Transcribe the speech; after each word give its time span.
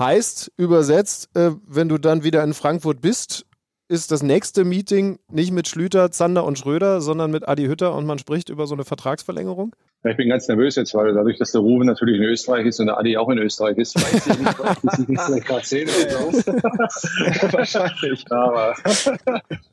Heißt, 0.00 0.50
übersetzt, 0.56 1.28
äh, 1.34 1.50
wenn 1.66 1.90
du 1.90 1.98
dann 1.98 2.24
wieder 2.24 2.42
in 2.42 2.54
Frankfurt 2.54 3.02
bist, 3.02 3.44
ist 3.90 4.12
das 4.12 4.22
nächste 4.22 4.64
Meeting 4.64 5.18
nicht 5.32 5.50
mit 5.50 5.66
Schlüter, 5.66 6.12
Zander 6.12 6.44
und 6.44 6.56
Schröder, 6.56 7.00
sondern 7.00 7.32
mit 7.32 7.48
Adi 7.48 7.64
Hütter 7.66 7.96
und 7.96 8.06
man 8.06 8.20
spricht 8.20 8.48
über 8.48 8.68
so 8.68 8.74
eine 8.74 8.84
Vertragsverlängerung? 8.84 9.74
Ja, 10.04 10.12
ich 10.12 10.16
bin 10.16 10.28
ganz 10.28 10.46
nervös 10.46 10.76
jetzt, 10.76 10.94
weil 10.94 11.12
dadurch, 11.12 11.38
dass 11.38 11.50
der 11.50 11.60
Ruben 11.60 11.86
natürlich 11.86 12.16
in 12.16 12.22
Österreich 12.22 12.66
ist 12.66 12.78
und 12.78 12.86
der 12.86 12.98
Adi 12.98 13.16
auch 13.16 13.28
in 13.30 13.38
Österreich 13.38 13.76
ist, 13.78 13.96
weiß 13.96 14.28
ich 14.28 14.38
nicht, 14.38 14.60
ob 14.60 14.90
sich 14.92 15.08
nicht 15.08 15.20
vielleicht 15.20 15.46
gerade 15.46 15.66
sehen 15.66 15.88
oder 15.88 16.32
so. 16.32 16.52
Wahrscheinlich. 17.52 18.24
Aber 18.30 18.74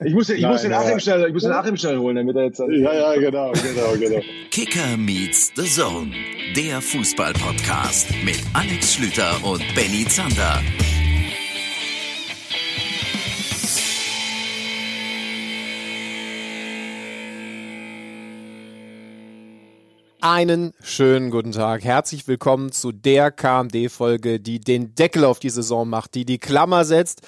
ich 0.04 0.14
muss, 0.14 0.30
ich 0.30 0.42
Nein, 0.42 0.52
muss 0.52 0.64
den 0.64 0.74
Achim 0.74 1.00
schnell, 1.00 1.28
ich 1.28 1.34
muss 1.34 1.44
den 1.44 1.52
Achim 1.52 1.78
schnell 1.78 1.98
holen, 1.98 2.16
damit 2.16 2.36
er 2.36 2.46
jetzt. 2.46 2.60
Ja, 2.60 2.94
ja, 2.94 3.16
genau, 3.20 3.52
genau, 3.52 3.94
genau. 4.00 4.22
Kicker 4.50 4.98
meets 4.98 5.54
the 5.56 5.64
Zone, 5.64 6.12
der 6.56 6.82
Fußball-Podcast 6.82 8.10
mit 8.26 8.40
Alex 8.54 8.96
Schlüter 8.96 9.32
und 9.44 9.64
Benny 9.76 10.06
Zander. 10.08 10.60
Einen 20.20 20.74
schönen 20.82 21.30
guten 21.30 21.52
Tag. 21.52 21.84
Herzlich 21.84 22.28
willkommen 22.28 22.72
zu 22.72 22.92
der 22.92 23.30
KMD-Folge, 23.30 24.40
die 24.40 24.60
den 24.60 24.96
Deckel 24.96 25.24
auf 25.24 25.38
die 25.38 25.52
Saison 25.52 25.88
macht, 25.88 26.16
die 26.16 26.26
die 26.26 26.40
Klammer 26.40 26.86
setzt. 26.86 27.22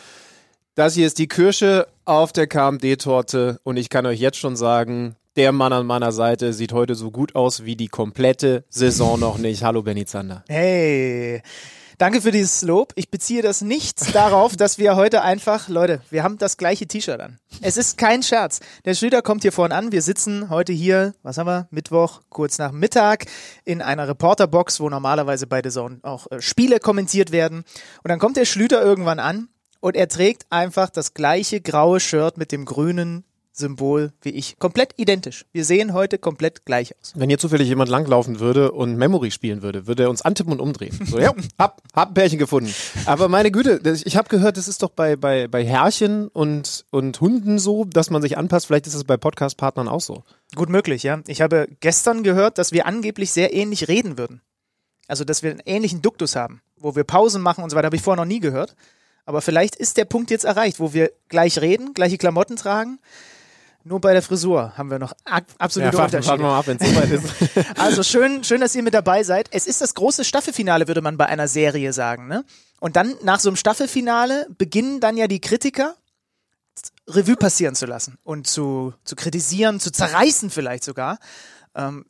Das 0.74 0.96
hier 0.96 1.06
ist 1.06 1.20
die 1.20 1.28
Kirsche 1.28 1.88
auf 2.06 2.32
der 2.34 2.48
KMD-Torte 2.48 3.60
und 3.64 3.78
ich 3.78 3.90
kann 3.90 4.08
euch 4.08 4.20
jetzt 4.20 4.40
schon 4.40 4.56
sagen, 4.56 5.16
der 5.36 5.52
Mann 5.52 5.72
an 5.72 5.86
meiner 5.86 6.12
Seite 6.12 6.52
sieht 6.52 6.74
heute 6.74 6.96
so 6.96 7.12
gut 7.12 7.36
aus 7.36 7.64
wie 7.64 7.76
die 7.76 7.90
komplette 7.90 8.64
Saison 8.70 9.20
noch 9.20 9.38
nicht. 9.38 9.64
Hallo 9.64 9.84
Benny 9.84 10.06
Zander. 10.06 10.44
Hey. 10.48 11.44
Danke 12.00 12.22
für 12.22 12.32
dieses 12.32 12.62
Lob. 12.62 12.94
Ich 12.96 13.12
beziehe 13.12 13.42
das 13.42 13.60
nicht 13.60 14.16
darauf, 14.16 14.56
dass 14.56 14.78
wir 14.78 14.96
heute 14.96 15.22
einfach, 15.22 15.68
Leute, 15.68 16.02
wir 16.10 16.24
haben 16.24 16.38
das 16.38 16.56
gleiche 16.56 16.88
T-Shirt 16.88 17.20
an. 17.20 17.40
Es 17.60 17.76
ist 17.76 17.98
kein 17.98 18.24
Scherz. 18.24 18.62
Der 18.86 18.94
Schlüter 18.94 19.22
kommt 19.22 19.42
hier 19.42 19.52
vorne 19.52 19.76
an. 19.76 19.92
Wir 19.92 20.02
sitzen 20.02 20.50
heute 20.50 20.72
hier, 20.72 21.14
was 21.24 21.38
haben 21.38 21.48
wir, 21.48 21.68
Mittwoch, 21.72 22.22
kurz 22.30 22.58
nach 22.58 22.72
Mittag, 22.72 23.26
in 23.66 23.82
einer 23.82 24.08
Reporterbox, 24.08 24.80
wo 24.80 24.90
normalerweise 24.90 25.46
bei 25.46 25.60
The 25.62 25.72
Zone 25.72 26.00
auch 26.04 26.32
äh, 26.32 26.42
Spiele 26.42 26.80
kommentiert 26.80 27.34
werden. 27.34 27.66
Und 28.02 28.08
dann 28.08 28.20
kommt 28.20 28.38
der 28.38 28.46
Schlüter 28.46 28.82
irgendwann 28.82 29.20
an 29.20 29.50
und 29.82 29.98
er 29.98 30.08
trägt 30.08 30.46
einfach 30.50 30.90
das 30.90 31.14
gleiche 31.14 31.60
graue 31.60 32.00
Shirt 32.00 32.38
mit 32.38 32.54
dem 32.54 32.64
grünen 32.64 33.26
Symbol 33.60 34.12
wie 34.22 34.30
ich. 34.30 34.58
Komplett 34.58 34.94
identisch. 34.98 35.46
Wir 35.52 35.64
sehen 35.64 35.94
heute 35.94 36.18
komplett 36.18 36.66
gleich 36.66 36.98
aus. 37.00 37.14
Wenn 37.16 37.30
hier 37.30 37.38
zufällig 37.38 37.68
jemand 37.68 37.90
langlaufen 37.90 38.40
würde 38.40 38.72
und 38.72 38.96
Memory 38.96 39.30
spielen 39.32 39.62
würde, 39.62 39.86
würde 39.86 40.04
er 40.04 40.10
uns 40.10 40.24
antippen 40.24 40.54
und 40.54 40.60
umdrehen. 40.60 40.98
So, 41.06 41.20
ja, 41.20 41.34
hab, 41.60 41.82
hab 41.94 42.10
ein 42.10 42.14
Pärchen 42.16 42.40
gefunden. 42.40 42.74
Aber 43.06 43.28
meine 43.28 43.52
Güte, 43.52 43.82
ich 44.04 44.18
habe 44.18 44.30
gehört, 44.30 44.58
das 44.58 44.68
ist 44.68 44.82
doch 44.82 44.90
bei, 44.90 45.16
bei, 45.16 45.48
bei 45.48 45.64
Herrchen 45.64 46.28
und, 46.30 46.86
und 46.90 47.22
Hunden 47.22 47.60
so, 47.60 47.86
dass 47.86 48.10
man 48.10 48.22
sich 48.22 48.38
anpasst. 48.38 48.66
Vielleicht 48.66 48.88
ist 48.88 48.96
es 48.96 49.04
bei 49.04 49.18
Podcast-Partnern 49.18 49.88
auch 49.88 50.02
so. 50.02 50.24
Gut 50.56 50.70
möglich, 50.70 51.04
ja. 51.04 51.22
Ich 51.28 51.42
habe 51.42 51.68
gestern 51.80 52.24
gehört, 52.24 52.58
dass 52.58 52.72
wir 52.72 52.88
angeblich 52.88 53.32
sehr 53.32 53.54
ähnlich 53.54 53.88
reden 53.88 54.18
würden. 54.18 54.42
Also, 55.08 55.24
dass 55.24 55.44
wir 55.44 55.52
einen 55.52 55.62
ähnlichen 55.66 56.02
Duktus 56.02 56.36
haben, 56.36 56.62
wo 56.78 56.96
wir 56.96 57.04
Pausen 57.04 57.42
machen 57.42 57.64
und 57.64 57.70
so 57.70 57.76
weiter. 57.76 57.88
Habe 57.88 57.96
ich 57.96 58.02
vorher 58.02 58.24
noch 58.24 58.30
nie 58.30 58.40
gehört. 58.40 58.76
Aber 59.30 59.42
vielleicht 59.42 59.76
ist 59.76 59.98
der 59.98 60.06
Punkt 60.06 60.32
jetzt 60.32 60.44
erreicht, 60.44 60.80
wo 60.80 60.94
wir 60.94 61.12
gleich 61.28 61.62
reden, 61.62 61.94
gleiche 61.94 62.18
Klamotten 62.18 62.56
tragen, 62.56 62.98
nur 63.84 64.02
bei 64.02 64.14
der 64.14 64.22
Frisur 64.22 64.78
haben 64.78 64.92
wir 64.92 65.00
noch 65.00 65.14
absolute 65.58 65.96
ja, 65.96 66.04
Unterschiede. 66.04 66.28
Warten 66.28 66.44
wir 66.44 66.48
mal 66.48 66.60
ab, 66.60 66.68
wenn 66.68 66.78
es 66.78 66.90
soweit 66.90 67.12
ist. 67.12 67.76
also 67.80 68.04
schön, 68.04 68.44
schön, 68.44 68.62
dass 68.62 68.76
ihr 68.76 68.84
mit 68.84 68.94
dabei 68.94 69.24
seid. 69.24 69.50
Es 69.52 69.68
ist 69.68 69.82
das 69.82 69.96
große 69.96 70.26
Staffelfinale, 70.26 70.88
würde 70.88 71.02
man 71.02 71.18
bei 71.18 71.26
einer 71.26 71.48
Serie 71.48 71.94
sagen. 71.94 72.28
Ne? 72.28 72.44
Und 72.80 72.96
dann 72.96 73.16
nach 73.24 73.40
so 73.40 73.50
einem 73.50 73.56
Staffelfinale 73.56 74.48
beginnen 74.58 75.00
dann 75.00 75.18
ja 75.18 75.28
die 75.28 75.40
Kritiker 75.40 75.96
Revue 77.08 77.36
passieren 77.36 77.76
zu 77.76 77.86
lassen 77.86 78.18
und 78.24 78.48
zu, 78.48 78.94
zu 79.04 79.16
kritisieren, 79.16 79.80
zu 79.80 79.92
zerreißen 79.92 80.50
vielleicht 80.50 80.84
sogar. 80.84 81.18
Ähm, 81.76 82.06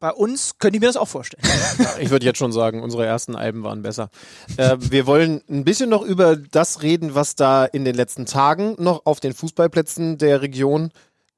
bei 0.00 0.12
uns 0.12 0.58
könnte 0.58 0.76
ich 0.76 0.80
mir 0.80 0.86
das 0.88 0.96
auch 0.96 1.08
vorstellen. 1.08 1.42
Ich 1.98 2.10
würde 2.10 2.26
jetzt 2.26 2.38
schon 2.38 2.52
sagen, 2.52 2.82
unsere 2.82 3.06
ersten 3.06 3.36
Alben 3.36 3.62
waren 3.62 3.82
besser. 3.82 4.10
Äh, 4.56 4.76
wir 4.78 5.06
wollen 5.06 5.42
ein 5.48 5.64
bisschen 5.64 5.88
noch 5.88 6.02
über 6.02 6.36
das 6.36 6.82
reden, 6.82 7.14
was 7.14 7.36
da 7.36 7.64
in 7.64 7.84
den 7.84 7.94
letzten 7.94 8.26
Tagen 8.26 8.76
noch 8.78 9.06
auf 9.06 9.20
den 9.20 9.32
Fußballplätzen 9.32 10.18
der 10.18 10.42
Region 10.42 10.90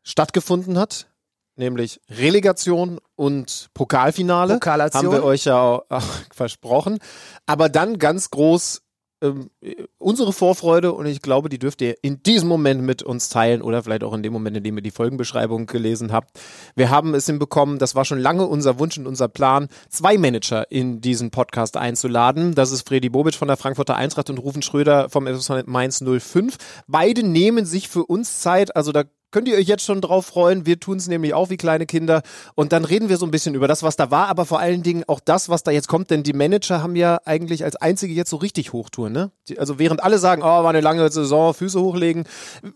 stattgefunden 0.06 0.78
hat, 0.78 1.08
nämlich 1.56 2.00
Relegation 2.08 3.00
und 3.16 3.68
Pokalfinale. 3.74 4.54
Pokalation. 4.54 5.04
Haben 5.04 5.12
wir 5.12 5.24
euch 5.24 5.44
ja 5.44 5.82
auch, 5.88 6.02
versprochen. 6.32 6.98
Aber 7.44 7.68
dann 7.68 7.98
ganz 7.98 8.30
groß 8.30 8.82
ähm, 9.22 9.50
unsere 9.98 10.32
Vorfreude 10.32 10.92
und 10.92 11.06
ich 11.06 11.22
glaube, 11.22 11.48
die 11.48 11.58
dürft 11.58 11.80
ihr 11.80 11.96
in 12.02 12.22
diesem 12.22 12.48
Moment 12.48 12.82
mit 12.82 13.02
uns 13.02 13.30
teilen 13.30 13.62
oder 13.62 13.82
vielleicht 13.82 14.04
auch 14.04 14.12
in 14.12 14.22
dem 14.22 14.32
Moment, 14.32 14.58
in 14.58 14.62
dem 14.62 14.76
ihr 14.76 14.82
die 14.82 14.90
Folgenbeschreibung 14.90 15.66
gelesen 15.66 16.12
habt. 16.12 16.38
Wir 16.76 16.90
haben 16.90 17.14
es 17.14 17.26
hinbekommen, 17.26 17.78
das 17.78 17.94
war 17.94 18.04
schon 18.04 18.18
lange 18.18 18.46
unser 18.46 18.78
Wunsch 18.78 18.98
und 18.98 19.06
unser 19.06 19.28
Plan, 19.28 19.68
zwei 19.88 20.18
Manager 20.18 20.70
in 20.70 21.00
diesen 21.00 21.30
Podcast 21.30 21.78
einzuladen. 21.78 22.54
Das 22.54 22.70
ist 22.70 22.86
Freddy 22.86 23.08
Bobic 23.08 23.34
von 23.34 23.48
der 23.48 23.56
Frankfurter 23.56 23.96
Eintracht 23.96 24.28
und 24.28 24.38
Rufen 24.38 24.62
Schröder 24.62 25.08
vom 25.08 25.26
FSV 25.26 25.66
Mainz 25.66 26.04
05. 26.04 26.58
Beide 26.86 27.22
nehmen 27.22 27.64
sich 27.64 27.88
für 27.88 28.04
uns 28.04 28.40
Zeit, 28.40 28.76
also 28.76 28.92
da 28.92 29.04
könnt 29.30 29.48
ihr 29.48 29.56
euch 29.56 29.66
jetzt 29.66 29.84
schon 29.84 30.00
drauf 30.00 30.26
freuen. 30.26 30.66
Wir 30.66 30.80
tun 30.80 30.98
es 30.98 31.08
nämlich 31.08 31.34
auch 31.34 31.50
wie 31.50 31.56
kleine 31.56 31.86
Kinder. 31.86 32.22
Und 32.54 32.72
dann 32.72 32.84
reden 32.84 33.08
wir 33.08 33.16
so 33.16 33.26
ein 33.26 33.30
bisschen 33.30 33.54
über 33.54 33.68
das, 33.68 33.82
was 33.82 33.96
da 33.96 34.10
war, 34.10 34.28
aber 34.28 34.46
vor 34.46 34.60
allen 34.60 34.82
Dingen 34.82 35.04
auch 35.06 35.20
das, 35.20 35.48
was 35.48 35.62
da 35.62 35.70
jetzt 35.70 35.88
kommt. 35.88 36.10
Denn 36.10 36.22
die 36.22 36.32
Manager 36.32 36.82
haben 36.82 36.96
ja 36.96 37.18
eigentlich 37.24 37.64
als 37.64 37.76
einzige 37.76 38.14
jetzt 38.14 38.30
so 38.30 38.36
richtig 38.36 38.72
Hochtouren. 38.72 39.12
Ne? 39.12 39.30
Also 39.58 39.78
während 39.78 40.02
alle 40.02 40.18
sagen, 40.18 40.42
oh, 40.42 40.46
war 40.46 40.70
eine 40.70 40.80
lange 40.80 41.10
Saison, 41.10 41.54
Füße 41.54 41.80
hochlegen. 41.80 42.24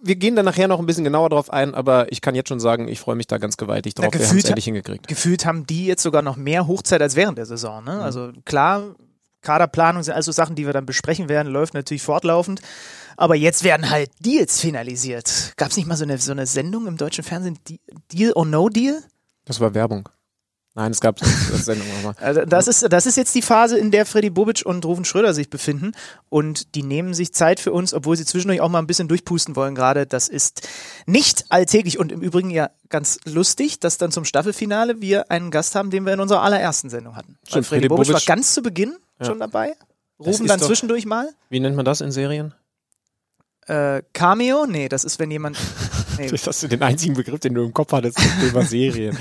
Wir 0.03 0.17
gehen 0.17 0.37
dann 0.37 0.45
nachher 0.45 0.69
noch 0.69 0.81
ein 0.81 0.87
bisschen 0.87 1.05
genauer 1.05 1.31
drauf 1.31 1.51
ein, 1.51 1.75
aber 1.75 2.11
ich 2.13 2.21
kann 2.21 2.35
jetzt 2.35 2.49
schon 2.49 2.61
sagen, 2.61 2.89
ich 2.89 3.01
freue 3.01 3.17
mich 3.17 3.27
da 3.27 3.39
ganz 3.39 3.57
gewaltig 3.57 3.95
drauf. 3.95 4.07
Ja, 4.13 4.21
wir 4.21 4.29
haben 4.29 4.39
es 4.39 4.45
endlich 4.45 4.65
hingekriegt. 4.65 5.09
Gefühlt 5.09 5.47
haben 5.47 5.67
die 5.67 5.87
jetzt 5.87 6.03
sogar 6.03 6.23
noch 6.23 6.37
mehr 6.37 6.67
Hochzeit 6.67 7.01
als 7.03 7.17
während 7.17 7.39
der 7.39 7.47
Saison. 7.47 7.85
Ne? 7.85 7.95
Mhm. 7.95 8.01
Also 8.01 8.33
klar, 8.45 8.95
Kaderplanung 9.43 10.03
sind 10.03 10.15
also 10.15 10.33
Sachen, 10.33 10.55
die 10.55 10.67
wir 10.67 10.73
dann 10.73 10.87
besprechen 10.87 11.29
werden, 11.29 11.53
läuft 11.53 11.75
natürlich 11.75 12.03
fortlaufend. 12.03 12.61
Aber 13.21 13.35
jetzt 13.35 13.65
werden 13.65 13.91
halt 13.91 14.11
Deals 14.21 14.61
finalisiert. 14.61 15.53
Gab 15.59 15.71
es 15.71 15.77
nicht 15.77 15.87
mal 15.87 15.97
so 15.97 16.05
eine, 16.05 16.17
so 16.17 16.33
eine 16.33 16.47
Sendung 16.47 16.87
im 16.87 16.97
deutschen 16.97 17.23
Fernsehen, 17.23 17.59
Deal 18.11 18.33
or 18.33 18.47
No 18.47 18.71
Deal? 18.71 19.03
Das 19.45 19.61
war 19.61 19.75
Werbung. 19.75 20.09
Nein, 20.75 20.91
es 20.91 21.03
gab 21.03 21.21
eine 21.21 21.59
Sendung 21.59 21.87
nochmal. 21.97 22.15
Also 22.19 22.47
das 22.47 22.67
ist, 22.67 22.91
das 22.91 23.05
ist 23.05 23.19
jetzt 23.19 23.35
die 23.35 23.43
Phase, 23.43 23.77
in 23.77 23.91
der 23.91 24.07
Freddy 24.07 24.31
Bobic 24.31 24.63
und 24.65 24.87
Rufen 24.87 25.05
Schröder 25.05 25.35
sich 25.35 25.51
befinden. 25.51 25.93
Und 26.31 26.75
die 26.75 26.83
nehmen 26.83 27.13
sich 27.13 27.35
Zeit 27.35 27.61
für 27.61 27.75
uns, 27.75 27.93
obwohl 27.93 28.17
sie 28.17 28.25
zwischendurch 28.25 28.63
auch 28.63 28.71
mal 28.71 28.79
ein 28.79 28.87
bisschen 28.87 29.07
durchpusten 29.07 29.55
wollen 29.55 29.75
gerade. 29.75 30.07
Das 30.07 30.29
ist 30.29 30.67
nicht 31.05 31.45
alltäglich 31.51 31.99
und 31.99 32.13
im 32.13 32.23
Übrigen 32.23 32.49
ja 32.49 32.71
ganz 32.89 33.19
lustig, 33.27 33.81
dass 33.81 33.99
dann 33.99 34.13
zum 34.13 34.25
Staffelfinale 34.25 35.03
wir 35.03 35.31
einen 35.31 35.51
Gast 35.51 35.75
haben, 35.75 35.91
den 35.91 36.07
wir 36.07 36.15
in 36.15 36.21
unserer 36.21 36.41
allerersten 36.41 36.89
Sendung 36.89 37.17
hatten. 37.17 37.37
Stimmt, 37.47 37.67
Freddy, 37.67 37.81
Freddy 37.81 37.89
Bobic, 37.89 38.07
Bobic 38.07 38.15
war 38.15 38.35
ganz 38.35 38.55
zu 38.55 38.63
Beginn 38.63 38.97
ja. 39.19 39.27
schon 39.27 39.41
dabei. 39.41 39.77
Rufen 40.19 40.47
dann 40.47 40.59
zwischendurch 40.59 41.05
mal. 41.05 41.29
Wie 41.51 41.61
nennt 41.61 41.77
man 41.77 41.85
das 41.85 42.01
in 42.01 42.13
Serien? 42.13 42.55
Äh, 43.71 44.03
Cameo? 44.13 44.67
Nee, 44.67 44.89
das 44.89 45.05
ist, 45.05 45.19
wenn 45.19 45.31
jemand. 45.31 45.57
Nee. 46.19 46.27
das 46.27 46.47
hast 46.47 46.63
du 46.63 46.69
den 46.69 46.83
einzigen 46.83 47.15
Begriff, 47.15 47.41
den 47.41 47.55
du 47.55 47.65
im 47.65 47.73
Kopf 47.73 47.93
hattest, 47.93 48.19
über 48.47 48.63
Serien. 48.63 49.17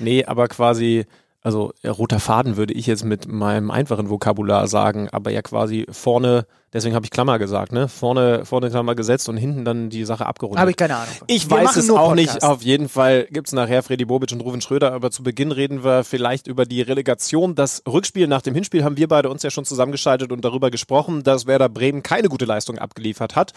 nee, 0.00 0.22
aber 0.22 0.48
quasi 0.48 1.06
also 1.42 1.72
roter 1.84 2.20
Faden 2.20 2.56
würde 2.56 2.72
ich 2.72 2.86
jetzt 2.86 3.04
mit 3.04 3.26
meinem 3.26 3.72
einfachen 3.72 4.08
Vokabular 4.08 4.68
sagen, 4.68 5.08
aber 5.10 5.32
ja 5.32 5.42
quasi 5.42 5.86
vorne, 5.90 6.46
deswegen 6.72 6.94
habe 6.94 7.04
ich 7.04 7.10
Klammer 7.10 7.40
gesagt, 7.40 7.72
ne? 7.72 7.88
Vorne, 7.88 8.44
vorne 8.44 8.70
Klammer 8.70 8.94
gesetzt 8.94 9.28
und 9.28 9.36
hinten 9.36 9.64
dann 9.64 9.90
die 9.90 10.04
Sache 10.04 10.24
abgerundet. 10.24 10.60
Habe 10.60 10.70
ich 10.70 10.76
keine 10.76 10.94
Ahnung. 10.94 11.12
Von. 11.12 11.26
Ich 11.26 11.50
wir 11.50 11.56
weiß 11.56 11.76
es 11.76 11.90
auch 11.90 12.10
Podcast. 12.10 12.34
nicht. 12.34 12.44
Auf 12.44 12.62
jeden 12.62 12.88
Fall 12.88 13.26
gibt's 13.30 13.50
nachher 13.52 13.82
Freddy 13.82 14.04
Bobic 14.04 14.30
und 14.30 14.40
Ruven 14.40 14.60
Schröder, 14.60 14.92
aber 14.92 15.10
zu 15.10 15.24
Beginn 15.24 15.50
reden 15.50 15.82
wir 15.82 16.04
vielleicht 16.04 16.46
über 16.46 16.64
die 16.64 16.80
Relegation. 16.80 17.56
Das 17.56 17.82
Rückspiel 17.88 18.28
nach 18.28 18.42
dem 18.42 18.54
Hinspiel 18.54 18.84
haben 18.84 18.96
wir 18.96 19.08
beide 19.08 19.28
uns 19.28 19.42
ja 19.42 19.50
schon 19.50 19.64
zusammengeschaltet 19.64 20.30
und 20.30 20.44
darüber 20.44 20.70
gesprochen, 20.70 21.24
dass 21.24 21.46
Werder 21.46 21.68
Bremen 21.68 22.04
keine 22.04 22.28
gute 22.28 22.44
Leistung 22.44 22.78
abgeliefert 22.78 23.34
hat. 23.34 23.52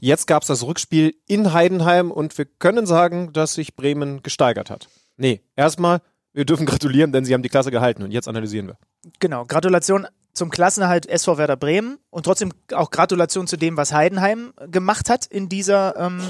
Jetzt 0.00 0.26
gab's 0.26 0.48
das 0.48 0.66
Rückspiel 0.66 1.14
in 1.28 1.52
Heidenheim 1.52 2.10
und 2.10 2.36
wir 2.36 2.46
können 2.46 2.86
sagen, 2.86 3.32
dass 3.32 3.54
sich 3.54 3.76
Bremen 3.76 4.22
gesteigert 4.24 4.70
hat. 4.70 4.88
Nee, 5.16 5.40
erstmal 5.54 6.00
wir 6.38 6.44
dürfen 6.44 6.66
gratulieren, 6.66 7.10
denn 7.10 7.24
sie 7.24 7.34
haben 7.34 7.42
die 7.42 7.48
Klasse 7.48 7.72
gehalten 7.72 8.04
und 8.04 8.12
jetzt 8.12 8.28
analysieren 8.28 8.68
wir. 8.68 8.76
Genau, 9.18 9.44
Gratulation 9.44 10.06
zum 10.34 10.50
Klassenerhalt 10.50 11.04
SV 11.04 11.36
Werder 11.36 11.56
Bremen 11.56 11.98
und 12.10 12.22
trotzdem 12.22 12.52
auch 12.72 12.92
Gratulation 12.92 13.48
zu 13.48 13.56
dem, 13.56 13.76
was 13.76 13.92
Heidenheim 13.92 14.52
gemacht 14.70 15.10
hat 15.10 15.26
in 15.26 15.48
dieser, 15.48 15.96
ähm, 15.96 16.20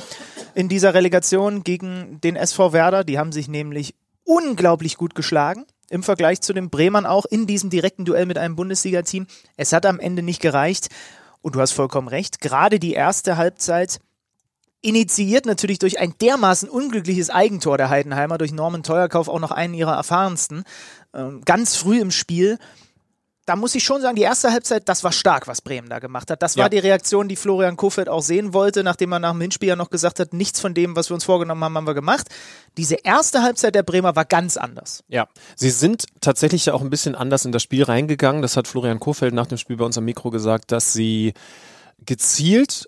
in 0.55 0.71
dieser 0.71 0.95
Relegation 0.95 1.63
gegen 1.63 2.23
den 2.23 2.37
SV 2.37 2.73
Werder. 2.73 3.05
Die 3.05 3.19
haben 3.19 3.33
sich 3.33 3.49
nämlich 3.49 3.95
unglaublich 4.25 4.97
gut 4.97 5.15
geschlagen 5.15 5.67
im 5.91 6.03
Vergleich 6.03 6.41
zu 6.41 6.55
den 6.55 6.71
Bremern 6.71 7.05
auch 7.05 7.27
in 7.27 7.47
diesem 7.47 7.69
direkten 7.69 8.07
Duell 8.07 8.25
mit 8.25 8.39
einem 8.39 8.57
Bundesliga-Team. 8.57 9.27
Es 9.59 9.75
hat 9.75 9.85
am 9.85 10.01
Ende 10.01 10.23
nicht 10.23 10.41
gereicht 10.41 10.89
und 11.43 11.55
du 11.55 11.61
hast 11.61 11.73
vollkommen 11.73 12.09
recht. 12.09 12.41
Gerade 12.41 12.79
die 12.79 12.95
erste 12.95 13.37
Halbzeit 13.37 14.01
initiiert 14.83 15.45
natürlich 15.47 15.79
durch 15.79 15.99
ein 15.99 16.15
dermaßen 16.21 16.69
unglückliches 16.69 17.31
Eigentor 17.31 17.79
der 17.79 17.91
Heidenheimer, 17.91 18.39
durch 18.39 18.53
Norman 18.53 18.83
Teuerkauf 18.83 19.29
auch 19.29 19.41
noch 19.41 19.51
einen 19.51 19.75
ihrer 19.75 19.95
erfahrensten, 19.95 20.65
ähm, 21.15 21.43
ganz 21.45 21.77
früh 21.77 22.01
im 22.01 22.11
Spiel. 22.11 22.59
da 23.47 23.57
muss 23.57 23.75
ich 23.75 23.83
schon 23.83 24.03
sagen, 24.03 24.15
die 24.15 24.21
erste 24.21 24.53
Halbzeit, 24.53 24.91
das 24.91 25.05
war 25.05 25.11
stark, 25.11 25.49
was 25.49 25.63
Bremen 25.63 25.89
da 25.89 26.01
gemacht 26.01 26.31
hat. 26.31 26.43
Das 26.43 26.59
war 26.59 26.65
Ja. 26.67 26.69
die 26.69 26.81
Reaktion, 26.81 27.29
die 27.29 27.37
Florian 27.37 27.79
Kofeld 27.79 28.11
auch 28.11 28.21
sehen 28.21 28.53
wollte, 28.53 28.85
nachdem 28.85 29.11
er 29.13 29.21
nach 29.21 29.33
dem 29.33 29.41
Hinspiel 29.41 29.71
ja 29.71 29.75
noch 29.75 29.89
gesagt 29.89 30.21
hat, 30.21 30.35
nichts 30.35 30.61
von 30.61 30.75
dem, 30.75 30.95
was 30.97 31.09
wir 31.09 31.15
uns 31.15 31.25
vorgenommen 31.25 31.65
haben, 31.65 31.75
haben 31.75 31.87
wir 31.87 31.95
gemacht. 31.95 32.29
Diese 32.77 32.97
erste 32.97 33.41
Halbzeit 33.43 33.75
der 33.75 33.85
Bremer 33.85 34.15
war 34.15 34.27
ganz 34.27 34.59
anders. 34.59 35.03
Ja, 35.09 35.29
sie 35.57 35.71
sind 35.71 36.05
tatsächlich 36.21 36.67
ja 36.67 36.75
auch 36.75 36.83
ein 36.83 36.91
bisschen 36.91 37.15
anders 37.15 37.47
in 37.47 37.53
das 37.53 37.63
Spiel 37.63 37.85
reingegangen. 37.85 38.43
Das 38.43 38.55
hat 38.55 38.69
Florian 38.69 39.01
Kofeld 39.01 39.33
nach 39.33 39.47
dem 39.47 39.57
Spiel 39.57 39.79
bei 39.79 39.85
uns 39.87 39.97
am 39.97 40.05
Mikro 40.05 40.29
gesagt, 40.29 40.71
dass 40.71 40.93
sie 40.93 41.33
gezielt 42.05 42.85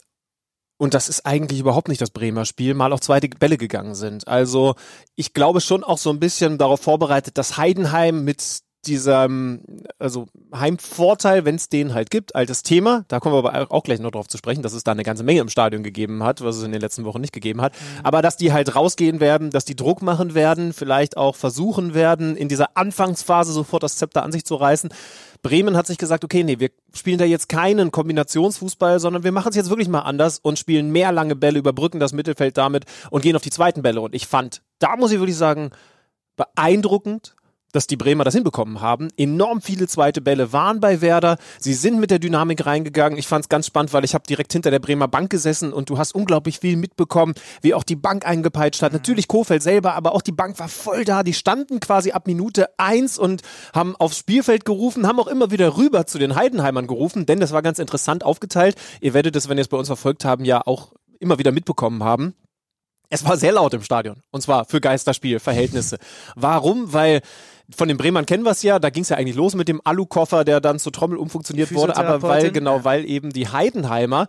und 0.80 0.94
das 0.94 1.10
ist 1.10 1.26
eigentlich 1.26 1.60
überhaupt 1.60 1.88
nicht 1.88 2.00
das 2.00 2.08
Bremer 2.08 2.46
Spiel, 2.46 2.72
mal 2.72 2.94
auf 2.94 3.00
zweite 3.00 3.28
Bälle 3.28 3.58
gegangen 3.58 3.94
sind. 3.94 4.26
Also 4.26 4.76
ich 5.14 5.34
glaube 5.34 5.60
schon 5.60 5.84
auch 5.84 5.98
so 5.98 6.08
ein 6.08 6.18
bisschen 6.18 6.56
darauf 6.56 6.80
vorbereitet, 6.80 7.36
dass 7.36 7.58
Heidenheim 7.58 8.24
mit 8.24 8.60
diesem, 8.86 9.60
also 9.98 10.26
Heimvorteil, 10.54 11.44
wenn 11.44 11.56
es 11.56 11.68
den 11.68 11.92
halt 11.92 12.10
gibt, 12.10 12.34
altes 12.34 12.62
Thema, 12.62 13.04
da 13.08 13.20
kommen 13.20 13.34
wir 13.34 13.50
aber 13.52 13.70
auch 13.70 13.82
gleich 13.82 14.00
noch 14.00 14.10
drauf 14.10 14.28
zu 14.28 14.38
sprechen, 14.38 14.62
dass 14.62 14.72
es 14.72 14.84
da 14.84 14.92
eine 14.92 15.02
ganze 15.02 15.22
Menge 15.22 15.40
im 15.40 15.48
Stadion 15.48 15.82
gegeben 15.82 16.22
hat, 16.22 16.42
was 16.42 16.56
es 16.56 16.62
in 16.62 16.72
den 16.72 16.80
letzten 16.80 17.04
Wochen 17.04 17.20
nicht 17.20 17.32
gegeben 17.32 17.60
hat, 17.60 17.74
aber 18.02 18.22
dass 18.22 18.36
die 18.36 18.52
halt 18.52 18.74
rausgehen 18.74 19.20
werden, 19.20 19.50
dass 19.50 19.64
die 19.64 19.76
Druck 19.76 20.02
machen 20.02 20.34
werden, 20.34 20.72
vielleicht 20.72 21.16
auch 21.16 21.36
versuchen 21.36 21.94
werden, 21.94 22.36
in 22.36 22.48
dieser 22.48 22.76
Anfangsphase 22.76 23.52
sofort 23.52 23.82
das 23.82 23.96
Zepter 23.96 24.22
an 24.22 24.32
sich 24.32 24.44
zu 24.44 24.54
reißen. 24.54 24.90
Bremen 25.42 25.76
hat 25.76 25.86
sich 25.86 25.98
gesagt, 25.98 26.24
okay, 26.24 26.42
nee, 26.44 26.58
wir 26.58 26.70
spielen 26.94 27.18
da 27.18 27.24
jetzt 27.24 27.48
keinen 27.48 27.90
Kombinationsfußball, 27.90 29.00
sondern 29.00 29.24
wir 29.24 29.32
machen 29.32 29.50
es 29.50 29.56
jetzt 29.56 29.70
wirklich 29.70 29.88
mal 29.88 30.00
anders 30.00 30.38
und 30.38 30.58
spielen 30.58 30.90
mehr 30.90 31.12
lange 31.12 31.36
Bälle, 31.36 31.58
überbrücken 31.58 32.00
das 32.00 32.12
Mittelfeld 32.12 32.56
damit 32.56 32.84
und 33.10 33.22
gehen 33.22 33.36
auf 33.36 33.42
die 33.42 33.50
zweiten 33.50 33.82
Bälle. 33.82 34.00
Und 34.00 34.14
ich 34.14 34.26
fand, 34.26 34.62
da 34.78 34.96
muss 34.96 35.12
ich 35.12 35.18
wirklich 35.18 35.36
sagen, 35.36 35.70
beeindruckend, 36.36 37.36
dass 37.72 37.86
die 37.86 37.96
Bremer 37.96 38.24
das 38.24 38.34
hinbekommen 38.34 38.80
haben. 38.80 39.08
Enorm 39.16 39.60
viele 39.60 39.86
zweite 39.86 40.20
Bälle 40.20 40.52
waren 40.52 40.80
bei 40.80 41.00
Werder. 41.00 41.38
Sie 41.58 41.74
sind 41.74 42.00
mit 42.00 42.10
der 42.10 42.18
Dynamik 42.18 42.66
reingegangen. 42.66 43.18
Ich 43.18 43.26
fand 43.26 43.44
es 43.44 43.48
ganz 43.48 43.66
spannend, 43.66 43.92
weil 43.92 44.04
ich 44.04 44.14
habe 44.14 44.24
direkt 44.26 44.52
hinter 44.52 44.70
der 44.70 44.78
Bremer 44.78 45.08
Bank 45.08 45.30
gesessen 45.30 45.72
und 45.72 45.90
du 45.90 45.98
hast 45.98 46.14
unglaublich 46.14 46.60
viel 46.60 46.76
mitbekommen, 46.76 47.34
wie 47.62 47.74
auch 47.74 47.84
die 47.84 47.96
Bank 47.96 48.26
eingepeitscht 48.26 48.82
hat. 48.82 48.92
Natürlich 48.92 49.28
Kofeld 49.28 49.62
selber, 49.62 49.94
aber 49.94 50.14
auch 50.14 50.22
die 50.22 50.32
Bank 50.32 50.58
war 50.58 50.68
voll 50.68 51.04
da. 51.04 51.22
Die 51.22 51.34
standen 51.34 51.80
quasi 51.80 52.12
ab 52.12 52.26
Minute 52.26 52.68
eins 52.78 53.18
und 53.18 53.42
haben 53.74 53.96
aufs 53.96 54.18
Spielfeld 54.18 54.64
gerufen, 54.64 55.06
haben 55.06 55.20
auch 55.20 55.28
immer 55.28 55.50
wieder 55.50 55.76
rüber 55.76 56.06
zu 56.06 56.18
den 56.18 56.34
Heidenheimern 56.34 56.86
gerufen, 56.86 57.26
denn 57.26 57.40
das 57.40 57.52
war 57.52 57.62
ganz 57.62 57.78
interessant 57.78 58.24
aufgeteilt. 58.24 58.76
Ihr 59.00 59.14
werdet 59.14 59.36
es, 59.36 59.48
wenn 59.48 59.58
ihr 59.58 59.62
es 59.62 59.68
bei 59.68 59.76
uns 59.76 59.88
verfolgt 59.88 60.24
haben, 60.24 60.44
ja 60.44 60.62
auch 60.64 60.92
immer 61.18 61.38
wieder 61.38 61.52
mitbekommen 61.52 62.02
haben. 62.02 62.34
Es 63.10 63.24
war 63.24 63.36
sehr 63.36 63.52
laut 63.52 63.74
im 63.74 63.82
Stadion. 63.82 64.22
Und 64.30 64.40
zwar 64.40 64.64
für 64.64 64.80
Geisterspielverhältnisse. 64.80 65.98
Warum? 66.36 66.92
Weil 66.92 67.22
von 67.76 67.88
den 67.88 67.96
Bremern 67.96 68.26
kennen 68.26 68.44
wir 68.44 68.50
es 68.50 68.62
ja, 68.62 68.78
da 68.78 68.90
ging 68.90 69.02
es 69.02 69.08
ja 69.08 69.16
eigentlich 69.16 69.36
los 69.36 69.54
mit 69.54 69.68
dem 69.68 69.80
Alukoffer, 69.84 70.44
der 70.44 70.60
dann 70.60 70.78
zur 70.78 70.92
Trommel 70.92 71.18
umfunktioniert 71.18 71.72
wurde, 71.74 71.96
aber 71.96 72.22
weil, 72.22 72.50
genau, 72.50 72.84
weil 72.84 73.04
eben 73.08 73.30
die 73.32 73.48
Heidenheimer 73.48 74.26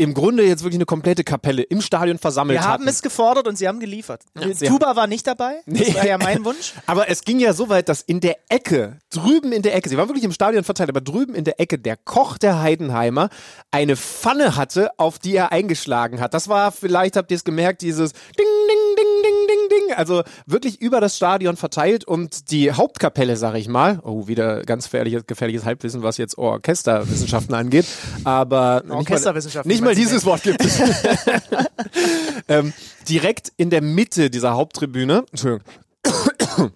im 0.00 0.14
Grunde 0.14 0.44
jetzt 0.44 0.62
wirklich 0.62 0.76
eine 0.78 0.84
komplette 0.86 1.24
Kapelle 1.24 1.60
im 1.62 1.80
Stadion 1.80 2.18
versammelt 2.18 2.56
Wir 2.56 2.64
haben 2.64 2.74
hatten. 2.84 2.88
es 2.88 3.02
gefordert 3.02 3.48
und 3.48 3.58
sie 3.58 3.66
haben 3.66 3.80
geliefert. 3.80 4.22
sie 4.52 4.68
Tuba 4.68 4.94
war 4.94 5.08
nicht 5.08 5.26
dabei. 5.26 5.56
Das 5.66 5.88
Nee. 5.88 5.92
war 5.96 6.06
ja 6.06 6.18
mein 6.18 6.44
Wunsch. 6.44 6.72
Aber 6.86 7.08
es 7.10 7.22
ging 7.22 7.40
ja 7.40 7.52
so 7.52 7.68
weit, 7.68 7.88
dass 7.88 8.02
in 8.02 8.20
der 8.20 8.36
Ecke, 8.48 8.98
drüben 9.10 9.50
in 9.50 9.62
der 9.62 9.74
Ecke, 9.74 9.88
sie 9.88 9.96
waren 9.96 10.08
wirklich 10.08 10.22
im 10.22 10.30
Stadion 10.30 10.62
verteilt, 10.62 10.88
aber 10.90 11.00
drüben 11.00 11.34
in 11.34 11.42
der 11.42 11.58
Ecke 11.58 11.80
der 11.80 11.96
Koch 11.96 12.38
der 12.38 12.60
Heidenheimer 12.60 13.28
eine 13.72 13.96
Pfanne 13.96 14.54
hatte, 14.54 14.90
auf 14.98 15.18
die 15.18 15.34
er 15.34 15.50
eingeschlagen 15.50 16.20
hat. 16.20 16.32
Das 16.32 16.46
war, 16.48 16.70
vielleicht 16.70 17.16
habt 17.16 17.32
ihr 17.32 17.36
es 17.36 17.42
gemerkt, 17.42 17.82
dieses 17.82 18.12
Ding, 18.12 18.20
Ding, 18.38 18.96
Ding, 18.96 19.22
Ding, 19.24 19.48
Ding, 19.48 19.68
Ding. 19.68 19.77
Also 19.96 20.22
wirklich 20.46 20.80
über 20.80 21.00
das 21.00 21.16
Stadion 21.16 21.56
verteilt 21.56 22.04
und 22.04 22.50
die 22.50 22.72
Hauptkapelle, 22.72 23.36
sag 23.36 23.54
ich 23.56 23.68
mal, 23.68 24.00
oh, 24.02 24.26
wieder 24.28 24.62
ganz 24.62 24.84
gefährliches, 24.84 25.26
gefährliches 25.26 25.64
Halbwissen, 25.64 26.02
was 26.02 26.16
jetzt 26.16 26.38
Orchesterwissenschaften 26.38 27.54
angeht, 27.54 27.86
aber 28.24 28.82
nicht 28.82 28.88
mal, 28.88 28.96
Orchesterwissenschaften, 28.96 29.68
nicht 29.70 29.80
mal 29.80 29.86
meinst 29.86 30.00
du 30.00 30.04
dieses 30.04 30.24
Wort 30.24 30.42
gibt 30.42 30.64
es. 30.64 30.80
ähm, 32.48 32.72
direkt 33.08 33.52
in 33.56 33.70
der 33.70 33.82
Mitte 33.82 34.30
dieser 34.30 34.54
Haupttribüne, 34.54 35.24
Entschuldigung, 35.30 35.64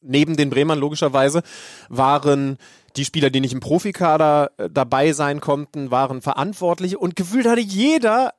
neben 0.00 0.36
den 0.36 0.50
Bremern 0.50 0.78
logischerweise, 0.78 1.42
waren 1.88 2.58
die 2.96 3.04
Spieler, 3.04 3.30
die 3.30 3.40
nicht 3.40 3.52
im 3.52 3.60
Profikader 3.60 4.50
äh, 4.56 4.68
dabei 4.70 5.12
sein 5.12 5.40
konnten, 5.40 5.90
waren 5.90 6.22
Verantwortliche 6.22 6.98
und 6.98 7.16
gefühlt 7.16 7.46
hatte 7.46 7.60
jeder 7.60 8.34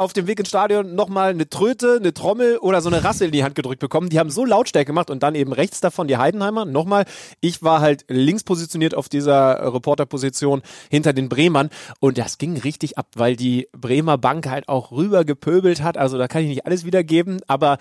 auf 0.00 0.14
dem 0.14 0.26
Weg 0.26 0.38
ins 0.38 0.48
Stadion 0.48 0.94
nochmal 0.94 1.28
eine 1.30 1.46
Tröte, 1.50 1.96
eine 2.00 2.14
Trommel 2.14 2.56
oder 2.56 2.80
so 2.80 2.88
eine 2.88 3.04
Rassel 3.04 3.26
in 3.26 3.32
die 3.32 3.44
Hand 3.44 3.54
gedrückt 3.54 3.80
bekommen. 3.80 4.08
Die 4.08 4.18
haben 4.18 4.30
so 4.30 4.46
Lautstärke 4.46 4.86
gemacht 4.86 5.10
und 5.10 5.22
dann 5.22 5.34
eben 5.34 5.52
rechts 5.52 5.82
davon 5.82 6.08
die 6.08 6.16
Heidenheimer. 6.16 6.64
Nochmal, 6.64 7.04
ich 7.42 7.62
war 7.62 7.82
halt 7.82 8.06
links 8.08 8.42
positioniert 8.42 8.94
auf 8.94 9.10
dieser 9.10 9.74
Reporterposition 9.74 10.62
hinter 10.90 11.12
den 11.12 11.28
Bremern 11.28 11.68
und 12.00 12.16
das 12.16 12.38
ging 12.38 12.56
richtig 12.56 12.96
ab, 12.96 13.08
weil 13.14 13.36
die 13.36 13.68
Bremer 13.72 14.16
Bank 14.16 14.48
halt 14.48 14.70
auch 14.70 14.90
rüber 14.90 15.26
gepöbelt 15.26 15.82
hat. 15.82 15.98
Also 15.98 16.16
da 16.16 16.28
kann 16.28 16.42
ich 16.42 16.48
nicht 16.48 16.64
alles 16.64 16.86
wiedergeben, 16.86 17.40
aber 17.46 17.76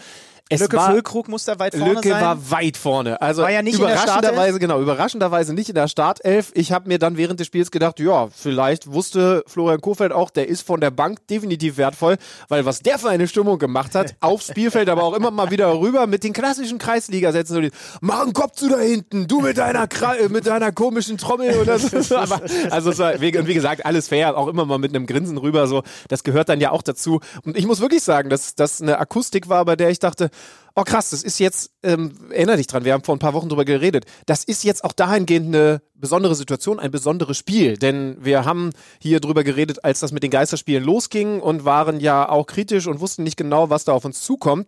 es 0.52 0.62
Lücke 0.62 0.78
war 0.78 0.92
Füllkrug 0.92 1.28
muss 1.28 1.46
da 1.46 1.60
weit 1.60 1.76
vorne 1.76 1.94
Lücke 1.94 2.10
sein. 2.10 2.22
war 2.22 2.52
weit 2.52 2.76
vorne. 2.76 3.22
Also 3.22 3.44
War 3.44 3.52
ja 3.52 3.62
nicht 3.62 3.76
in 3.78 3.86
der 3.86 3.94
überraschenderweise, 3.94 4.60
genau, 4.60 4.82
überraschenderweise 4.82 5.54
nicht 5.54 5.70
in 5.70 5.76
der 5.76 5.88
Startelf. 5.88 6.52
Ich 6.56 6.72
habe 6.72 6.88
mir 6.88 6.98
dann 6.98 7.18
während 7.18 7.40
des 7.40 7.46
Spiels 7.46 7.70
gedacht, 7.70 8.00
ja, 8.00 8.30
vielleicht 8.36 8.92
wusste 8.92 9.44
Florian 9.46 9.80
Kofeld 9.80 10.12
auch, 10.12 10.32
der 10.32 10.48
ist 10.48 10.66
von 10.66 10.82
der 10.82 10.90
Bank 10.90 11.28
definitiv 11.28 11.78
wertvoll, 11.78 12.18
weil 12.48 12.66
was 12.66 12.80
der 12.80 12.98
für 12.98 13.10
eine 13.10 13.28
Stimmung 13.28 13.60
gemacht 13.60 13.94
hat, 13.94 14.16
aufs 14.22 14.48
Spielfeld, 14.48 14.90
aber 14.90 15.04
auch 15.04 15.14
immer 15.14 15.30
mal 15.30 15.52
wieder 15.52 15.80
rüber 15.80 16.08
mit 16.08 16.24
den 16.24 16.34
klassischen 16.34 16.80
Kreisliga-Sätzen. 16.80 17.54
so 17.54 17.62
die, 17.62 17.72
Mach 18.02 18.24
einen 18.24 18.34
Kopf 18.34 18.56
zu 18.56 18.70
da 18.70 18.80
hinten, 18.80 19.28
du 19.28 19.42
mit 19.42 19.58
deiner, 19.60 19.88
Kra 19.88 20.16
äh, 20.16 20.30
mit 20.30 20.48
deiner 20.48 20.72
komischen 20.72 21.18
Trommel 21.20 21.60
oder 21.60 21.78
so. 21.78 22.16
Aber, 22.16 22.42
also 22.72 22.98
war, 22.98 23.22
wie, 23.22 23.38
und 23.38 23.48
wie 23.48 23.54
gesagt, 23.54 23.86
alles 23.86 24.08
fair, 24.08 24.36
auch 24.36 24.48
immer 24.48 24.66
mal 24.66 24.80
mit 24.80 24.96
einem 24.96 25.06
Grinsen 25.06 25.38
rüber, 25.38 25.68
so. 25.68 25.84
Das 26.08 26.24
gehört 26.24 26.50
dann 26.50 26.60
ja 26.60 26.72
auch 26.72 26.82
dazu. 26.82 27.20
Und 27.44 27.56
ich 27.56 27.68
muss 27.68 27.82
wirklich 27.82 28.02
sagen, 28.02 28.30
dass 28.30 28.56
das 28.56 28.82
eine 28.82 28.98
Akustik 28.98 29.48
war, 29.48 29.64
bei 29.66 29.76
der 29.76 29.90
ich 29.90 30.00
dachte, 30.00 30.32
oh 30.80 30.84
krass, 30.84 31.10
das 31.10 31.24
ist 31.24 31.40
jetzt, 31.40 31.72
ähm, 31.84 32.14
erinnere 32.30 32.58
dich 32.58 32.68
dran, 32.68 32.86
wir 32.86 32.94
haben 32.94 33.04
vor 33.04 33.16
ein 33.16 33.20
paar 33.20 33.34
Wochen 33.34 33.50
drüber 33.50 33.66
geredet, 33.66 34.06
das 34.26 34.46
ist 34.46 34.64
jetzt 34.64 34.84
auch 34.84 34.94
dahingehend 34.94 35.48
eine 35.48 35.82
besondere 35.94 36.36
Situation, 36.36 36.80
ein 36.80 36.92
besonderes 36.92 37.38
Spiel, 37.38 37.78
denn 37.78 38.18
wir 38.22 38.46
haben 38.46 38.72
hier 39.02 39.20
drüber 39.20 39.44
geredet, 39.44 39.84
als 39.84 40.00
das 40.00 40.14
mit 40.14 40.24
den 40.24 40.32
Geisterspielen 40.32 40.84
losging 40.84 41.42
und 41.42 41.66
waren 41.66 42.00
ja 42.00 42.30
auch 42.30 42.46
kritisch 42.46 42.88
und 42.88 43.02
wussten 43.02 43.24
nicht 43.24 43.36
genau, 43.36 43.70
was 43.70 43.84
da 43.84 43.92
auf 43.92 44.06
uns 44.06 44.22
zukommt. 44.22 44.68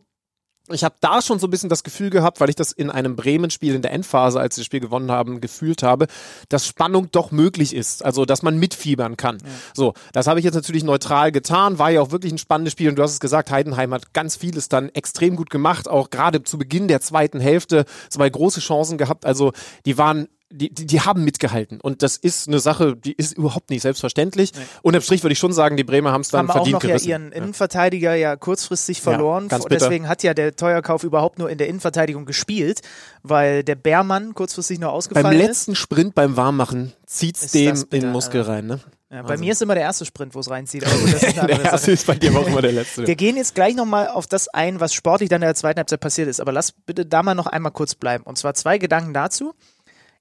Ich 0.70 0.84
habe 0.84 0.96
da 1.02 1.22
schon 1.22 1.40
so 1.40 1.48
ein 1.48 1.50
bisschen 1.50 1.70
das 1.70 1.84
Gefühl 1.84 2.12
gehabt, 2.12 2.40
weil 2.40 2.50
ich 2.50 2.56
das 2.56 2.72
in 2.72 2.90
einem 2.90 3.16
Bremen-Spiel 3.16 3.74
in 3.74 3.82
der 3.82 3.92
Endphase, 3.92 4.40
als 4.40 4.56
sie 4.56 4.62
das 4.62 4.68
Spiel 4.68 4.80
gewonnen 4.80 5.12
haben, 5.12 5.42
gefühlt 5.42 5.82
habe, 5.82 6.08
dass 6.50 6.68
Spannung 6.68 7.10
doch 7.12 7.32
möglich 7.32 7.76
ist. 7.76 8.06
Also, 8.06 8.26
dass 8.26 8.44
man 8.44 8.58
mitfiebern 8.58 9.18
kann. 9.18 9.40
So, 9.74 9.94
das 10.14 10.28
habe 10.28 10.40
ich 10.40 10.46
jetzt 10.46 10.54
natürlich 10.54 10.84
neutral 10.84 11.32
getan. 11.32 11.80
War 11.80 11.90
ja 11.90 12.02
auch 12.02 12.12
wirklich 12.12 12.32
ein 12.32 12.38
spannendes 12.38 12.74
Spiel. 12.74 12.90
Und 12.90 12.96
du 12.96 13.04
hast 13.04 13.14
es 13.14 13.20
gesagt, 13.20 13.50
Heidenheim 13.50 13.94
hat 13.94 14.14
ganz 14.14 14.36
vieles 14.36 14.70
dann 14.70 14.90
extrem 14.90 15.36
gut 15.36 15.50
gemacht. 15.50 15.90
Auch 15.90 16.10
gerade 16.10 16.44
zu 16.44 16.58
Beginn 16.58 16.88
der 16.88 17.02
zweiten 17.02 17.40
Hälfte 17.40 17.86
zwei 18.10 18.30
große 18.30 18.60
Chancen 18.60 18.98
gehabt. 18.98 19.26
Also, 19.26 19.54
die 19.86 19.98
waren 19.98 20.28
die, 20.52 20.70
die, 20.74 20.86
die 20.86 21.02
haben 21.02 21.24
mitgehalten. 21.24 21.80
Und 21.82 22.04
das 22.04 22.18
ist 22.18 22.48
eine 22.48 22.60
Sache, 22.60 22.96
die 22.96 23.14
ist 23.14 23.34
überhaupt 23.34 23.70
nicht 23.70 23.82
selbstverständlich. 23.82 24.52
Unterm 24.82 25.02
Strich 25.02 25.24
würde 25.24 25.34
ich 25.34 25.40
schon 25.40 25.54
sagen, 25.54 25.78
die 25.78 25.84
Bremer 25.84 26.12
haben 26.12 26.22
es 26.22 26.30
dann 26.30 26.42
haben 26.42 26.50
auch 26.50 26.54
verdient 26.56 26.74
noch 26.74 26.84
ja 26.84 26.90
gerissen. 26.90 27.10
ihren 27.10 27.32
Innenverteidiger 27.32 28.16
ja 28.16 28.36
kurzfristig 28.36 29.02
verloren. 29.02 29.48
bitter. 29.48 29.68
Deswegen 29.70 30.08
hat 30.08 30.24
ja 30.24 30.34
der 30.34 30.56
Teuerkauf 30.56 31.04
überhaupt 31.04 31.40
nur 31.40 31.50
in 31.50 31.58
der 31.58 31.68
Innenverteidigung 31.68 32.26
gespielt, 32.26 32.82
weil 33.24 33.64
der 33.64 33.76
Bärmann 33.76 34.34
kurzfristig 34.34 34.80
nur 34.80 34.90
Beim 34.90 34.96
ausgefallen 34.98 35.40
ist. 35.40 35.48
letzten 35.48 35.76
Sprint 35.76 36.16
beim 36.16 36.38
Warmmachen 36.38 36.94
zieht's 37.06 37.44
Ist 37.44 37.56
dem 37.56 37.70
das 37.72 37.84
in 37.84 37.90
bitter, 37.90 38.08
den 38.08 38.12
Muskel 38.12 38.42
rein. 38.42 38.68
Ne? 38.68 38.80
Ja, 39.12 39.24
bei 39.24 39.36
mir 39.36 39.52
ist 39.52 39.62
immer 39.62 39.76
der 39.76 39.84
erste 39.84 40.06
Sprint, 40.06 40.34
wo 40.36 40.40
es 40.40 40.50
reinzieht. 40.50 40.86
Eine 41.38 41.48
Der 41.48 41.64
erste 41.66 41.92
ist 41.92 42.08
bei 42.08 42.16
dir 42.16 42.34
auch 42.34 42.48
immer 42.48 42.62
der 42.62 42.72
letzte. 42.72 43.06
Wir 43.06 43.16
gehen 43.16 43.36
jetzt 43.36 43.56
gleich 43.56 43.76
nochmal 43.76 44.08
auf 44.08 44.26
das 44.26 44.48
ein, 44.48 44.80
was 44.80 44.94
sportlich 44.94 45.28
dann 45.28 45.42
in 45.42 45.48
der 45.48 45.56
zweiten 45.56 45.80
Halbzeit 45.80 46.00
passiert 46.00 46.30
ist. 46.30 46.40
Aber 46.40 46.54
lass 46.54 46.72
bitte 46.72 47.06
da 47.06 47.22
mal 47.22 47.36
noch 47.36 47.48
einmal 47.48 47.74
kurz 47.74 47.94
bleiben. 47.94 48.24
Und 48.24 48.38
zwar 48.38 48.54
zwei 48.54 48.78
Gedanken 48.78 49.14
dazu. 49.14 49.54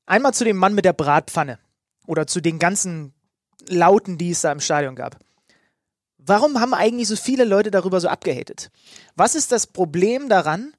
Einmal 0.07 0.35
zu 0.35 0.45
dem 0.45 0.57
Mann 0.57 0.75
mit 0.75 0.85
der 0.85 0.92
Bratpfanne. 0.92 1.59
Oder 2.07 2.26
zu 2.26 2.40
den 2.40 2.59
ganzen 2.59 3.14
Lauten, 3.69 4.19
die 4.19 4.30
es 4.30 4.40
da 4.40 4.52
im 4.52 4.61
Stadion 4.61 4.97
gab. 4.97 5.19
Warum 6.19 6.61
haben 6.61 6.75
eigentlich 6.75 7.09
so 7.09 7.16
viele 7.16 7.45
Leute 7.45 7.71
darüber 7.71 8.00
so 8.00 8.09
abgehatet? 8.09 8.71
Was 9.16 9.35
ist 9.35 9.52
das 9.52 9.66
Problem 9.66 10.28
daran, 10.28 10.75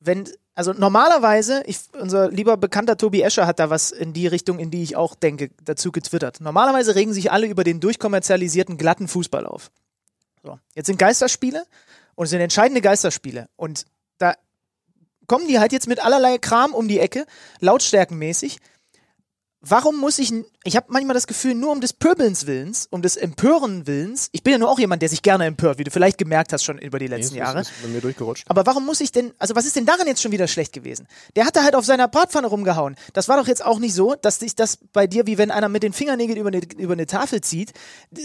wenn, 0.00 0.28
also 0.54 0.72
normalerweise, 0.72 1.62
ich, 1.66 1.78
unser 1.98 2.30
lieber 2.30 2.56
bekannter 2.56 2.96
Tobi 2.96 3.22
Escher 3.22 3.46
hat 3.46 3.58
da 3.58 3.70
was 3.70 3.90
in 3.90 4.12
die 4.12 4.26
Richtung, 4.26 4.58
in 4.58 4.70
die 4.70 4.82
ich 4.82 4.96
auch 4.96 5.14
denke, 5.14 5.50
dazu 5.62 5.90
getwittert. 5.90 6.40
Normalerweise 6.40 6.94
regen 6.94 7.14
sich 7.14 7.32
alle 7.32 7.46
über 7.46 7.64
den 7.64 7.80
durchkommerzialisierten, 7.80 8.76
glatten 8.76 9.08
Fußball 9.08 9.46
auf. 9.46 9.70
So, 10.42 10.58
jetzt 10.74 10.86
sind 10.86 10.98
Geisterspiele 10.98 11.64
und 12.14 12.24
es 12.24 12.30
sind 12.30 12.40
entscheidende 12.40 12.82
Geisterspiele. 12.82 13.48
Und 13.56 13.86
kommen 15.26 15.46
die 15.48 15.58
halt 15.58 15.72
jetzt 15.72 15.88
mit 15.88 16.04
allerlei 16.04 16.38
Kram 16.38 16.74
um 16.74 16.88
die 16.88 16.98
Ecke, 17.00 17.26
lautstärkenmäßig. 17.60 18.58
warum 19.66 19.96
muss 19.96 20.18
ich, 20.18 20.30
ich 20.64 20.76
habe 20.76 20.88
manchmal 20.90 21.14
das 21.14 21.26
Gefühl, 21.26 21.54
nur 21.54 21.72
um 21.72 21.80
des 21.80 21.94
Pöbelns 21.94 22.46
Willens, 22.46 22.86
um 22.90 23.00
des 23.00 23.16
Empören 23.16 23.86
Willens, 23.86 24.28
ich 24.32 24.42
bin 24.42 24.52
ja 24.52 24.58
nur 24.58 24.68
auch 24.68 24.78
jemand, 24.78 25.00
der 25.00 25.08
sich 25.08 25.22
gerne 25.22 25.46
empört, 25.46 25.78
wie 25.78 25.84
du 25.84 25.90
vielleicht 25.90 26.18
gemerkt 26.18 26.52
hast 26.52 26.64
schon 26.64 26.76
über 26.76 26.98
die 26.98 27.06
letzten 27.06 27.34
Nee, 27.34 27.40
Jahre. 27.40 27.62
Ist, 27.62 27.72
bei 27.82 27.88
mir 27.88 28.02
durchgerutscht. 28.02 28.44
Aber 28.50 28.66
warum 28.66 28.84
muss 28.84 29.00
ich 29.00 29.10
denn, 29.10 29.32
also 29.38 29.54
was 29.54 29.64
ist 29.64 29.74
denn 29.76 29.86
daran 29.86 30.06
jetzt 30.06 30.20
schon 30.20 30.32
wieder 30.32 30.48
schlecht 30.48 30.74
gewesen? 30.74 31.08
Der 31.34 31.46
hat 31.46 31.56
da 31.56 31.62
halt 31.64 31.76
auf 31.76 31.86
seiner 31.86 32.08
Bratpfanne 32.08 32.46
rumgehauen. 32.46 32.94
Das 33.14 33.28
war 33.28 33.38
doch 33.38 33.48
jetzt 33.48 33.64
auch 33.64 33.78
nicht 33.78 33.94
so, 33.94 34.14
dass 34.20 34.38
dich 34.38 34.54
das 34.54 34.76
bei 34.92 35.06
dir, 35.06 35.26
wie 35.26 35.38
wenn 35.38 35.50
einer 35.50 35.70
mit 35.70 35.82
den 35.82 35.94
Fingernägeln 35.94 36.38
über 36.38 36.48
eine, 36.48 36.60
über 36.76 36.92
eine 36.92 37.06
Tafel 37.06 37.40
zieht, 37.40 37.72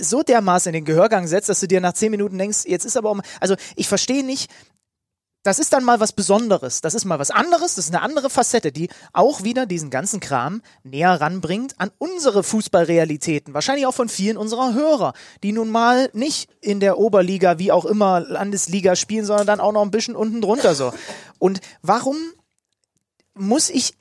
so 0.02 0.24
dermaßen 0.24 0.72
in 0.72 0.74
den 0.74 0.86
Gehörgang 0.86 1.26
setzt, 1.26 1.48
dass 1.48 1.62
du 1.62 1.70
dir 1.70 1.80
nach 1.80 1.94
zehn 1.94 2.12
Minuten 2.12 2.38
denkst, 2.38 2.66
jetzt 2.66 2.84
ist 2.84 2.98
aber 2.98 3.12
um, 3.12 3.22
also 3.40 3.56
ich 3.78 3.88
verstehe 3.88 4.26
nicht, 4.26 4.52
das 5.50 5.58
ist 5.58 5.74
dann 5.74 5.84
mal 5.84 6.00
was 6.00 6.14
Besonderes. 6.14 6.82
Das 6.82 6.94
ist 6.94 7.06
mal 7.06 7.18
was 7.18 7.32
anderes. 7.32 7.74
Das 7.74 7.86
ist 7.86 7.96
eine 7.96 8.04
andere 8.04 8.30
Facette, 8.30 8.72
die 8.72 8.88
auch 9.14 9.44
wieder 9.44 9.66
diesen 9.66 9.90
ganzen 9.90 10.20
Kram 10.20 10.62
näher 10.84 11.20
ranbringt 11.20 11.74
an 11.80 11.90
unsere 11.98 12.44
Fußballrealitäten. 12.44 13.56
Wahrscheinlich 13.56 13.88
auch 13.88 13.96
von 13.96 14.10
vielen 14.10 14.38
unserer 14.38 14.76
Hörer, 14.76 15.14
die 15.42 15.52
nun 15.52 15.72
mal 15.72 16.12
nicht 16.14 16.52
in 16.62 16.80
der 16.80 17.00
Oberliga, 17.00 17.58
wie 17.58 17.72
auch 17.72 17.86
immer, 17.86 18.20
Landesliga 18.20 18.96
spielen, 18.96 19.26
sondern 19.26 19.48
dann 19.48 19.60
auch 19.60 19.72
noch 19.72 19.82
ein 19.82 19.90
bisschen 19.90 20.16
unten 20.16 20.40
drunter 20.40 20.76
so. 20.76 20.94
Und 21.40 21.62
warum 21.82 22.16
muss 23.34 23.72
ich 23.72 23.96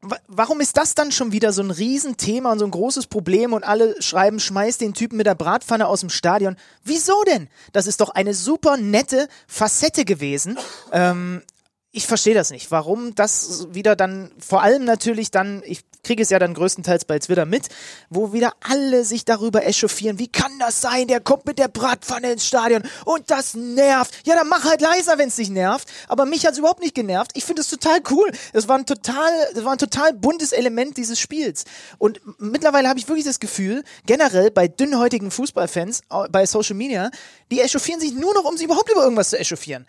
Warum 0.00 0.60
ist 0.60 0.76
das 0.76 0.94
dann 0.94 1.10
schon 1.10 1.32
wieder 1.32 1.52
so 1.52 1.60
ein 1.60 1.72
Riesenthema 1.72 2.52
und 2.52 2.60
so 2.60 2.64
ein 2.64 2.70
großes 2.70 3.08
Problem 3.08 3.52
und 3.52 3.64
alle 3.64 4.00
schreiben, 4.00 4.38
schmeiß 4.38 4.78
den 4.78 4.94
Typen 4.94 5.16
mit 5.16 5.26
der 5.26 5.34
Bratpfanne 5.34 5.88
aus 5.88 6.00
dem 6.00 6.10
Stadion? 6.10 6.56
Wieso 6.84 7.24
denn? 7.24 7.48
Das 7.72 7.88
ist 7.88 8.00
doch 8.00 8.10
eine 8.10 8.32
super 8.32 8.76
nette 8.76 9.28
Facette 9.48 10.04
gewesen. 10.04 10.56
Ähm, 10.92 11.42
ich 11.90 12.06
verstehe 12.06 12.34
das 12.34 12.50
nicht. 12.50 12.70
Warum 12.70 13.16
das 13.16 13.66
wieder 13.72 13.96
dann, 13.96 14.30
vor 14.38 14.62
allem 14.62 14.84
natürlich 14.84 15.32
dann, 15.32 15.62
ich 15.64 15.87
kriege 16.08 16.22
es 16.22 16.30
ja 16.30 16.38
dann 16.38 16.54
größtenteils 16.54 17.04
bei 17.04 17.18
Twitter 17.18 17.44
mit, 17.44 17.68
wo 18.08 18.32
wieder 18.32 18.54
alle 18.60 19.04
sich 19.04 19.26
darüber 19.26 19.66
echauffieren. 19.66 20.18
Wie 20.18 20.28
kann 20.28 20.58
das 20.58 20.80
sein? 20.80 21.06
Der 21.06 21.20
kommt 21.20 21.44
mit 21.44 21.58
der 21.58 21.68
Bratpfanne 21.68 22.32
ins 22.32 22.46
Stadion 22.46 22.82
und 23.04 23.30
das 23.30 23.52
nervt. 23.52 24.26
Ja, 24.26 24.34
dann 24.34 24.48
mach 24.48 24.64
halt 24.64 24.80
leiser, 24.80 25.18
wenn 25.18 25.28
es 25.28 25.36
dich 25.36 25.50
nervt. 25.50 25.86
Aber 26.08 26.24
mich 26.24 26.46
hat 26.46 26.52
es 26.52 26.58
überhaupt 26.60 26.80
nicht 26.80 26.94
genervt. 26.94 27.32
Ich 27.34 27.44
finde 27.44 27.60
es 27.60 27.68
total 27.68 28.00
cool. 28.10 28.32
Es 28.54 28.68
war 28.68 28.78
ein 28.78 28.86
total, 28.86 29.30
war 29.56 29.72
ein 29.72 29.78
total 29.78 30.14
buntes 30.14 30.52
Element 30.52 30.96
dieses 30.96 31.20
Spiels. 31.20 31.66
Und 31.98 32.22
mittlerweile 32.38 32.88
habe 32.88 32.98
ich 32.98 33.06
wirklich 33.06 33.26
das 33.26 33.38
Gefühl, 33.38 33.84
generell 34.06 34.50
bei 34.50 34.66
dünnhäutigen 34.66 35.30
Fußballfans 35.30 36.04
bei 36.30 36.46
Social 36.46 36.76
Media, 36.76 37.10
die 37.52 37.60
echauffieren 37.60 38.00
sich 38.00 38.14
nur 38.14 38.32
noch, 38.32 38.44
um 38.44 38.56
sich 38.56 38.64
überhaupt 38.64 38.90
über 38.90 39.02
irgendwas 39.02 39.28
zu 39.28 39.38
echauffieren. 39.38 39.86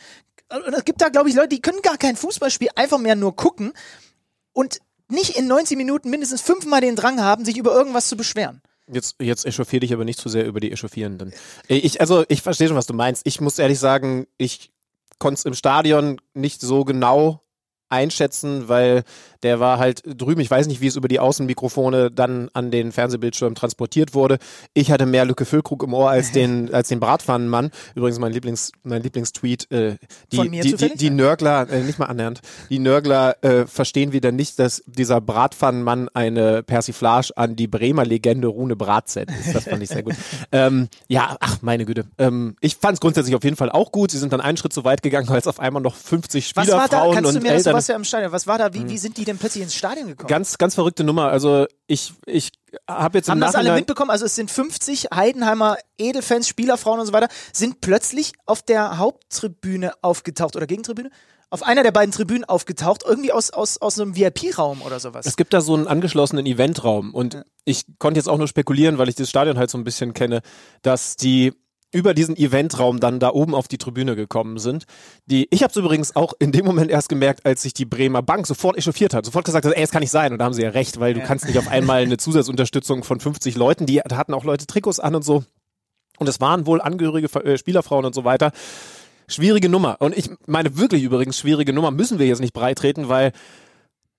Und 0.50 0.74
es 0.74 0.84
gibt 0.84 1.00
da, 1.00 1.08
glaube 1.08 1.30
ich, 1.30 1.36
Leute, 1.36 1.48
die 1.48 1.62
können 1.62 1.82
gar 1.82 1.98
kein 1.98 2.18
Fußballspiel 2.18 2.72
einfach 2.76 2.98
mehr 2.98 3.16
nur 3.16 3.38
gucken 3.38 3.72
und 4.52 4.82
nicht 5.10 5.38
in 5.38 5.48
90 5.48 5.78
Minuten 5.78 6.10
mindestens 6.10 6.42
fünfmal 6.42 6.82
den 6.82 6.96
Drang 6.96 7.22
haben, 7.22 7.46
sich 7.46 7.58
über 7.58 7.74
irgendwas 7.74 8.08
zu 8.08 8.18
beschweren. 8.18 8.62
Jetzt, 8.92 9.18
jetzt 9.22 9.46
echauffier 9.46 9.80
dich 9.80 9.94
aber 9.94 10.06
nicht 10.06 10.20
zu 10.20 10.30
sehr 10.30 10.46
über 10.46 10.60
die 10.60 10.72
Echauffierenden. 10.72 11.34
Ich, 11.68 12.02
also, 12.02 12.26
ich 12.28 12.42
verstehe 12.42 12.68
schon, 12.68 12.78
was 12.78 12.88
du 12.88 12.94
meinst. 12.94 13.22
Ich 13.26 13.40
muss 13.40 13.60
ehrlich 13.60 13.80
sagen, 13.80 14.26
ich 14.38 14.72
konnte 15.20 15.40
es 15.40 15.46
im 15.46 15.54
Stadion 15.54 16.20
nicht 16.34 16.62
so 16.62 16.86
genau 16.86 17.44
einschätzen, 17.90 18.68
weil 18.68 19.04
der 19.44 19.60
war 19.60 19.80
halt 19.80 20.04
drüben. 20.06 20.42
Ich 20.42 20.52
weiß 20.52 20.68
nicht, 20.68 20.82
wie 20.82 20.88
es 20.88 20.96
über 20.96 21.08
die 21.08 21.20
Außenmikrofone 21.20 22.12
dann 22.12 22.50
an 22.54 22.72
den 22.72 22.92
Fernsehbildschirm 22.92 23.56
transportiert 23.56 24.14
wurde. 24.14 24.38
Ich 24.74 24.92
hatte 24.92 25.06
mehr 25.06 25.26
Lücke 25.26 25.46
Füllkrug 25.46 25.84
im 25.84 25.94
Ohr 25.94 26.10
als 26.10 26.32
den, 26.34 26.74
als 26.74 26.90
den 26.90 27.00
Bratpfannenmann. 27.00 27.72
Übrigens 27.96 28.20
mein 28.20 28.34
Lieblings, 28.34 28.72
mein 28.84 29.02
Lieblingstweet. 29.02 29.72
Äh, 29.72 29.96
die, 30.32 30.50
die, 30.50 30.76
die, 30.76 30.96
die 30.96 31.10
Nörgler, 31.10 31.70
äh, 31.70 31.82
nicht 31.82 32.00
mal 32.00 32.08
annähernd, 32.08 32.42
die 32.70 32.80
Nörgler 32.80 33.42
äh, 33.44 33.66
verstehen 33.66 34.12
wieder 34.12 34.32
nicht, 34.32 34.60
dass 34.60 34.84
dieser 34.86 35.22
Bratpfannenmann 35.22 36.10
eine 36.10 36.64
Persiflage 36.64 37.32
an 37.36 37.56
die 37.56 37.68
Bremer 37.68 38.06
Legende 38.06 38.48
Rune 38.48 38.76
Bratzett 38.76 39.30
ist. 39.32 39.56
Das 39.56 39.66
fand 39.66 39.82
ich 39.84 39.90
sehr 39.90 40.04
gut. 40.04 40.16
ähm, 40.52 40.90
ja, 41.08 41.38
ach 41.40 41.58
meine 41.62 41.86
Güte. 41.86 42.06
Ähm, 42.18 42.56
ich 42.60 42.76
fand 42.76 42.96
es 42.96 43.00
grundsätzlich 43.00 43.36
auf 43.36 43.44
jeden 43.44 43.56
Fall 43.56 43.72
auch 43.72 43.92
gut. 43.92 44.12
Sie 44.12 44.18
sind 44.18 44.34
dann 44.34 44.42
einen 44.42 44.58
Schritt 44.58 44.74
zu 44.74 44.84
weit 44.84 45.02
gegangen, 45.02 45.30
als 45.30 45.48
auf 45.48 45.60
einmal 45.60 45.82
noch 45.82 45.96
50 45.96 46.56
Was 46.56 46.66
Spieler, 46.66 46.78
war 46.78 46.88
da? 46.88 47.00
Frauen 47.00 47.16
Kannst 47.16 47.36
du 47.36 47.40
und 47.40 47.46
Eltern. 47.46 47.79
Warst 47.80 47.90
ja 47.90 47.96
im 47.96 48.04
Stadion, 48.04 48.32
was 48.32 48.48
war 48.48 48.58
da? 48.58 48.74
Wie, 48.74 48.88
wie 48.90 48.98
sind 48.98 49.18
die 49.18 49.26
denn 49.26 49.38
plötzlich 49.38 49.64
ins 49.64 49.76
Stadion 49.76 50.08
gekommen? 50.08 50.28
Ganz, 50.28 50.58
ganz 50.58 50.76
verrückte 50.76 51.04
Nummer. 51.04 51.30
Also 51.30 51.66
ich, 51.88 52.14
ich 52.26 52.52
habe 52.88 53.18
jetzt 53.18 53.28
im 53.28 53.34
Haben 53.34 53.42
das 53.42 53.56
alle 53.56 53.64
Nachhinein 53.64 53.80
mitbekommen? 53.82 54.12
Also 54.12 54.26
es 54.26 54.36
sind 54.36 54.52
50 54.52 55.08
Heidenheimer 55.14 55.78
Edelfans, 55.98 56.48
Spielerfrauen 56.48 57.00
und 57.00 57.06
so 57.06 57.14
weiter, 57.14 57.28
sind 57.54 57.82
plötzlich 57.82 58.34
auf 58.46 58.62
der 58.62 58.98
Haupttribüne 58.98 59.94
aufgetaucht 60.02 60.56
oder 60.56 60.68
Gegentribüne? 60.68 61.10
Auf 61.52 61.64
einer 61.64 61.82
der 61.82 61.92
beiden 61.92 62.12
Tribünen 62.12 62.46
aufgetaucht, 62.46 63.04
irgendwie 63.04 63.32
aus, 63.32 63.50
aus, 63.50 63.82
aus 63.82 64.00
einem 64.00 64.16
VIP-Raum 64.16 64.84
oder 64.84 65.00
sowas. 65.00 65.26
Es 65.26 65.36
gibt 65.36 65.52
da 65.52 65.62
so 65.62 65.74
einen 65.74 65.88
angeschlossenen 65.88 66.46
Eventraum 66.46 67.16
und 67.16 67.44
ich 67.66 67.86
konnte 67.98 68.20
jetzt 68.20 68.28
auch 68.28 68.38
nur 68.38 68.48
spekulieren, 68.48 69.00
weil 69.00 69.10
ich 69.10 69.16
das 69.16 69.30
Stadion 69.30 69.58
halt 69.58 69.72
so 69.72 69.78
ein 69.80 69.84
bisschen 69.84 70.14
kenne, 70.14 70.42
dass 70.84 71.16
die 71.16 71.54
über 71.92 72.14
diesen 72.14 72.38
Eventraum 72.38 73.00
dann 73.00 73.20
da 73.20 73.32
oben 73.32 73.56
auf 73.56 73.68
die 73.68 73.78
Tribüne 73.78 74.16
gekommen 74.16 74.60
sind. 74.60 74.86
Die, 75.26 75.48
ich 75.50 75.64
habe 75.64 75.72
es 75.72 75.78
übrigens 75.78 76.16
auch 76.16 76.34
in 76.40 76.52
dem 76.52 76.66
Moment 76.66 76.92
erst 76.92 77.10
gemerkt, 77.10 77.46
als 77.46 77.64
sich 77.64 77.74
die 77.74 77.86
Bremer 77.86 78.22
Bank 78.22 78.46
sofort 78.46 78.78
echauffiert 78.78 79.14
hat, 79.14 79.26
sofort 79.26 79.46
gesagt 79.46 79.66
hat, 79.66 79.74
ey, 79.74 79.84
es 79.84 79.92
kann 79.92 80.02
nicht 80.02 80.12
sein. 80.12 80.32
Und 80.32 80.40
da 80.40 80.46
haben 80.46 80.54
sie 80.54 80.62
ja 80.62 80.70
recht, 80.70 81.00
weil 81.00 81.14
du 81.14 81.22
kannst 81.22 81.46
nicht 81.48 81.58
auf 81.58 81.68
einmal 81.68 82.04
eine 82.04 82.18
Zusatzunterstützung 82.18 83.04
von 83.04 83.20
50 83.20 83.56
Leuten, 83.56 83.86
die 83.86 84.02
da 84.06 84.18
hatten 84.18 84.34
auch 84.34 84.44
Leute 84.44 84.68
Trikots 84.68 85.00
an 85.00 85.16
und 85.16 85.24
so. 85.24 85.44
Und 86.20 86.30
es 86.30 86.40
waren 86.40 86.66
wohl 86.66 86.82
angehörige 86.82 87.28
äh, 87.44 87.58
Spielerfrauen 87.58 88.06
und 88.06 88.14
so 88.14 88.24
weiter. 88.24 88.52
Schwierige 89.28 89.70
Nummer. 89.70 89.98
Und 90.00 90.18
ich 90.18 90.30
meine 90.46 90.78
wirklich 90.78 91.04
übrigens 91.04 91.40
schwierige 91.40 91.74
Nummer 91.74 91.92
müssen 91.92 92.20
wir 92.20 92.28
jetzt 92.28 92.42
nicht 92.42 92.54
breitreten, 92.54 93.10
weil 93.10 93.32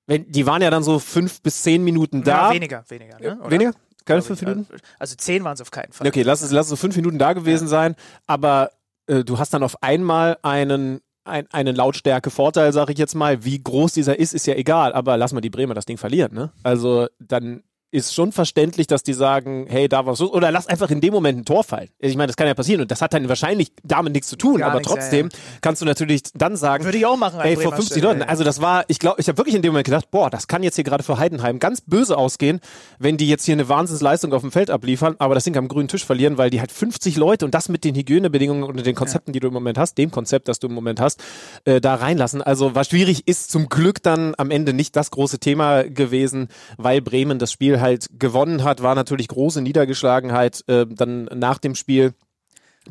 wenn, 0.06 0.30
die 0.30 0.46
waren 0.46 0.60
ja 0.60 0.70
dann 0.70 0.82
so 0.82 0.98
fünf 0.98 1.40
bis 1.40 1.62
zehn 1.62 1.84
Minuten 1.84 2.24
da. 2.24 2.48
ja, 2.48 2.54
weniger, 2.54 2.84
weniger. 2.88 3.20
Ne? 3.20 3.38
Oder? 3.40 3.50
Weniger? 3.50 3.72
Keine 4.04 4.22
fünf 4.22 4.40
Minuten? 4.42 4.66
Also 4.98 5.14
zehn 5.16 5.44
waren 5.44 5.54
es 5.54 5.60
auf 5.60 5.70
keinen 5.70 5.92
Fall. 5.92 6.06
Okay, 6.06 6.22
lass 6.22 6.42
es, 6.42 6.50
lass 6.50 6.66
es 6.66 6.70
so 6.70 6.76
fünf 6.76 6.96
Minuten 6.96 7.18
da 7.18 7.32
gewesen 7.32 7.68
sein, 7.68 7.96
aber 8.26 8.70
äh, 9.06 9.24
du 9.24 9.38
hast 9.38 9.52
dann 9.54 9.62
auf 9.62 9.82
einmal 9.82 10.38
einen, 10.42 11.00
ein, 11.24 11.46
einen 11.52 11.76
Lautstärke-Vorteil, 11.76 12.72
sag 12.72 12.90
ich 12.90 12.98
jetzt 12.98 13.14
mal. 13.14 13.44
Wie 13.44 13.62
groß 13.62 13.92
dieser 13.92 14.18
ist, 14.18 14.34
ist 14.34 14.46
ja 14.46 14.54
egal, 14.54 14.92
aber 14.92 15.16
lass 15.16 15.32
mal 15.32 15.40
die 15.40 15.50
Bremer 15.50 15.74
das 15.74 15.86
Ding 15.86 15.98
verlieren, 15.98 16.34
ne? 16.34 16.52
Also 16.62 17.08
dann 17.18 17.62
ist 17.92 18.14
schon 18.14 18.32
verständlich, 18.32 18.86
dass 18.86 19.02
die 19.02 19.12
sagen, 19.12 19.66
hey, 19.68 19.88
da 19.88 20.06
was 20.06 20.20
los, 20.20 20.30
oder 20.32 20.50
lass 20.50 20.66
einfach 20.66 20.90
in 20.90 21.00
dem 21.00 21.12
Moment 21.12 21.38
ein 21.38 21.44
Tor 21.44 21.64
fallen. 21.64 21.88
Ich 21.98 22.16
meine, 22.16 22.28
das 22.28 22.36
kann 22.36 22.46
ja 22.46 22.54
passieren 22.54 22.80
und 22.80 22.90
das 22.90 23.02
hat 23.02 23.12
dann 23.12 23.28
wahrscheinlich 23.28 23.72
damit 23.82 24.12
nichts 24.12 24.28
zu 24.28 24.36
tun, 24.36 24.58
Gar 24.58 24.70
aber 24.70 24.78
nichts, 24.78 24.92
ja, 24.92 25.00
trotzdem 25.00 25.28
kannst 25.60 25.82
du 25.82 25.86
natürlich 25.86 26.22
dann 26.34 26.56
sagen, 26.56 26.84
Würde 26.84 26.98
ich 26.98 27.06
auch 27.06 27.16
machen. 27.16 27.40
an 27.40 27.46
Ey, 27.46 27.54
vor 27.56 27.64
Bremer 27.64 27.76
50 27.76 27.92
Stelle, 27.96 28.06
Leuten. 28.06 28.20
ja. 28.20 28.26
Also 28.28 28.44
das 28.44 28.60
war, 28.60 28.84
ich 28.88 28.98
glaube, 28.98 29.20
ich 29.20 29.28
habe 29.28 29.38
wirklich 29.38 29.56
in 29.56 29.62
dem 29.62 29.72
Moment 29.72 29.86
gedacht, 29.86 30.10
boah, 30.10 30.30
das 30.30 30.46
kann 30.46 30.62
jetzt 30.62 30.76
hier 30.76 30.84
gerade 30.84 31.02
für 31.02 31.18
Heidenheim 31.18 31.58
ganz 31.58 31.80
böse 31.80 32.16
ausgehen, 32.16 32.60
wenn 32.98 33.16
die 33.16 33.28
jetzt 33.28 33.44
hier 33.44 33.54
eine 33.54 33.68
Wahnsinnsleistung 33.68 34.32
auf 34.32 34.42
dem 34.42 34.52
Feld 34.52 34.70
abliefern, 34.70 35.16
aber 35.18 35.34
das 35.34 35.44
Ding 35.44 35.56
am 35.56 35.66
grünen 35.66 35.88
Tisch 35.88 36.04
verlieren, 36.04 36.38
weil 36.38 36.50
die 36.50 36.60
halt 36.60 36.70
50 36.70 37.16
Leute 37.16 37.44
und 37.44 37.54
das 37.54 37.68
mit 37.68 37.82
den 37.84 37.94
Hygienebedingungen 37.96 38.62
und 38.62 38.86
den 38.86 38.94
Konzepten, 38.94 39.32
die 39.32 39.40
du 39.40 39.48
im 39.48 39.54
Moment 39.54 39.78
hast, 39.78 39.98
dem 39.98 40.10
Konzept, 40.12 40.46
das 40.46 40.60
du 40.60 40.68
im 40.68 40.74
Moment 40.74 41.00
hast, 41.00 41.20
äh, 41.64 41.80
da 41.80 41.96
reinlassen. 41.96 42.40
Also 42.40 42.74
war 42.76 42.84
schwierig, 42.84 43.26
ist 43.26 43.50
zum 43.50 43.68
Glück 43.68 44.00
dann 44.02 44.34
am 44.38 44.50
Ende 44.50 44.72
nicht 44.72 44.94
das 44.94 45.10
große 45.10 45.40
Thema 45.40 45.82
gewesen, 45.82 46.48
weil 46.76 47.00
Bremen 47.00 47.38
das 47.40 47.50
Spiel 47.50 47.79
halt 47.80 48.06
gewonnen 48.18 48.64
hat, 48.64 48.82
war 48.82 48.94
natürlich 48.94 49.28
große 49.28 49.60
Niedergeschlagenheit 49.62 50.62
äh, 50.68 50.86
dann 50.86 51.24
nach 51.34 51.58
dem 51.58 51.74
Spiel. 51.74 52.14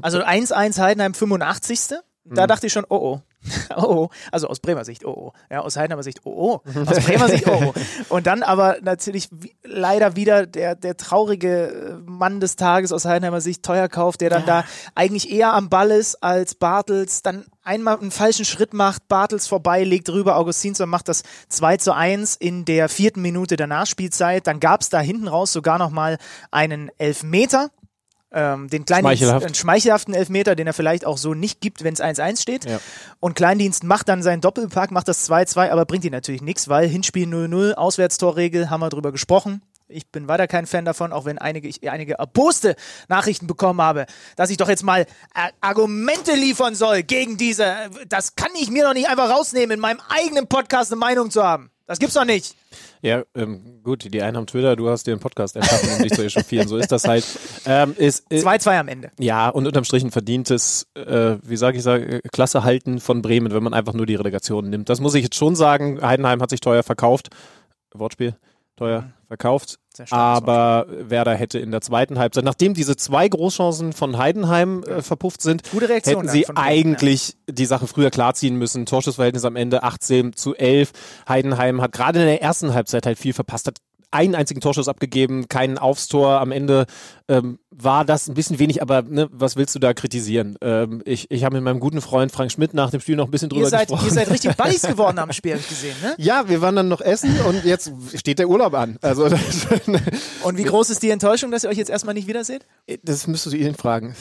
Also 0.01 0.19
1-1 0.19 0.79
Heidenheim 0.79 1.13
85. 1.13 1.79
Da 2.25 2.43
Mhm. 2.43 2.47
dachte 2.47 2.67
ich 2.67 2.73
schon, 2.73 2.85
oh 2.89 2.95
oh. 2.97 3.21
Oh, 3.75 3.81
oh. 3.83 4.09
Also 4.31 4.47
aus 4.47 4.59
Bremer 4.59 4.85
Sicht, 4.85 5.05
oh 5.05 5.13
oh. 5.15 5.33
Ja, 5.49 5.61
aus 5.61 5.77
Heidenheimer 5.77 6.03
Sicht, 6.03 6.21
oh 6.25 6.61
oh. 6.65 6.69
Aus 6.85 6.99
Bremer 7.05 7.29
Sicht, 7.29 7.47
oh 7.47 7.73
oh. 7.73 7.73
Und 8.15 8.27
dann 8.27 8.43
aber 8.43 8.77
natürlich 8.81 9.29
wie, 9.31 9.55
leider 9.63 10.15
wieder 10.15 10.45
der, 10.45 10.75
der 10.75 10.97
traurige 10.97 11.99
äh, 12.05 12.09
Mann 12.09 12.39
des 12.39 12.55
Tages 12.55 12.91
aus 12.91 13.05
Heidenheimer 13.05 13.41
Sicht, 13.41 13.63
Teuerkauf, 13.63 14.17
der 14.17 14.29
dann 14.29 14.45
da 14.45 14.65
eigentlich 14.95 15.31
eher 15.31 15.53
am 15.53 15.69
Ball 15.69 15.91
ist 15.91 16.21
als 16.21 16.55
Bartels, 16.55 17.21
dann 17.21 17.45
einmal 17.63 17.99
einen 17.99 18.11
falschen 18.11 18.45
Schritt 18.45 18.73
macht, 18.73 19.07
Bartels 19.07 19.47
vorbei, 19.47 19.83
legt 19.83 20.09
rüber, 20.09 20.37
Augustinsson 20.37 20.89
macht 20.89 21.07
das 21.07 21.23
2 21.49 21.77
zu 21.77 21.93
1 21.93 22.35
in 22.35 22.65
der 22.65 22.89
vierten 22.89 23.21
Minute 23.21 23.55
der 23.57 23.67
Nachspielzeit. 23.67 24.47
Dann 24.47 24.59
gab 24.59 24.81
es 24.81 24.89
da 24.89 24.99
hinten 24.99 25.27
raus 25.27 25.53
sogar 25.53 25.77
nochmal 25.77 26.17
einen 26.51 26.89
Elfmeter. 26.97 27.69
Ähm, 28.31 28.69
den 28.69 28.85
kleinen 28.85 29.05
Schmeichelhaft. 29.05 29.45
einen 29.45 29.55
schmeichelhaften 29.55 30.13
Elfmeter, 30.13 30.55
den 30.55 30.67
er 30.67 30.73
vielleicht 30.73 31.03
auch 31.03 31.17
so 31.17 31.33
nicht 31.33 31.61
gibt, 31.61 31.83
wenn 31.83 31.95
es 31.95 31.99
1-1 31.99 32.41
steht. 32.41 32.65
Ja. 32.65 32.79
Und 33.19 33.33
Kleindienst 33.35 33.83
macht 33.83 34.07
dann 34.07 34.21
seinen 34.21 34.41
Doppelpack, 34.41 34.91
macht 34.91 35.07
das 35.07 35.27
2-2, 35.27 35.69
aber 35.69 35.85
bringt 35.85 36.05
ihn 36.05 36.11
natürlich 36.11 36.43
nichts, 36.43 36.69
weil 36.69 36.87
Hinspiel 36.87 37.27
0-0, 37.27 37.73
Auswärtstorregel, 37.73 38.69
haben 38.69 38.81
wir 38.81 38.89
drüber 38.89 39.11
gesprochen. 39.11 39.63
Ich 39.91 40.07
bin 40.11 40.27
weiter 40.27 40.47
kein 40.47 40.67
Fan 40.67 40.85
davon, 40.85 41.11
auch 41.11 41.25
wenn 41.25 41.39
einige, 41.39 41.67
ich 41.67 41.89
einige 41.89 42.13
erboste 42.13 42.75
Nachrichten 43.07 43.47
bekommen 43.47 43.81
habe, 43.81 44.05
dass 44.35 44.51
ich 44.51 44.57
doch 44.57 44.69
jetzt 44.69 44.83
mal 44.83 45.01
äh, 45.33 45.49
Argumente 45.61 46.35
liefern 46.35 46.75
soll 46.75 47.01
gegen 47.01 47.37
diese. 47.37 47.73
Das 48.07 48.35
kann 48.35 48.51
ich 48.61 48.69
mir 48.69 48.83
doch 48.85 48.93
nicht 48.93 49.09
einfach 49.09 49.31
rausnehmen, 49.31 49.71
in 49.71 49.79
meinem 49.79 49.99
eigenen 50.07 50.47
Podcast 50.47 50.91
eine 50.91 50.99
Meinung 50.99 51.31
zu 51.31 51.43
haben. 51.43 51.71
Das 51.89 51.97
gibt's 51.97 52.13
doch 52.13 52.23
nicht. 52.23 52.55
Ja, 53.01 53.23
ähm, 53.33 53.81
gut, 53.81 54.13
die 54.13 54.21
einen 54.21 54.37
haben 54.37 54.45
Twitter, 54.45 54.75
du 54.75 54.89
hast 54.89 55.07
dir 55.07 55.11
einen 55.11 55.19
Podcast 55.19 55.55
erschaffen, 55.55 55.89
um 55.97 56.03
dich 56.03 56.13
zu 56.13 56.23
echauffieren. 56.23 56.67
So 56.67 56.77
ist 56.77 56.91
das 56.91 57.05
halt. 57.05 57.25
Ähm, 57.65 57.95
ist, 57.97 58.31
äh, 58.31 58.43
2-2 58.43 58.79
am 58.79 58.87
Ende. 58.87 59.11
ja, 59.17 59.49
und 59.49 59.65
unterm 59.65 59.83
Strich 59.83 60.03
ein 60.03 60.11
verdientes, 60.11 60.85
äh, 60.93 61.37
wie 61.41 61.57
sage 61.57 61.77
ich, 61.77 61.83
sag, 61.83 62.03
äh, 62.03 62.21
Klasse 62.31 62.63
halten 62.63 62.99
von 62.99 63.23
Bremen, 63.23 63.51
wenn 63.53 63.63
man 63.63 63.73
einfach 63.73 63.93
nur 63.93 64.05
die 64.05 64.13
Relegation 64.13 64.69
nimmt. 64.69 64.87
Das 64.87 64.99
muss 64.99 65.15
ich 65.15 65.23
jetzt 65.23 65.35
schon 65.35 65.55
sagen. 65.55 65.99
Heidenheim 65.99 66.43
hat 66.43 66.51
sich 66.51 66.59
teuer 66.59 66.83
verkauft. 66.83 67.29
Wortspiel. 67.95 68.35
teuer 68.75 69.11
verkauft. 69.29 69.77
Aber 70.09 70.87
Werder 70.89 71.35
hätte 71.35 71.59
in 71.59 71.71
der 71.71 71.81
zweiten 71.81 72.17
Halbzeit, 72.17 72.43
nachdem 72.43 72.73
diese 72.73 72.95
zwei 72.95 73.27
Großchancen 73.27 73.93
von 73.93 74.17
Heidenheim 74.17 74.83
äh, 74.83 75.01
verpufft 75.01 75.41
sind, 75.41 75.69
Gute 75.71 75.87
Reaktion 75.87 76.27
hätten 76.27 76.29
sie 76.29 76.47
eigentlich 76.49 77.37
die 77.47 77.65
Sache 77.65 77.85
früher 77.85 78.09
klarziehen 78.09 78.55
müssen. 78.55 78.85
Torschussverhältnis 78.85 79.45
am 79.45 79.55
Ende 79.55 79.83
18 79.83 80.33
zu 80.33 80.55
11. 80.55 80.91
Heidenheim 81.27 81.81
hat 81.81 81.91
gerade 81.91 82.19
in 82.19 82.25
der 82.25 82.41
ersten 82.41 82.73
Halbzeit 82.73 83.05
halt 83.05 83.19
viel 83.19 83.33
verpasst, 83.33 83.67
hat 83.67 83.77
einen 84.11 84.35
einzigen 84.35 84.61
Torschuss 84.61 84.87
abgegeben, 84.87 85.47
keinen 85.49 85.77
Aufstor. 85.77 86.39
Am 86.41 86.51
Ende 86.51 86.85
ähm, 87.27 87.59
war 87.69 88.05
das 88.05 88.27
ein 88.27 88.33
bisschen 88.33 88.57
wenig, 88.57 88.81
aber 88.81 89.03
ne, 89.03 89.29
was 89.31 89.55
willst 89.55 89.75
du 89.75 89.79
da 89.79 89.93
kritisieren? 89.93 90.57
Ähm, 90.61 91.01
ich 91.05 91.29
ich 91.29 91.43
habe 91.43 91.55
mit 91.55 91.63
meinem 91.63 91.79
guten 91.79 92.01
Freund 92.01 92.31
Frank 92.31 92.51
Schmidt 92.51 92.73
nach 92.73 92.89
dem 92.89 93.01
Spiel 93.01 93.15
noch 93.15 93.25
ein 93.25 93.31
bisschen 93.31 93.49
drüber 93.49 93.65
Ihr 93.65 93.69
seid, 93.69 93.87
gesprochen. 93.87 94.07
ihr 94.07 94.13
seid 94.13 94.29
richtig 94.31 94.55
Buddies 94.57 94.81
geworden 94.81 95.19
am 95.19 95.31
Spiel, 95.31 95.53
hab 95.53 95.59
ich 95.59 95.69
gesehen, 95.69 95.95
ne? 96.01 96.15
ja, 96.17 96.49
wir 96.49 96.61
waren 96.61 96.75
dann 96.75 96.87
noch 96.87 97.01
essen 97.01 97.39
und 97.41 97.63
jetzt 97.65 97.91
steht 98.15 98.39
der 98.39 98.49
Urlaub 98.49 98.73
an. 98.73 98.97
Also 99.01 99.25
Und 100.43 100.57
wie 100.57 100.63
groß 100.63 100.89
ist 100.89 101.03
die 101.03 101.11
Enttäuschung, 101.11 101.51
dass 101.51 101.63
ihr 101.63 101.69
euch 101.69 101.77
jetzt 101.77 101.89
erstmal 101.89 102.15
nicht 102.15 102.27
wiederseht? 102.27 102.65
das 103.03 103.27
müsstest 103.27 103.53
du 103.53 103.57
ihn 103.57 103.75
fragen. 103.75 104.15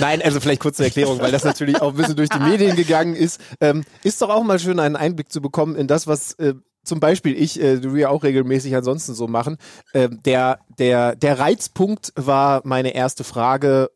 Nein, 0.00 0.22
also 0.22 0.40
vielleicht 0.40 0.60
kurze 0.60 0.84
Erklärung, 0.84 1.18
weil 1.20 1.32
das 1.32 1.44
natürlich 1.44 1.80
auch 1.82 1.90
ein 1.90 1.96
bisschen 1.96 2.16
durch 2.16 2.28
die 2.28 2.38
Medien 2.38 2.76
gegangen 2.76 3.14
ist. 3.14 3.40
Ähm, 3.60 3.84
ist 4.04 4.22
doch 4.22 4.30
auch 4.30 4.42
mal 4.44 4.58
schön, 4.58 4.78
einen 4.78 4.96
Einblick 4.96 5.32
zu 5.32 5.40
bekommen 5.40 5.74
in 5.76 5.86
das, 5.88 6.06
was 6.06 6.34
äh, 6.34 6.54
zum 6.84 7.00
Beispiel 7.00 7.40
ich, 7.40 7.60
äh, 7.60 7.78
du 7.78 7.94
ja 7.96 8.08
auch 8.08 8.24
regelmäßig 8.24 8.74
ansonsten 8.74 9.14
so 9.14 9.28
machen. 9.28 9.56
Ähm, 9.94 10.20
der, 10.24 10.60
der, 10.78 11.16
der 11.16 11.38
Reizpunkt 11.38 12.12
war 12.16 12.62
meine 12.64 12.94
erste 12.94 13.24
Frage, 13.24 13.90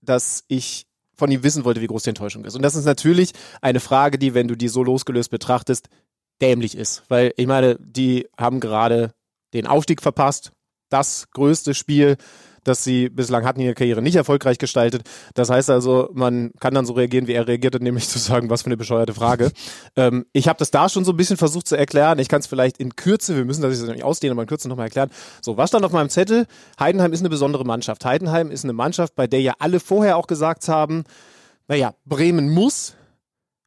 dass 0.00 0.44
ich 0.48 0.86
von 1.16 1.30
ihm 1.30 1.42
wissen 1.42 1.64
wollte, 1.64 1.82
wie 1.82 1.86
groß 1.86 2.04
die 2.04 2.10
Enttäuschung 2.10 2.44
ist. 2.44 2.56
Und 2.56 2.62
das 2.62 2.74
ist 2.74 2.86
natürlich 2.86 3.32
eine 3.60 3.80
Frage, 3.80 4.18
die, 4.18 4.32
wenn 4.34 4.48
du 4.48 4.56
die 4.56 4.68
so 4.68 4.82
losgelöst 4.82 5.30
betrachtest, 5.30 5.88
dämlich 6.40 6.76
ist. 6.76 7.02
Weil 7.08 7.32
ich 7.36 7.46
meine, 7.46 7.76
die 7.78 8.26
haben 8.38 8.58
gerade 8.60 9.12
den 9.52 9.66
Aufstieg 9.66 10.00
verpasst. 10.00 10.52
Das 10.88 11.30
größte 11.30 11.74
Spiel, 11.74 12.16
das 12.64 12.84
sie 12.84 13.08
bislang 13.08 13.44
hatten 13.44 13.60
in 13.60 13.66
ihrer 13.66 13.74
Karriere, 13.74 14.02
nicht 14.02 14.16
erfolgreich 14.16 14.58
gestaltet. 14.58 15.02
Das 15.34 15.50
heißt 15.50 15.70
also, 15.70 16.10
man 16.12 16.52
kann 16.60 16.74
dann 16.74 16.86
so 16.86 16.92
reagieren, 16.94 17.26
wie 17.26 17.32
er 17.32 17.46
reagiert 17.46 17.74
hat, 17.74 17.82
nämlich 17.82 18.08
zu 18.08 18.18
sagen, 18.18 18.50
was 18.50 18.62
für 18.62 18.66
eine 18.66 18.76
bescheuerte 18.76 19.14
Frage. 19.14 19.52
ähm, 19.96 20.26
ich 20.32 20.48
habe 20.48 20.58
das 20.58 20.70
da 20.70 20.88
schon 20.88 21.04
so 21.04 21.12
ein 21.12 21.16
bisschen 21.16 21.36
versucht 21.36 21.66
zu 21.66 21.76
erklären. 21.76 22.18
Ich 22.18 22.28
kann 22.28 22.40
es 22.40 22.46
vielleicht 22.46 22.78
in 22.78 22.96
Kürze, 22.96 23.36
wir 23.36 23.44
müssen 23.44 23.62
das 23.62 23.78
jetzt 23.78 23.88
nicht 23.88 24.04
ausdehnen, 24.04 24.32
aber 24.32 24.42
in 24.42 24.48
Kürze 24.48 24.68
nochmal 24.68 24.86
erklären. 24.86 25.10
So, 25.42 25.56
was 25.56 25.70
stand 25.70 25.84
auf 25.84 25.92
meinem 25.92 26.10
Zettel? 26.10 26.46
Heidenheim 26.78 27.12
ist 27.12 27.20
eine 27.20 27.30
besondere 27.30 27.64
Mannschaft. 27.64 28.04
Heidenheim 28.04 28.50
ist 28.50 28.64
eine 28.64 28.72
Mannschaft, 28.72 29.14
bei 29.14 29.26
der 29.26 29.40
ja 29.40 29.54
alle 29.58 29.80
vorher 29.80 30.16
auch 30.16 30.26
gesagt 30.26 30.68
haben, 30.68 31.04
naja, 31.68 31.94
Bremen 32.04 32.50
muss, 32.50 32.94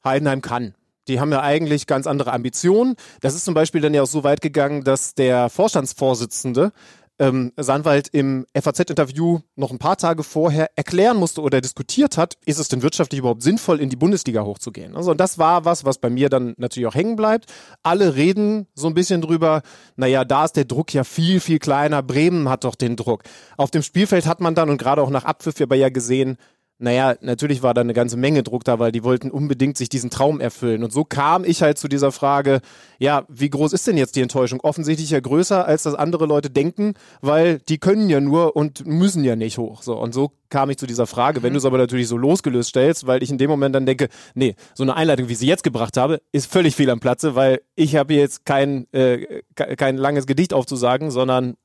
Heidenheim 0.04 0.42
kann. 0.42 0.76
Die 1.08 1.20
haben 1.20 1.32
ja 1.32 1.42
eigentlich 1.42 1.86
ganz 1.88 2.08
andere 2.08 2.32
Ambitionen. 2.32 2.96
Das 3.22 3.36
ist 3.36 3.44
zum 3.44 3.54
Beispiel 3.54 3.82
dann 3.82 3.94
ja 3.94 4.04
auch 4.04 4.08
so 4.08 4.24
weit 4.24 4.42
gegangen, 4.42 4.84
dass 4.84 5.16
der 5.16 5.50
Vorstandsvorsitzende 5.50 6.72
ähm, 7.20 7.52
Sandwald 7.58 8.08
im 8.10 8.46
FAZ-Interview 8.54 9.40
noch 9.56 9.72
ein 9.72 9.80
paar 9.80 9.98
Tage 9.98 10.24
vorher 10.24 10.70
erklären 10.76 11.18
musste 11.18 11.42
oder 11.42 11.62
diskutiert 11.62 12.18
hat, 12.18 12.38
ist 12.46 12.60
es 12.60 12.68
denn 12.68 12.82
wirtschaftlich 12.82 13.20
überhaupt 13.20 13.44
sinnvoll, 13.44 13.80
in 13.80 13.90
die 13.90 13.96
Bundesliga 13.96 14.44
hochzugehen? 14.44 14.96
Also 14.96 15.12
und 15.12 15.20
das 15.20 15.38
war 15.38 15.66
was, 15.66 15.86
was 15.86 16.00
bei 16.00 16.10
mir 16.10 16.30
dann 16.30 16.56
natürlich 16.58 16.88
auch 16.88 16.96
hängen 16.96 17.16
bleibt. 17.16 17.52
Alle 17.84 18.16
reden 18.16 18.68
so 18.74 18.88
ein 18.88 18.94
bisschen 18.94 19.22
drüber, 19.22 19.62
naja, 19.96 20.26
da 20.26 20.46
ist 20.46 20.56
der 20.56 20.66
Druck 20.66 20.94
ja 20.94 21.04
viel, 21.04 21.40
viel 21.40 21.60
kleiner. 21.60 22.02
Bremen 22.04 22.50
hat 22.50 22.64
doch 22.64 22.76
den 22.76 22.96
Druck. 22.96 23.24
Auf 23.58 23.72
dem 23.72 23.84
Spielfeld 23.84 24.26
hat 24.26 24.42
man 24.42 24.56
dann 24.56 24.70
und 24.70 24.78
gerade 24.78 25.02
auch 25.02 25.10
nach 25.10 25.26
Abpfiff 25.26 25.62
aber 25.62 25.76
ja 25.76 25.90
gesehen, 25.90 26.38
naja, 26.80 27.16
natürlich 27.22 27.64
war 27.64 27.74
da 27.74 27.82
eine 27.82 27.94
ganze 27.94 28.18
Menge 28.18 28.44
Druck 28.44 28.64
da, 28.64 28.80
weil 28.80 28.92
die 28.92 29.04
wollten 29.04 29.32
unbedingt 29.32 29.78
sich 29.78 29.90
diesen 29.90 30.10
Traum 30.10 30.42
erfüllen. 30.42 30.84
Und 30.84 30.92
so 30.92 31.06
kam 31.06 31.46
ich 31.46 31.62
halt 31.62 31.78
zu 31.78 31.88
dieser 31.88 32.12
Frage, 32.12 32.60
ja, 33.00 33.24
wie 33.30 33.50
groß 33.50 33.74
ist 33.74 33.88
denn 33.88 33.96
jetzt 33.96 34.16
die 34.16 34.22
Enttäuschung? 34.22 34.60
Offensichtlich 34.62 35.10
ja 35.12 35.20
größer, 35.20 35.66
als 35.66 35.84
das 35.84 35.96
andere 35.96 36.26
Leute 36.26 36.50
denken, 36.50 36.96
weil 37.22 37.60
die 37.60 37.78
können 37.78 38.10
ja 38.10 38.20
nur 38.20 38.56
und 38.56 38.86
müssen 38.86 39.24
ja 39.24 39.36
nicht 39.36 39.58
hoch. 39.58 39.82
So, 39.82 39.96
und 39.98 40.14
so 40.14 40.32
kam 40.50 40.70
ich 40.70 40.78
zu 40.78 40.86
dieser 40.86 41.08
Frage. 41.08 41.42
Wenn 41.42 41.54
du 41.54 41.60
es 41.60 41.66
aber 41.66 41.78
natürlich 41.78 42.08
so 42.08 42.18
losgelöst 42.18 42.70
stellst, 42.70 43.08
weil 43.08 43.24
ich 43.24 43.32
in 43.32 43.38
dem 43.38 43.50
Moment 43.50 43.74
dann 43.76 43.86
denke, 43.86 44.10
nee, 44.34 44.56
so 44.76 44.84
eine 44.84 44.96
Einleitung, 44.96 45.30
wie 45.30 45.34
ich 45.34 45.40
sie 45.40 45.48
jetzt 45.48 45.64
gebracht 45.64 45.98
habe, 45.98 46.22
ist 46.32 46.52
völlig 46.52 46.76
fehl 46.76 46.90
am 46.90 47.00
Platze, 47.00 47.36
weil 47.36 47.62
ich 47.76 47.96
habe 47.96 48.14
jetzt 48.14 48.46
kein, 48.46 48.88
äh, 48.94 49.42
ke- 49.56 49.76
kein 49.78 49.98
langes 49.98 50.28
Gedicht 50.28 50.54
aufzusagen, 50.54 51.12
sondern 51.12 51.56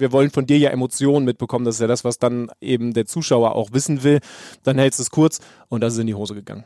wir 0.00 0.12
wollen 0.12 0.30
von 0.30 0.46
dir 0.46 0.58
ja 0.58 0.70
Emotionen 0.70 1.24
mitbekommen. 1.24 1.64
Das 1.64 1.76
ist 1.76 1.80
ja 1.80 1.86
das, 1.86 2.04
was 2.04 2.18
dann 2.18 2.50
eben 2.60 2.92
der 2.94 3.06
Zuschauer 3.06 3.54
auch 3.54 3.72
wissen 3.72 4.02
will. 4.02 4.20
Dann 4.62 4.78
hältst 4.78 4.98
du 4.98 5.02
es 5.02 5.10
kurz 5.10 5.40
und 5.68 5.80
das 5.82 5.92
ist 5.94 5.98
in 6.00 6.06
die 6.06 6.14
Hose 6.14 6.34
gegangen. 6.34 6.64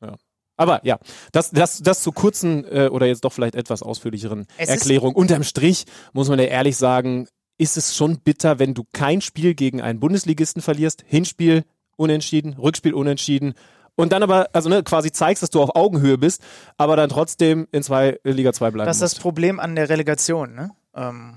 Ja. 0.00 0.14
Aber 0.56 0.84
ja, 0.84 0.98
das, 1.32 1.50
das, 1.50 1.78
das 1.82 2.02
zu 2.02 2.12
kurzen 2.12 2.64
äh, 2.70 2.88
oder 2.88 3.06
jetzt 3.06 3.24
doch 3.24 3.32
vielleicht 3.32 3.54
etwas 3.54 3.82
ausführlicheren 3.82 4.46
Es 4.58 4.68
ist- 4.68 4.74
Erklärung. 4.74 5.14
Unterm 5.14 5.42
Strich 5.44 5.84
muss 6.12 6.28
man 6.28 6.38
ja 6.38 6.44
ehrlich 6.44 6.76
sagen, 6.76 7.26
ist 7.58 7.76
es 7.76 7.96
schon 7.96 8.18
bitter, 8.20 8.58
wenn 8.58 8.74
du 8.74 8.84
kein 8.92 9.20
Spiel 9.20 9.54
gegen 9.54 9.80
einen 9.80 9.98
Bundesligisten 10.00 10.62
verlierst. 10.62 11.04
Hinspiel 11.06 11.64
unentschieden, 11.96 12.54
Rückspiel 12.54 12.94
unentschieden. 12.94 13.54
Und 13.94 14.12
dann 14.12 14.22
aber, 14.22 14.48
also 14.52 14.68
ne, 14.68 14.82
quasi 14.82 15.12
zeigst, 15.12 15.42
dass 15.42 15.50
du 15.50 15.60
auf 15.60 15.76
Augenhöhe 15.76 16.16
bist, 16.16 16.42
aber 16.78 16.96
dann 16.96 17.10
trotzdem 17.10 17.68
in 17.72 17.82
zwei 17.82 18.18
Liga 18.24 18.52
2 18.52 18.70
bleiben 18.70 18.86
Das 18.86 18.96
ist 18.96 19.02
das 19.02 19.12
musst. 19.14 19.22
Problem 19.22 19.60
an 19.60 19.74
der 19.76 19.88
Relegation. 19.90 20.54
Ne? 20.54 20.70
Ähm, 20.94 21.34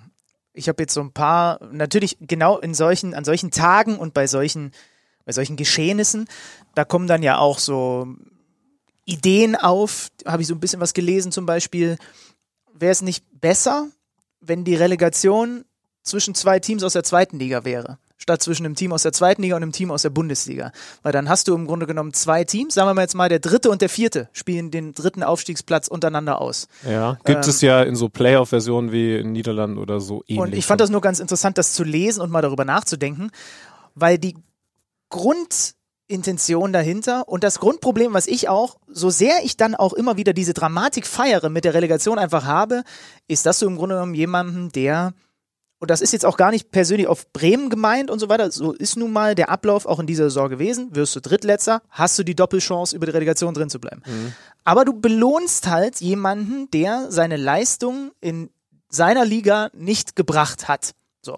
ich 0.55 0.69
habe 0.69 0.81
jetzt 0.83 0.93
so 0.93 1.01
ein 1.01 1.11
paar, 1.11 1.59
natürlich 1.71 2.17
genau 2.21 2.57
in 2.57 2.73
solchen, 2.73 3.13
an 3.13 3.25
solchen 3.25 3.51
Tagen 3.51 3.97
und 3.97 4.13
bei 4.13 4.27
solchen, 4.27 4.71
bei 5.25 5.31
solchen 5.31 5.55
Geschehnissen, 5.55 6.27
da 6.73 6.85
kommen 6.85 7.07
dann 7.07 7.23
ja 7.23 7.37
auch 7.37 7.59
so 7.59 8.07
Ideen 9.05 9.55
auf. 9.55 10.09
Habe 10.25 10.41
ich 10.41 10.47
so 10.47 10.55
ein 10.55 10.59
bisschen 10.59 10.81
was 10.81 10.93
gelesen 10.93 11.31
zum 11.31 11.45
Beispiel. 11.45 11.97
Wäre 12.73 12.91
es 12.91 13.01
nicht 13.01 13.23
besser, 13.39 13.87
wenn 14.41 14.63
die 14.63 14.75
Relegation 14.75 15.65
zwischen 16.03 16.35
zwei 16.35 16.59
Teams 16.59 16.83
aus 16.83 16.93
der 16.93 17.03
zweiten 17.03 17.39
Liga 17.39 17.65
wäre? 17.65 17.99
Statt 18.17 18.41
zwischen 18.41 18.65
einem 18.65 18.75
Team 18.75 18.93
aus 18.93 19.03
der 19.03 19.11
zweiten 19.11 19.41
Liga 19.41 19.55
und 19.55 19.61
einem 19.61 19.71
Team 19.73 19.91
aus 19.91 20.03
der 20.03 20.09
Bundesliga. 20.09 20.71
Weil 21.03 21.11
dann 21.11 21.27
hast 21.27 21.47
du 21.47 21.55
im 21.55 21.67
Grunde 21.67 21.85
genommen 21.85 22.13
zwei 22.13 22.43
Teams, 22.45 22.73
sagen 22.73 22.87
wir 22.89 22.93
mal 22.93 23.01
jetzt 23.01 23.15
mal, 23.15 23.27
der 23.27 23.39
dritte 23.39 23.69
und 23.69 23.81
der 23.81 23.89
vierte 23.89 24.29
spielen 24.31 24.71
den 24.71 24.93
dritten 24.93 25.21
Aufstiegsplatz 25.21 25.87
untereinander 25.87 26.39
aus. 26.39 26.67
Ja, 26.89 27.17
gibt 27.25 27.43
Ähm, 27.43 27.49
es 27.49 27.61
ja 27.61 27.83
in 27.83 27.95
so 27.95 28.07
Playoff-Versionen 28.07 28.91
wie 28.91 29.17
in 29.17 29.33
Niederlanden 29.33 29.77
oder 29.77 29.99
so 29.99 30.23
ähnlich. 30.27 30.39
Und 30.39 30.53
ich 30.55 30.65
fand 30.65 30.79
das 30.81 30.89
nur 30.89 31.01
ganz 31.01 31.19
interessant, 31.19 31.57
das 31.57 31.73
zu 31.73 31.83
lesen 31.83 32.21
und 32.21 32.31
mal 32.31 32.41
darüber 32.41 32.63
nachzudenken, 32.63 33.31
weil 33.95 34.17
die 34.17 34.35
Grundintention 35.09 36.73
dahinter 36.73 37.27
und 37.27 37.43
das 37.43 37.59
Grundproblem, 37.59 38.13
was 38.13 38.27
ich 38.27 38.49
auch, 38.49 38.77
so 38.87 39.09
sehr 39.09 39.43
ich 39.43 39.57
dann 39.57 39.75
auch 39.75 39.93
immer 39.93 40.17
wieder 40.17 40.33
diese 40.33 40.53
Dramatik 40.53 41.05
feiere 41.05 41.49
mit 41.49 41.65
der 41.65 41.73
Relegation 41.73 42.17
einfach 42.17 42.45
habe, 42.45 42.83
ist, 43.27 43.45
dass 43.45 43.59
du 43.59 43.67
im 43.67 43.75
Grunde 43.75 43.95
genommen 43.95 44.15
jemanden, 44.15 44.71
der 44.71 45.13
und 45.79 45.91
das 45.91 46.01
ist 46.01 46.13
jetzt 46.13 46.25
auch 46.25 46.37
gar 46.37 46.51
nicht 46.51 46.71
persönlich 46.71 47.07
auf 47.07 47.31
Bremen 47.33 47.69
gemeint 47.69 48.09
und 48.09 48.19
so 48.19 48.29
weiter. 48.29 48.49
So 48.51 48.71
ist 48.71 48.95
nun 48.95 49.11
mal 49.11 49.35
der 49.35 49.49
Ablauf 49.49 49.85
auch 49.85 49.99
in 49.99 50.07
dieser 50.07 50.25
Saison 50.25 50.49
gewesen. 50.49 50.95
Wirst 50.95 51.15
du 51.15 51.19
Drittletzter, 51.19 51.81
hast 51.89 52.17
du 52.17 52.23
die 52.23 52.35
Doppelchance, 52.35 52.95
über 52.95 53.05
die 53.05 53.11
Relegation 53.11 53.53
drin 53.53 53.69
zu 53.69 53.79
bleiben. 53.79 54.01
Aber 54.63 54.85
du 54.85 54.93
belohnst 54.93 55.67
halt 55.67 55.99
jemanden, 56.01 56.69
der 56.71 57.11
seine 57.11 57.37
Leistung 57.37 58.11
in 58.21 58.49
seiner 58.89 59.25
Liga 59.25 59.69
nicht 59.73 60.15
gebracht 60.15 60.67
hat. 60.67 60.91
So. 61.21 61.37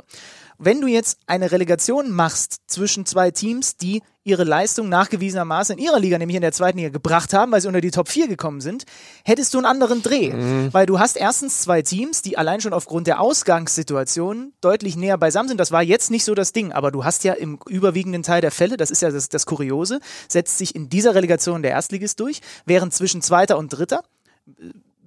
Wenn 0.59 0.81
du 0.81 0.87
jetzt 0.87 1.19
eine 1.27 1.51
Relegation 1.51 2.09
machst 2.09 2.61
zwischen 2.67 3.05
zwei 3.05 3.29
Teams, 3.31 3.77
die 3.77 4.01
ihre 4.23 4.43
Leistung 4.43 4.89
nachgewiesenermaßen 4.89 5.77
in 5.77 5.83
ihrer 5.83 5.99
Liga, 5.99 6.17
nämlich 6.17 6.35
in 6.35 6.41
der 6.41 6.51
zweiten 6.51 6.79
Liga, 6.79 6.89
gebracht 6.89 7.33
haben, 7.33 7.51
weil 7.51 7.61
sie 7.61 7.67
unter 7.67 7.79
die 7.79 7.91
Top 7.91 8.09
4 8.09 8.27
gekommen 8.27 8.59
sind, 8.59 8.85
hättest 9.23 9.53
du 9.53 9.59
einen 9.59 9.65
anderen 9.65 10.01
Dreh. 10.01 10.31
Weil 10.73 10.85
du 10.85 10.99
hast 10.99 11.15
erstens 11.15 11.61
zwei 11.61 11.81
Teams, 11.81 12.23
die 12.23 12.37
allein 12.37 12.59
schon 12.59 12.73
aufgrund 12.73 13.07
der 13.07 13.21
Ausgangssituation 13.21 14.51
deutlich 14.59 14.97
näher 14.97 15.17
beisammen 15.17 15.47
sind. 15.47 15.59
Das 15.59 15.71
war 15.71 15.81
jetzt 15.81 16.11
nicht 16.11 16.25
so 16.25 16.35
das 16.35 16.51
Ding, 16.51 16.73
aber 16.73 16.91
du 16.91 17.05
hast 17.05 17.23
ja 17.23 17.33
im 17.33 17.59
überwiegenden 17.67 18.23
Teil 18.23 18.41
der 18.41 18.51
Fälle, 18.51 18.75
das 18.77 18.91
ist 18.91 19.01
ja 19.01 19.11
das, 19.11 19.29
das 19.29 19.45
Kuriose, 19.45 19.99
setzt 20.27 20.57
sich 20.57 20.75
in 20.75 20.89
dieser 20.89 21.15
Relegation 21.15 21.61
der 21.61 21.71
Erstligist 21.71 22.19
durch, 22.19 22.41
während 22.65 22.93
zwischen 22.93 23.21
Zweiter 23.21 23.57
und 23.57 23.69
Dritter 23.69 24.03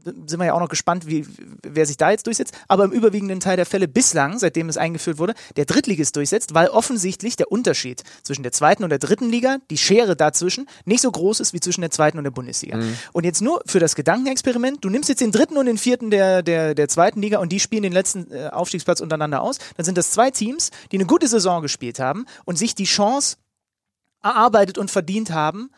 sind 0.04 0.38
wir 0.38 0.46
ja 0.46 0.54
auch 0.54 0.60
noch 0.60 0.68
gespannt, 0.68 1.06
wie, 1.06 1.26
wer 1.62 1.86
sich 1.86 1.96
da 1.96 2.10
jetzt 2.10 2.26
durchsetzt. 2.26 2.54
Aber 2.68 2.84
im 2.84 2.92
überwiegenden 2.92 3.40
Teil 3.40 3.56
der 3.56 3.66
Fälle 3.66 3.88
bislang, 3.88 4.38
seitdem 4.38 4.68
es 4.68 4.76
eingeführt 4.76 5.18
wurde, 5.18 5.34
der 5.56 5.64
Drittligist 5.64 6.16
durchsetzt, 6.16 6.54
weil 6.54 6.68
offensichtlich 6.68 7.36
der 7.36 7.50
Unterschied 7.50 8.02
zwischen 8.22 8.42
der 8.42 8.52
zweiten 8.52 8.84
und 8.84 8.90
der 8.90 8.98
dritten 8.98 9.28
Liga, 9.28 9.58
die 9.70 9.78
Schere 9.78 10.16
dazwischen, 10.16 10.66
nicht 10.84 11.02
so 11.02 11.10
groß 11.10 11.40
ist 11.40 11.52
wie 11.52 11.60
zwischen 11.60 11.80
der 11.80 11.90
zweiten 11.90 12.18
und 12.18 12.24
der 12.24 12.30
Bundesliga. 12.30 12.78
Und 13.12 13.24
jetzt 13.24 13.42
nur 13.42 13.62
für 13.66 13.78
das 13.78 13.94
Gedankenexperiment, 13.94 14.84
du 14.84 14.90
nimmst 14.90 15.08
jetzt 15.08 15.20
den 15.20 15.32
dritten 15.32 15.56
und 15.56 15.66
den 15.66 15.78
vierten 15.78 16.10
der, 16.10 16.42
der, 16.42 16.74
der 16.74 16.88
zweiten 16.88 17.20
Liga 17.20 17.38
und 17.38 17.50
die 17.50 17.60
spielen 17.60 17.82
den 17.82 17.92
letzten 17.92 18.30
äh, 18.30 18.48
Aufstiegsplatz 18.48 19.00
untereinander 19.00 19.42
aus, 19.42 19.58
dann 19.76 19.84
sind 19.84 19.98
das 19.98 20.10
zwei 20.10 20.30
Teams, 20.30 20.70
die 20.92 20.96
eine 20.96 21.06
gute 21.06 21.28
Saison 21.28 21.62
gespielt 21.62 21.98
haben 21.98 22.26
und 22.44 22.58
sich 22.58 22.74
die 22.74 22.84
Chance 22.84 23.36
erarbeitet 24.22 24.78
und 24.78 24.90
verdient 24.90 25.30
haben, 25.30 25.70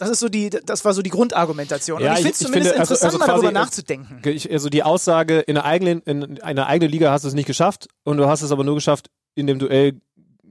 das 0.00 0.10
ist 0.10 0.20
so 0.20 0.28
die, 0.28 0.50
das 0.50 0.84
war 0.84 0.92
so 0.94 1.02
die 1.02 1.10
Grundargumentation. 1.10 2.00
Ja, 2.02 2.12
und 2.14 2.18
ich 2.20 2.20
ich- 2.20 2.22
finde 2.24 2.34
es 2.34 2.40
ich 2.40 2.46
zumindest 2.46 2.70
finde, 2.74 2.80
also- 2.80 2.94
interessant, 2.94 3.04
also 3.14 3.18
mal 3.18 3.24
quasi, 3.26 3.42
darüber 3.44 3.60
äh, 3.60 3.62
nachzudenken. 3.62 4.22
Ich, 4.28 4.50
also 4.50 4.68
die 4.68 4.82
Aussage, 4.82 5.40
in 5.40 5.56
einer 5.56 5.64
eigenen, 5.66 6.00
in 6.02 6.40
einer 6.42 6.66
eigenen 6.66 6.90
Liga 6.90 7.10
hast 7.12 7.22
du 7.22 7.28
es 7.28 7.34
nicht 7.34 7.46
geschafft 7.46 7.86
und 8.04 8.16
du 8.16 8.26
hast 8.26 8.42
es 8.42 8.50
aber 8.50 8.64
nur 8.64 8.74
geschafft, 8.74 9.10
in 9.34 9.46
dem 9.46 9.58
Duell 9.58 10.00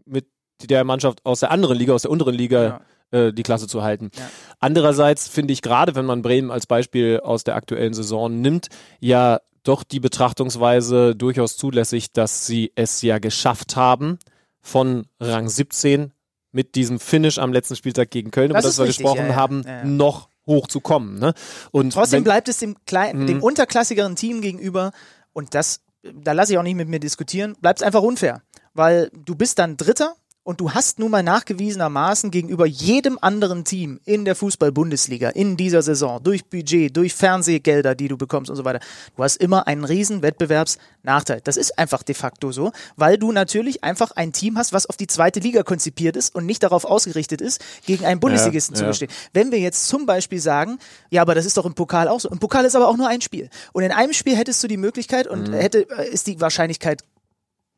mit 0.06 0.28
der 0.64 0.84
Mannschaft 0.84 1.26
aus 1.26 1.40
der 1.42 1.52
anderen 1.52 1.78
Liga, 1.78 1.94
aus 1.94 2.04
der 2.04 2.12
unteren 2.12 2.36
Liga, 2.36 2.82
äh, 3.12 3.34
die 3.34 3.44
Klasse 3.44 3.68
zu 3.68 3.82
halten. 3.82 4.12
Ja. 4.16 4.30
Andererseits 4.60 5.28
finde 5.28 5.52
ich 5.54 5.62
gerade, 5.62 5.96
wenn 5.96 6.06
man 6.06 6.22
Bremen 6.22 6.52
als 6.52 6.68
Beispiel 6.68 7.20
aus 7.24 7.44
der 7.44 7.56
aktuellen 7.56 7.94
Saison 7.94 8.40
nimmt, 8.42 8.68
ja 9.00 9.40
doch 9.64 9.84
die 9.84 10.00
Betrachtungsweise 10.00 11.16
durchaus 11.16 11.58
zulässig, 11.58 12.12
dass 12.14 12.46
sie 12.46 12.72
es 12.76 13.02
ja 13.02 13.20
geschafft 13.20 13.76
haben, 13.76 14.20
von 14.62 15.06
Rang 15.20 15.50
17 15.50 16.12
mit 16.52 16.76
diesem 16.76 17.00
Finish 17.00 17.38
am 17.38 17.54
letzten 17.54 17.76
Spieltag 17.76 18.10
gegen 18.12 18.32
Köln, 18.32 18.50
Das 18.50 18.64
über 18.64 18.70
das 18.70 18.78
wir 18.78 18.86
richtig, 18.86 18.98
gesprochen 19.06 19.26
ja, 19.26 19.32
ja. 19.32 19.36
haben, 19.36 19.64
Ja, 19.66 19.84
noch 19.86 20.30
hochzukommen. 20.48 21.20
Ne? 21.20 21.34
Und 21.72 21.94
Trotzdem 21.94 22.18
wenn- 22.18 22.24
bleibt 22.24 22.50
es 22.50 22.58
dem, 22.58 22.76
kleinen, 22.86 23.22
Mhm. 23.24 23.28
dem 23.28 23.44
unterklassigeren 23.44 24.16
Team 24.16 24.42
gegenüber 24.42 24.92
und 25.34 25.54
das, 25.54 25.82
da 26.02 26.32
lasse 26.32 26.54
ich 26.54 26.58
auch 26.58 26.64
nicht 26.64 26.76
mit 26.76 26.88
mir 26.90 27.00
diskutieren, 27.00 27.56
bleibt 27.62 27.80
es 27.82 27.86
einfach 27.86 28.02
unfair. 28.02 28.42
Weil 28.74 29.12
du 29.14 29.36
bist 29.36 29.60
dann 29.60 29.78
Dritter 29.78 30.16
und 30.44 30.62
du 30.62 30.72
hast 30.72 31.00
nun 31.00 31.12
mal 31.12 31.22
nachgewiesenermaßen 31.22 32.32
gegenüber 32.32 32.66
jedem 32.66 33.20
anderen 33.22 33.66
Team 33.66 34.00
in 34.06 34.26
der 34.26 34.36
Fußball-Bundesliga 34.36 35.30
in 35.30 35.58
dieser 35.58 35.82
Saison 35.82 36.24
durch 36.24 36.46
Budget, 36.46 36.96
durch 36.96 37.14
Fernsehgelder, 37.14 37.94
die 37.94 38.08
du 38.08 38.18
bekommst 38.18 38.50
und 38.50 38.56
so 38.56 38.66
weiter, 38.66 38.80
du 39.16 39.24
hast 39.24 39.36
immer 39.38 39.68
einen 39.68 39.84
riesen 39.84 40.22
Wettbewerbsnachteil. 40.22 41.42
Das 41.44 41.58
ist 41.58 41.78
einfach 41.78 42.04
de 42.04 42.16
facto 42.16 42.52
so, 42.52 42.72
weil 42.96 43.18
du 43.18 43.32
natürlich 43.32 43.84
einfach 43.84 44.12
ein 44.12 44.34
Team 44.34 44.58
hast, 44.58 44.74
was 44.74 44.86
auf 44.86 44.98
die 44.98 45.08
zweite 45.08 45.40
Liga 45.40 45.64
konzipiert 45.64 46.16
ist 46.16 46.34
und 46.34 46.46
nicht 46.46 46.64
darauf 46.64 46.86
ausgerichtet 46.86 47.42
ist, 47.42 47.64
gegen 47.86 48.06
einen 48.06 48.20
Bundesligisten 48.20 48.76
zu 48.76 48.84
ja. 48.84 48.90
bestehen. 48.90 49.12
Wenn 49.34 49.52
wir 49.52 49.60
jetzt 49.60 49.88
zum 49.88 50.06
Beispiel 50.06 50.40
sagen, 50.40 50.80
ja, 51.10 51.22
aber 51.22 51.36
das 51.36 51.46
ist 51.46 51.58
doch 51.58 51.66
im 51.66 51.76
Pokal 51.76 52.08
auch 52.08 52.20
so. 52.20 52.30
Im 52.30 52.40
Pokal 52.40 52.66
ist 52.66 52.76
aber 52.76 52.88
auch 52.88 52.98
nur 52.98 53.08
ein 53.08 53.22
Spiel. 53.22 53.50
Und 53.74 53.84
in 53.84 53.92
einem 53.92 54.14
Spiel 54.14 54.36
hättest 54.36 54.64
du 54.64 54.68
die 54.68 54.78
Möglichkeit 54.78 55.28
und 55.28 55.52
hätte, 55.52 55.88
äh, 55.92 56.10
ist 56.10 56.28
die 56.28 56.40
Wahrscheinlichkeit 56.42 57.04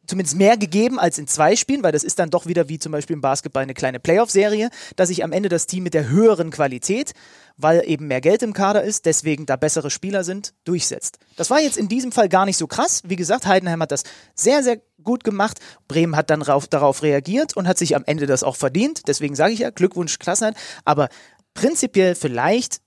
zumindest 0.07 0.37
mehr 0.37 0.57
gegeben 0.57 0.99
als 0.99 1.17
in 1.17 1.27
zwei 1.27 1.55
Spielen, 1.55 1.83
weil 1.83 1.91
das 1.91 2.03
ist 2.03 2.19
dann 2.19 2.29
doch 2.29 2.45
wieder 2.45 2.69
wie 2.69 2.79
zum 2.79 2.91
Beispiel 2.91 3.15
im 3.15 3.21
Basketball 3.21 3.63
eine 3.63 3.73
kleine 3.73 3.99
Playoff-Serie, 3.99 4.69
dass 4.95 5.09
sich 5.09 5.23
am 5.23 5.31
Ende 5.31 5.49
das 5.49 5.67
Team 5.67 5.83
mit 5.83 5.93
der 5.93 6.09
höheren 6.09 6.49
Qualität, 6.49 7.13
weil 7.57 7.83
eben 7.85 8.07
mehr 8.07 8.21
Geld 8.21 8.43
im 8.43 8.53
Kader 8.53 8.83
ist, 8.83 9.05
deswegen 9.05 9.45
da 9.45 9.55
bessere 9.55 9.89
Spieler 9.89 10.23
sind, 10.23 10.53
durchsetzt. 10.63 11.19
Das 11.37 11.49
war 11.49 11.61
jetzt 11.61 11.77
in 11.77 11.87
diesem 11.87 12.11
Fall 12.11 12.29
gar 12.29 12.45
nicht 12.45 12.57
so 12.57 12.67
krass. 12.67 13.01
Wie 13.05 13.15
gesagt, 13.15 13.45
Heidenheim 13.45 13.81
hat 13.81 13.91
das 13.91 14.03
sehr, 14.35 14.63
sehr 14.63 14.81
gut 15.03 15.23
gemacht. 15.23 15.59
Bremen 15.87 16.15
hat 16.15 16.29
dann 16.29 16.41
rauf, 16.41 16.67
darauf 16.67 17.03
reagiert 17.03 17.55
und 17.55 17.67
hat 17.67 17.77
sich 17.77 17.95
am 17.95 18.03
Ende 18.05 18.25
das 18.25 18.43
auch 18.43 18.55
verdient. 18.55 19.07
Deswegen 19.07 19.35
sage 19.35 19.53
ich 19.53 19.59
ja, 19.59 19.69
Glückwunsch, 19.69 20.19
Klassenheit. 20.19 20.55
Aber 20.85 21.09
prinzipiell 21.53 22.15
vielleicht 22.15 22.81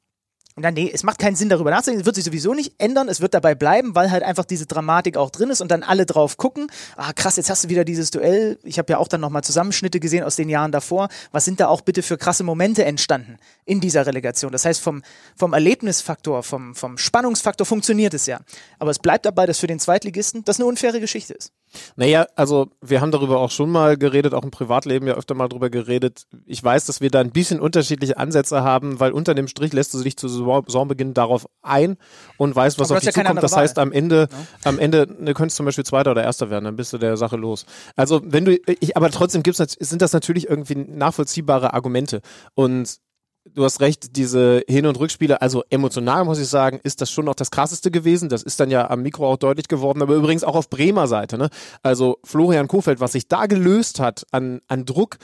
na, 0.56 0.70
nee, 0.70 0.88
es 0.92 1.02
macht 1.02 1.18
keinen 1.18 1.34
Sinn, 1.34 1.48
darüber 1.48 1.70
nachzudenken. 1.70 2.02
Es 2.02 2.06
wird 2.06 2.14
sich 2.14 2.24
sowieso 2.24 2.54
nicht 2.54 2.74
ändern. 2.78 3.08
Es 3.08 3.20
wird 3.20 3.34
dabei 3.34 3.56
bleiben, 3.56 3.96
weil 3.96 4.12
halt 4.12 4.22
einfach 4.22 4.44
diese 4.44 4.66
Dramatik 4.66 5.16
auch 5.16 5.30
drin 5.30 5.50
ist 5.50 5.60
und 5.60 5.68
dann 5.68 5.82
alle 5.82 6.06
drauf 6.06 6.36
gucken. 6.36 6.68
Ah, 6.96 7.12
krass, 7.12 7.36
jetzt 7.36 7.50
hast 7.50 7.64
du 7.64 7.68
wieder 7.70 7.84
dieses 7.84 8.12
Duell. 8.12 8.60
Ich 8.62 8.78
habe 8.78 8.92
ja 8.92 8.98
auch 8.98 9.08
dann 9.08 9.20
nochmal 9.20 9.42
Zusammenschnitte 9.42 9.98
gesehen 9.98 10.22
aus 10.22 10.36
den 10.36 10.48
Jahren 10.48 10.70
davor. 10.70 11.08
Was 11.32 11.44
sind 11.44 11.58
da 11.58 11.66
auch 11.66 11.80
bitte 11.80 12.02
für 12.02 12.18
krasse 12.18 12.44
Momente 12.44 12.84
entstanden 12.84 13.38
in 13.64 13.80
dieser 13.80 14.06
Relegation? 14.06 14.52
Das 14.52 14.64
heißt, 14.64 14.80
vom, 14.80 15.02
vom 15.34 15.54
Erlebnisfaktor, 15.54 16.44
vom, 16.44 16.76
vom 16.76 16.98
Spannungsfaktor 16.98 17.66
funktioniert 17.66 18.14
es 18.14 18.26
ja. 18.26 18.38
Aber 18.78 18.92
es 18.92 19.00
bleibt 19.00 19.26
dabei, 19.26 19.46
dass 19.46 19.58
für 19.58 19.66
den 19.66 19.80
Zweitligisten 19.80 20.44
das 20.44 20.60
eine 20.60 20.66
unfaire 20.66 21.00
Geschichte 21.00 21.34
ist. 21.34 21.52
Naja, 21.96 22.26
also 22.36 22.68
wir 22.80 23.00
haben 23.00 23.10
darüber 23.10 23.38
auch 23.40 23.50
schon 23.50 23.70
mal 23.70 23.96
geredet, 23.96 24.34
auch 24.34 24.42
im 24.42 24.50
Privatleben 24.50 25.06
ja 25.06 25.14
öfter 25.14 25.34
mal 25.34 25.48
drüber 25.48 25.70
geredet. 25.70 26.26
Ich 26.46 26.62
weiß, 26.62 26.86
dass 26.86 27.00
wir 27.00 27.10
da 27.10 27.20
ein 27.20 27.30
bisschen 27.30 27.60
unterschiedliche 27.60 28.16
Ansätze 28.16 28.62
haben, 28.62 29.00
weil 29.00 29.12
unter 29.12 29.34
dem 29.34 29.48
Strich 29.48 29.72
lässt 29.72 29.94
du 29.94 30.02
dich 30.02 30.16
zu 30.16 30.28
Saison- 30.28 30.64
Saisonbeginn 30.66 31.14
darauf 31.14 31.46
ein 31.62 31.96
und 32.36 32.54
weißt, 32.54 32.78
was 32.78 32.90
Aber 32.90 32.98
auf 32.98 33.04
dich 33.04 33.14
ja 33.14 33.22
zukommt. 33.22 33.42
Das 33.42 33.56
heißt, 33.56 33.78
am 33.78 33.92
Ende, 33.92 34.28
am 34.64 34.78
Ende, 34.78 35.06
du 35.06 35.34
könntest 35.34 35.56
zum 35.56 35.66
Beispiel 35.66 35.84
Zweiter 35.84 36.10
oder 36.10 36.22
Erster 36.22 36.50
werden, 36.50 36.64
dann 36.64 36.76
bist 36.76 36.92
du 36.92 36.98
der 36.98 37.16
Sache 37.16 37.36
los. 37.36 37.66
Also 37.96 38.20
wenn 38.24 38.44
du, 38.44 38.58
ich, 38.80 38.96
aber 38.96 39.10
trotzdem 39.10 39.42
gibt's, 39.42 39.58
sind 39.58 40.02
das 40.02 40.12
natürlich 40.12 40.48
irgendwie 40.48 40.76
nachvollziehbare 40.76 41.74
Argumente 41.74 42.20
und 42.54 42.98
du 43.44 43.64
hast 43.64 43.80
recht, 43.80 44.16
diese 44.16 44.62
Hin- 44.68 44.86
und 44.86 44.98
Rückspiele, 44.98 45.42
also 45.42 45.62
emotional 45.70 46.24
muss 46.24 46.38
ich 46.38 46.48
sagen, 46.48 46.80
ist 46.82 47.00
das 47.00 47.10
schon 47.10 47.26
noch 47.26 47.34
das 47.34 47.50
krasseste 47.50 47.90
gewesen. 47.90 48.28
Das 48.28 48.42
ist 48.42 48.58
dann 48.60 48.70
ja 48.70 48.90
am 48.90 49.02
Mikro 49.02 49.30
auch 49.30 49.36
deutlich 49.36 49.68
geworden, 49.68 50.02
aber 50.02 50.14
übrigens 50.14 50.44
auch 50.44 50.56
auf 50.56 50.70
Bremer 50.70 51.06
Seite. 51.06 51.38
Ne? 51.38 51.50
Also 51.82 52.18
Florian 52.24 52.68
Kofeld, 52.68 53.00
was 53.00 53.12
sich 53.12 53.28
da 53.28 53.46
gelöst 53.46 54.00
hat 54.00 54.24
an, 54.30 54.60
an 54.68 54.84
Druck, 54.84 55.18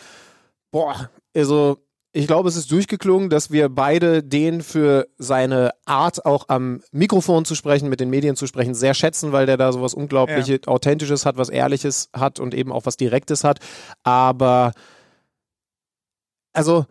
boah, 0.70 1.10
also 1.34 1.78
ich 2.12 2.26
glaube, 2.26 2.48
es 2.48 2.56
ist 2.56 2.72
durchgeklungen, 2.72 3.30
dass 3.30 3.52
wir 3.52 3.68
beide 3.68 4.24
den 4.24 4.62
für 4.62 5.06
seine 5.16 5.70
Art 5.84 6.26
auch 6.26 6.48
am 6.48 6.82
Mikrofon 6.90 7.44
zu 7.44 7.54
sprechen, 7.54 7.88
mit 7.88 8.00
den 8.00 8.10
Medien 8.10 8.34
zu 8.34 8.48
sprechen, 8.48 8.74
sehr 8.74 8.94
schätzen, 8.94 9.30
weil 9.30 9.46
der 9.46 9.56
da 9.56 9.72
sowas 9.72 9.94
unglaublich 9.94 10.66
Authentisches 10.66 11.24
hat, 11.24 11.36
was 11.36 11.50
Ehrliches 11.50 12.10
hat 12.12 12.40
und 12.40 12.52
eben 12.52 12.72
auch 12.72 12.84
was 12.84 12.96
Direktes 12.96 13.44
hat. 13.44 13.60
Aber 14.02 14.72
also 16.52 16.86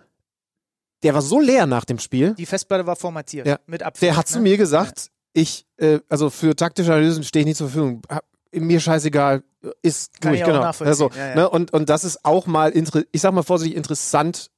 der 1.03 1.13
war 1.13 1.21
so 1.21 1.39
leer 1.39 1.65
nach 1.65 1.85
dem 1.85 1.99
Spiel. 1.99 2.33
Die 2.35 2.45
Festplatte 2.45 2.85
war 2.85 2.95
formatiert 2.95 3.47
Ja. 3.47 3.59
mit 3.67 3.83
Abfall. 3.83 4.07
Der 4.07 4.17
hat 4.17 4.27
zu 4.27 4.39
mir 4.39 4.57
gesagt, 4.57 5.09
ich, 5.33 5.65
äh, 5.77 5.99
also 6.09 6.29
für 6.29 6.55
taktische 6.55 6.93
Analysen 6.93 7.23
stehe 7.23 7.41
ich 7.41 7.47
nicht 7.47 7.57
zur 7.57 7.69
Verfügung. 7.69 8.01
Hab- 8.09 8.25
Mir 8.51 8.79
scheißegal, 8.79 9.43
ist 9.83 10.19
Kann 10.21 10.31
durch, 10.31 10.41
ich 10.41 10.45
genau. 10.47 10.63
Also, 10.63 11.11
ja, 11.15 11.27
ja. 11.29 11.35
Ne, 11.35 11.49
und, 11.49 11.71
und 11.71 11.87
das 11.87 12.03
ist 12.03 12.25
auch 12.25 12.47
mal, 12.47 12.73
ich 13.11 13.21
sag 13.21 13.31
mal 13.31 13.43
vorsichtig, 13.43 13.77
interessant, 13.77 14.49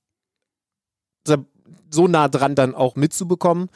so 1.90 2.08
nah 2.08 2.28
dran 2.30 2.56
dann 2.56 2.74
auch 2.74 2.96
mitzubekommen, 2.96 3.70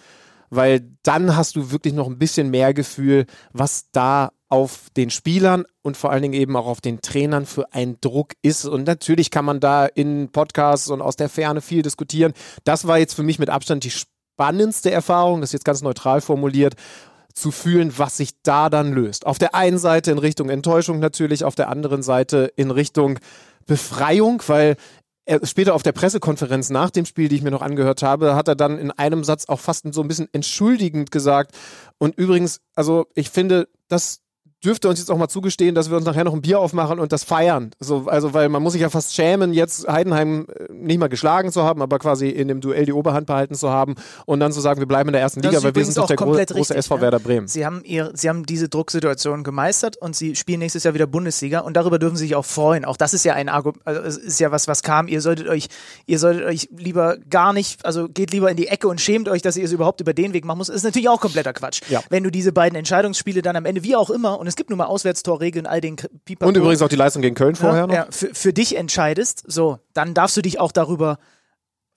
weil 0.49 0.87
dann 1.03 1.35
hast 1.35 1.55
du 1.55 1.71
wirklich 1.71 1.93
noch 1.93 2.07
ein 2.07 2.17
bisschen 2.17 2.49
mehr 2.49 2.73
Gefühl, 2.73 3.25
was 3.53 3.89
da 3.91 4.31
auf 4.49 4.87
den 4.95 5.09
Spielern 5.09 5.65
und 5.81 5.97
vor 5.97 6.11
allen 6.11 6.21
Dingen 6.21 6.33
eben 6.33 6.55
auch 6.55 6.67
auf 6.67 6.81
den 6.81 7.01
Trainern 7.01 7.45
für 7.45 7.73
ein 7.73 7.97
Druck 7.99 8.33
ist. 8.41 8.65
Und 8.65 8.85
natürlich 8.85 9.31
kann 9.31 9.45
man 9.45 9.59
da 9.59 9.85
in 9.85 10.31
Podcasts 10.31 10.89
und 10.89 11.01
aus 11.01 11.15
der 11.15 11.29
Ferne 11.29 11.61
viel 11.61 11.81
diskutieren. 11.81 12.33
Das 12.63 12.87
war 12.87 12.97
jetzt 12.97 13.15
für 13.15 13.23
mich 13.23 13.39
mit 13.39 13.49
Abstand 13.49 13.83
die 13.83 13.91
spannendste 13.91 14.91
Erfahrung, 14.91 15.41
das 15.41 15.49
ist 15.49 15.53
jetzt 15.53 15.65
ganz 15.65 15.81
neutral 15.81 16.21
formuliert, 16.21 16.75
zu 17.33 17.51
fühlen, 17.51 17.93
was 17.97 18.17
sich 18.17 18.41
da 18.43 18.69
dann 18.69 18.93
löst. 18.93 19.25
Auf 19.25 19.37
der 19.37 19.55
einen 19.55 19.77
Seite 19.77 20.11
in 20.11 20.19
Richtung 20.19 20.49
Enttäuschung 20.49 20.99
natürlich, 20.99 21.43
auf 21.43 21.55
der 21.55 21.69
anderen 21.69 22.01
Seite 22.01 22.51
in 22.55 22.71
Richtung 22.71 23.19
Befreiung, 23.65 24.41
weil 24.47 24.77
er 25.25 25.45
später 25.45 25.73
auf 25.73 25.83
der 25.83 25.91
Pressekonferenz 25.91 26.69
nach 26.69 26.89
dem 26.89 27.05
Spiel, 27.05 27.29
die 27.29 27.35
ich 27.35 27.41
mir 27.41 27.51
noch 27.51 27.61
angehört 27.61 28.03
habe, 28.03 28.35
hat 28.35 28.47
er 28.47 28.55
dann 28.55 28.77
in 28.77 28.91
einem 28.91 29.23
Satz 29.23 29.45
auch 29.47 29.59
fast 29.59 29.91
so 29.93 30.01
ein 30.01 30.07
bisschen 30.07 30.29
entschuldigend 30.31 31.11
gesagt. 31.11 31.55
Und 31.97 32.15
übrigens, 32.17 32.61
also 32.75 33.07
ich 33.15 33.29
finde, 33.29 33.67
das 33.87 34.21
dürfte 34.63 34.89
uns 34.89 34.99
jetzt 34.99 35.11
auch 35.11 35.17
mal 35.17 35.27
zugestehen, 35.27 35.75
dass 35.75 35.89
wir 35.89 35.97
uns 35.97 36.05
nachher 36.05 36.23
noch 36.23 36.33
ein 36.33 36.41
Bier 36.41 36.59
aufmachen 36.59 36.99
und 36.99 37.11
das 37.11 37.23
feiern. 37.23 37.71
So, 37.79 38.07
also, 38.07 38.33
weil 38.33 38.49
man 38.49 38.63
muss 38.63 38.73
sich 38.73 38.81
ja 38.81 38.89
fast 38.89 39.13
schämen, 39.13 39.53
jetzt 39.53 39.87
Heidenheim 39.87 40.47
äh, 40.47 40.71
nicht 40.73 40.99
mal 40.99 41.07
geschlagen 41.07 41.51
zu 41.51 41.63
haben, 41.63 41.81
aber 41.81 41.99
quasi 41.99 42.29
in 42.29 42.47
dem 42.47 42.61
Duell 42.61 42.85
die 42.85 42.93
Oberhand 42.93 43.27
behalten 43.27 43.55
zu 43.55 43.69
haben 43.69 43.95
und 44.25 44.39
dann 44.39 44.51
zu 44.51 44.61
sagen, 44.61 44.79
wir 44.79 44.87
bleiben 44.87 45.09
in 45.09 45.13
der 45.13 45.21
ersten 45.21 45.41
Das 45.41 45.51
Liga, 45.51 45.63
weil 45.63 45.75
wir 45.75 45.85
sind 45.85 45.97
doch 45.97 46.07
der 46.07 46.15
gro 46.15 46.25
komplett 46.25 46.49
große 46.49 46.73
richtig, 46.73 46.77
SV 46.77 46.95
ja. 46.95 47.01
Werder 47.01 47.19
Bremen. 47.19 47.47
Sie 47.47 47.65
haben, 47.65 47.81
ihr, 47.83 48.11
sie 48.13 48.29
haben 48.29 48.45
diese 48.45 48.69
Drucksituation 48.69 49.43
gemeistert 49.43 49.97
und 49.97 50.15
sie 50.15 50.35
spielen 50.35 50.59
nächstes 50.59 50.83
Jahr 50.83 50.93
wieder 50.93 51.07
Bundesliga 51.07 51.59
und 51.59 51.75
darüber 51.75 51.99
dürfen 51.99 52.15
sie 52.15 52.25
sich 52.25 52.35
auch 52.35 52.45
freuen. 52.45 52.85
Auch 52.85 52.97
das 52.97 53.13
ist 53.13 53.23
ja 53.25 53.33
ein 53.33 53.49
Argument, 53.49 53.85
also 53.85 54.19
ist 54.19 54.39
ja 54.39 54.51
was, 54.51 54.67
was 54.67 54.81
kam. 54.83 55.07
Ihr 55.07 55.21
solltet 55.21 55.47
euch, 55.47 55.67
ihr 56.05 56.19
solltet 56.19 56.45
euch 56.45 56.69
lieber 56.75 57.17
gar 57.29 57.53
nicht, 57.53 57.85
also 57.85 58.07
geht 58.07 58.31
lieber 58.31 58.49
in 58.49 58.57
die 58.57 58.67
Ecke 58.67 58.87
und 58.87 58.99
schämt 58.99 59.29
euch, 59.29 59.41
dass 59.41 59.57
ihr 59.57 59.65
es 59.65 59.71
überhaupt 59.71 60.01
über 60.01 60.13
den 60.13 60.33
Weg 60.33 60.45
machen 60.45 60.57
muss. 60.57 60.67
Das 60.67 60.77
ist 60.77 60.83
natürlich 60.83 61.09
auch 61.09 61.21
kompletter 61.21 61.53
Quatsch. 61.53 61.81
Ja. 61.89 62.01
Wenn 62.09 62.23
du 62.23 62.31
diese 62.31 62.51
beiden 62.51 62.77
Entscheidungsspiele 62.77 63.41
dann 63.41 63.55
am 63.55 63.65
Ende, 63.65 63.83
wie 63.83 63.95
auch 63.95 64.09
immer, 64.09 64.39
und 64.45 64.49
es 64.49 64.55
gibt 64.55 64.69
nun 64.69 64.77
mal 64.77 64.85
Auswärtstorregeln, 64.85 65.65
all 65.65 65.81
den 65.81 65.95
Pipapo. 65.95 66.47
Und 66.47 66.55
übrigens 66.55 66.83
auch 66.83 66.87
die 66.87 66.95
Leistung 66.95 67.23
gegen 67.23 67.33
Köln 67.33 67.55
vorher 67.55 67.81
ja, 67.81 67.87
noch. 67.87 67.93
Ja, 67.95 68.07
für, 68.11 68.35
für 68.35 68.53
dich 68.53 68.77
entscheidest, 68.77 69.43
so, 69.47 69.79
dann 69.93 70.13
darfst 70.13 70.37
du 70.37 70.43
dich 70.43 70.59
auch 70.59 70.71
darüber 70.71 71.17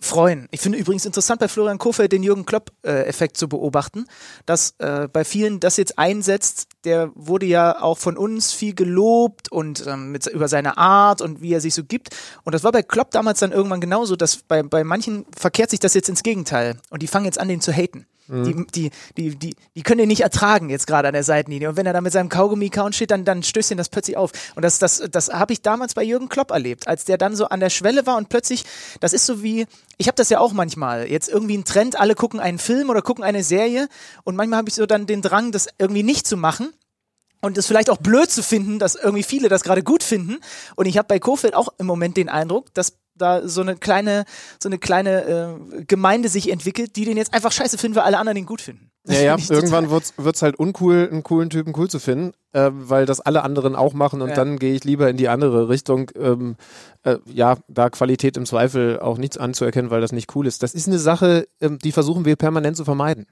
freuen. 0.01 0.49
Ich 0.51 0.61
finde 0.61 0.79
übrigens 0.79 1.05
interessant 1.05 1.41
bei 1.41 1.49
Florian 1.49 1.77
Kofeld 1.77 2.13
den 2.13 2.23
Jürgen 2.23 2.47
Klopp-Effekt 2.47 3.37
zu 3.37 3.51
beobachten, 3.51 4.07
dass 4.47 4.77
äh, 4.79 5.09
bei 5.13 5.25
vielen 5.25 5.61
das 5.61 5.77
jetzt 5.77 5.99
einsetzt. 5.99 6.69
Der 6.85 7.11
wurde 7.15 7.45
ja 7.45 7.83
auch 7.83 7.99
von 7.99 8.17
uns 8.17 8.53
viel 8.53 8.75
gelobt 8.75 9.53
und 9.53 9.87
ähm, 9.87 10.13
mit, 10.13 10.27
über 10.29 10.49
seine 10.49 10.79
Art 10.79 11.21
und 11.21 11.43
wie 11.43 11.53
er 11.53 11.61
sich 11.61 11.75
so 11.75 11.85
gibt. 11.85 12.17
Und 12.45 12.55
das 12.55 12.65
war 12.65 12.73
bei 12.73 12.83
Klopp 12.83 13.11
damals 13.11 13.41
dann 13.41 13.53
irgendwann 13.53 13.83
genauso, 13.83 14.17
dass 14.17 14.37
bei, 14.37 14.63
bei 14.63 14.85
manchen 14.85 15.27
verkehrt 15.37 15.69
sich 15.69 15.81
das 15.81 15.93
jetzt 15.93 16.09
ins 16.09 16.23
Gegenteil 16.23 16.81
und 16.89 17.03
die 17.03 17.09
fangen 17.09 17.27
jetzt 17.27 17.41
an, 17.41 17.49
den 17.49 17.61
zu 17.61 17.73
haten. 17.73 18.07
Die, 18.29 18.67
die, 18.67 18.91
die, 19.17 19.37
die, 19.37 19.57
die 19.75 19.83
können 19.83 19.99
den 19.99 20.09
nicht 20.09 20.21
ertragen 20.21 20.69
jetzt 20.69 20.87
gerade 20.87 21.09
an 21.09 21.15
der 21.15 21.25
Seitenlinie. 21.25 21.71
Und 21.71 21.77
wenn 21.77 21.87
er 21.87 21.93
da 21.93 22.01
mit 22.01 22.13
seinem 22.13 22.29
Kaugummi-Count 22.29 22.95
steht, 22.95 23.11
dann, 23.11 23.25
dann 23.25 23.43
stößt 23.43 23.71
ihn 23.71 23.79
das 23.79 23.89
plötzlich 23.89 24.17
auf. 24.17 24.33
Und 24.55 24.63
das, 24.63 24.79
das, 24.79 25.03
das 25.11 25.31
habe 25.31 25.53
ich 25.53 25.63
damals 25.63 25.95
bei 25.95 26.03
Jürgen 26.03 26.29
Klopp 26.29 26.51
erlebt, 26.51 26.89
als 26.89 27.05
der 27.05 27.17
dann 27.17 27.37
so 27.37 27.47
an 27.47 27.61
der 27.61 27.71
Schwelle 27.71 28.07
war 28.07 28.17
und 28.17 28.29
plötzlich, 28.29 28.65
das 29.01 29.13
ist 29.13 29.27
so 29.27 29.43
wie, 29.43 29.67
ich 29.97 30.09
habe 30.09 30.17
das 30.17 30.29
ja 30.29 30.41
auch 30.41 30.53
manchmal, 30.53 31.11
jetzt 31.11 31.29
irgendwie 31.29 31.57
ein 31.57 31.65
Trend, 31.65 31.99
alle 31.99 32.15
gucken 32.15 32.41
einen 32.41 32.59
Film 32.59 32.91
oder 32.91 33.03
gucken 33.03 33.25
eine 33.25 33.43
Serie 33.43 33.89
und 34.25 34.37
manchmal 34.37 34.59
habe 34.59 34.69
ich 34.69 34.75
so 34.75 34.87
dann 34.87 35.07
den 35.07 35.23
Drang, 35.23 35.53
das 35.53 35.69
irgendwie 35.79 36.03
nicht 36.03 36.27
zu 36.27 36.37
machen 36.37 36.73
und 37.41 37.57
es 37.57 37.67
vielleicht 37.67 37.91
auch 37.91 37.99
blöd 37.99 38.31
zu 38.31 38.43
finden, 38.43 38.79
dass 38.79 38.95
irgendwie 38.95 39.23
viele 39.23 39.49
das 39.49 39.63
gerade 39.63 39.83
gut 39.83 40.03
finden. 40.03 40.39
Und 40.77 40.87
ich 40.87 40.99
habe 40.99 41.09
bei 41.09 41.19
Kofeld 41.19 41.55
auch 41.55 41.69
im 41.79 41.87
Moment 41.87 42.17
den 42.17 42.29
Eindruck, 42.29 42.73
dass 42.75 42.95
da 43.19 43.47
so 43.47 43.61
eine 43.61 43.77
kleine, 43.77 44.25
so 44.63 44.69
eine 44.69 44.79
kleine 44.79 45.25
äh, 45.79 45.85
Gemeinde 45.85 46.29
sich 46.29 46.51
entwickelt, 46.51 46.97
die 46.97 47.05
den 47.05 47.17
jetzt 47.17 47.35
einfach 47.35 47.53
scheiße 47.53 47.79
finden, 47.79 47.97
weil 47.97 48.05
alle 48.05 48.19
anderen 48.19 48.37
den 48.37 48.47
gut 48.47 48.61
finden. 48.61 48.91
Das 49.05 49.17
Ja, 49.23 49.37
ja, 49.37 49.37
irgendwann 49.51 49.91
wird 49.91 50.13
es 50.35 50.43
halt 50.43 50.59
uncool, 50.59 51.09
einen 51.11 51.23
coolen 51.23 51.51
Typen 51.51 51.73
cool 51.77 51.89
zu 51.89 51.99
finden, 51.99 52.33
äh, 52.53 52.71
weil 52.73 53.07
das 53.07 53.21
alle 53.21 53.43
anderen 53.43 53.77
auch 53.77 53.93
machen 53.95 54.23
und 54.23 54.31
Ja. 54.31 54.35
dann 54.35 54.59
gehe 54.59 54.75
ich 54.75 54.85
lieber 54.85 55.09
in 55.11 55.17
die 55.17 55.29
andere 55.29 55.69
Richtung. 55.69 56.11
Ähm, 56.17 56.57
äh, 57.05 57.17
ja, 57.27 57.57
da 57.69 57.91
Qualität 57.91 58.37
im 58.37 58.47
Zweifel 58.47 59.01
auch 59.01 59.19
nichts 59.19 59.39
anzuerkennen, 59.39 59.91
weil 59.91 60.01
das 60.01 60.13
nicht 60.13 60.35
cool 60.37 60.47
ist. 60.47 60.63
Das 60.63 60.75
ist 60.75 60.87
eine 60.89 60.99
Sache, 60.99 61.47
ähm, 61.61 61.79
die 61.79 61.93
versuchen 61.93 62.25
wir 62.25 62.37
permanent 62.37 62.77
zu 62.77 62.85
vermeiden. 62.85 63.27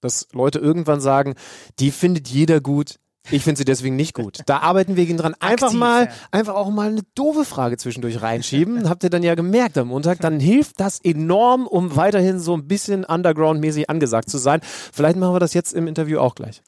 dass 0.00 0.26
Leute 0.32 0.58
irgendwann 0.58 1.00
sagen, 1.00 1.36
die 1.78 1.92
findet 1.92 2.26
jeder 2.26 2.60
gut, 2.60 2.96
ich 3.30 3.44
finde 3.44 3.58
sie 3.58 3.64
deswegen 3.64 3.96
nicht 3.96 4.14
gut. 4.14 4.40
Da 4.46 4.58
arbeiten 4.58 4.96
wir 4.96 5.06
gegen 5.06 5.16
dran. 5.16 5.34
Einfach 5.38 5.68
Aktiv, 5.68 5.80
mal, 5.80 6.04
ja. 6.06 6.10
einfach 6.32 6.54
auch 6.54 6.70
mal 6.70 6.88
eine 6.88 7.02
doofe 7.14 7.44
Frage 7.44 7.76
zwischendurch 7.76 8.20
reinschieben. 8.20 8.88
Habt 8.88 9.04
ihr 9.04 9.10
dann 9.10 9.22
ja 9.22 9.34
gemerkt 9.34 9.78
am 9.78 9.88
Montag. 9.88 10.20
Dann 10.20 10.40
hilft 10.40 10.80
das 10.80 11.00
enorm, 11.02 11.66
um 11.66 11.96
weiterhin 11.96 12.40
so 12.40 12.54
ein 12.54 12.66
bisschen 12.66 13.04
Underground-mäßig 13.04 13.88
angesagt 13.88 14.28
zu 14.28 14.38
sein. 14.38 14.60
Vielleicht 14.62 15.16
machen 15.16 15.34
wir 15.34 15.40
das 15.40 15.54
jetzt 15.54 15.72
im 15.72 15.86
Interview 15.86 16.18
auch 16.18 16.34
gleich. 16.34 16.62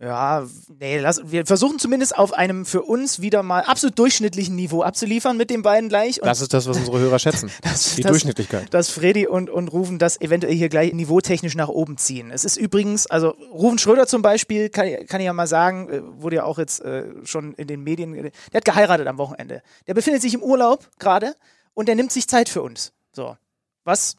Ja, 0.00 0.44
nee, 0.80 0.98
lass, 0.98 1.20
wir 1.30 1.46
versuchen 1.46 1.78
zumindest 1.78 2.18
auf 2.18 2.32
einem 2.32 2.66
für 2.66 2.82
uns 2.82 3.20
wieder 3.20 3.44
mal 3.44 3.60
absolut 3.62 3.96
durchschnittlichen 3.96 4.56
Niveau 4.56 4.82
abzuliefern 4.82 5.36
mit 5.36 5.50
den 5.50 5.62
beiden 5.62 5.88
gleich. 5.88 6.20
Und 6.20 6.26
Das 6.26 6.40
ist 6.40 6.52
das, 6.52 6.66
was 6.66 6.78
unsere 6.78 6.98
Hörer 6.98 7.18
schätzen. 7.20 7.48
Das- 7.62 7.94
Die 7.94 8.02
das- 8.02 8.10
Durchschnittlichkeit. 8.10 8.74
dass 8.74 8.90
Freddy 8.90 9.28
und, 9.28 9.50
und 9.50 9.68
Rufen 9.68 10.00
das 10.00 10.20
eventuell 10.20 10.54
hier 10.54 10.68
gleich 10.68 10.92
niveautechnisch 10.92 11.54
nach 11.54 11.68
oben 11.68 11.96
ziehen. 11.96 12.32
Es 12.32 12.44
ist 12.44 12.56
übrigens, 12.56 13.06
also 13.06 13.30
Rufen 13.52 13.78
Schröder 13.78 14.08
zum 14.08 14.20
Beispiel, 14.20 14.68
kann, 14.68 14.88
kann 15.06 15.20
ich 15.20 15.26
ja 15.26 15.32
mal 15.32 15.46
sagen, 15.46 15.88
äh, 15.88 16.00
wurde 16.20 16.36
ja 16.36 16.44
auch 16.44 16.58
jetzt 16.58 16.80
äh, 16.80 17.04
schon 17.24 17.54
in 17.54 17.68
den 17.68 17.82
Medien, 17.84 18.14
der 18.14 18.32
hat 18.52 18.64
geheiratet 18.64 19.06
am 19.06 19.16
Wochenende. 19.18 19.62
Der 19.86 19.94
befindet 19.94 20.22
sich 20.22 20.34
im 20.34 20.42
Urlaub 20.42 20.90
gerade 20.98 21.36
und 21.72 21.86
der 21.86 21.94
nimmt 21.94 22.10
sich 22.10 22.26
Zeit 22.26 22.48
für 22.48 22.62
uns. 22.62 22.92
So, 23.12 23.36
was 23.84 24.16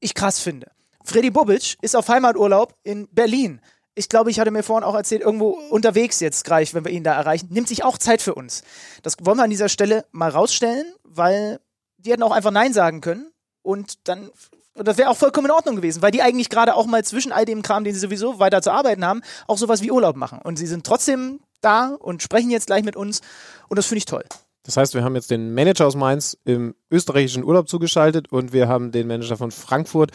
ich 0.00 0.14
krass 0.14 0.38
finde. 0.40 0.68
Freddy 1.04 1.30
Bobic 1.30 1.76
ist 1.82 1.94
auf 1.96 2.08
Heimaturlaub 2.08 2.74
in 2.82 3.08
Berlin. 3.12 3.60
Ich 3.94 4.08
glaube, 4.08 4.30
ich 4.30 4.40
hatte 4.40 4.50
mir 4.50 4.62
vorhin 4.62 4.84
auch 4.84 4.94
erzählt, 4.94 5.22
irgendwo 5.22 5.50
unterwegs 5.70 6.20
jetzt 6.20 6.44
gleich, 6.44 6.72
wenn 6.72 6.84
wir 6.84 6.92
ihn 6.92 7.04
da 7.04 7.14
erreichen, 7.14 7.48
nimmt 7.50 7.68
sich 7.68 7.84
auch 7.84 7.98
Zeit 7.98 8.22
für 8.22 8.34
uns. 8.34 8.62
Das 9.02 9.16
wollen 9.20 9.36
wir 9.36 9.44
an 9.44 9.50
dieser 9.50 9.68
Stelle 9.68 10.06
mal 10.12 10.30
rausstellen, 10.30 10.86
weil 11.04 11.60
die 11.98 12.10
hätten 12.10 12.22
auch 12.22 12.32
einfach 12.32 12.50
Nein 12.50 12.72
sagen 12.72 13.00
können 13.00 13.30
und 13.62 14.08
dann 14.08 14.30
und 14.74 14.88
das 14.88 14.96
wäre 14.96 15.10
auch 15.10 15.16
vollkommen 15.16 15.48
in 15.48 15.50
Ordnung 15.50 15.76
gewesen, 15.76 16.00
weil 16.00 16.12
die 16.12 16.22
eigentlich 16.22 16.48
gerade 16.48 16.74
auch 16.74 16.86
mal 16.86 17.04
zwischen 17.04 17.30
all 17.30 17.44
dem 17.44 17.60
Kram, 17.60 17.84
den 17.84 17.92
sie 17.92 18.00
sowieso 18.00 18.38
weiter 18.38 18.62
zu 18.62 18.72
arbeiten 18.72 19.04
haben, 19.04 19.20
auch 19.46 19.58
sowas 19.58 19.82
wie 19.82 19.90
Urlaub 19.90 20.16
machen. 20.16 20.38
Und 20.42 20.58
sie 20.58 20.66
sind 20.66 20.86
trotzdem 20.86 21.40
da 21.60 21.88
und 21.88 22.22
sprechen 22.22 22.50
jetzt 22.50 22.68
gleich 22.68 22.82
mit 22.82 22.96
uns 22.96 23.20
und 23.68 23.76
das 23.76 23.86
finde 23.86 23.98
ich 23.98 24.06
toll. 24.06 24.24
Das 24.64 24.76
heißt, 24.76 24.94
wir 24.94 25.02
haben 25.02 25.14
jetzt 25.14 25.30
den 25.30 25.54
Manager 25.54 25.86
aus 25.86 25.96
Mainz 25.96 26.38
im 26.44 26.74
österreichischen 26.90 27.44
Urlaub 27.44 27.68
zugeschaltet 27.68 28.30
und 28.30 28.52
wir 28.52 28.68
haben 28.68 28.92
den 28.92 29.08
Manager 29.08 29.36
von 29.36 29.50
Frankfurt 29.50 30.12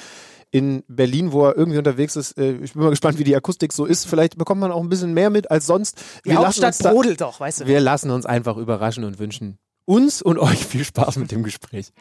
in 0.52 0.84
Berlin, 0.88 1.32
wo 1.32 1.46
er 1.46 1.58
irgendwie 1.58 1.78
unterwegs 1.78 2.16
ist. 2.16 2.38
Äh, 2.38 2.58
Ich 2.64 2.74
bin 2.74 2.84
mal 2.84 2.90
gespannt, 2.90 3.18
wie 3.20 3.24
die 3.24 3.36
Akustik 3.36 3.74
so 3.74 3.86
ist. 3.86 4.06
Vielleicht 4.06 4.38
bekommt 4.38 4.62
man 4.62 4.72
auch 4.72 4.82
ein 4.82 4.90
bisschen 4.90 5.14
mehr 5.14 5.30
mit 5.30 5.52
als 5.52 5.66
sonst. 5.66 6.02
Die 6.26 6.30
Wir 6.32 6.38
Hauptstadt 6.38 6.78
brodelt 6.80 7.22
doch, 7.22 7.40
weißt 7.40 7.62
du. 7.62 7.68
Wir 7.68 7.80
lassen 7.80 8.12
uns 8.12 8.26
einfach 8.26 8.58
überraschen 8.58 9.04
und 9.04 9.20
wünschen 9.20 9.58
uns 9.86 10.22
und 10.22 10.38
euch 10.40 10.66
viel 10.66 10.84
Spaß 10.84 11.18
mit 11.18 11.32
dem 11.32 11.44
Gespräch. 11.44 11.92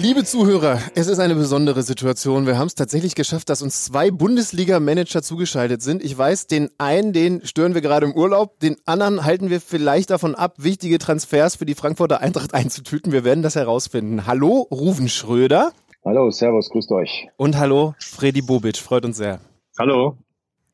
Liebe 0.00 0.22
Zuhörer, 0.24 0.78
es 0.94 1.08
ist 1.08 1.18
eine 1.18 1.34
besondere 1.34 1.82
Situation. 1.82 2.46
Wir 2.46 2.56
haben 2.56 2.68
es 2.68 2.76
tatsächlich 2.76 3.16
geschafft, 3.16 3.50
dass 3.50 3.62
uns 3.62 3.84
zwei 3.84 4.12
Bundesliga-Manager 4.12 5.22
zugeschaltet 5.22 5.82
sind. 5.82 6.04
Ich 6.04 6.16
weiß, 6.16 6.46
den 6.46 6.70
einen, 6.78 7.12
den 7.12 7.44
stören 7.44 7.74
wir 7.74 7.80
gerade 7.80 8.06
im 8.06 8.14
Urlaub, 8.14 8.60
den 8.60 8.76
anderen 8.86 9.24
halten 9.24 9.50
wir 9.50 9.60
vielleicht 9.60 10.10
davon 10.10 10.36
ab, 10.36 10.54
wichtige 10.58 11.00
Transfers 11.00 11.56
für 11.56 11.66
die 11.66 11.74
Frankfurter 11.74 12.20
Eintracht 12.20 12.54
einzutüten. 12.54 13.10
Wir 13.10 13.24
werden 13.24 13.42
das 13.42 13.56
herausfinden. 13.56 14.24
Hallo, 14.24 14.68
Ruven 14.70 15.08
Schröder 15.08 15.72
Hallo, 16.04 16.30
Servus, 16.30 16.70
grüßt 16.70 16.92
euch. 16.92 17.26
und 17.36 17.58
hallo, 17.58 17.96
Freddy 17.98 18.40
Bobic. 18.40 18.76
Freut 18.76 19.04
uns 19.04 19.16
sehr. 19.16 19.40
Hallo. 19.80 20.16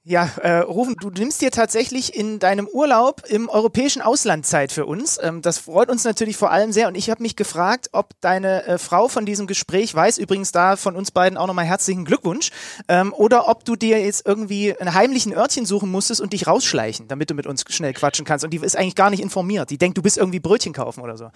Ja, 0.06 0.28
äh, 0.42 0.58
Rufen, 0.58 0.96
du 1.00 1.08
nimmst 1.08 1.40
dir 1.40 1.50
tatsächlich 1.50 2.14
in 2.14 2.38
deinem 2.38 2.68
Urlaub 2.68 3.22
im 3.26 3.48
europäischen 3.48 4.02
Ausland 4.02 4.44
Zeit 4.44 4.70
für 4.70 4.84
uns. 4.84 5.18
Ähm, 5.22 5.40
das 5.40 5.56
freut 5.56 5.88
uns 5.88 6.04
natürlich 6.04 6.36
vor 6.36 6.50
allem 6.50 6.72
sehr. 6.72 6.88
Und 6.88 6.94
ich 6.94 7.08
habe 7.08 7.22
mich 7.22 7.36
gefragt, 7.36 7.88
ob 7.92 8.10
deine 8.20 8.66
äh, 8.66 8.76
Frau 8.76 9.08
von 9.08 9.24
diesem 9.24 9.46
Gespräch 9.46 9.94
weiß, 9.94 10.18
übrigens 10.18 10.52
da 10.52 10.76
von 10.76 10.94
uns 10.94 11.10
beiden 11.10 11.38
auch 11.38 11.46
nochmal 11.46 11.64
herzlichen 11.64 12.04
Glückwunsch, 12.04 12.50
ähm, 12.86 13.14
oder 13.14 13.48
ob 13.48 13.64
du 13.64 13.76
dir 13.76 13.98
jetzt 13.98 14.26
irgendwie 14.26 14.78
ein 14.78 14.92
heimlichen 14.92 15.32
Örtchen 15.32 15.64
suchen 15.64 15.90
musstest 15.90 16.20
und 16.20 16.34
dich 16.34 16.46
rausschleichen, 16.46 17.08
damit 17.08 17.30
du 17.30 17.34
mit 17.34 17.46
uns 17.46 17.64
schnell 17.70 17.94
quatschen 17.94 18.26
kannst. 18.26 18.44
Und 18.44 18.50
die 18.50 18.58
ist 18.58 18.76
eigentlich 18.76 18.96
gar 18.96 19.08
nicht 19.08 19.22
informiert. 19.22 19.70
Die 19.70 19.78
denkt, 19.78 19.96
du 19.96 20.02
bist 20.02 20.18
irgendwie 20.18 20.38
Brötchen 20.38 20.74
kaufen 20.74 21.00
oder 21.00 21.16
so. 21.16 21.30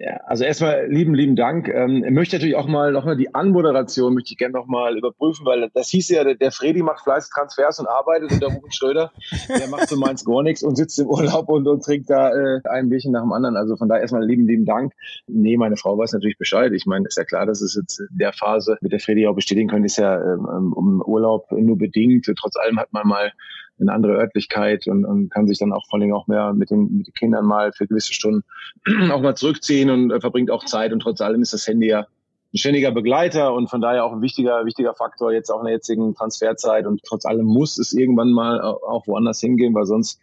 Ja, 0.00 0.20
also 0.26 0.44
erstmal 0.44 0.86
lieben, 0.86 1.12
lieben 1.12 1.34
Dank. 1.34 1.66
Ähm, 1.66 2.04
ich 2.04 2.12
möchte 2.12 2.36
natürlich 2.36 2.54
auch 2.54 2.68
mal 2.68 2.92
noch 2.92 3.04
mal 3.04 3.16
die 3.16 3.34
Anmoderation 3.34 4.14
möchte 4.14 4.30
ich 4.30 4.38
gerne 4.38 4.52
noch 4.52 4.66
mal 4.66 4.96
überprüfen, 4.96 5.44
weil 5.44 5.68
das 5.74 5.88
hieß 5.88 6.10
ja, 6.10 6.22
der, 6.22 6.36
der 6.36 6.52
Fredi 6.52 6.82
macht 6.82 7.02
fleißig 7.02 7.32
Transfers 7.34 7.80
und 7.80 7.88
arbeitet 7.88 8.30
und 8.30 8.40
der 8.40 8.50
Ruben 8.50 8.70
Schröder, 8.70 9.10
der 9.48 9.66
macht 9.66 9.88
für 9.88 9.96
Mainz 9.96 10.24
gar 10.24 10.44
nichts 10.44 10.62
und 10.62 10.76
sitzt 10.76 11.00
im 11.00 11.08
Urlaub 11.08 11.48
und, 11.48 11.66
und 11.66 11.82
trinkt 11.82 12.08
da 12.10 12.30
äh, 12.30 12.60
ein 12.70 12.90
Bierchen 12.90 13.10
nach 13.10 13.22
dem 13.22 13.32
anderen. 13.32 13.56
Also 13.56 13.76
von 13.76 13.88
daher 13.88 14.02
erstmal 14.02 14.24
lieben, 14.24 14.46
lieben 14.46 14.66
Dank. 14.66 14.92
Nee, 15.26 15.56
meine 15.56 15.76
Frau 15.76 15.98
weiß 15.98 16.12
natürlich 16.12 16.38
Bescheid. 16.38 16.72
Ich 16.72 16.86
meine, 16.86 17.08
ist 17.08 17.18
ja 17.18 17.24
klar, 17.24 17.46
dass 17.46 17.60
es 17.60 17.74
jetzt 17.74 17.98
in 17.98 18.18
der 18.18 18.32
Phase 18.32 18.78
mit 18.80 18.92
der 18.92 19.00
Fredi 19.00 19.26
auch 19.26 19.34
bestätigen 19.34 19.68
können, 19.68 19.84
ist 19.84 19.98
ja 19.98 20.14
ähm, 20.14 20.72
um 20.74 21.02
Urlaub 21.04 21.50
nur 21.50 21.76
bedingt. 21.76 22.30
Trotz 22.38 22.56
allem 22.56 22.78
hat 22.78 22.92
man 22.92 23.08
mal 23.08 23.32
eine 23.80 23.92
andere 23.92 24.14
Örtlichkeit 24.14 24.86
und, 24.86 25.04
und 25.04 25.30
kann 25.30 25.46
sich 25.46 25.58
dann 25.58 25.72
auch 25.72 25.86
vor 25.88 26.00
allem 26.00 26.12
auch 26.12 26.26
mehr 26.26 26.52
mit 26.52 26.70
den, 26.70 26.98
mit 26.98 27.06
den 27.06 27.14
Kindern 27.14 27.44
mal 27.44 27.72
für 27.72 27.86
gewisse 27.86 28.12
Stunden 28.12 28.42
auch 29.12 29.20
mal 29.20 29.36
zurückziehen 29.36 29.90
und 29.90 30.10
äh, 30.10 30.20
verbringt 30.20 30.50
auch 30.50 30.64
Zeit 30.64 30.92
und 30.92 31.00
trotz 31.00 31.20
allem 31.20 31.42
ist 31.42 31.52
das 31.52 31.66
Handy 31.66 31.88
ja 31.88 32.06
ein 32.54 32.58
ständiger 32.58 32.92
Begleiter 32.92 33.52
und 33.52 33.68
von 33.68 33.80
daher 33.80 34.04
auch 34.04 34.12
ein 34.12 34.22
wichtiger, 34.22 34.64
wichtiger 34.64 34.94
Faktor 34.94 35.32
jetzt 35.32 35.50
auch 35.50 35.60
in 35.60 35.66
der 35.66 35.74
jetzigen 35.74 36.14
Transferzeit 36.14 36.86
und 36.86 37.02
trotz 37.04 37.26
allem 37.26 37.44
muss 37.44 37.78
es 37.78 37.92
irgendwann 37.92 38.30
mal 38.32 38.60
au- 38.62 38.80
auch 38.86 39.06
woanders 39.06 39.40
hingehen, 39.40 39.74
weil 39.74 39.84
sonst 39.84 40.18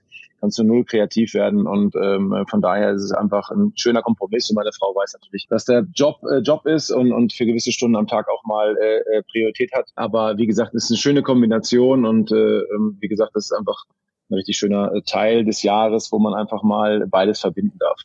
kannst 0.46 0.60
du 0.60 0.64
null 0.64 0.86
kreativ 0.86 1.34
werden 1.34 1.66
und 1.66 1.96
ähm, 1.96 2.46
von 2.48 2.62
daher 2.62 2.92
ist 2.92 3.02
es 3.02 3.12
einfach 3.12 3.50
ein 3.50 3.74
schöner 3.76 4.04
Kompromiss 4.04 4.48
und 4.52 4.56
meine 4.56 4.72
Frau 4.72 4.94
weiß 4.94 5.14
natürlich, 5.14 5.48
dass 5.50 5.66
der 5.66 5.88
Job 5.96 6.18
äh, 6.32 6.38
Job 6.38 6.68
ist 6.68 6.92
und, 6.92 7.12
und 7.12 7.34
für 7.34 7.48
gewisse 7.48 7.72
Stunden 7.72 7.96
am 7.96 8.06
Tag 8.06 8.28
auch 8.30 8.44
mal 8.44 8.78
äh, 8.78 9.18
äh, 9.18 9.24
Priorität 9.24 9.74
hat, 9.74 9.90
aber 9.96 10.38
wie 10.38 10.46
gesagt, 10.46 10.76
es 10.76 10.84
ist 10.84 10.92
eine 10.92 10.98
schöne 11.00 11.24
Kombination 11.24 12.06
und 12.06 12.32
äh, 12.32 12.60
ähm, 12.60 12.98
wie 13.00 13.08
gesagt, 13.08 13.32
das 13.34 13.46
ist 13.46 13.54
einfach 13.54 13.86
ein 14.30 14.36
richtig 14.36 14.56
schöner 14.56 14.94
äh, 14.94 15.02
Teil 15.02 15.46
des 15.46 15.64
Jahres, 15.64 16.12
wo 16.12 16.20
man 16.20 16.36
einfach 16.36 16.62
mal 16.62 17.08
beides 17.08 17.40
verbinden 17.42 17.80
darf. 17.80 18.02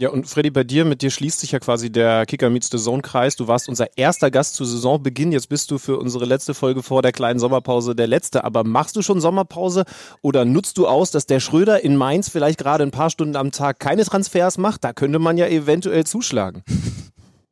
Ja, 0.00 0.10
und 0.10 0.28
Freddy, 0.28 0.50
bei 0.50 0.62
dir, 0.62 0.84
mit 0.84 1.02
dir 1.02 1.10
schließt 1.10 1.40
sich 1.40 1.50
ja 1.50 1.58
quasi 1.58 1.90
der 1.90 2.24
Kicker 2.24 2.50
Meets 2.50 2.70
the 2.70 2.78
Zone 2.78 3.02
Kreis. 3.02 3.34
Du 3.34 3.48
warst 3.48 3.68
unser 3.68 3.88
erster 3.96 4.30
Gast 4.30 4.54
zu 4.54 4.64
Saisonbeginn. 4.64 5.32
Jetzt 5.32 5.48
bist 5.48 5.72
du 5.72 5.78
für 5.78 5.98
unsere 5.98 6.24
letzte 6.24 6.54
Folge 6.54 6.84
vor 6.84 7.02
der 7.02 7.10
kleinen 7.10 7.40
Sommerpause 7.40 7.96
der 7.96 8.06
letzte. 8.06 8.44
Aber 8.44 8.62
machst 8.62 8.94
du 8.94 9.02
schon 9.02 9.20
Sommerpause 9.20 9.84
oder 10.22 10.44
nutzt 10.44 10.78
du 10.78 10.86
aus, 10.86 11.10
dass 11.10 11.26
der 11.26 11.40
Schröder 11.40 11.82
in 11.82 11.96
Mainz 11.96 12.28
vielleicht 12.28 12.60
gerade 12.60 12.84
ein 12.84 12.92
paar 12.92 13.10
Stunden 13.10 13.34
am 13.34 13.50
Tag 13.50 13.80
keine 13.80 14.04
Transfers 14.04 14.56
macht? 14.56 14.84
Da 14.84 14.92
könnte 14.92 15.18
man 15.18 15.36
ja 15.36 15.48
eventuell 15.48 16.04
zuschlagen. 16.04 16.62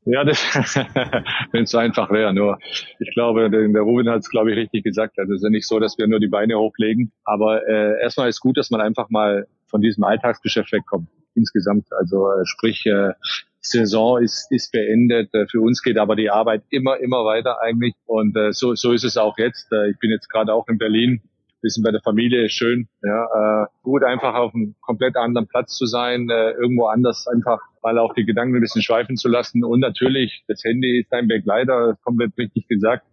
Ja, 0.08 0.24
wenn 1.50 1.64
es 1.64 1.70
so 1.72 1.78
einfach 1.78 2.12
wäre. 2.12 2.32
Nur, 2.32 2.60
ich 3.00 3.12
glaube, 3.14 3.50
der, 3.50 3.66
der 3.66 3.82
Ruben 3.82 4.08
hat 4.08 4.20
es, 4.20 4.30
glaube 4.30 4.52
ich, 4.52 4.56
richtig 4.56 4.84
gesagt. 4.84 5.18
Also 5.18 5.32
es 5.32 5.40
ist 5.40 5.42
ja 5.42 5.50
nicht 5.50 5.66
so, 5.66 5.80
dass 5.80 5.98
wir 5.98 6.06
nur 6.06 6.20
die 6.20 6.28
Beine 6.28 6.56
hochlegen. 6.56 7.10
Aber 7.24 7.66
äh, 7.66 8.00
erstmal 8.00 8.28
ist 8.28 8.38
gut, 8.38 8.56
dass 8.56 8.70
man 8.70 8.80
einfach 8.80 9.10
mal 9.10 9.48
von 9.66 9.80
diesem 9.80 10.04
Alltagsgeschäft 10.04 10.70
wegkommt. 10.70 11.08
Insgesamt. 11.36 11.86
Also 11.92 12.30
äh, 12.32 12.44
sprich, 12.44 12.84
äh, 12.86 13.12
Saison 13.60 14.22
ist, 14.22 14.50
ist 14.50 14.72
beendet. 14.72 15.32
Äh, 15.34 15.46
Für 15.46 15.60
uns 15.60 15.82
geht 15.82 15.98
aber 15.98 16.16
die 16.16 16.30
Arbeit 16.30 16.62
immer, 16.70 16.98
immer 16.98 17.24
weiter 17.24 17.60
eigentlich. 17.60 17.94
Und 18.06 18.36
äh, 18.36 18.52
so, 18.52 18.74
so 18.74 18.92
ist 18.92 19.04
es 19.04 19.16
auch 19.16 19.38
jetzt. 19.38 19.70
Äh, 19.72 19.90
ich 19.90 19.98
bin 19.98 20.10
jetzt 20.10 20.28
gerade 20.28 20.52
auch 20.52 20.68
in 20.68 20.78
Berlin. 20.78 21.20
Bisschen 21.62 21.82
bei 21.82 21.90
der 21.90 22.02
Familie 22.02 22.44
ist 22.44 22.52
schön. 22.52 22.86
Ja, 23.02 23.64
äh, 23.64 23.66
gut, 23.82 24.04
einfach 24.04 24.34
auf 24.34 24.54
einem 24.54 24.74
komplett 24.82 25.16
anderen 25.16 25.48
Platz 25.48 25.76
zu 25.76 25.86
sein, 25.86 26.28
äh, 26.28 26.50
irgendwo 26.52 26.86
anders 26.86 27.26
einfach 27.26 27.58
mal 27.82 27.98
auch 27.98 28.14
die 28.14 28.24
Gedanken 28.24 28.56
ein 28.56 28.60
bisschen 28.60 28.82
schweifen 28.82 29.16
zu 29.16 29.28
lassen. 29.28 29.64
Und 29.64 29.80
natürlich, 29.80 30.44
das 30.48 30.62
Handy 30.64 31.00
ist 31.00 31.10
dein 31.10 31.28
Begleiter, 31.28 31.96
komplett 32.04 32.36
richtig 32.36 32.68
gesagt. 32.68 33.04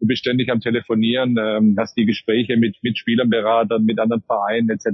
Du 0.00 0.08
bist 0.08 0.18
ständig 0.18 0.50
am 0.50 0.60
Telefonieren, 0.60 1.36
ähm, 1.38 1.76
hast 1.78 1.96
die 1.96 2.06
Gespräche 2.06 2.56
mit, 2.56 2.76
mit 2.82 2.98
Spielern, 2.98 3.30
Beratern, 3.30 3.84
mit 3.84 4.00
anderen 4.00 4.22
Vereinen 4.22 4.68
etc., 4.68 4.88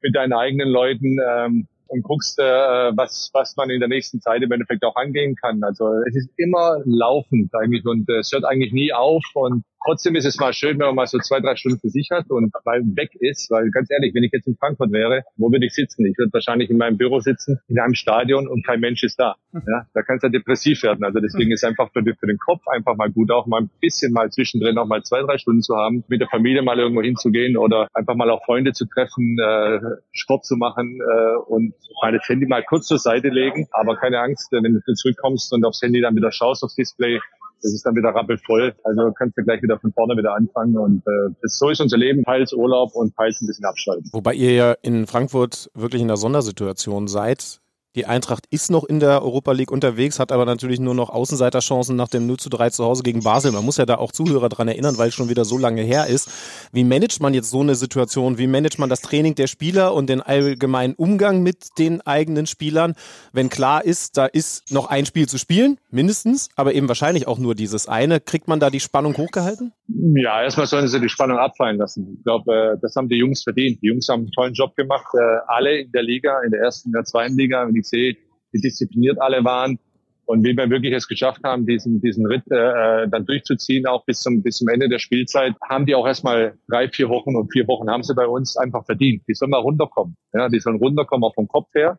mit 0.00 0.16
deinen 0.16 0.32
eigenen 0.32 0.70
Leuten 0.70 1.18
ähm, 1.22 1.68
und 1.88 2.02
guckst, 2.02 2.38
äh, 2.38 2.42
was, 2.42 3.30
was 3.32 3.56
man 3.56 3.70
in 3.70 3.80
der 3.80 3.88
nächsten 3.88 4.20
Zeit 4.20 4.42
im 4.42 4.52
Endeffekt 4.52 4.84
auch 4.84 4.96
angehen 4.96 5.36
kann. 5.36 5.62
Also 5.62 5.88
es 6.08 6.16
ist 6.16 6.30
immer 6.36 6.78
laufend 6.84 7.54
eigentlich 7.54 7.84
und 7.86 8.08
äh, 8.08 8.18
es 8.18 8.32
hört 8.32 8.44
eigentlich 8.44 8.72
nie 8.72 8.92
auf 8.92 9.24
und 9.34 9.64
Trotzdem 9.84 10.16
ist 10.16 10.24
es 10.24 10.38
mal 10.38 10.54
schön, 10.54 10.78
wenn 10.78 10.86
man 10.86 10.94
mal 10.94 11.06
so 11.06 11.18
zwei, 11.18 11.40
drei 11.40 11.56
Stunden 11.56 11.78
für 11.78 11.90
sich 11.90 12.08
hat 12.10 12.30
und 12.30 12.50
mal 12.64 12.80
weg 12.96 13.10
ist, 13.20 13.50
weil 13.50 13.70
ganz 13.70 13.90
ehrlich, 13.90 14.14
wenn 14.14 14.24
ich 14.24 14.32
jetzt 14.32 14.46
in 14.46 14.56
Frankfurt 14.56 14.92
wäre, 14.92 15.24
wo 15.36 15.52
würde 15.52 15.66
ich 15.66 15.74
sitzen? 15.74 16.06
Ich 16.06 16.16
würde 16.16 16.32
wahrscheinlich 16.32 16.70
in 16.70 16.78
meinem 16.78 16.96
Büro 16.96 17.20
sitzen, 17.20 17.60
in 17.68 17.78
einem 17.78 17.94
Stadion 17.94 18.48
und 18.48 18.64
kein 18.64 18.80
Mensch 18.80 19.02
ist 19.02 19.20
da. 19.20 19.36
Ja, 19.52 19.86
da 19.92 20.02
kann 20.02 20.16
es 20.16 20.22
ja 20.22 20.30
depressiv 20.30 20.82
werden. 20.82 21.04
Also 21.04 21.20
deswegen 21.20 21.52
ist 21.52 21.64
einfach 21.64 21.92
für, 21.92 22.02
für 22.02 22.26
den 22.26 22.38
Kopf 22.38 22.66
einfach 22.68 22.96
mal 22.96 23.10
gut, 23.10 23.30
auch 23.30 23.46
mal 23.46 23.60
ein 23.60 23.70
bisschen 23.80 24.12
mal 24.12 24.30
zwischendrin 24.30 24.78
auch 24.78 24.86
mal 24.86 25.02
zwei, 25.02 25.20
drei 25.20 25.36
Stunden 25.36 25.60
zu 25.60 25.76
haben, 25.76 26.02
mit 26.08 26.20
der 26.20 26.28
Familie 26.28 26.62
mal 26.62 26.78
irgendwo 26.78 27.02
hinzugehen 27.02 27.56
oder 27.58 27.88
einfach 27.92 28.14
mal 28.14 28.30
auch 28.30 28.42
Freunde 28.44 28.72
zu 28.72 28.86
treffen, 28.86 29.36
äh, 29.38 29.80
Sport 30.12 30.46
zu 30.46 30.56
machen 30.56 30.98
äh, 31.00 31.36
und 31.46 31.74
das 32.02 32.28
Handy 32.28 32.46
mal 32.46 32.62
kurz 32.62 32.86
zur 32.86 32.98
Seite 32.98 33.28
legen. 33.28 33.66
Aber 33.72 33.96
keine 33.96 34.20
Angst, 34.20 34.50
wenn 34.50 34.62
du 34.62 34.94
zurückkommst 34.94 35.52
und 35.52 35.64
aufs 35.64 35.82
Handy 35.82 36.00
dann 36.00 36.16
wieder 36.16 36.32
schaust 36.32 36.62
aufs 36.62 36.74
Display, 36.74 37.20
das 37.62 37.72
ist 37.72 37.84
dann 37.84 37.96
wieder 37.96 38.10
rappelvoll. 38.10 38.74
Also 38.84 39.12
kannst 39.12 39.38
du 39.38 39.42
gleich 39.42 39.62
wieder 39.62 39.78
von 39.78 39.92
vorne 39.92 40.16
wieder 40.16 40.34
anfangen. 40.34 40.76
Und 40.76 41.02
äh, 41.06 41.34
so 41.42 41.70
ist 41.70 41.80
unser 41.80 41.96
Leben, 41.96 42.22
teils 42.24 42.52
Urlaub 42.52 42.94
und 42.94 43.14
teils 43.16 43.40
ein 43.40 43.46
bisschen 43.46 43.64
abschalten. 43.64 44.10
Wobei 44.12 44.34
ihr 44.34 44.52
ja 44.52 44.72
in 44.82 45.06
Frankfurt 45.06 45.70
wirklich 45.74 46.02
in 46.02 46.08
einer 46.08 46.16
Sondersituation 46.16 47.08
seid. 47.08 47.60
Die 47.94 48.06
Eintracht 48.06 48.46
ist 48.50 48.72
noch 48.72 48.82
in 48.82 48.98
der 48.98 49.22
Europa 49.22 49.52
League 49.52 49.70
unterwegs, 49.70 50.18
hat 50.18 50.32
aber 50.32 50.44
natürlich 50.44 50.80
nur 50.80 50.96
noch 50.96 51.10
Außenseiterchancen 51.10 51.94
nach 51.94 52.08
dem 52.08 52.26
0 52.26 52.38
zu 52.38 52.48
3 52.48 52.70
zu 52.70 52.84
Hause 52.84 53.04
gegen 53.04 53.22
Basel. 53.22 53.52
Man 53.52 53.64
muss 53.64 53.76
ja 53.76 53.86
da 53.86 53.98
auch 53.98 54.10
Zuhörer 54.10 54.48
dran 54.48 54.66
erinnern, 54.66 54.98
weil 54.98 55.10
es 55.10 55.14
schon 55.14 55.28
wieder 55.28 55.44
so 55.44 55.58
lange 55.58 55.82
her 55.82 56.08
ist. 56.08 56.28
Wie 56.72 56.82
managt 56.82 57.20
man 57.20 57.34
jetzt 57.34 57.50
so 57.50 57.60
eine 57.60 57.76
Situation? 57.76 58.36
Wie 58.36 58.48
managt 58.48 58.80
man 58.80 58.90
das 58.90 59.00
Training 59.00 59.36
der 59.36 59.46
Spieler 59.46 59.94
und 59.94 60.08
den 60.08 60.20
allgemeinen 60.20 60.94
Umgang 60.94 61.44
mit 61.44 61.78
den 61.78 62.00
eigenen 62.00 62.48
Spielern, 62.48 62.96
wenn 63.32 63.48
klar 63.48 63.84
ist, 63.84 64.16
da 64.16 64.26
ist 64.26 64.72
noch 64.72 64.86
ein 64.86 65.06
Spiel 65.06 65.28
zu 65.28 65.38
spielen, 65.38 65.78
mindestens, 65.90 66.48
aber 66.56 66.74
eben 66.74 66.88
wahrscheinlich 66.88 67.28
auch 67.28 67.38
nur 67.38 67.54
dieses 67.54 67.86
eine. 67.86 68.18
Kriegt 68.18 68.48
man 68.48 68.58
da 68.58 68.70
die 68.70 68.80
Spannung 68.80 69.16
hochgehalten? 69.16 69.72
Ja, 69.86 70.42
erstmal 70.42 70.66
sollen 70.66 70.88
sie 70.88 71.00
die 71.00 71.10
Spannung 71.10 71.36
abfallen 71.36 71.76
lassen. 71.76 72.16
Ich 72.16 72.24
glaube, 72.24 72.54
äh, 72.54 72.78
das 72.80 72.96
haben 72.96 73.08
die 73.08 73.16
Jungs 73.16 73.42
verdient. 73.42 73.82
Die 73.82 73.88
Jungs 73.88 74.08
haben 74.08 74.22
einen 74.22 74.30
tollen 74.30 74.54
Job 74.54 74.74
gemacht, 74.76 75.06
äh, 75.14 75.38
alle 75.46 75.80
in 75.80 75.92
der 75.92 76.02
Liga, 76.02 76.40
in 76.42 76.52
der 76.52 76.60
ersten, 76.60 76.88
in 76.88 76.92
der 76.92 77.04
zweiten 77.04 77.36
Liga. 77.36 77.66
Wenn 77.66 77.76
ich 77.76 77.86
sehe, 77.86 78.16
wie 78.52 78.60
diszipliniert 78.60 79.20
alle 79.20 79.44
waren 79.44 79.78
und 80.24 80.42
wie 80.42 80.56
wir 80.56 80.70
wirklich 80.70 80.94
es 80.94 81.06
geschafft 81.06 81.42
haben, 81.44 81.66
diesen, 81.66 82.00
diesen 82.00 82.24
Ritt 82.24 82.44
äh, 82.50 83.08
dann 83.08 83.26
durchzuziehen, 83.26 83.86
auch 83.86 84.06
bis 84.06 84.20
zum, 84.20 84.42
bis 84.42 84.56
zum 84.56 84.68
Ende 84.68 84.88
der 84.88 84.98
Spielzeit, 84.98 85.54
haben 85.68 85.84
die 85.84 85.94
auch 85.94 86.06
erstmal 86.06 86.56
drei, 86.68 86.88
vier 86.88 87.10
Wochen 87.10 87.36
und 87.36 87.52
vier 87.52 87.68
Wochen 87.68 87.90
haben 87.90 88.02
sie 88.02 88.14
bei 88.14 88.26
uns 88.26 88.56
einfach 88.56 88.86
verdient. 88.86 89.22
Die 89.28 89.34
sollen 89.34 89.50
mal 89.50 89.58
runterkommen. 89.58 90.16
Ja, 90.32 90.48
die 90.48 90.60
sollen 90.60 90.76
runterkommen 90.76 91.24
auch 91.24 91.34
vom 91.34 91.46
Kopf 91.48 91.68
her. 91.74 91.98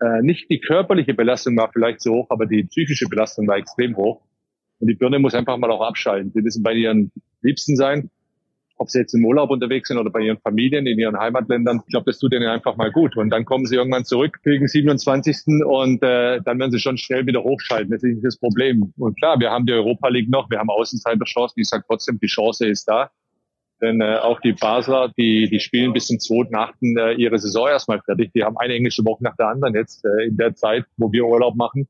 Äh, 0.00 0.22
nicht 0.22 0.48
die 0.48 0.60
körperliche 0.60 1.12
Belastung 1.12 1.56
war 1.58 1.70
vielleicht 1.70 2.00
so 2.00 2.14
hoch, 2.14 2.26
aber 2.30 2.46
die 2.46 2.64
psychische 2.64 3.06
Belastung 3.06 3.46
war 3.48 3.56
extrem 3.56 3.96
hoch. 3.96 4.22
Und 4.80 4.88
die 4.88 4.94
Birne 4.94 5.18
muss 5.18 5.34
einfach 5.34 5.56
mal 5.56 5.70
auch 5.70 5.82
abschalten. 5.82 6.32
Sie 6.32 6.42
müssen 6.42 6.62
bei 6.62 6.72
ihren 6.72 7.12
Liebsten 7.42 7.76
sein 7.76 8.10
ob 8.78 8.90
sie 8.90 9.00
jetzt 9.00 9.14
im 9.14 9.24
Urlaub 9.24 9.50
unterwegs 9.50 9.88
sind 9.88 9.98
oder 9.98 10.10
bei 10.10 10.20
ihren 10.20 10.38
Familien 10.38 10.86
in 10.86 10.98
ihren 10.98 11.18
Heimatländern. 11.18 11.80
Ich 11.86 11.90
glaube, 11.90 12.06
das 12.06 12.18
tut 12.18 12.32
ihnen 12.32 12.48
einfach 12.48 12.76
mal 12.76 12.90
gut. 12.90 13.16
Und 13.16 13.30
dann 13.30 13.44
kommen 13.44 13.66
sie 13.66 13.74
irgendwann 13.74 14.04
zurück 14.04 14.38
gegen 14.44 14.68
27. 14.68 15.64
und 15.66 16.02
äh, 16.02 16.40
dann 16.42 16.58
werden 16.58 16.70
sie 16.70 16.78
schon 16.78 16.96
schnell 16.96 17.26
wieder 17.26 17.42
hochschalten. 17.42 17.90
Das 17.90 18.02
ist 18.02 18.14
nicht 18.14 18.24
das 18.24 18.38
Problem. 18.38 18.92
Und 18.96 19.18
klar, 19.18 19.38
wir 19.40 19.50
haben 19.50 19.66
die 19.66 19.72
Europa 19.72 20.08
League 20.08 20.30
noch, 20.30 20.48
wir 20.50 20.58
haben 20.58 20.70
Außenseiterchancen. 20.70 21.60
Ich 21.60 21.68
sage 21.68 21.84
trotzdem, 21.86 22.18
die 22.20 22.28
Chance 22.28 22.66
ist 22.66 22.84
da. 22.86 23.10
Denn 23.80 24.00
äh, 24.00 24.16
auch 24.16 24.40
die 24.40 24.52
Basler, 24.52 25.12
die, 25.16 25.48
die 25.48 25.60
spielen 25.60 25.92
bis 25.92 26.06
zum 26.06 26.16
2.8. 26.16 26.98
Äh, 26.98 27.14
ihre 27.14 27.38
Saison 27.38 27.68
erstmal 27.68 28.00
fertig. 28.00 28.32
Die 28.34 28.42
haben 28.42 28.56
eine 28.56 28.74
englische 28.74 29.04
Woche 29.04 29.22
nach 29.22 29.36
der 29.36 29.48
anderen 29.48 29.74
jetzt 29.74 30.04
äh, 30.04 30.26
in 30.26 30.36
der 30.36 30.54
Zeit, 30.54 30.84
wo 30.96 31.12
wir 31.12 31.24
Urlaub 31.24 31.54
machen. 31.54 31.88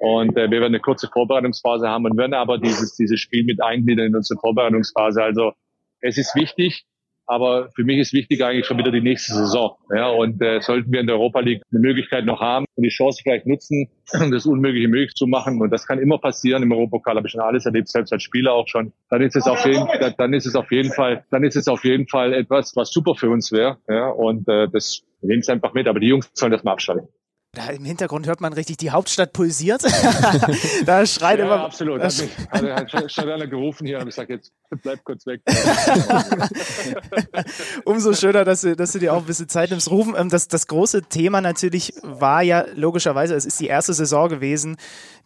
Und 0.00 0.36
äh, 0.36 0.50
wir 0.50 0.60
werden 0.60 0.74
eine 0.74 0.80
kurze 0.80 1.08
Vorbereitungsphase 1.08 1.88
haben 1.88 2.04
und 2.04 2.16
werden 2.16 2.34
aber 2.34 2.58
dieses, 2.58 2.96
dieses 2.96 3.20
Spiel 3.20 3.44
mit 3.44 3.62
eingliedern 3.62 4.06
in 4.06 4.16
unsere 4.16 4.38
Vorbereitungsphase. 4.38 5.22
Also 5.22 5.52
es 6.00 6.18
ist 6.18 6.34
wichtig, 6.34 6.84
aber 7.26 7.70
für 7.74 7.84
mich 7.84 7.98
ist 7.98 8.12
wichtig 8.12 8.44
eigentlich 8.44 8.66
schon 8.66 8.78
wieder 8.78 8.90
die 8.90 9.00
nächste 9.00 9.32
Saison. 9.32 9.76
Ja, 9.94 10.08
und 10.08 10.42
äh, 10.42 10.60
sollten 10.60 10.92
wir 10.92 11.00
in 11.00 11.06
der 11.06 11.16
Europa 11.16 11.40
League 11.40 11.62
eine 11.70 11.80
Möglichkeit 11.80 12.26
noch 12.26 12.40
haben 12.40 12.66
und 12.74 12.82
die 12.82 12.90
Chance 12.90 13.20
vielleicht 13.22 13.46
nutzen, 13.46 13.88
das 14.30 14.46
Unmögliche 14.46 14.88
möglich 14.88 15.14
zu 15.14 15.26
machen. 15.26 15.60
Und 15.60 15.70
das 15.70 15.86
kann 15.86 15.98
immer 15.98 16.18
passieren. 16.18 16.62
Im 16.62 16.72
Europapokal 16.72 17.16
habe 17.16 17.26
ich 17.26 17.32
schon 17.32 17.40
alles 17.40 17.64
erlebt, 17.66 17.88
selbst 17.88 18.12
als 18.12 18.22
Spieler 18.22 18.52
auch 18.52 18.68
schon. 18.68 18.92
Dann 19.08 19.22
ist 19.22 19.36
es 19.36 19.46
auf 19.46 19.64
jeden, 19.64 19.86
dann 20.18 20.34
ist 20.34 20.46
es 20.46 20.54
auf 20.54 20.70
jeden 20.70 20.92
Fall, 20.92 21.24
dann 21.30 21.44
ist 21.44 21.56
es 21.56 21.68
auf 21.68 21.84
jeden 21.84 22.08
Fall 22.08 22.34
etwas, 22.34 22.76
was 22.76 22.90
super 22.90 23.14
für 23.14 23.30
uns 23.30 23.52
wäre. 23.52 23.78
Ja, 23.88 24.08
und 24.08 24.48
äh, 24.48 24.68
das 24.68 25.02
nehmen 25.22 25.40
es 25.40 25.48
einfach 25.48 25.72
mit. 25.72 25.88
Aber 25.88 26.00
die 26.00 26.08
Jungs 26.08 26.30
sollen 26.34 26.52
das 26.52 26.64
mal 26.64 26.72
abschalten. 26.72 27.08
Da 27.54 27.68
im 27.68 27.84
Hintergrund 27.84 28.26
hört 28.26 28.40
man 28.40 28.52
richtig, 28.52 28.78
die 28.78 28.90
Hauptstadt 28.90 29.32
pulsiert. 29.32 29.82
da 30.86 31.06
schreit 31.06 31.38
ja, 31.38 31.44
immer. 31.44 31.64
absolut. 31.64 32.02
Hat, 32.02 32.18
mich, 32.18 32.30
hat, 32.50 32.92
hat 32.92 33.12
schon 33.12 33.30
einer 33.30 33.46
gerufen 33.46 33.86
hier 33.86 34.00
und 34.00 34.08
ich 34.08 34.14
sage 34.14 34.34
jetzt, 34.34 34.52
bleib 34.82 35.04
kurz 35.04 35.24
weg. 35.26 35.40
Umso 37.84 38.12
schöner, 38.12 38.44
dass 38.44 38.62
du, 38.62 38.74
dass 38.74 38.92
du 38.92 38.98
dir 38.98 39.14
auch 39.14 39.18
ein 39.18 39.26
bisschen 39.26 39.48
Zeit 39.48 39.70
nimmst. 39.70 39.90
Rufen, 39.90 40.14
ähm, 40.16 40.30
das, 40.30 40.48
das 40.48 40.66
große 40.66 41.02
Thema 41.02 41.40
natürlich 41.40 41.94
war 42.02 42.42
ja 42.42 42.66
logischerweise, 42.74 43.34
es 43.34 43.44
ist 43.44 43.60
die 43.60 43.68
erste 43.68 43.94
Saison 43.94 44.28
gewesen, 44.28 44.76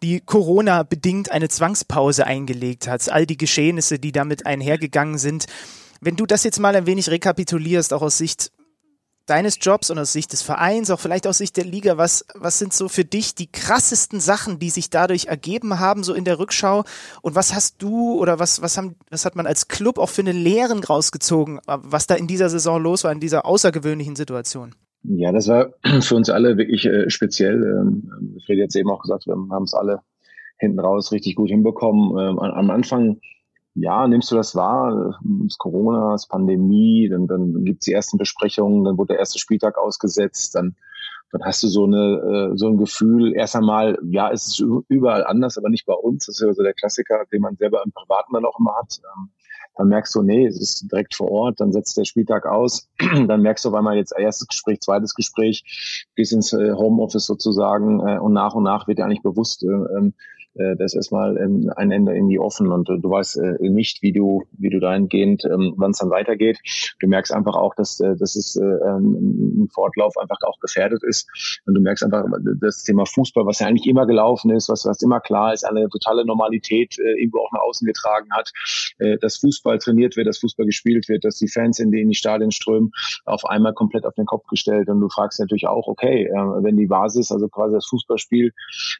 die 0.02 0.20
Corona 0.20 0.82
bedingt 0.82 1.30
eine 1.30 1.48
Zwangspause 1.48 2.26
eingelegt 2.26 2.88
hat. 2.88 3.10
All 3.10 3.26
die 3.26 3.38
Geschehnisse, 3.38 3.98
die 3.98 4.12
damit 4.12 4.44
einhergegangen 4.44 5.18
sind. 5.18 5.46
Wenn 6.00 6.16
du 6.16 6.26
das 6.26 6.44
jetzt 6.44 6.60
mal 6.60 6.76
ein 6.76 6.86
wenig 6.86 7.10
rekapitulierst, 7.10 7.92
auch 7.92 8.02
aus 8.02 8.18
Sicht 8.18 8.52
deines 9.28 9.58
Jobs 9.60 9.90
und 9.90 9.98
aus 9.98 10.12
Sicht 10.12 10.32
des 10.32 10.42
Vereins, 10.42 10.90
auch 10.90 11.00
vielleicht 11.00 11.26
aus 11.26 11.38
Sicht 11.38 11.56
der 11.56 11.64
Liga, 11.64 11.96
was, 11.96 12.24
was 12.34 12.58
sind 12.58 12.72
so 12.72 12.88
für 12.88 13.04
dich 13.04 13.34
die 13.34 13.50
krassesten 13.50 14.20
Sachen, 14.20 14.58
die 14.58 14.70
sich 14.70 14.90
dadurch 14.90 15.26
ergeben 15.26 15.78
haben, 15.78 16.02
so 16.02 16.14
in 16.14 16.24
der 16.24 16.38
Rückschau? 16.38 16.84
Und 17.22 17.34
was 17.34 17.54
hast 17.54 17.82
du 17.82 18.18
oder 18.18 18.38
was, 18.38 18.62
was, 18.62 18.76
haben, 18.76 18.96
was 19.10 19.24
hat 19.24 19.36
man 19.36 19.46
als 19.46 19.68
Club 19.68 19.98
auch 19.98 20.08
für 20.08 20.22
eine 20.22 20.32
Lehren 20.32 20.82
rausgezogen, 20.82 21.60
was 21.66 22.06
da 22.06 22.14
in 22.14 22.26
dieser 22.26 22.48
Saison 22.48 22.82
los 22.82 23.04
war, 23.04 23.12
in 23.12 23.20
dieser 23.20 23.44
außergewöhnlichen 23.44 24.16
Situation? 24.16 24.74
Ja, 25.02 25.32
das 25.32 25.48
war 25.48 25.70
für 26.00 26.14
uns 26.16 26.30
alle 26.30 26.56
wirklich 26.56 26.84
äh, 26.86 27.08
speziell. 27.10 27.62
Ähm, 27.62 28.38
Fred 28.44 28.58
jetzt 28.58 28.76
eben 28.76 28.90
auch 28.90 29.02
gesagt, 29.02 29.26
wir 29.26 29.34
haben 29.34 29.64
es 29.64 29.74
alle 29.74 30.00
hinten 30.58 30.80
raus 30.80 31.12
richtig 31.12 31.36
gut 31.36 31.50
hinbekommen. 31.50 32.18
Ähm, 32.18 32.38
am 32.38 32.70
Anfang 32.70 33.20
ja, 33.74 34.06
nimmst 34.08 34.30
du 34.30 34.36
das 34.36 34.54
wahr? 34.54 35.18
Das 35.44 35.58
Corona, 35.58 36.12
das 36.12 36.26
Pandemie, 36.26 37.08
dann, 37.08 37.26
dann 37.26 37.64
gibt 37.64 37.82
es 37.82 37.84
die 37.86 37.92
ersten 37.92 38.18
Besprechungen, 38.18 38.84
dann 38.84 38.98
wurde 38.98 39.14
der 39.14 39.18
erste 39.18 39.38
Spieltag 39.38 39.78
ausgesetzt, 39.78 40.54
dann, 40.54 40.76
dann 41.30 41.42
hast 41.44 41.62
du 41.62 41.68
so 41.68 41.84
eine 41.84 42.50
äh, 42.52 42.56
so 42.56 42.68
ein 42.68 42.78
Gefühl, 42.78 43.34
erst 43.34 43.54
einmal, 43.56 43.98
ja, 44.10 44.30
es 44.32 44.48
ist 44.48 44.64
überall 44.88 45.24
anders, 45.24 45.58
aber 45.58 45.68
nicht 45.68 45.86
bei 45.86 45.94
uns. 45.94 46.26
Das 46.26 46.40
ist 46.40 46.46
ja 46.46 46.52
so 46.52 46.62
der 46.62 46.74
Klassiker, 46.74 47.24
den 47.32 47.42
man 47.42 47.56
selber 47.56 47.82
im 47.84 47.92
Privaten 47.92 48.32
dann 48.32 48.46
auch 48.46 48.58
immer 48.58 48.74
hat. 48.76 49.00
Ähm, 49.04 49.30
dann 49.78 49.88
merkst 49.88 50.14
du, 50.14 50.22
nee, 50.22 50.44
es 50.44 50.60
ist 50.60 50.90
direkt 50.90 51.14
vor 51.14 51.30
Ort, 51.30 51.60
dann 51.60 51.72
setzt 51.72 51.96
der 51.96 52.04
Spieltag 52.04 52.46
aus, 52.46 52.88
dann 53.28 53.42
merkst 53.42 53.64
du 53.64 53.68
auf 53.68 53.74
einmal 53.76 53.96
jetzt 53.96 54.12
erstes 54.18 54.48
Gespräch, 54.48 54.80
zweites 54.80 55.14
Gespräch, 55.14 56.06
gehst 56.16 56.32
ins 56.32 56.52
äh, 56.52 56.72
Homeoffice 56.72 57.26
sozusagen 57.26 58.00
äh, 58.06 58.18
und 58.18 58.32
nach 58.32 58.54
und 58.54 58.64
nach 58.64 58.88
wird 58.88 58.98
dir 58.98 59.04
eigentlich 59.04 59.22
bewusst, 59.22 59.62
ähm, 59.62 60.14
äh, 60.58 60.76
das 60.76 60.94
erstmal 60.94 61.36
ähm, 61.38 61.72
ein 61.76 61.90
Ende 61.90 62.14
irgendwie 62.14 62.38
offen 62.38 62.70
und 62.70 62.88
äh, 62.88 62.98
du 62.98 63.10
weißt 63.10 63.38
äh, 63.38 63.68
nicht, 63.68 64.02
wie 64.02 64.12
du, 64.12 64.44
wie 64.58 64.70
du 64.70 64.80
dahingehend, 64.80 65.44
ähm, 65.44 65.74
wann 65.76 65.92
es 65.92 65.98
dann 65.98 66.10
weitergeht. 66.10 66.58
Du 67.00 67.08
merkst 67.08 67.32
einfach 67.32 67.54
auch, 67.54 67.74
dass, 67.74 67.98
dass 67.98 68.36
es 68.36 68.56
äh, 68.56 68.64
ähm, 68.64 69.64
ein 69.64 69.68
Fortlauf 69.72 70.16
einfach 70.16 70.38
auch 70.42 70.58
gefährdet 70.60 71.02
ist. 71.04 71.28
Und 71.66 71.74
du 71.74 71.80
merkst 71.80 72.04
einfach, 72.04 72.24
das 72.60 72.82
Thema 72.82 73.06
Fußball, 73.06 73.46
was 73.46 73.60
ja 73.60 73.66
eigentlich 73.66 73.86
immer 73.86 74.06
gelaufen 74.06 74.50
ist, 74.50 74.68
was, 74.68 74.84
was 74.84 75.02
immer 75.02 75.20
klar 75.20 75.52
ist, 75.52 75.64
eine 75.64 75.88
totale 75.88 76.24
Normalität 76.24 76.98
äh, 76.98 77.20
irgendwo 77.20 77.40
auch 77.40 77.52
nach 77.52 77.62
außen 77.62 77.86
getragen 77.86 78.28
hat, 78.32 78.52
äh, 78.98 79.18
dass 79.18 79.38
Fußball 79.38 79.78
trainiert 79.78 80.16
wird, 80.16 80.26
dass 80.26 80.38
Fußball 80.38 80.66
gespielt 80.66 81.08
wird, 81.08 81.24
dass 81.24 81.36
die 81.36 81.48
Fans 81.48 81.78
in 81.78 81.90
die, 81.90 82.04
die 82.06 82.14
Stadien 82.14 82.50
strömen, 82.50 82.92
auf 83.24 83.44
einmal 83.44 83.74
komplett 83.74 84.04
auf 84.04 84.14
den 84.14 84.26
Kopf 84.26 84.46
gestellt. 84.48 84.88
Und 84.88 85.00
du 85.00 85.08
fragst 85.08 85.40
natürlich 85.40 85.66
auch, 85.66 85.86
okay, 85.86 86.28
wenn 86.62 86.76
die 86.76 86.86
Basis, 86.86 87.30
also 87.32 87.48
quasi 87.48 87.74
das 87.74 87.86
Fußballspiel, 87.86 88.52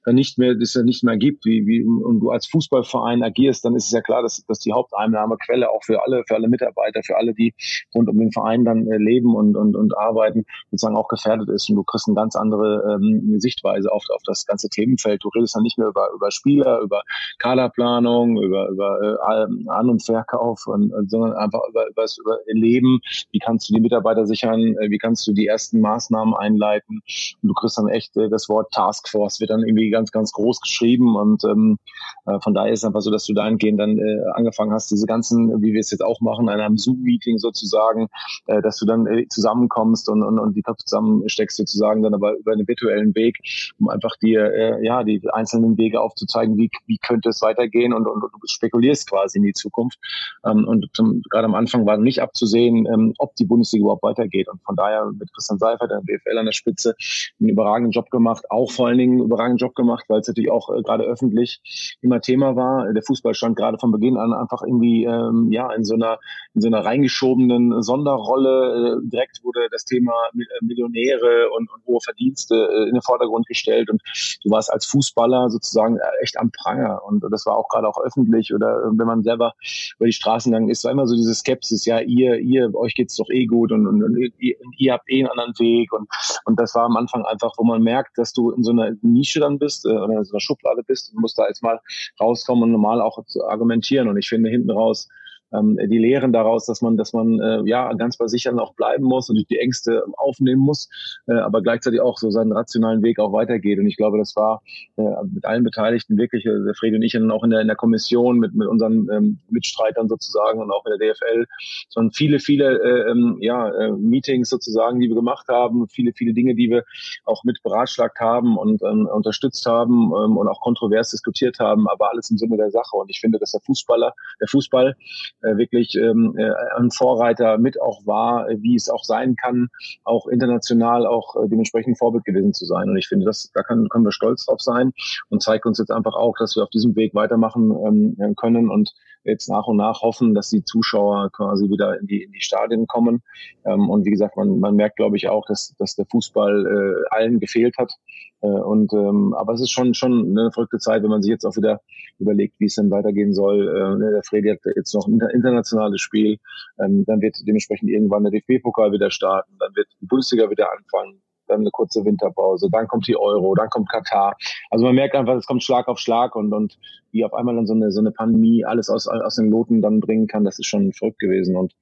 dann 0.05 0.14
nicht 0.14 0.38
mehr, 0.38 0.55
das 0.55 0.75
ja 0.75 0.83
nicht 0.83 1.05
mehr 1.05 1.16
gibt, 1.16 1.44
wie, 1.48 1.66
wie 1.66 1.82
und 1.82 2.20
du 2.20 2.30
als 2.30 2.46
Fußballverein 2.46 3.22
agierst, 3.22 3.64
dann 3.64 3.74
ist 3.74 3.87
es 3.87 3.92
ja 3.92 4.00
klar, 4.00 4.22
dass, 4.22 4.44
dass 4.46 4.58
die 4.61 4.72
Haupteinnahmequelle 4.72 5.70
auch 5.70 5.82
für 5.84 6.02
alle, 6.04 6.24
für 6.26 6.34
alle 6.34 6.48
Mitarbeiter, 6.48 7.02
für 7.02 7.16
alle, 7.16 7.34
die 7.34 7.54
rund 7.94 8.08
um 8.08 8.18
den 8.18 8.32
Verein 8.32 8.64
dann 8.64 8.87
äh, 8.87 8.98
leben 8.98 9.34
und, 9.34 9.56
und, 9.56 9.76
und 9.76 9.96
arbeiten, 9.96 10.44
sozusagen 10.70 10.96
auch 10.96 11.08
gefährdet 11.08 11.48
ist. 11.48 11.68
Und 11.70 11.76
du 11.76 11.84
kriegst 11.84 12.08
eine 12.08 12.14
ganz 12.16 12.37
andere 12.37 12.98
ähm, 13.00 13.38
Sichtweise 13.40 13.92
auf, 13.92 14.04
auf 14.14 14.22
das 14.24 14.46
ganze 14.46 14.68
Themenfeld. 14.68 15.24
Du 15.24 15.28
redest 15.28 15.56
dann 15.56 15.62
nicht 15.62 15.78
mehr 15.78 15.88
über, 15.88 16.11
über 16.14 16.30
Spieler, 16.30 16.80
über 16.80 17.02
Kaderplanung, 17.38 18.40
über, 18.40 18.68
über 18.68 19.00
äh, 19.02 19.68
An- 19.68 19.90
und 19.90 20.04
Verkauf, 20.04 20.66
und, 20.66 20.92
sondern 21.11 21.32
einfach 21.32 21.61
über, 21.68 21.88
über 21.88 22.04
über 22.20 22.38
Leben. 22.46 23.00
Wie 23.30 23.38
kannst 23.38 23.68
du 23.68 23.74
die 23.74 23.80
Mitarbeiter 23.80 24.26
sichern? 24.26 24.76
Äh, 24.78 24.90
wie 24.90 24.98
kannst 24.98 25.26
du 25.26 25.32
die 25.32 25.46
ersten 25.46 25.80
Maßnahmen 25.80 26.34
einleiten? 26.34 27.00
Und 27.42 27.48
du 27.48 27.54
kriegst 27.54 27.78
dann 27.78 27.88
echt 27.88 28.16
äh, 28.16 28.28
das 28.28 28.48
Wort 28.48 28.72
Taskforce 28.72 29.40
wird 29.40 29.50
dann 29.50 29.62
irgendwie 29.62 29.90
ganz, 29.90 30.11
ganz 30.11 30.32
groß 30.32 30.61
geschrieben 30.61 31.16
und 31.16 31.38
und 31.44 31.51
ähm, 31.51 31.79
äh, 32.27 32.38
von 32.40 32.55
daher 32.55 32.72
ist 32.72 32.81
es 32.81 32.85
einfach 32.85 33.01
so, 33.01 33.11
dass 33.11 33.24
du 33.24 33.35
dahingehend 33.35 33.81
dann 33.81 33.98
äh, 33.98 34.24
angefangen 34.35 34.72
hast, 34.72 34.90
diese 34.90 35.07
ganzen, 35.07 35.62
wie 35.62 35.72
wir 35.72 35.81
es 35.81 35.90
jetzt 35.90 36.03
auch 36.03 36.20
machen, 36.20 36.48
in 36.48 36.61
einem 36.61 36.77
Zoom-Meeting 36.77 37.38
sozusagen, 37.38 38.09
äh, 38.46 38.62
dass 38.62 38.79
du 38.79 38.87
dann 38.87 39.07
äh, 39.07 39.27
zusammenkommst 39.29 40.09
und, 40.09 40.22
und, 40.22 40.38
und 40.38 40.55
die 40.55 40.62
Köpfe 40.62 40.85
zusammensteckst 40.85 41.57
sozusagen 41.57 42.03
dann 42.03 42.14
aber 42.14 42.37
über 42.37 42.53
einen 42.53 42.66
virtuellen 42.66 43.14
Weg, 43.14 43.38
um 43.79 43.88
einfach 43.88 44.16
dir 44.16 44.53
äh, 44.53 44.85
ja 44.85 45.05
die 45.05 45.20
einzelnen 45.33 45.77
Wege 45.79 46.01
aufzuzeigen, 46.01 46.57
wie, 46.57 46.70
wie 46.87 46.98
könnte 46.98 47.29
es 47.29 47.42
weitergehen 47.42 47.92
und, 47.92 48.07
und, 48.07 48.22
und 48.22 48.33
du 48.33 48.46
spekulierst 48.46 49.09
quasi 49.09 49.38
in 49.38 49.44
die 49.44 49.53
Zukunft. 49.53 49.98
Ähm, 50.44 50.66
und 50.66 50.88
zum, 50.92 51.22
gerade 51.31 51.46
am 51.46 51.55
Anfang 51.55 51.87
war 51.87 51.96
nicht 51.96 52.20
abzusehen, 52.20 52.87
ähm, 52.87 53.14
ob 53.18 53.35
die 53.37 53.44
Bundesliga 53.44 53.83
überhaupt 53.83 54.03
weitergeht. 54.03 54.48
Und 54.48 54.62
von 54.64 54.77
daher 54.77 55.07
mit 55.07 55.33
Christian 55.33 55.59
Seifert, 55.59 55.90
der 55.90 56.01
BFL 56.03 56.38
an 56.38 56.46
der 56.46 56.53
Spitze, 56.53 56.94
einen 57.40 57.51
überragenden 57.51 57.92
Job 57.92 58.11
gemacht, 58.11 58.44
auch 58.51 58.70
vor 58.70 58.88
allen 58.88 58.98
Dingen 58.98 59.12
einen 59.14 59.24
überragenden 59.24 59.59
Job 59.59 59.74
gemacht, 59.74 60.05
weil 60.09 60.20
es 60.20 60.29
natürlich 60.29 60.51
auch 60.51 60.70
äh, 60.70 60.83
gerade 60.83 61.05
öffentlich 61.18 61.98
immer 62.00 62.20
Thema 62.20 62.57
war. 62.57 62.92
Der 62.92 63.02
Fußball 63.02 63.35
stand 63.35 63.57
gerade 63.57 63.78
von 63.78 63.90
Beginn 63.90 64.16
an 64.16 64.33
einfach 64.33 64.62
irgendwie 64.62 65.04
ähm, 65.04 65.48
ja 65.50 65.73
in 65.73 65.85
so 65.85 65.94
einer 65.94 66.19
in 66.54 66.60
so 66.60 66.69
einer 66.69 66.85
reingeschobenen 66.85 67.83
Sonderrolle. 67.83 68.98
Äh, 69.02 69.08
direkt 69.08 69.42
wurde 69.44 69.69
das 69.71 69.85
Thema 69.85 70.12
äh, 70.35 70.64
Millionäre 70.64 71.50
und, 71.56 71.71
und 71.71 71.85
hohe 71.87 72.00
Verdienste 72.02 72.54
äh, 72.54 72.88
in 72.88 72.94
den 72.94 73.02
Vordergrund 73.02 73.46
gestellt 73.46 73.90
und 73.90 74.00
du 74.44 74.50
warst 74.50 74.73
als 74.73 74.87
Fußballer 74.87 75.50
sozusagen 75.50 75.96
äh, 75.96 76.23
echt 76.23 76.38
am 76.38 76.50
Pranger 76.50 77.02
und 77.04 77.25
das 77.31 77.46
war 77.46 77.56
auch 77.56 77.69
gerade 77.69 77.88
auch 77.88 78.00
öffentlich 78.00 78.54
oder 78.54 78.90
wenn 78.92 79.06
man 79.06 79.23
selber 79.23 79.54
über 79.98 80.06
die 80.06 80.12
Straßen 80.12 80.52
gegangen 80.52 80.71
ist, 80.71 80.85
war 80.85 80.92
immer 80.92 81.06
so 81.06 81.16
diese 81.16 81.35
Skepsis, 81.35 81.85
ja 81.85 82.00
ihr 82.00 82.38
ihr 82.38 82.75
euch 82.75 82.94
geht's 82.94 83.16
doch 83.16 83.29
eh 83.31 83.46
gut 83.46 83.73
und, 83.73 83.87
und, 83.87 84.02
und 84.02 84.16
ihr, 84.38 84.56
ihr 84.77 84.92
habt 84.92 85.10
eh 85.10 85.21
einen 85.21 85.29
anderen 85.29 85.58
Weg 85.58 85.92
und 85.92 86.08
und 86.44 86.58
das 86.58 86.75
war 86.75 86.85
am 86.85 86.96
Anfang 86.96 87.25
einfach, 87.25 87.52
wo 87.56 87.64
man 87.64 87.83
merkt, 87.83 88.19
dass 88.19 88.33
du 88.33 88.50
in 88.50 88.62
so 88.62 88.71
einer 88.71 88.92
Nische 89.02 89.40
dann 89.40 89.58
bist 89.58 89.85
äh, 89.85 89.90
oder 89.90 90.19
in 90.19 90.25
so 90.25 90.33
einer 90.33 90.40
Schublade 90.40 90.83
bist 90.83 91.08
und 91.13 91.21
musst 91.21 91.38
da 91.38 91.46
jetzt 91.46 91.63
mal 91.63 91.81
rauskommen 92.21 92.65
und 92.65 92.73
normal 92.73 93.00
auch 93.00 93.25
zu 93.27 93.46
argumentieren. 93.46 94.09
Und 94.09 94.17
ich 94.17 94.29
finde 94.29 94.50
hinten 94.50 94.71
raus 94.71 95.09
ähm, 95.53 95.79
die 95.90 95.99
Lehren 95.99 96.33
daraus, 96.33 96.67
dass 96.67 96.83
man, 96.83 96.96
dass 96.96 97.13
man 97.13 97.40
äh, 97.40 97.63
ja 97.65 97.92
ganz 97.94 98.17
bei 98.17 98.27
sich 98.27 98.44
dann 98.44 98.59
auch 98.59 98.75
bleiben 98.75 99.05
muss 99.05 99.31
und 99.31 99.44
die 99.49 99.59
Ängste 99.59 100.05
aufnehmen 100.17 100.61
muss, 100.61 100.88
äh, 101.27 101.33
aber 101.33 101.63
gleichzeitig 101.63 102.01
auch 102.01 102.19
so 102.19 102.31
seinen 102.31 102.53
rationalen 102.53 103.03
Weg 103.03 103.19
auch 103.19 103.33
weitergeht. 103.33 103.79
Und 103.79 103.87
ich 103.87 103.96
glaube, 103.96 104.19
das 104.19 104.37
war 104.37 104.63
äh, 104.96 105.03
mit 105.33 105.44
allen 105.44 105.65
Beteiligten 105.65 106.19
wirklich, 106.19 106.44
äh, 106.46 106.75
Fred 106.75 106.94
und 106.94 107.03
ich 107.03 107.13
dann 107.13 107.31
auch 107.31 107.44
in 107.44 107.51
der, 107.51 107.61
in 107.61 107.67
der 107.67 107.77
Kommission 107.77 108.38
mit, 108.38 108.55
mit 108.55 108.69
unseren 108.69 109.09
ähm, 109.11 109.38
Mitstreitern 109.51 110.09
sozusagen 110.09 110.61
und 110.61 110.71
auch 110.71 110.85
in 110.87 110.99
der 110.99 111.15
DFL, 111.15 111.46
sondern 111.88 112.13
viele, 112.13 112.38
viele 112.38 112.79
äh, 112.83 113.11
ähm, 113.11 113.38
ja, 113.40 113.69
äh, 113.69 113.92
Meetings 113.92 114.51
sozusagen, 114.51 115.01
die 115.01 115.09
wir 115.09 115.17
gemacht 115.17 115.49
haben, 115.49 115.88
viele, 115.88 116.13
viele 116.13 116.33
Dinge, 116.35 116.55
die 116.55 116.71
wir 116.71 116.85
auch 117.25 117.44
mit 117.44 117.63
beratschlagt 117.63 118.21
haben 118.21 118.57
und 118.57 118.83
ähm, 118.83 119.07
unterstützt 119.07 119.65
haben 119.67 120.13
ähm, 120.13 120.37
und 120.37 120.49
auch 120.49 120.61
kontrovers 120.61 121.11
diskutiert 121.11 121.59
haben, 121.59 121.88
aber 121.88 122.11
alles 122.11 122.31
im 122.31 122.38
Sinne 122.38 122.57
der 122.57 122.71
Sache. 122.71 122.96
Und 122.96 123.11
ich 123.11 123.21
finde, 123.21 123.38
dass 123.38 123.53
der 123.53 123.61
Fußballer, 123.61 124.15
der 124.40 124.49
Fußball 124.49 124.96
äh, 125.42 125.56
wirklich 125.56 125.94
ähm, 125.94 126.34
äh, 126.36 126.50
ein 126.76 126.90
Vorreiter 126.90 127.58
mit 127.58 127.80
auch 127.80 128.04
war, 128.06 128.48
äh, 128.48 128.56
wie 128.60 128.74
es 128.74 128.88
auch 128.88 129.04
sein 129.04 129.36
kann, 129.36 129.68
auch 130.04 130.26
international 130.26 131.06
auch 131.06 131.36
äh, 131.36 131.48
dementsprechend 131.48 131.98
Vorbild 131.98 132.24
gewesen 132.24 132.52
zu 132.52 132.64
sein. 132.64 132.88
Und 132.88 132.96
ich 132.96 133.08
finde, 133.08 133.26
das, 133.26 133.50
da 133.54 133.62
kann, 133.62 133.88
können 133.88 134.04
wir 134.04 134.12
stolz 134.12 134.46
drauf 134.46 134.60
sein 134.60 134.92
und 135.28 135.42
zeigt 135.42 135.66
uns 135.66 135.78
jetzt 135.78 135.90
einfach 135.90 136.14
auch, 136.14 136.34
dass 136.38 136.56
wir 136.56 136.62
auf 136.62 136.70
diesem 136.70 136.96
Weg 136.96 137.14
weitermachen 137.14 137.70
ähm, 138.18 138.36
können 138.36 138.70
und 138.70 138.92
jetzt 139.24 139.48
nach 139.48 139.66
und 139.66 139.76
nach 139.76 140.02
hoffen, 140.02 140.34
dass 140.34 140.50
die 140.50 140.64
Zuschauer 140.64 141.30
quasi 141.30 141.68
wieder 141.68 141.98
in 142.00 142.06
die, 142.06 142.22
in 142.22 142.32
die 142.32 142.40
Stadien 142.40 142.86
kommen. 142.86 143.22
Ähm, 143.64 143.88
und 143.88 144.04
wie 144.04 144.10
gesagt, 144.10 144.36
man, 144.36 144.58
man 144.58 144.74
merkt, 144.74 144.96
glaube 144.96 145.16
ich, 145.16 145.28
auch, 145.28 145.44
dass, 145.46 145.74
dass 145.78 145.94
der 145.96 146.06
Fußball 146.06 146.66
äh, 146.66 147.14
allen 147.14 147.40
gefehlt 147.40 147.76
hat. 147.78 147.92
Äh, 148.40 148.46
und 148.46 148.92
ähm, 148.92 149.34
aber 149.34 149.54
es 149.54 149.60
ist 149.60 149.70
schon 149.70 149.94
schon 149.94 150.36
eine 150.38 150.50
verrückte 150.52 150.78
Zeit, 150.78 151.02
wenn 151.02 151.10
man 151.10 151.22
sich 151.22 151.30
jetzt 151.30 151.44
auch 151.44 151.56
wieder 151.56 151.80
überlegt, 152.18 152.58
wie 152.58 152.66
es 152.66 152.76
dann 152.76 152.90
weitergehen 152.90 153.34
soll. 153.34 153.68
Äh, 153.68 153.98
ne, 153.98 154.10
der 154.12 154.22
Fredi 154.22 154.50
hat 154.50 154.58
jetzt 154.76 154.94
noch 154.94 155.06
ein 155.06 155.20
internationales 155.32 156.00
Spiel, 156.00 156.38
ähm, 156.80 157.04
dann 157.06 157.20
wird 157.20 157.36
dementsprechend 157.46 157.90
irgendwann 157.90 158.24
der 158.24 158.32
DFB-Pokal 158.32 158.92
wieder 158.92 159.10
starten, 159.10 159.52
dann 159.58 159.74
wird 159.74 159.88
die 160.00 160.06
Bundesliga 160.06 160.50
wieder 160.50 160.68
anfangen 160.72 161.20
dann 161.48 161.60
eine 161.60 161.70
kurze 161.70 162.04
Winterpause, 162.04 162.68
dann 162.70 162.86
kommt 162.86 163.08
die 163.08 163.16
Euro, 163.16 163.54
dann 163.54 163.70
kommt 163.70 163.88
Katar. 163.88 164.36
Also 164.70 164.84
man 164.84 164.94
merkt 164.94 165.14
einfach, 165.14 165.34
es 165.34 165.46
kommt 165.46 165.64
Schlag 165.64 165.88
auf 165.88 165.98
Schlag 165.98 166.36
und, 166.36 166.52
und 166.52 166.78
wie 167.10 167.24
auf 167.24 167.34
einmal 167.34 167.56
dann 167.56 167.66
so 167.66 167.74
eine, 167.74 167.90
so 167.90 168.00
eine 168.00 168.12
Pandemie 168.12 168.64
alles 168.64 168.90
aus, 168.90 169.08
aus 169.08 169.36
den 169.36 169.50
Loten 169.50 169.82
dann 169.82 170.00
bringen 170.00 170.26
kann, 170.26 170.44
das 170.44 170.58
ist 170.58 170.66
schon 170.66 170.92
verrückt 170.92 171.18
gewesen. 171.18 171.56
Und 171.56 171.72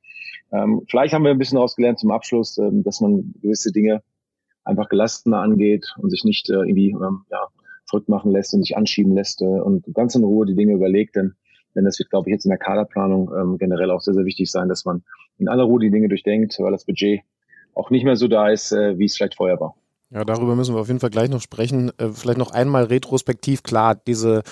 ähm, 0.53 0.83
vielleicht 0.89 1.13
haben 1.13 1.25
wir 1.25 1.33
ein 1.33 1.39
bisschen 1.39 1.57
daraus 1.57 1.77
zum 1.97 2.11
Abschluss, 2.11 2.59
ähm, 2.59 2.83
dass 2.83 3.01
man 3.01 3.35
gewisse 3.43 3.73
Dinge 3.73 4.03
einfach 4.67 4.89
gelassener 4.89 5.39
angeht 5.41 5.95
und 5.99 6.11
sich 6.11 6.25
nicht 6.25 6.51
äh, 6.51 6.55
irgendwie 6.55 6.91
ähm, 6.91 7.25
ja, 7.31 7.47
verrückt 7.89 8.09
machen 8.09 8.33
lässt 8.33 8.53
und 8.55 8.63
sich 8.63 8.77
anschieben 8.77 9.15
lässt 9.15 9.43
äh, 9.43 9.47
und 9.47 9.85
ganz 9.95 10.15
in 10.15 10.25
Ruhe 10.25 10.47
die 10.47 10.57
Dinge 10.57 10.75
überlegt, 10.75 11.17
denn 11.17 11.35
denn 11.77 11.85
das 11.85 11.99
wird, 11.99 12.11
glaube 12.11 12.29
ich, 12.29 12.33
jetzt 12.33 12.47
in 12.47 12.49
der 12.49 12.59
Kaderplanung 12.59 13.31
ähm, 13.39 13.59
generell 13.59 13.91
auch 13.91 14.01
sehr, 14.01 14.15
sehr 14.15 14.25
wichtig 14.25 14.51
sein, 14.51 14.69
dass 14.69 14.85
man 14.85 15.05
in 15.39 15.47
aller 15.47 15.65
Ruhe 15.65 15.79
die 15.79 15.91
Dinge 15.91 16.09
durchdenkt, 16.09 16.57
weil 16.59 16.73
das 16.73 16.87
Budget 16.87 17.21
auch 17.75 17.91
nicht 17.91 18.05
mehr 18.05 18.17
so 18.17 18.29
da 18.29 18.49
ist, 18.49 18.73
äh, 18.73 18.99
wie 18.99 19.05
es 19.05 19.17
vielleicht 19.17 19.37
vorher 19.37 19.61
war. 19.61 19.75
Ja, 20.11 20.25
darüber 20.25 20.55
müssen 20.55 20.75
wir 20.75 20.81
auf 20.81 20.89
jeden 20.89 21.01
Fall 21.01 21.11
gleich 21.11 21.29
noch 21.29 21.43
sprechen. 21.43 21.93
Äh, 21.99 22.09
vielleicht 22.09 22.39
noch 22.39 22.53
einmal 22.53 22.85
retrospektiv 22.85 23.63
klar, 23.63 23.95
diese 23.95 24.43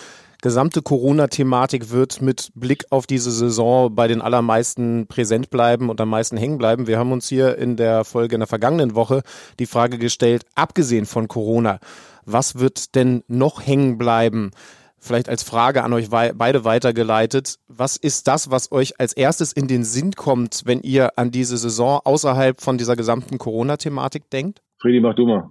gesamte 0.45 0.83
Corona-Thematik 0.83 1.91
wird 1.91 2.21
mit 2.21 2.51
Blick 2.55 2.85
auf 2.91 3.07
diese 3.07 3.31
Saison 3.31 3.95
bei 3.95 4.09
den 4.09 4.21
allermeisten 4.21 5.07
präsent 5.07 5.49
bleiben 5.49 5.89
und 5.89 6.03
am 6.03 6.11
meisten 6.11 6.37
hängen 6.37 6.59
bleiben. 6.59 6.87
Wir 6.87 6.99
haben 6.99 7.13
uns 7.13 7.31
hier 7.31 7.57
in 7.57 7.77
der 7.79 8.05
Folge 8.05 8.35
in 8.35 8.41
der 8.41 8.47
vergangenen 8.47 8.95
Woche 8.95 9.23
die 9.59 9.65
Frage 9.65 9.97
gestellt, 9.97 10.45
abgesehen 10.55 11.07
von 11.07 11.29
Corona, 11.29 11.81
was 12.27 12.59
wird 12.59 12.95
denn 12.95 13.25
noch 13.27 13.67
hängen 13.67 13.97
bleiben? 13.97 14.51
vielleicht 14.99 15.29
als 15.29 15.43
Frage 15.43 15.85
an 15.85 15.93
euch 15.93 16.09
beide 16.09 16.65
weitergeleitet. 16.65 17.57
Was 17.69 17.99
ist 17.99 18.27
das, 18.27 18.51
was 18.51 18.73
euch 18.73 18.99
als 18.99 19.13
erstes 19.13 19.53
in 19.53 19.69
den 19.69 19.85
Sinn 19.85 20.13
kommt, 20.13 20.63
wenn 20.65 20.81
ihr 20.81 21.19
an 21.19 21.31
diese 21.31 21.59
Saison 21.59 22.01
außerhalb 22.05 22.59
von 22.63 22.79
dieser 22.79 22.97
gesamten 22.97 23.37
Corona-Thematik 23.37 24.31
denkt? 24.31 24.63
Friedi, 24.79 25.01
mach 25.01 25.15
du 25.15 25.27
mal. 25.27 25.51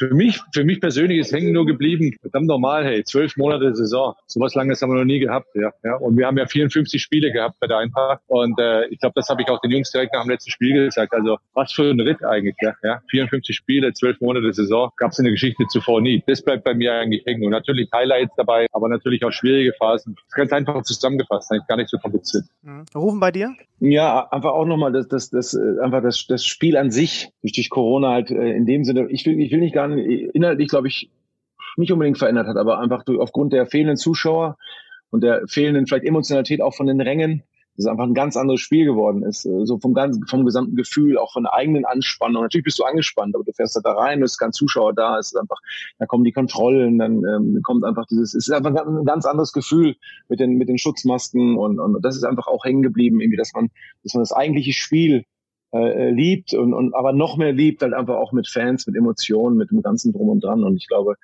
Für 0.00 0.14
mich, 0.14 0.40
für 0.54 0.64
mich 0.64 0.80
persönlich 0.80 1.18
ist 1.18 1.30
hängen 1.30 1.52
nur 1.52 1.66
geblieben, 1.66 2.16
verdammt 2.22 2.46
normal, 2.46 2.86
hey, 2.86 3.04
zwölf 3.04 3.36
Monate 3.36 3.76
Saison. 3.76 4.14
So 4.26 4.40
was 4.40 4.54
Langes 4.54 4.80
haben 4.80 4.88
wir 4.88 4.98
noch 4.98 5.04
nie 5.04 5.18
gehabt, 5.18 5.48
ja. 5.54 5.72
ja. 5.84 5.96
Und 5.96 6.16
wir 6.16 6.26
haben 6.26 6.38
ja 6.38 6.46
54 6.46 7.02
Spiele 7.02 7.30
gehabt 7.30 7.56
bei 7.60 7.66
der 7.66 7.76
Einpark. 7.76 8.22
Und 8.26 8.58
äh, 8.58 8.86
ich 8.86 8.98
glaube, 8.98 9.12
das 9.16 9.28
habe 9.28 9.42
ich 9.42 9.48
auch 9.50 9.60
den 9.60 9.72
Jungs 9.72 9.90
direkt 9.90 10.14
nach 10.14 10.22
dem 10.22 10.30
letzten 10.30 10.50
Spiel 10.50 10.86
gesagt. 10.86 11.12
Also 11.12 11.36
was 11.52 11.74
für 11.74 11.90
ein 11.90 12.00
Ritt 12.00 12.24
eigentlich, 12.24 12.56
ja. 12.62 12.72
ja. 12.82 13.02
54 13.10 13.54
Spiele, 13.54 13.92
zwölf 13.92 14.18
Monate 14.22 14.54
Saison, 14.54 14.90
gab 14.96 15.10
es 15.10 15.18
in 15.18 15.26
der 15.26 15.32
Geschichte 15.32 15.64
zuvor 15.68 16.00
nie. 16.00 16.24
Das 16.26 16.40
bleibt 16.40 16.64
bei 16.64 16.72
mir 16.72 16.94
eigentlich 16.94 17.26
hängen. 17.26 17.44
Und 17.44 17.50
natürlich 17.50 17.90
Highlights 17.94 18.32
dabei, 18.38 18.68
aber 18.72 18.88
natürlich 18.88 19.22
auch 19.22 19.32
schwierige 19.32 19.74
Phasen. 19.74 20.14
Das 20.14 20.24
ist 20.28 20.34
ganz 20.34 20.52
einfach 20.52 20.82
zusammengefasst, 20.82 21.52
eigentlich 21.52 21.66
gar 21.66 21.76
nicht 21.76 21.90
so 21.90 21.98
kompliziert. 21.98 22.44
Mhm. 22.62 22.86
Rufen 22.94 23.20
bei 23.20 23.32
dir? 23.32 23.54
Ja, 23.80 24.28
einfach 24.30 24.52
auch 24.52 24.66
nochmal 24.66 24.92
das, 24.92 25.08
das, 25.08 25.30
das, 25.30 25.54
äh, 25.54 25.82
einfach 25.82 26.02
das, 26.02 26.26
das 26.26 26.44
Spiel 26.44 26.76
an 26.76 26.90
sich 26.90 27.30
durch, 27.42 27.52
durch 27.52 27.70
Corona 27.70 28.10
halt 28.10 28.30
äh, 28.30 28.52
in 28.52 28.66
dem 28.66 28.84
Sinne. 28.84 29.08
Ich 29.10 29.24
will, 29.24 29.40
ich 29.40 29.50
will 29.52 29.60
nicht 29.60 29.74
gar 29.74 29.89
inhaltlich, 29.98 30.68
glaube 30.68 30.88
ich, 30.88 31.10
nicht 31.76 31.92
unbedingt 31.92 32.18
verändert 32.18 32.46
hat, 32.46 32.56
aber 32.56 32.78
einfach 32.78 33.04
durch, 33.04 33.18
aufgrund 33.18 33.52
der 33.52 33.66
fehlenden 33.66 33.96
Zuschauer 33.96 34.56
und 35.10 35.22
der 35.22 35.46
fehlenden 35.46 35.86
vielleicht 35.86 36.04
Emotionalität 36.04 36.62
auch 36.62 36.74
von 36.74 36.86
den 36.86 37.00
Rängen, 37.00 37.42
dass 37.76 37.84
es 37.84 37.90
einfach 37.90 38.04
ein 38.04 38.14
ganz 38.14 38.36
anderes 38.36 38.60
Spiel 38.60 38.84
geworden 38.84 39.22
ist. 39.22 39.44
Äh, 39.44 39.64
so 39.64 39.78
vom 39.78 39.94
ganzen, 39.94 40.26
vom 40.26 40.44
gesamten 40.44 40.76
Gefühl, 40.76 41.18
auch 41.18 41.32
von 41.32 41.44
der 41.44 41.54
eigenen 41.54 41.84
Anspannung. 41.84 42.42
Natürlich 42.42 42.64
bist 42.64 42.78
du 42.78 42.84
angespannt, 42.84 43.34
aber 43.34 43.44
du 43.44 43.52
fährst 43.52 43.80
da 43.82 43.92
rein, 43.92 44.22
es 44.22 44.32
ist 44.32 44.38
kein 44.38 44.52
Zuschauer 44.52 44.92
da, 44.92 45.18
es 45.18 45.32
ist 45.32 45.36
einfach, 45.36 45.58
da 45.98 46.06
kommen 46.06 46.24
die 46.24 46.32
Kontrollen, 46.32 46.98
dann 46.98 47.24
ähm, 47.24 47.60
kommt 47.62 47.84
einfach 47.84 48.06
dieses, 48.06 48.34
es 48.34 48.48
ist 48.48 48.54
einfach 48.54 48.86
ein 48.86 49.04
ganz 49.04 49.24
anderes 49.24 49.52
Gefühl 49.52 49.96
mit 50.28 50.40
den, 50.40 50.58
mit 50.58 50.68
den 50.68 50.78
Schutzmasken 50.78 51.56
und, 51.56 51.78
und 51.78 52.04
das 52.04 52.16
ist 52.16 52.24
einfach 52.24 52.46
auch 52.46 52.64
hängen 52.64 52.82
geblieben, 52.82 53.20
irgendwie, 53.20 53.38
dass 53.38 53.52
man, 53.54 53.70
dass 54.02 54.14
man 54.14 54.22
das 54.22 54.32
eigentliche 54.32 54.72
Spiel 54.72 55.24
äh, 55.72 56.08
äh, 56.08 56.10
liebt 56.10 56.52
und, 56.54 56.74
und 56.74 56.94
aber 56.94 57.12
noch 57.12 57.36
mehr 57.36 57.52
liebt, 57.52 57.82
halt 57.82 57.94
einfach 57.94 58.16
auch 58.16 58.32
mit 58.32 58.48
Fans, 58.48 58.86
mit 58.86 58.96
Emotionen, 58.96 59.56
mit 59.56 59.70
dem 59.70 59.82
ganzen 59.82 60.12
Drum 60.12 60.28
und 60.28 60.42
Dran. 60.42 60.64
Und 60.64 60.76
ich 60.76 60.88
glaube, 60.88 61.14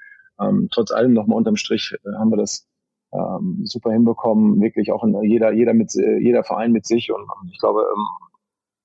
ähm, 0.40 0.68
trotz 0.70 0.92
allem 0.92 1.12
nochmal 1.14 1.36
unterm 1.36 1.56
Strich 1.56 1.96
äh, 2.04 2.12
haben 2.16 2.30
wir 2.30 2.36
das 2.36 2.66
ähm, 3.12 3.62
super 3.64 3.90
hinbekommen, 3.90 4.60
wirklich 4.60 4.92
auch 4.92 5.04
in, 5.04 5.20
jeder, 5.22 5.52
jeder 5.52 5.74
mit 5.74 5.94
äh, 5.96 6.18
jeder 6.18 6.44
Verein 6.44 6.72
mit 6.72 6.86
sich 6.86 7.12
und 7.12 7.22
ähm, 7.22 7.50
ich 7.52 7.58
glaube, 7.58 7.86
ähm, 7.92 8.06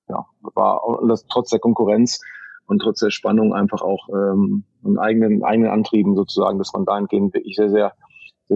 ja, 0.08 0.26
war 0.54 0.84
auch 0.84 1.06
das, 1.06 1.26
trotz 1.26 1.50
der 1.50 1.60
Konkurrenz 1.60 2.20
und 2.66 2.80
trotz 2.80 3.00
der 3.00 3.10
Spannung 3.10 3.54
einfach 3.54 3.82
auch 3.82 4.08
ähm, 4.08 4.64
einen 4.84 4.98
eigenen, 4.98 5.44
eigenen 5.44 5.70
Antrieben 5.70 6.16
sozusagen, 6.16 6.58
dass 6.58 6.72
man 6.72 6.84
dahingehend 6.84 7.34
wirklich 7.34 7.56
sehr, 7.56 7.70
sehr 7.70 7.92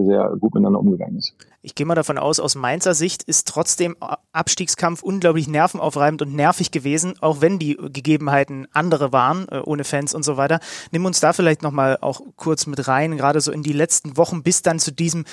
sehr, 0.03 0.29
sehr 0.29 0.37
gut 0.39 0.53
miteinander 0.53 0.79
umgegangen 0.79 1.17
ist. 1.17 1.33
Ich 1.61 1.75
gehe 1.75 1.85
mal 1.85 1.95
davon 1.95 2.17
aus, 2.17 2.39
aus 2.39 2.55
Mainzer 2.55 2.93
Sicht 2.93 3.23
ist 3.23 3.47
trotzdem 3.47 3.95
Abstiegskampf 4.31 5.03
unglaublich 5.03 5.47
nervenaufreibend 5.47 6.21
und 6.21 6.35
nervig 6.35 6.71
gewesen, 6.71 7.15
auch 7.21 7.41
wenn 7.41 7.59
die 7.59 7.75
Gegebenheiten 7.75 8.67
andere 8.71 9.11
waren, 9.11 9.47
äh, 9.49 9.59
ohne 9.59 9.83
Fans 9.83 10.13
und 10.13 10.23
so 10.23 10.37
weiter. 10.37 10.59
Nimm 10.91 11.05
uns 11.05 11.19
da 11.19 11.33
vielleicht 11.33 11.63
nochmal 11.63 11.97
auch 12.01 12.21
kurz 12.35 12.67
mit 12.67 12.87
rein, 12.87 13.17
gerade 13.17 13.41
so 13.41 13.51
in 13.51 13.63
die 13.63 13.73
letzten 13.73 14.17
Wochen 14.17 14.43
bis 14.43 14.61
dann 14.61 14.79
zu 14.79 14.91
diesem 14.91 15.25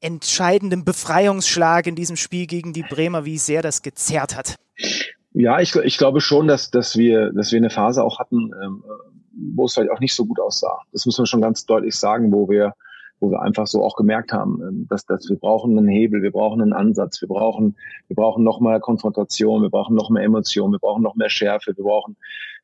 entscheidenden 0.00 0.84
Befreiungsschlag 0.84 1.86
in 1.86 1.94
diesem 1.94 2.16
Spiel 2.16 2.46
gegen 2.46 2.72
die 2.72 2.82
Bremer, 2.82 3.24
wie 3.24 3.38
sehr 3.38 3.62
das 3.62 3.82
gezerrt 3.82 4.36
hat. 4.36 4.56
Ja, 5.32 5.60
ich, 5.60 5.74
ich 5.76 5.98
glaube 5.98 6.20
schon, 6.20 6.48
dass, 6.48 6.70
dass, 6.70 6.96
wir, 6.96 7.32
dass 7.32 7.52
wir 7.52 7.58
eine 7.58 7.70
Phase 7.70 8.02
auch 8.02 8.18
hatten, 8.18 8.50
ähm, 8.62 8.82
wo 9.54 9.66
es 9.66 9.74
vielleicht 9.74 9.92
auch 9.92 10.00
nicht 10.00 10.14
so 10.14 10.24
gut 10.24 10.40
aussah. 10.40 10.80
Das 10.92 11.06
muss 11.06 11.18
man 11.18 11.26
schon 11.26 11.40
ganz 11.40 11.66
deutlich 11.66 11.94
sagen, 11.96 12.32
wo 12.32 12.48
wir 12.48 12.74
wo 13.20 13.30
wir 13.30 13.42
einfach 13.42 13.66
so 13.66 13.84
auch 13.84 13.96
gemerkt 13.96 14.32
haben, 14.32 14.60
ähm, 14.62 14.86
dass, 14.88 15.06
dass 15.06 15.28
wir 15.28 15.36
brauchen 15.36 15.78
einen 15.78 15.88
Hebel, 15.88 16.22
wir 16.22 16.32
brauchen 16.32 16.62
einen 16.62 16.72
Ansatz, 16.72 17.20
wir 17.20 17.28
brauchen, 17.28 17.76
wir 18.08 18.16
brauchen 18.16 18.42
noch 18.42 18.60
mehr 18.60 18.80
Konfrontation, 18.80 19.62
wir 19.62 19.70
brauchen 19.70 19.94
noch 19.94 20.10
mehr 20.10 20.24
Emotion, 20.24 20.72
wir 20.72 20.78
brauchen 20.78 21.02
noch 21.02 21.14
mehr 21.14 21.30
Schärfe, 21.30 21.76
wir 21.76 21.84
brauchen 21.84 22.16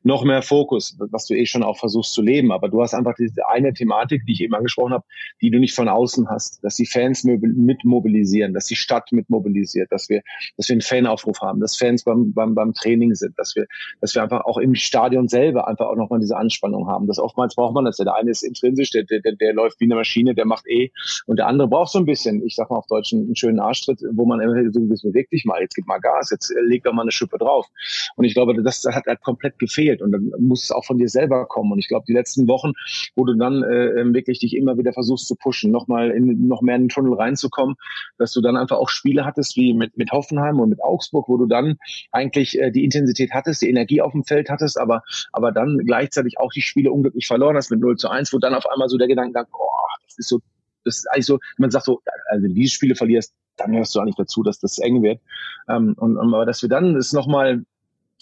noch 0.03 0.23
mehr 0.23 0.41
Fokus, 0.41 0.97
was 1.11 1.25
du 1.25 1.33
eh 1.33 1.45
schon 1.45 1.63
auch 1.63 1.77
versuchst 1.77 2.13
zu 2.13 2.21
leben. 2.21 2.51
Aber 2.51 2.69
du 2.69 2.81
hast 2.81 2.93
einfach 2.93 3.15
diese 3.17 3.47
eine 3.47 3.73
Thematik, 3.73 4.25
die 4.25 4.33
ich 4.33 4.41
eben 4.41 4.55
angesprochen 4.55 4.93
habe, 4.93 5.05
die 5.41 5.51
du 5.51 5.59
nicht 5.59 5.75
von 5.75 5.89
außen 5.89 6.29
hast, 6.29 6.63
dass 6.63 6.75
die 6.75 6.85
Fans 6.85 7.23
mit 7.23 7.83
mobilisieren, 7.83 8.53
dass 8.53 8.65
die 8.65 8.75
Stadt 8.75 9.11
mit 9.11 9.29
mobilisiert, 9.29 9.91
dass 9.91 10.09
wir, 10.09 10.21
dass 10.55 10.69
wir 10.69 10.73
einen 10.73 10.81
Fanaufruf 10.81 11.41
haben, 11.41 11.59
dass 11.59 11.77
Fans 11.77 12.03
beim, 12.03 12.33
beim, 12.33 12.55
beim 12.55 12.73
Training 12.73 13.15
sind, 13.15 13.37
dass 13.37 13.55
wir, 13.55 13.65
dass 14.01 14.15
wir 14.15 14.23
einfach 14.23 14.45
auch 14.45 14.57
im 14.57 14.75
Stadion 14.75 15.27
selber 15.27 15.67
einfach 15.67 15.87
auch 15.87 15.95
nochmal 15.95 16.19
diese 16.19 16.37
Anspannung 16.37 16.87
haben. 16.87 17.07
Das 17.07 17.19
oftmals 17.19 17.55
braucht 17.55 17.73
man 17.73 17.85
das. 17.85 17.97
Der 17.97 18.13
eine 18.15 18.31
ist 18.31 18.43
intrinsisch, 18.43 18.91
der, 18.91 19.03
der, 19.03 19.21
der 19.21 19.53
läuft 19.53 19.79
wie 19.79 19.85
eine 19.85 19.95
Maschine, 19.95 20.35
der 20.35 20.45
macht 20.45 20.67
eh. 20.67 20.91
Und 21.25 21.37
der 21.39 21.47
andere 21.47 21.67
braucht 21.67 21.91
so 21.91 21.99
ein 21.99 22.05
bisschen, 22.05 22.45
ich 22.45 22.55
sag 22.55 22.69
mal 22.69 22.77
auf 22.77 22.87
Deutsch, 22.87 23.13
einen 23.13 23.35
schönen 23.35 23.59
Arschtritt, 23.59 24.01
wo 24.13 24.25
man 24.25 24.39
immer 24.39 24.53
so 24.71 24.79
ein 24.79 24.89
bisschen 24.89 25.11
bewegt 25.11 25.33
dich 25.33 25.45
mal, 25.45 25.61
jetzt 25.61 25.75
gib 25.75 25.87
mal 25.87 25.99
Gas, 25.99 26.29
jetzt 26.31 26.53
leg 26.65 26.83
doch 26.83 26.93
mal 26.93 27.01
eine 27.01 27.11
Schippe 27.11 27.37
drauf. 27.37 27.67
Und 28.15 28.25
ich 28.25 28.33
glaube, 28.33 28.61
das 28.61 28.85
hat 28.85 29.05
halt 29.05 29.21
komplett 29.21 29.59
gefehlt. 29.59 29.86
Und 30.01 30.11
dann 30.11 30.31
muss 30.39 30.63
es 30.63 30.71
auch 30.71 30.85
von 30.85 30.97
dir 30.97 31.09
selber 31.09 31.45
kommen. 31.45 31.71
Und 31.71 31.79
ich 31.79 31.87
glaube, 31.87 32.05
die 32.07 32.13
letzten 32.13 32.47
Wochen, 32.47 32.73
wo 33.15 33.25
du 33.25 33.35
dann 33.35 33.63
äh, 33.63 33.99
ähm, 34.01 34.13
wirklich 34.13 34.39
dich 34.39 34.55
immer 34.55 34.77
wieder 34.77 34.93
versuchst 34.93 35.27
zu 35.27 35.35
pushen, 35.35 35.71
nochmal 35.71 36.11
in, 36.11 36.47
noch 36.47 36.61
mehr 36.61 36.75
in 36.75 36.83
den 36.83 36.89
Tunnel 36.89 37.13
reinzukommen, 37.13 37.75
dass 38.17 38.31
du 38.31 38.41
dann 38.41 38.57
einfach 38.57 38.77
auch 38.77 38.89
Spiele 38.89 39.25
hattest 39.25 39.55
wie 39.55 39.73
mit, 39.73 39.97
mit 39.97 40.11
Hoffenheim 40.11 40.59
und 40.59 40.69
mit 40.69 40.83
Augsburg, 40.83 41.27
wo 41.27 41.37
du 41.37 41.45
dann 41.45 41.77
eigentlich 42.11 42.59
äh, 42.59 42.71
die 42.71 42.83
Intensität 42.83 43.31
hattest, 43.31 43.61
die 43.61 43.69
Energie 43.69 44.01
auf 44.01 44.11
dem 44.11 44.23
Feld 44.23 44.49
hattest, 44.49 44.79
aber, 44.79 45.03
aber 45.31 45.51
dann 45.51 45.79
gleichzeitig 45.85 46.39
auch 46.39 46.51
die 46.51 46.61
Spiele 46.61 46.91
unglücklich 46.91 47.27
verloren 47.27 47.55
hast 47.55 47.71
mit 47.71 47.79
0 47.79 47.97
zu 47.97 48.09
1, 48.09 48.33
wo 48.33 48.39
dann 48.39 48.53
auf 48.53 48.67
einmal 48.67 48.89
so 48.89 48.97
der 48.97 49.07
Gedanke 49.07 49.33
kam, 49.33 49.45
boah, 49.51 49.87
das 50.05 50.17
ist 50.17 50.29
so, 50.29 50.39
das 50.83 50.97
ist 50.99 51.07
eigentlich 51.11 51.25
so, 51.25 51.39
man 51.57 51.71
sagt 51.71 51.85
so, 51.85 52.01
also 52.29 52.43
wenn 52.43 52.49
du 52.49 52.55
diese 52.55 52.73
Spiele 52.73 52.95
verlierst, 52.95 53.33
dann 53.57 53.75
hörst 53.75 53.95
du 53.95 53.99
eigentlich 53.99 54.15
dazu, 54.15 54.43
dass 54.43 54.59
das 54.59 54.77
eng 54.79 55.01
wird. 55.01 55.19
Ähm, 55.67 55.95
und, 55.97 56.17
und 56.17 56.33
aber 56.33 56.45
dass 56.45 56.61
wir 56.61 56.69
dann 56.69 56.93
das 56.93 57.13
nochmal 57.13 57.63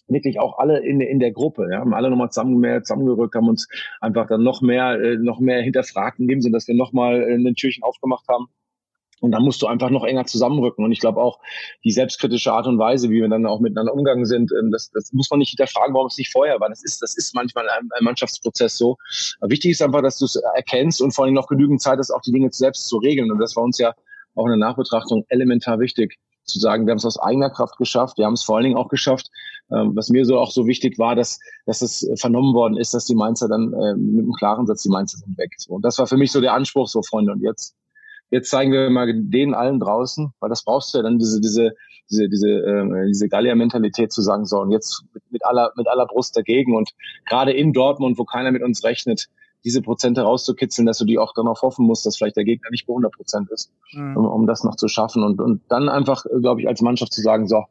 wirklich 0.07 0.39
auch 0.39 0.57
alle 0.59 0.79
in, 0.79 1.01
in 1.01 1.19
der 1.19 1.31
Gruppe, 1.31 1.67
ja, 1.71 1.79
haben 1.79 1.93
alle 1.93 2.09
nochmal 2.09 2.29
zusammen 2.29 2.59
mehr 2.59 2.83
zusammengerückt, 2.83 3.35
haben 3.35 3.49
uns 3.49 3.67
einfach 4.01 4.27
dann 4.27 4.43
noch 4.43 4.61
mehr, 4.61 4.99
äh, 5.01 5.17
noch 5.17 5.39
mehr 5.39 5.61
hinterfragt 5.61 6.19
in 6.19 6.27
dem 6.27 6.41
Sinne, 6.41 6.53
dass 6.53 6.67
wir 6.67 6.75
nochmal 6.75 7.21
äh, 7.21 7.35
ein 7.35 7.55
Türchen 7.55 7.83
aufgemacht 7.83 8.27
haben. 8.27 8.47
Und 9.21 9.31
dann 9.31 9.43
musst 9.43 9.61
du 9.61 9.67
einfach 9.67 9.89
noch 9.89 10.03
enger 10.03 10.25
zusammenrücken. 10.25 10.83
Und 10.83 10.91
ich 10.91 10.99
glaube 10.99 11.21
auch 11.21 11.39
die 11.83 11.91
selbstkritische 11.91 12.51
Art 12.51 12.67
und 12.67 12.77
Weise, 12.77 13.09
wie 13.09 13.21
wir 13.21 13.29
dann 13.29 13.45
auch 13.45 13.59
miteinander 13.59 13.93
umgegangen 13.93 14.25
sind, 14.25 14.51
ähm, 14.51 14.71
das, 14.71 14.91
das 14.91 15.13
muss 15.13 15.29
man 15.31 15.39
nicht 15.39 15.49
hinterfragen, 15.49 15.93
warum 15.95 16.07
es 16.07 16.17
nicht 16.17 16.31
vorher 16.31 16.59
war. 16.59 16.69
Das 16.69 16.83
ist, 16.83 17.01
das 17.01 17.17
ist 17.17 17.33
manchmal 17.33 17.67
ein, 17.69 17.89
ein 17.97 18.03
Mannschaftsprozess 18.03 18.77
so. 18.77 18.97
Aber 19.39 19.51
wichtig 19.51 19.71
ist 19.71 19.81
einfach, 19.81 20.01
dass 20.01 20.19
du 20.19 20.25
es 20.25 20.35
erkennst 20.35 21.01
und 21.01 21.11
vor 21.15 21.25
allem 21.25 21.33
noch 21.33 21.47
genügend 21.47 21.81
Zeit 21.81 21.97
hast, 21.97 22.11
auch 22.11 22.21
die 22.21 22.31
Dinge 22.31 22.49
selbst 22.51 22.87
zu 22.87 22.97
regeln. 22.97 23.31
Und 23.31 23.39
das 23.39 23.55
war 23.55 23.63
uns 23.63 23.79
ja 23.79 23.93
auch 24.35 24.45
in 24.45 24.51
der 24.51 24.67
Nachbetrachtung 24.67 25.25
elementar 25.29 25.79
wichtig 25.79 26.19
zu 26.45 26.59
sagen, 26.59 26.85
wir 26.85 26.91
haben 26.91 26.97
es 26.97 27.05
aus 27.05 27.19
eigener 27.19 27.49
Kraft 27.49 27.77
geschafft, 27.77 28.17
wir 28.17 28.25
haben 28.25 28.33
es 28.33 28.43
vor 28.43 28.57
allen 28.57 28.65
Dingen 28.65 28.77
auch 28.77 28.89
geschafft, 28.89 29.29
ähm, 29.71 29.95
was 29.95 30.09
mir 30.09 30.25
so 30.25 30.39
auch 30.39 30.51
so 30.51 30.67
wichtig 30.67 30.99
war, 30.99 31.15
dass, 31.15 31.39
dass 31.65 31.81
es 31.81 32.07
vernommen 32.19 32.53
worden 32.53 32.77
ist, 32.77 32.93
dass 32.93 33.05
die 33.05 33.15
Mainzer 33.15 33.47
dann 33.47 33.73
äh, 33.73 33.95
mit 33.95 34.23
einem 34.23 34.33
klaren 34.33 34.67
Satz, 34.67 34.83
die 34.83 34.89
Mainzer 34.89 35.17
sind 35.17 35.37
weg. 35.37 35.53
So, 35.57 35.73
und 35.73 35.83
das 35.83 35.97
war 35.97 36.07
für 36.07 36.17
mich 36.17 36.31
so 36.31 36.41
der 36.41 36.53
Anspruch, 36.53 36.87
so 36.87 37.01
Freunde. 37.01 37.31
Und 37.31 37.41
jetzt, 37.41 37.75
jetzt 38.29 38.49
zeigen 38.49 38.71
wir 38.71 38.89
mal 38.89 39.11
denen 39.11 39.53
allen 39.53 39.79
draußen, 39.79 40.31
weil 40.39 40.49
das 40.49 40.63
brauchst 40.63 40.93
du 40.93 40.99
ja 40.99 41.03
dann 41.03 41.17
diese, 41.17 41.41
diese, 41.41 41.73
diese, 42.11 42.29
diese, 42.29 42.49
äh, 42.49 43.07
diese 43.07 43.27
Gallier-Mentalität 43.27 44.11
zu 44.11 44.21
sagen, 44.21 44.45
so, 44.45 44.59
und 44.59 44.71
jetzt 44.71 45.03
mit, 45.13 45.23
mit 45.31 45.45
aller, 45.45 45.71
mit 45.75 45.87
aller 45.87 46.05
Brust 46.05 46.37
dagegen. 46.37 46.75
Und 46.75 46.91
gerade 47.25 47.51
in 47.51 47.73
Dortmund, 47.73 48.19
wo 48.19 48.25
keiner 48.25 48.51
mit 48.51 48.61
uns 48.61 48.83
rechnet, 48.83 49.29
diese 49.65 49.81
Prozente 49.81 50.21
rauszukitzeln, 50.21 50.85
dass 50.85 50.99
du 50.99 51.05
die 51.05 51.17
auch 51.17 51.33
dann 51.33 51.45
noch 51.45 51.63
hoffen 51.63 51.85
musst, 51.85 52.05
dass 52.05 52.17
vielleicht 52.17 52.37
der 52.37 52.45
Gegner 52.45 52.69
nicht 52.69 52.85
bei 52.85 52.91
100 52.91 53.11
Prozent 53.11 53.49
ist, 53.51 53.71
mhm. 53.91 54.15
um, 54.15 54.25
um 54.25 54.47
das 54.47 54.63
noch 54.63 54.75
zu 54.75 54.87
schaffen. 54.87 55.23
Und, 55.23 55.41
und 55.41 55.61
dann 55.69 55.89
einfach, 55.89 56.25
glaube 56.39 56.61
ich, 56.61 56.67
als 56.67 56.81
Mannschaft 56.81 57.11
zu 57.11 57.21
sagen, 57.21 57.47
so, 57.47 57.65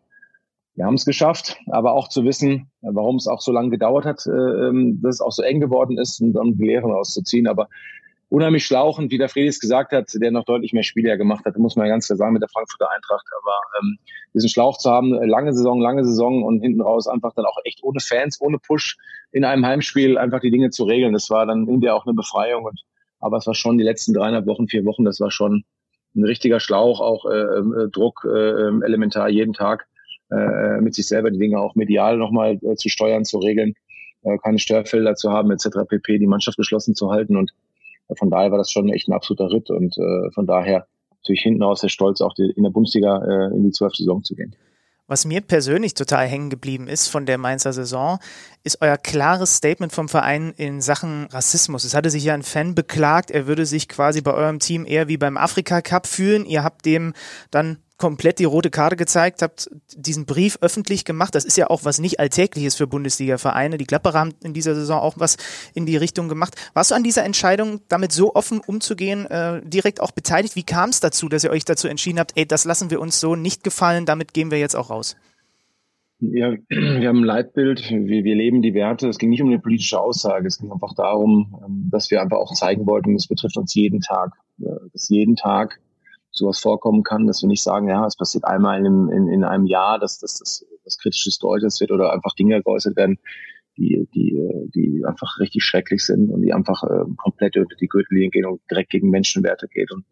wir 0.74 0.86
haben 0.86 0.94
es 0.94 1.04
geschafft, 1.04 1.56
aber 1.70 1.92
auch 1.92 2.08
zu 2.08 2.24
wissen, 2.24 2.68
warum 2.80 3.16
es 3.16 3.28
auch 3.28 3.40
so 3.40 3.52
lange 3.52 3.70
gedauert 3.70 4.04
hat, 4.04 4.26
äh, 4.26 4.30
ähm, 4.30 5.00
dass 5.02 5.16
es 5.16 5.20
auch 5.20 5.30
so 5.30 5.42
eng 5.42 5.60
geworden 5.60 5.98
ist 5.98 6.20
und 6.20 6.32
dann 6.32 6.56
die 6.56 6.66
Lehren 6.66 6.90
auszuziehen. 6.90 7.46
Aber 7.46 7.68
unheimlich 8.34 8.66
schlauchend, 8.66 9.12
wie 9.12 9.18
der 9.18 9.28
Fredis 9.28 9.60
gesagt 9.60 9.92
hat, 9.92 10.10
der 10.12 10.32
noch 10.32 10.44
deutlich 10.44 10.72
mehr 10.72 10.82
Spiele 10.82 11.16
gemacht 11.16 11.44
hat, 11.44 11.56
muss 11.56 11.76
man 11.76 11.86
ja 11.86 11.92
ganz 11.92 12.06
klar 12.06 12.16
sagen 12.16 12.32
mit 12.32 12.42
der 12.42 12.48
Frankfurter 12.48 12.90
Eintracht. 12.90 13.24
Aber 13.40 13.56
ähm, 13.80 13.98
diesen 14.34 14.48
Schlauch 14.48 14.76
zu 14.78 14.90
haben, 14.90 15.14
äh, 15.14 15.24
lange 15.24 15.54
Saison, 15.54 15.80
lange 15.80 16.04
Saison 16.04 16.42
und 16.42 16.60
hinten 16.60 16.80
raus 16.80 17.06
einfach 17.06 17.32
dann 17.34 17.44
auch 17.44 17.58
echt 17.64 17.84
ohne 17.84 18.00
Fans, 18.00 18.40
ohne 18.40 18.58
Push 18.58 18.96
in 19.30 19.44
einem 19.44 19.64
Heimspiel 19.64 20.18
einfach 20.18 20.40
die 20.40 20.50
Dinge 20.50 20.70
zu 20.70 20.82
regeln, 20.84 21.12
das 21.12 21.30
war 21.30 21.46
dann 21.46 21.68
in 21.68 21.80
der 21.80 21.94
auch 21.94 22.06
eine 22.06 22.14
Befreiung. 22.14 22.64
Und 22.64 22.80
aber 23.20 23.36
es 23.36 23.46
war 23.46 23.54
schon 23.54 23.78
die 23.78 23.84
letzten 23.84 24.12
dreieinhalb 24.12 24.46
Wochen, 24.46 24.66
vier 24.66 24.84
Wochen, 24.84 25.04
das 25.04 25.20
war 25.20 25.30
schon 25.30 25.64
ein 26.16 26.24
richtiger 26.24 26.58
Schlauch, 26.58 27.00
auch 27.00 27.26
äh, 27.26 27.38
äh, 27.38 27.88
Druck 27.90 28.26
äh, 28.28 28.68
ähm, 28.68 28.82
elementar 28.82 29.28
jeden 29.28 29.52
Tag 29.52 29.86
äh, 30.30 30.80
mit 30.80 30.94
sich 30.94 31.06
selber 31.06 31.30
die 31.30 31.38
Dinge 31.38 31.60
auch 31.60 31.74
medial 31.76 32.16
nochmal 32.16 32.58
äh, 32.62 32.74
zu 32.74 32.88
steuern, 32.88 33.24
zu 33.24 33.38
regeln, 33.38 33.74
äh, 34.22 34.38
keine 34.38 34.58
Störfelder 34.58 35.14
zu 35.14 35.30
haben 35.30 35.50
etc. 35.52 35.88
pp. 35.88 36.18
Die 36.18 36.26
Mannschaft 36.26 36.56
geschlossen 36.56 36.94
zu 36.94 37.10
halten 37.10 37.36
und 37.36 37.52
von 38.16 38.30
daher 38.30 38.50
war 38.50 38.58
das 38.58 38.70
schon 38.70 38.88
echt 38.88 39.08
ein 39.08 39.12
absoluter 39.12 39.50
Ritt 39.50 39.70
und 39.70 39.96
äh, 39.98 40.30
von 40.32 40.46
daher 40.46 40.86
natürlich 41.16 41.42
hinten 41.42 41.62
raus 41.62 41.80
der 41.80 41.88
Stolz, 41.88 42.20
auch 42.20 42.34
die, 42.34 42.50
in 42.50 42.62
der 42.62 42.70
Bundesliga 42.70 43.24
äh, 43.24 43.54
in 43.54 43.64
die 43.64 43.70
zwölfte 43.70 44.02
Saison 44.02 44.22
zu 44.22 44.34
gehen. 44.34 44.54
Was 45.06 45.26
mir 45.26 45.42
persönlich 45.42 45.92
total 45.92 46.26
hängen 46.26 46.48
geblieben 46.48 46.88
ist 46.88 47.08
von 47.08 47.26
der 47.26 47.36
Mainzer 47.36 47.74
Saison, 47.74 48.18
ist 48.62 48.80
euer 48.80 48.96
klares 48.96 49.56
Statement 49.56 49.92
vom 49.92 50.08
Verein 50.08 50.54
in 50.56 50.80
Sachen 50.80 51.26
Rassismus. 51.26 51.84
Es 51.84 51.94
hatte 51.94 52.08
sich 52.08 52.24
ja 52.24 52.32
ein 52.32 52.42
Fan 52.42 52.74
beklagt, 52.74 53.30
er 53.30 53.46
würde 53.46 53.66
sich 53.66 53.86
quasi 53.88 54.22
bei 54.22 54.32
eurem 54.32 54.60
Team 54.60 54.86
eher 54.86 55.06
wie 55.06 55.18
beim 55.18 55.36
Afrika 55.36 55.82
Cup 55.82 56.06
fühlen. 56.06 56.46
Ihr 56.46 56.64
habt 56.64 56.86
dem 56.86 57.12
dann 57.50 57.83
komplett 58.04 58.38
die 58.38 58.44
rote 58.44 58.68
Karte 58.68 58.96
gezeigt, 58.96 59.40
habt 59.40 59.70
diesen 59.96 60.26
Brief 60.26 60.58
öffentlich 60.60 61.06
gemacht. 61.06 61.34
Das 61.34 61.46
ist 61.46 61.56
ja 61.56 61.70
auch 61.70 61.86
was 61.86 62.00
nicht 62.00 62.20
Alltägliches 62.20 62.74
für 62.74 62.86
Bundesliga-Vereine. 62.86 63.78
Die 63.78 63.86
Klapperer 63.86 64.18
haben 64.18 64.34
in 64.44 64.52
dieser 64.52 64.74
Saison 64.74 65.00
auch 65.00 65.14
was 65.16 65.38
in 65.72 65.86
die 65.86 65.96
Richtung 65.96 66.28
gemacht. 66.28 66.54
Warst 66.74 66.90
du 66.90 66.96
an 66.96 67.02
dieser 67.02 67.24
Entscheidung, 67.24 67.80
damit 67.88 68.12
so 68.12 68.34
offen 68.34 68.60
umzugehen, 68.60 69.24
äh, 69.24 69.62
direkt 69.64 70.02
auch 70.02 70.10
beteiligt? 70.10 70.54
Wie 70.54 70.64
kam 70.64 70.90
es 70.90 71.00
dazu, 71.00 71.30
dass 71.30 71.44
ihr 71.44 71.50
euch 71.50 71.64
dazu 71.64 71.88
entschieden 71.88 72.18
habt, 72.18 72.32
ey, 72.36 72.44
das 72.44 72.66
lassen 72.66 72.90
wir 72.90 73.00
uns 73.00 73.20
so 73.20 73.36
nicht 73.36 73.64
gefallen, 73.64 74.04
damit 74.04 74.34
gehen 74.34 74.50
wir 74.50 74.58
jetzt 74.58 74.76
auch 74.76 74.90
raus? 74.90 75.16
Ja, 76.20 76.52
wir 76.68 77.08
haben 77.08 77.20
ein 77.20 77.24
Leitbild, 77.24 77.88
wir, 77.88 78.22
wir 78.22 78.34
leben 78.34 78.60
die 78.60 78.74
Werte. 78.74 79.08
Es 79.08 79.16
ging 79.16 79.30
nicht 79.30 79.40
um 79.40 79.48
eine 79.48 79.60
politische 79.60 79.98
Aussage, 79.98 80.46
es 80.46 80.58
ging 80.58 80.70
einfach 80.70 80.92
darum, 80.94 81.58
ähm, 81.64 81.88
dass 81.90 82.10
wir 82.10 82.20
einfach 82.20 82.36
auch 82.36 82.52
zeigen 82.52 82.86
wollten, 82.86 83.14
es 83.14 83.28
betrifft 83.28 83.56
uns 83.56 83.74
jeden 83.74 84.02
Tag, 84.02 84.32
dass 84.92 85.08
jeden 85.08 85.36
Tag 85.36 85.80
sowas 86.34 86.58
vorkommen 86.58 87.02
kann, 87.02 87.26
dass 87.26 87.42
wir 87.42 87.48
nicht 87.48 87.62
sagen, 87.62 87.88
ja, 87.88 88.04
es 88.06 88.16
passiert 88.16 88.44
einmal 88.44 88.84
in, 88.84 89.08
in, 89.08 89.28
in 89.28 89.44
einem 89.44 89.66
Jahr, 89.66 89.98
dass 89.98 90.18
das 90.18 90.38
dass, 90.38 90.66
dass 90.84 90.98
kritisches 90.98 91.38
geäußert 91.38 91.80
wird 91.80 91.92
oder 91.92 92.12
einfach 92.12 92.34
Dinge 92.34 92.62
geäußert 92.62 92.96
werden, 92.96 93.18
die, 93.76 94.08
die, 94.14 94.38
die 94.74 95.02
einfach 95.06 95.38
richtig 95.40 95.64
schrecklich 95.64 96.04
sind 96.04 96.30
und 96.30 96.42
die 96.42 96.52
einfach 96.52 96.82
äh, 96.84 97.04
komplett 97.16 97.56
über 97.56 97.74
die 97.80 97.88
Gürtellinie 97.88 98.30
gehen 98.30 98.46
und 98.46 98.60
direkt 98.70 98.90
gegen 98.90 99.10
Menschenwerte 99.10 99.68
geht. 99.68 99.90
Und 99.92 100.04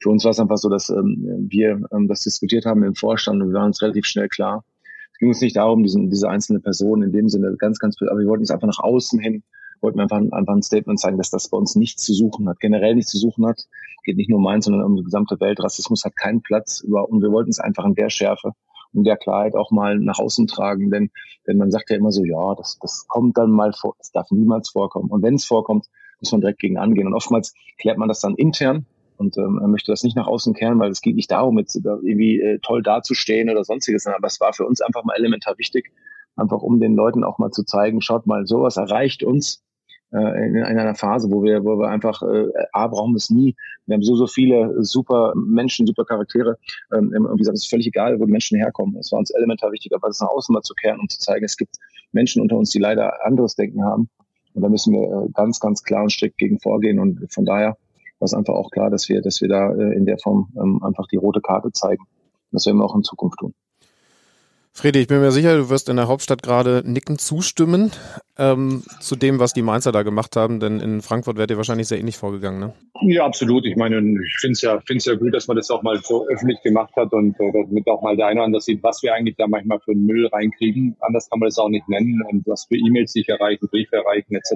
für 0.00 0.10
uns 0.10 0.24
war 0.24 0.30
es 0.30 0.40
einfach 0.40 0.56
so, 0.56 0.68
dass 0.68 0.88
ähm, 0.90 1.46
wir 1.50 1.80
ähm, 1.92 2.08
das 2.08 2.22
diskutiert 2.22 2.64
haben 2.64 2.82
im 2.82 2.94
Vorstand 2.94 3.42
und 3.42 3.48
wir 3.48 3.54
waren 3.54 3.66
uns 3.66 3.82
relativ 3.82 4.06
schnell 4.06 4.28
klar. 4.28 4.64
Es 5.12 5.18
ging 5.18 5.28
uns 5.28 5.40
nicht 5.40 5.56
darum, 5.56 5.82
diesen, 5.82 6.10
diese 6.10 6.28
einzelne 6.28 6.60
Person 6.60 7.02
in 7.02 7.12
dem 7.12 7.28
Sinne 7.28 7.54
ganz, 7.58 7.78
ganz, 7.78 7.96
aber 8.00 8.18
wir 8.18 8.26
wollten 8.26 8.44
es 8.44 8.50
einfach 8.50 8.68
nach 8.68 8.82
außen 8.82 9.20
hin 9.20 9.42
wollten 9.82 9.98
wir 9.98 10.02
einfach, 10.02 10.18
einfach 10.18 10.54
ein 10.54 10.62
Statement 10.62 11.00
zeigen, 11.00 11.18
dass 11.18 11.30
das 11.30 11.48
bei 11.48 11.58
uns 11.58 11.74
nichts 11.74 12.04
zu 12.04 12.14
suchen 12.14 12.48
hat, 12.48 12.60
generell 12.60 12.94
nichts 12.94 13.10
zu 13.10 13.18
suchen 13.18 13.46
hat. 13.46 13.66
Geht 14.04 14.16
nicht 14.16 14.30
nur 14.30 14.38
um 14.38 14.44
Mainz, 14.44 14.64
sondern 14.64 14.84
um 14.84 14.96
die 14.96 15.04
gesamte 15.04 15.38
Welt. 15.40 15.62
Rassismus 15.62 16.04
hat 16.04 16.16
keinen 16.16 16.42
Platz 16.42 16.80
über, 16.80 17.08
und 17.08 17.22
wir 17.22 17.30
wollten 17.30 17.50
es 17.50 17.60
einfach 17.60 17.84
in 17.84 17.94
der 17.94 18.10
Schärfe 18.10 18.52
und 18.92 19.04
der 19.04 19.16
Klarheit 19.16 19.54
auch 19.54 19.70
mal 19.70 19.98
nach 19.98 20.18
außen 20.18 20.46
tragen, 20.46 20.90
denn, 20.90 21.10
denn 21.46 21.56
man 21.56 21.70
sagt 21.70 21.90
ja 21.90 21.96
immer 21.96 22.12
so, 22.12 22.24
ja, 22.24 22.54
das, 22.54 22.78
das 22.80 23.06
kommt 23.08 23.38
dann 23.38 23.50
mal 23.50 23.72
vor, 23.72 23.94
es 23.98 24.10
darf 24.12 24.30
niemals 24.30 24.70
vorkommen. 24.70 25.10
Und 25.10 25.22
wenn 25.22 25.34
es 25.34 25.44
vorkommt, 25.44 25.86
muss 26.20 26.32
man 26.32 26.40
direkt 26.40 26.60
gegen 26.60 26.78
angehen. 26.78 27.06
Und 27.06 27.14
oftmals 27.14 27.54
klärt 27.78 27.98
man 27.98 28.08
das 28.08 28.20
dann 28.20 28.34
intern 28.36 28.86
und 29.16 29.36
ähm, 29.38 29.60
möchte 29.70 29.92
das 29.92 30.02
nicht 30.04 30.16
nach 30.16 30.26
außen 30.26 30.54
kehren, 30.54 30.78
weil 30.78 30.90
es 30.90 31.00
geht 31.00 31.16
nicht 31.16 31.30
darum, 31.30 31.58
jetzt 31.58 31.74
irgendwie 31.74 32.40
äh, 32.40 32.58
toll 32.60 32.82
dazustehen 32.82 33.50
oder 33.50 33.64
sonstiges, 33.64 34.06
aber 34.06 34.26
es 34.26 34.40
war 34.40 34.52
für 34.52 34.66
uns 34.66 34.80
einfach 34.80 35.04
mal 35.04 35.16
elementar 35.16 35.58
wichtig, 35.58 35.92
einfach 36.36 36.62
um 36.62 36.80
den 36.80 36.94
Leuten 36.94 37.24
auch 37.24 37.38
mal 37.38 37.50
zu 37.50 37.64
zeigen, 37.64 38.00
schaut 38.00 38.26
mal, 38.26 38.46
sowas 38.46 38.76
erreicht 38.76 39.22
uns 39.22 39.62
in, 40.18 40.56
in 40.56 40.64
einer 40.64 40.94
Phase, 40.94 41.30
wo 41.30 41.42
wir, 41.42 41.64
wo 41.64 41.78
wir 41.78 41.88
einfach, 41.88 42.22
äh, 42.22 42.48
A, 42.72 42.86
brauchen 42.86 43.12
wir 43.12 43.16
es 43.16 43.30
nie. 43.30 43.56
Wir 43.86 43.94
haben 43.94 44.02
so, 44.02 44.14
so 44.14 44.26
viele 44.26 44.84
super 44.84 45.32
Menschen, 45.34 45.86
super 45.86 46.04
Charaktere. 46.04 46.58
Ähm, 46.92 47.12
wie 47.32 47.38
gesagt, 47.38 47.56
es 47.56 47.64
ist 47.64 47.70
völlig 47.70 47.86
egal, 47.86 48.20
wo 48.20 48.26
die 48.26 48.32
Menschen 48.32 48.58
herkommen. 48.58 48.96
Es 48.96 49.10
war 49.10 49.18
uns 49.18 49.30
elementar 49.30 49.72
wichtig, 49.72 49.94
aber 49.94 50.08
es 50.08 50.20
nach 50.20 50.28
außen 50.28 50.52
mal 50.52 50.62
zu 50.62 50.74
kehren, 50.74 51.00
um 51.00 51.08
zu 51.08 51.18
zeigen, 51.18 51.44
es 51.44 51.56
gibt 51.56 51.76
Menschen 52.12 52.42
unter 52.42 52.56
uns, 52.56 52.70
die 52.70 52.78
leider 52.78 53.24
anderes 53.24 53.54
Denken 53.54 53.84
haben. 53.84 54.08
Und 54.54 54.62
da 54.62 54.68
müssen 54.68 54.92
wir 54.92 55.02
äh, 55.02 55.28
ganz, 55.32 55.60
ganz 55.60 55.82
klar 55.82 56.02
und 56.02 56.10
strikt 56.12 56.36
gegen 56.38 56.60
vorgehen. 56.60 56.98
Und 56.98 57.32
von 57.32 57.44
daher 57.44 57.76
war 58.18 58.26
es 58.26 58.34
einfach 58.34 58.54
auch 58.54 58.70
klar, 58.70 58.90
dass 58.90 59.08
wir, 59.08 59.22
dass 59.22 59.40
wir 59.40 59.48
da 59.48 59.72
äh, 59.72 59.96
in 59.96 60.04
der 60.04 60.18
Form 60.18 60.52
ähm, 60.56 60.82
einfach 60.82 61.06
die 61.06 61.16
rote 61.16 61.40
Karte 61.40 61.72
zeigen. 61.72 62.04
Das 62.50 62.66
werden 62.66 62.78
wir 62.78 62.84
auch 62.84 62.94
in 62.94 63.02
Zukunft 63.02 63.38
tun. 63.38 63.54
Fredi, 64.74 65.00
ich 65.00 65.06
bin 65.06 65.20
mir 65.20 65.32
sicher, 65.32 65.54
du 65.54 65.68
wirst 65.68 65.90
in 65.90 65.96
der 65.96 66.08
Hauptstadt 66.08 66.42
gerade 66.42 66.82
nicken 66.86 67.18
zustimmen 67.18 67.90
ähm, 68.38 68.82
zu 69.00 69.16
dem, 69.16 69.38
was 69.38 69.52
die 69.52 69.60
Mainzer 69.60 69.92
da 69.92 70.02
gemacht 70.02 70.34
haben, 70.34 70.60
denn 70.60 70.80
in 70.80 71.02
Frankfurt 71.02 71.36
werdet 71.36 71.50
ihr 71.50 71.56
wahrscheinlich 71.58 71.88
sehr 71.88 71.98
ähnlich 71.98 72.16
vorgegangen, 72.16 72.58
ne? 72.58 72.72
Ja, 73.02 73.26
absolut. 73.26 73.66
Ich 73.66 73.76
meine, 73.76 73.98
ich 73.98 74.36
finde 74.40 74.52
es 74.52 74.62
ja, 74.62 74.80
find's 74.86 75.04
ja 75.04 75.14
gut, 75.14 75.34
dass 75.34 75.46
man 75.46 75.58
das 75.58 75.70
auch 75.70 75.82
mal 75.82 76.00
so 76.02 76.26
öffentlich 76.26 76.62
gemacht 76.62 76.96
hat 76.96 77.12
und 77.12 77.38
äh, 77.38 77.52
damit 77.52 77.86
auch 77.86 78.00
mal 78.00 78.16
der 78.16 78.28
eine 78.28 78.40
oder 78.40 78.46
andere 78.46 78.62
sieht, 78.62 78.82
was 78.82 79.02
wir 79.02 79.12
eigentlich 79.12 79.36
da 79.36 79.46
manchmal 79.46 79.78
für 79.80 79.94
Müll 79.94 80.26
reinkriegen. 80.28 80.96
Anders 81.00 81.28
kann 81.28 81.40
man 81.40 81.48
das 81.48 81.58
auch 81.58 81.68
nicht 81.68 81.86
nennen 81.90 82.22
und 82.30 82.46
was 82.46 82.64
für 82.64 82.76
E-Mails 82.76 83.12
sich 83.12 83.28
erreichen, 83.28 83.68
Briefe 83.68 83.96
erreichen 83.96 84.34
etc. 84.34 84.54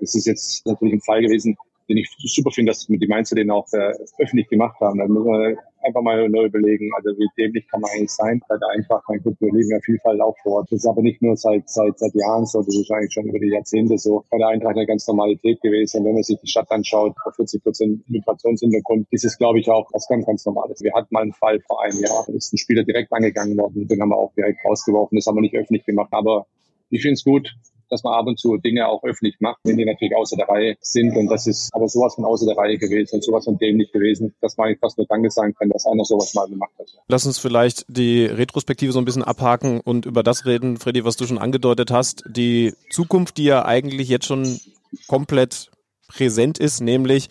Das 0.00 0.14
ist 0.16 0.26
jetzt 0.26 0.66
natürlich 0.66 0.94
ein 0.94 1.00
Fall 1.02 1.22
gewesen, 1.22 1.56
den 1.88 1.98
ich 1.98 2.10
super 2.18 2.50
finde, 2.50 2.70
dass 2.70 2.86
die 2.88 3.06
Mainzer 3.06 3.36
den 3.36 3.52
auch 3.52 3.68
äh, 3.72 3.92
öffentlich 4.18 4.48
gemacht 4.48 4.80
haben. 4.80 4.98
Da 4.98 5.06
muss 5.06 5.24
man 5.24 5.56
einfach 5.84 6.02
mal 6.02 6.28
neu 6.28 6.46
überlegen, 6.46 6.90
also 6.96 7.10
wie 7.18 7.28
dämlich 7.36 7.66
kann 7.68 7.80
man 7.80 7.90
eigentlich 7.90 8.10
sein? 8.10 8.40
Halt 8.48 8.62
einfach, 8.76 9.02
mein 9.08 9.22
Gott, 9.22 9.34
wir 9.40 9.52
leben 9.52 9.70
ja 9.70 9.80
Vielfalt 9.80 10.20
auch 10.20 10.36
vor 10.42 10.58
Ort. 10.58 10.72
Das 10.72 10.80
ist 10.80 10.86
aber 10.86 11.02
nicht 11.02 11.22
nur 11.22 11.36
seit, 11.36 11.68
seit, 11.68 11.98
seit 11.98 12.14
Jahren 12.14 12.46
so, 12.46 12.62
das 12.62 12.74
ist 12.74 12.90
eigentlich 12.90 13.12
schon 13.12 13.26
über 13.26 13.38
die 13.38 13.50
Jahrzehnte 13.50 13.98
so. 13.98 14.24
Bei 14.30 14.38
der 14.38 14.48
Eintracht 14.48 14.76
eine 14.76 14.86
ganz 14.86 15.06
Normalität 15.06 15.60
gewesen. 15.60 15.98
Und 15.98 16.06
wenn 16.06 16.14
man 16.14 16.22
sich 16.22 16.38
die 16.40 16.48
Stadt 16.48 16.70
anschaut, 16.70 17.14
vor 17.22 17.32
40 17.32 17.62
Prozent 17.62 18.08
Migrationshintergrund, 18.08 19.06
ist 19.10 19.24
es, 19.24 19.38
glaube 19.38 19.60
ich, 19.60 19.70
auch 19.70 19.88
was 19.92 20.06
ganz, 20.08 20.26
ganz 20.26 20.44
Normales. 20.46 20.82
Wir 20.82 20.92
hatten 20.94 21.08
mal 21.10 21.22
einen 21.22 21.32
Fall 21.32 21.60
vor 21.60 21.82
einem 21.82 21.98
Jahr, 22.00 22.24
da 22.26 22.32
ist 22.32 22.52
ein 22.52 22.58
Spieler 22.58 22.84
direkt 22.84 23.12
angegangen 23.12 23.56
worden, 23.56 23.86
den 23.86 24.00
haben 24.00 24.10
wir 24.10 24.16
auch 24.16 24.32
direkt 24.34 24.64
rausgeworfen, 24.64 25.16
das 25.16 25.26
haben 25.26 25.36
wir 25.36 25.42
nicht 25.42 25.56
öffentlich 25.56 25.84
gemacht, 25.84 26.12
aber 26.12 26.46
ich 26.90 27.02
finde 27.02 27.14
es 27.14 27.24
gut, 27.24 27.54
dass 27.92 28.02
man 28.02 28.14
ab 28.14 28.26
und 28.26 28.40
zu 28.40 28.56
Dinge 28.56 28.88
auch 28.88 29.04
öffentlich 29.04 29.36
macht, 29.40 29.58
wenn 29.64 29.76
die 29.76 29.84
natürlich 29.84 30.16
außer 30.16 30.36
der 30.36 30.48
Reihe 30.48 30.76
sind. 30.80 31.16
Und 31.16 31.28
das 31.28 31.46
ist 31.46 31.72
aber 31.74 31.88
sowas 31.88 32.14
von 32.14 32.24
außer 32.24 32.46
der 32.46 32.56
Reihe 32.56 32.78
gewesen 32.78 33.16
und 33.16 33.24
sowas 33.24 33.44
von 33.44 33.58
dämlich 33.58 33.92
gewesen, 33.92 34.34
dass 34.40 34.56
man 34.56 34.74
fast 34.80 34.96
nur 34.98 35.06
Danke 35.06 35.30
sagen 35.30 35.54
kann, 35.54 35.68
dass 35.68 35.86
einer 35.86 36.04
sowas 36.04 36.34
mal 36.34 36.48
gemacht 36.48 36.72
hat. 36.78 36.86
Lass 37.08 37.26
uns 37.26 37.38
vielleicht 37.38 37.84
die 37.88 38.24
Retrospektive 38.24 38.92
so 38.92 38.98
ein 38.98 39.04
bisschen 39.04 39.22
abhaken 39.22 39.80
und 39.80 40.06
über 40.06 40.22
das 40.22 40.46
reden, 40.46 40.78
Freddy, 40.78 41.04
was 41.04 41.16
du 41.16 41.26
schon 41.26 41.38
angedeutet 41.38 41.90
hast. 41.90 42.24
Die 42.26 42.74
Zukunft, 42.90 43.36
die 43.36 43.44
ja 43.44 43.64
eigentlich 43.64 44.08
jetzt 44.08 44.26
schon 44.26 44.58
komplett 45.06 45.70
präsent 46.08 46.58
ist, 46.58 46.80
nämlich 46.80 47.28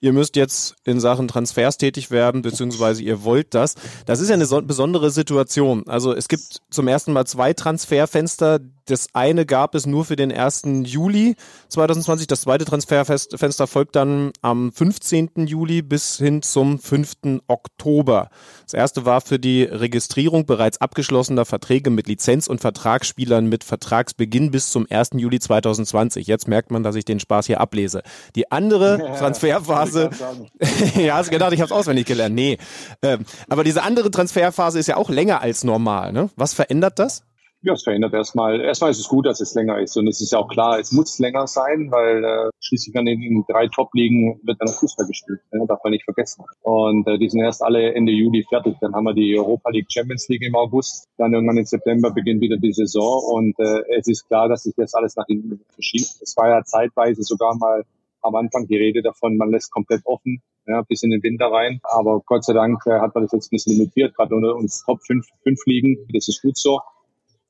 ihr 0.00 0.12
müsst 0.12 0.36
jetzt 0.36 0.76
in 0.84 0.98
Sachen 0.98 1.28
Transfers 1.28 1.76
tätig 1.76 2.10
werden, 2.10 2.42
beziehungsweise 2.42 3.02
ihr 3.02 3.22
wollt 3.22 3.54
das. 3.54 3.74
Das 4.06 4.20
ist 4.20 4.28
ja 4.28 4.34
eine 4.34 4.46
besondere 4.62 5.10
Situation. 5.10 5.86
Also 5.86 6.14
es 6.14 6.28
gibt 6.28 6.62
zum 6.70 6.88
ersten 6.88 7.12
Mal 7.12 7.26
zwei 7.26 7.52
Transferfenster, 7.52 8.60
das 8.90 9.08
eine 9.12 9.46
gab 9.46 9.74
es 9.74 9.86
nur 9.86 10.04
für 10.04 10.16
den 10.16 10.32
1. 10.32 10.62
Juli 10.84 11.36
2020. 11.68 12.26
Das 12.26 12.42
zweite 12.42 12.64
Transferfenster 12.64 13.66
folgt 13.66 13.96
dann 13.96 14.32
am 14.42 14.72
15. 14.72 15.46
Juli 15.46 15.82
bis 15.82 16.16
hin 16.16 16.42
zum 16.42 16.78
5. 16.78 17.40
Oktober. 17.46 18.30
Das 18.64 18.74
erste 18.74 19.04
war 19.04 19.20
für 19.20 19.38
die 19.38 19.62
Registrierung 19.62 20.46
bereits 20.46 20.80
abgeschlossener 20.80 21.44
Verträge 21.44 21.90
mit 21.90 22.08
Lizenz- 22.08 22.48
und 22.48 22.60
Vertragsspielern 22.60 23.46
mit 23.46 23.64
Vertragsbeginn 23.64 24.50
bis 24.50 24.70
zum 24.70 24.86
1. 24.88 25.10
Juli 25.14 25.40
2020. 25.40 26.26
Jetzt 26.26 26.48
merkt 26.48 26.70
man, 26.70 26.82
dass 26.82 26.96
ich 26.96 27.04
den 27.04 27.20
Spaß 27.20 27.46
hier 27.46 27.60
ablese. 27.60 28.02
Die 28.36 28.50
andere 28.50 28.98
Transferphase, 29.18 30.10
ja, 30.96 31.16
hast 31.16 31.30
gedacht, 31.30 31.52
ich 31.52 31.60
habe 31.60 31.66
es 31.66 31.72
auswendig 31.72 32.06
gelernt. 32.06 32.34
Nee, 32.34 32.58
ähm, 33.02 33.24
aber 33.48 33.64
diese 33.64 33.82
andere 33.82 34.10
Transferphase 34.10 34.78
ist 34.78 34.86
ja 34.86 34.96
auch 34.96 35.10
länger 35.10 35.40
als 35.40 35.64
normal. 35.64 36.12
Ne? 36.12 36.30
Was 36.36 36.54
verändert 36.54 36.98
das? 36.98 37.22
Ja, 37.62 37.74
es 37.74 37.82
verändert 37.82 38.14
erstmal. 38.14 38.58
Erstmal 38.60 38.90
ist 38.90 39.00
es 39.00 39.08
gut, 39.08 39.26
dass 39.26 39.40
es 39.42 39.54
länger 39.54 39.78
ist. 39.80 39.94
Und 39.98 40.08
es 40.08 40.22
ist 40.22 40.32
ja 40.32 40.38
auch 40.38 40.48
klar, 40.48 40.78
es 40.78 40.92
muss 40.92 41.18
länger 41.18 41.46
sein, 41.46 41.90
weil 41.90 42.24
äh, 42.24 42.50
schließlich 42.58 42.96
an 42.96 43.04
den 43.04 43.44
drei 43.46 43.68
Top-Ligen 43.68 44.40
wird 44.44 44.56
dann 44.60 44.68
Fußball 44.68 45.06
gespielt. 45.06 45.40
Ne? 45.52 45.66
Darf 45.68 45.80
man 45.84 45.90
nicht 45.90 46.04
vergessen. 46.04 46.42
Und 46.62 47.06
äh, 47.06 47.18
die 47.18 47.28
sind 47.28 47.40
erst 47.40 47.62
alle 47.62 47.92
Ende 47.92 48.12
Juli 48.12 48.46
fertig. 48.48 48.76
Dann 48.80 48.94
haben 48.94 49.04
wir 49.04 49.12
die 49.12 49.38
Europa 49.38 49.68
League 49.70 49.92
Champions 49.92 50.26
League 50.28 50.42
im 50.42 50.54
August. 50.56 51.06
Dann 51.18 51.34
irgendwann 51.34 51.58
im 51.58 51.66
September 51.66 52.10
beginnt 52.10 52.40
wieder 52.40 52.56
die 52.56 52.72
Saison. 52.72 53.22
Und 53.30 53.58
äh, 53.58 53.82
es 53.98 54.08
ist 54.08 54.26
klar, 54.26 54.48
dass 54.48 54.62
sich 54.62 54.74
jetzt 54.78 54.94
alles 54.94 55.16
nach 55.16 55.26
hinten 55.26 55.60
verschiebt. 55.74 56.22
Es 56.22 56.34
war 56.38 56.48
ja 56.48 56.64
zeitweise 56.64 57.22
sogar 57.22 57.54
mal 57.58 57.84
am 58.22 58.34
Anfang 58.36 58.66
die 58.66 58.76
Rede 58.76 59.02
davon, 59.02 59.36
man 59.36 59.50
lässt 59.50 59.70
komplett 59.70 60.02
offen, 60.04 60.42
ja, 60.66 60.82
bis 60.82 61.02
in 61.02 61.10
den 61.10 61.22
Winter 61.22 61.46
rein. 61.46 61.80
Aber 61.82 62.20
Gott 62.24 62.44
sei 62.44 62.52
Dank 62.52 62.86
äh, 62.86 63.00
hat 63.00 63.14
man 63.14 63.24
das 63.24 63.32
jetzt 63.32 63.46
ein 63.46 63.56
bisschen 63.56 63.74
limitiert, 63.74 64.14
gerade 64.14 64.34
unter 64.34 64.54
uns 64.54 64.82
Top 64.84 65.00
5, 65.06 65.26
5 65.42 65.66
Ligen. 65.66 66.06
Das 66.12 66.28
ist 66.28 66.42
gut 66.42 66.56
so. 66.56 66.80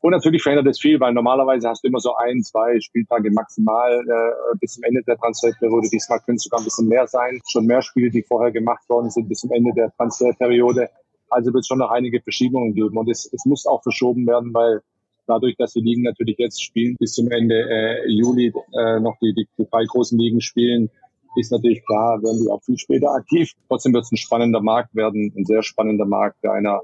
Und 0.02 0.12
natürlich 0.12 0.42
verändert 0.42 0.66
es 0.66 0.80
viel, 0.80 0.98
weil 0.98 1.12
normalerweise 1.12 1.68
hast 1.68 1.84
du 1.84 1.88
immer 1.88 2.00
so 2.00 2.14
ein, 2.16 2.42
zwei 2.42 2.80
Spieltage 2.80 3.30
maximal 3.30 3.92
äh, 3.92 4.56
bis 4.58 4.74
zum 4.74 4.84
Ende 4.84 5.02
der 5.02 5.18
Transferperiode. 5.18 5.88
Diesmal 5.92 6.20
können 6.20 6.36
es 6.36 6.44
sogar 6.44 6.60
ein 6.60 6.64
bisschen 6.64 6.88
mehr 6.88 7.06
sein. 7.06 7.38
Schon 7.46 7.66
mehr 7.66 7.82
Spiele, 7.82 8.10
die 8.10 8.22
vorher 8.22 8.50
gemacht 8.50 8.88
worden 8.88 9.10
sind, 9.10 9.28
bis 9.28 9.40
zum 9.40 9.52
Ende 9.52 9.72
der 9.74 9.92
Transferperiode. 9.96 10.88
Also 11.28 11.52
wird 11.52 11.62
es 11.62 11.66
schon 11.66 11.78
noch 11.78 11.90
einige 11.90 12.22
Verschiebungen 12.22 12.74
geben. 12.74 12.96
Und 12.96 13.10
es, 13.10 13.30
es 13.30 13.44
muss 13.44 13.66
auch 13.66 13.82
verschoben 13.82 14.26
werden, 14.26 14.54
weil 14.54 14.80
dadurch, 15.26 15.56
dass 15.56 15.74
die 15.74 15.80
Ligen 15.80 16.02
natürlich 16.02 16.38
jetzt 16.38 16.62
spielen, 16.62 16.96
bis 16.98 17.12
zum 17.12 17.30
Ende 17.30 17.54
äh, 17.54 18.08
Juli 18.08 18.54
äh, 18.72 19.00
noch 19.00 19.18
die, 19.20 19.34
die, 19.34 19.46
die 19.58 19.66
drei 19.70 19.84
großen 19.84 20.18
Ligen 20.18 20.40
spielen, 20.40 20.88
ist 21.36 21.52
natürlich 21.52 21.84
klar, 21.84 22.22
werden 22.22 22.42
die 22.42 22.50
auch 22.50 22.62
viel 22.62 22.78
später 22.78 23.12
aktiv. 23.12 23.52
Trotzdem 23.68 23.92
wird 23.92 24.04
es 24.04 24.12
ein 24.12 24.16
spannender 24.16 24.60
Markt 24.60 24.94
werden, 24.94 25.32
ein 25.36 25.44
sehr 25.44 25.62
spannender 25.62 26.06
Markt, 26.06 26.42
der 26.42 26.52
einer, 26.52 26.80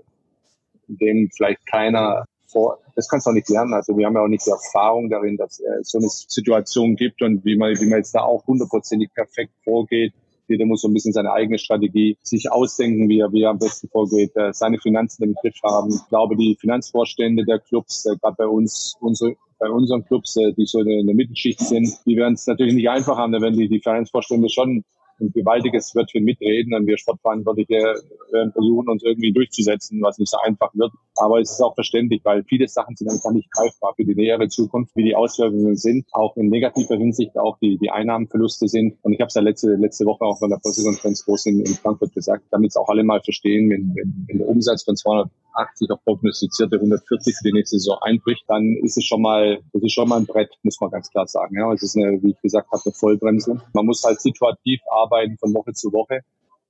in 0.87 0.97
dem 0.99 1.31
vielleicht 1.35 1.67
keiner 1.67 2.27
vor, 2.47 2.79
das 2.95 3.09
kannst 3.09 3.27
du 3.27 3.31
auch 3.31 3.35
nicht 3.35 3.49
lernen. 3.49 3.75
Also 3.75 3.97
wir 3.97 4.07
haben 4.07 4.15
ja 4.15 4.23
auch 4.23 4.29
nicht 4.29 4.47
die 4.47 4.51
Erfahrung 4.51 5.09
darin, 5.09 5.37
dass 5.37 5.61
es 5.61 5.91
so 5.91 5.99
eine 5.99 6.09
Situation 6.09 6.97
gibt 6.97 7.23
und 7.23 7.45
wie 7.45 7.57
man, 7.57 7.79
wie 7.81 7.87
man 7.87 7.99
jetzt 7.99 8.15
da 8.15 8.21
auch 8.23 8.47
hundertprozentig 8.47 9.13
perfekt 9.15 9.53
vorgeht. 9.65 10.13
Jeder 10.49 10.65
muss 10.65 10.83
so 10.83 10.89
ein 10.89 10.95
bisschen 10.95 11.13
seine 11.13 11.33
eigene 11.33 11.59
Strategie 11.59 12.17
sich 12.23 12.51
ausdenken, 12.51 13.09
wie 13.09 13.19
er, 13.19 13.33
wie 13.33 13.43
er 13.43 13.51
am 13.51 13.59
besten 13.59 13.89
vorgeht, 13.89 14.35
äh, 14.37 14.53
seine 14.53 14.79
Finanzen 14.79 15.25
im 15.25 15.35
Griff 15.35 15.57
haben. 15.65 15.91
Ich 15.91 16.09
glaube, 16.09 16.37
die 16.37 16.57
Finanzvorstände 16.61 17.45
der 17.45 17.59
Clubs, 17.59 18.07
äh, 18.07 18.17
gerade 18.17 18.37
bei 18.39 18.47
uns, 18.47 18.97
unsere, 19.01 19.35
bei 19.59 19.69
unseren 19.69 20.05
Clubs, 20.05 20.37
äh, 20.37 20.53
die 20.53 20.67
so 20.67 20.81
in 20.81 21.07
der 21.07 21.17
Mittelschicht 21.17 21.61
sind, 21.61 21.89
die 22.07 22.17
werden 22.17 22.35
es 22.35 22.47
natürlich 22.47 22.75
nicht 22.75 22.89
einfach 22.89 23.19
haben. 23.19 23.33
Da 23.33 23.41
werden 23.41 23.59
die, 23.59 23.69
die 23.69 23.81
Vereinsvorstände 23.81 24.49
schon 24.49 24.85
ein 25.21 25.33
gewaltiges 25.33 25.95
Wörtchen 25.95 26.25
mitreden 26.25 26.75
und 26.75 26.87
wir 26.87 26.99
Sportverantwortliche 26.99 28.03
werden 28.31 28.53
versuchen, 28.53 28.89
uns 28.89 29.03
irgendwie 29.03 29.33
durchzusetzen, 29.33 30.03
was 30.03 30.19
nicht 30.19 30.31
so 30.31 30.39
einfach 30.39 30.75
wird. 30.75 30.93
Aber 31.17 31.41
es 31.41 31.53
ist 31.53 31.61
auch 31.63 31.75
verständlich, 31.75 32.21
weil 32.25 32.45
viele 32.45 32.69
Sachen 32.69 32.97
sind 32.97 33.11
einfach 33.11 33.33
nicht 33.33 33.51
greifbar 33.51 33.95
für 33.97 34.05
die 34.05 34.15
nähere 34.15 34.49
Zukunft, 34.49 34.95
wie 34.97 35.05
die 35.05 35.17
Auswirkungen 35.17 35.77
sind, 35.77 36.07
auch 36.13 36.37
in 36.37 36.49
negativer 36.49 36.97
Hinsicht 36.97 37.39
auch 37.39 37.59
die, 37.59 37.79
die 37.79 37.91
Einnahmenverluste 37.91 38.69
sind. 38.69 38.97
Und 39.03 39.13
ich 39.13 39.21
habe 39.21 39.29
es 39.29 39.35
ja 39.35 39.43
letzte, 39.43 39.75
letzte 39.77 40.05
Woche 40.05 40.25
auch 40.25 40.39
von 40.39 40.51
der 40.51 40.59
Pressekonferenz 40.59 41.25
groß 41.25 41.47
in, 41.47 41.61
in 41.61 41.75
Frankfurt 41.75 42.13
gesagt, 42.13 42.45
damit 42.51 42.71
es 42.71 42.77
auch 42.77 42.89
alle 42.89 43.05
mal 43.05 43.21
verstehen, 43.23 43.71
wenn, 43.71 43.95
wenn, 43.95 44.27
wenn 44.29 44.39
der 44.39 44.49
Umsatz 44.49 44.85
von 44.85 44.97
200 44.97 45.31
80 45.57 45.91
auf 45.91 46.05
prognostizierte 46.05 46.77
140 46.77 47.37
für 47.37 47.45
die 47.45 47.53
nächste 47.53 47.79
Saison 47.79 47.99
einbricht, 48.03 48.45
dann 48.49 48.77
ist 48.83 48.97
es 48.97 49.05
schon 49.05 49.23
mal, 49.23 49.59
das 49.73 49.83
ist 49.83 49.93
schon 49.93 50.09
mal 50.09 50.19
ein 50.19 50.27
Brett, 50.27 50.51
muss 50.63 50.81
man 50.81 50.91
ganz 50.91 51.11
klar 51.11 51.27
sagen. 51.27 51.57
Ja, 51.57 51.73
es 51.73 51.83
ist 51.83 51.97
eine, 51.97 52.23
wie 52.23 52.31
ich 52.31 52.41
gesagt 52.41 52.71
habe, 52.71 52.83
eine 52.85 52.93
Vollbremse. 52.95 53.61
Man 53.73 53.87
muss 53.87 54.05
halt 54.05 54.21
situativ 54.21 54.81
arbeiten 54.91 55.37
von 55.39 55.55
Woche 55.55 55.73
zu 55.73 55.93
Woche, 55.93 56.21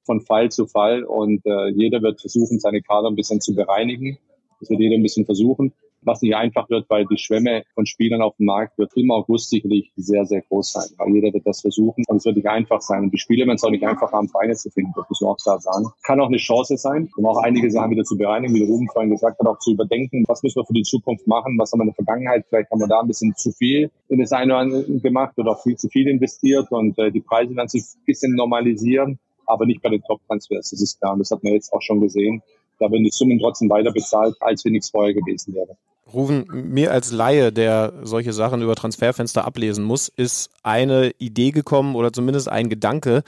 von 0.04 0.20
Fall 0.20 0.50
zu 0.50 0.66
Fall 0.66 1.04
und 1.04 1.44
äh, 1.46 1.68
jeder 1.70 2.00
wird 2.02 2.20
versuchen, 2.20 2.60
seine 2.60 2.82
Kader 2.82 3.08
ein 3.08 3.16
bisschen 3.16 3.40
zu 3.40 3.54
bereinigen. 3.54 4.18
Das 4.60 4.70
wird 4.70 4.80
jeder 4.80 4.96
ein 4.96 5.02
bisschen 5.02 5.26
versuchen 5.26 5.72
was 6.02 6.22
nicht 6.22 6.34
einfach 6.34 6.68
wird, 6.70 6.88
weil 6.88 7.04
die 7.06 7.18
Schwemme 7.18 7.64
von 7.74 7.86
Spielern 7.86 8.22
auf 8.22 8.36
dem 8.36 8.46
Markt 8.46 8.78
wird 8.78 8.92
im 8.96 9.10
August 9.10 9.50
sicherlich 9.50 9.92
sehr, 9.96 10.24
sehr 10.24 10.42
groß 10.42 10.72
sein, 10.72 10.88
weil 10.98 11.14
jeder 11.14 11.32
wird 11.32 11.46
das 11.46 11.60
versuchen. 11.60 12.04
Und 12.06 12.16
es 12.16 12.24
wird 12.24 12.36
nicht 12.36 12.48
einfach 12.48 12.80
sein. 12.80 13.04
Und 13.04 13.12
die 13.12 13.18
Spieler 13.18 13.46
werden 13.46 13.56
es 13.56 13.64
auch 13.64 13.70
nicht 13.70 13.84
einfach 13.84 14.12
haben, 14.12 14.28
Vereine 14.28 14.54
zu 14.54 14.70
finden, 14.70 14.92
das 14.94 15.08
muss 15.08 15.20
man 15.20 15.30
auch 15.30 15.36
klar 15.36 15.60
sagen. 15.60 15.86
Kann 16.04 16.20
auch 16.20 16.28
eine 16.28 16.36
Chance 16.36 16.76
sein, 16.76 17.08
um 17.16 17.26
auch 17.26 17.38
einige 17.42 17.70
Sachen 17.70 17.90
wieder 17.90 18.04
zu 18.04 18.16
bereinigen, 18.16 18.54
wie 18.54 18.60
der 18.60 18.68
Ruben 18.68 18.88
vorhin 18.88 19.10
gesagt 19.10 19.38
hat, 19.38 19.46
auch 19.46 19.58
zu 19.58 19.72
überdenken, 19.72 20.24
was 20.28 20.42
müssen 20.42 20.56
wir 20.56 20.64
für 20.64 20.74
die 20.74 20.82
Zukunft 20.82 21.26
machen, 21.26 21.58
was 21.58 21.72
haben 21.72 21.80
wir 21.80 21.84
in 21.84 21.88
der 21.88 21.94
Vergangenheit, 21.94 22.44
vielleicht 22.48 22.70
haben 22.70 22.80
wir 22.80 22.88
da 22.88 23.00
ein 23.00 23.08
bisschen 23.08 23.34
zu 23.36 23.52
viel 23.52 23.90
in 24.08 24.20
das 24.20 24.32
eine 24.32 24.52
oder 24.52 24.60
andere 24.60 25.00
gemacht 25.00 25.38
oder 25.38 25.52
auch 25.52 25.62
viel 25.62 25.76
zu 25.76 25.88
viel 25.88 26.08
investiert. 26.08 26.70
Und 26.70 26.98
äh, 26.98 27.10
die 27.10 27.20
Preise 27.20 27.54
dann 27.54 27.68
sich 27.68 27.82
ein 27.82 28.04
bisschen 28.06 28.34
normalisieren, 28.34 29.18
aber 29.46 29.66
nicht 29.66 29.82
bei 29.82 29.90
den 29.90 30.02
Top-Transfers, 30.02 30.70
das 30.70 30.80
ist 30.80 31.00
klar. 31.00 31.12
Und 31.12 31.20
das 31.20 31.30
hat 31.30 31.42
man 31.42 31.52
jetzt 31.52 31.72
auch 31.72 31.82
schon 31.82 32.00
gesehen. 32.00 32.42
Da 32.78 32.90
werden 32.90 33.04
die 33.04 33.10
Summen 33.10 33.38
trotzdem 33.38 33.70
weiter 33.70 33.92
bezahlt, 33.92 34.36
als 34.40 34.64
wenn 34.64 34.72
nichts 34.72 34.90
vorher 34.90 35.14
gewesen 35.14 35.54
wäre. 35.54 35.76
Rufen, 36.12 36.46
mir 36.52 36.92
als 36.92 37.10
Laie, 37.10 37.52
der 37.52 37.92
solche 38.02 38.32
Sachen 38.32 38.62
über 38.62 38.76
Transferfenster 38.76 39.44
ablesen 39.44 39.82
muss, 39.82 40.08
ist 40.08 40.50
eine 40.62 41.10
Idee 41.18 41.50
gekommen 41.50 41.96
oder 41.96 42.12
zumindest 42.12 42.48
ein 42.48 42.68
Gedanke. 42.68 43.24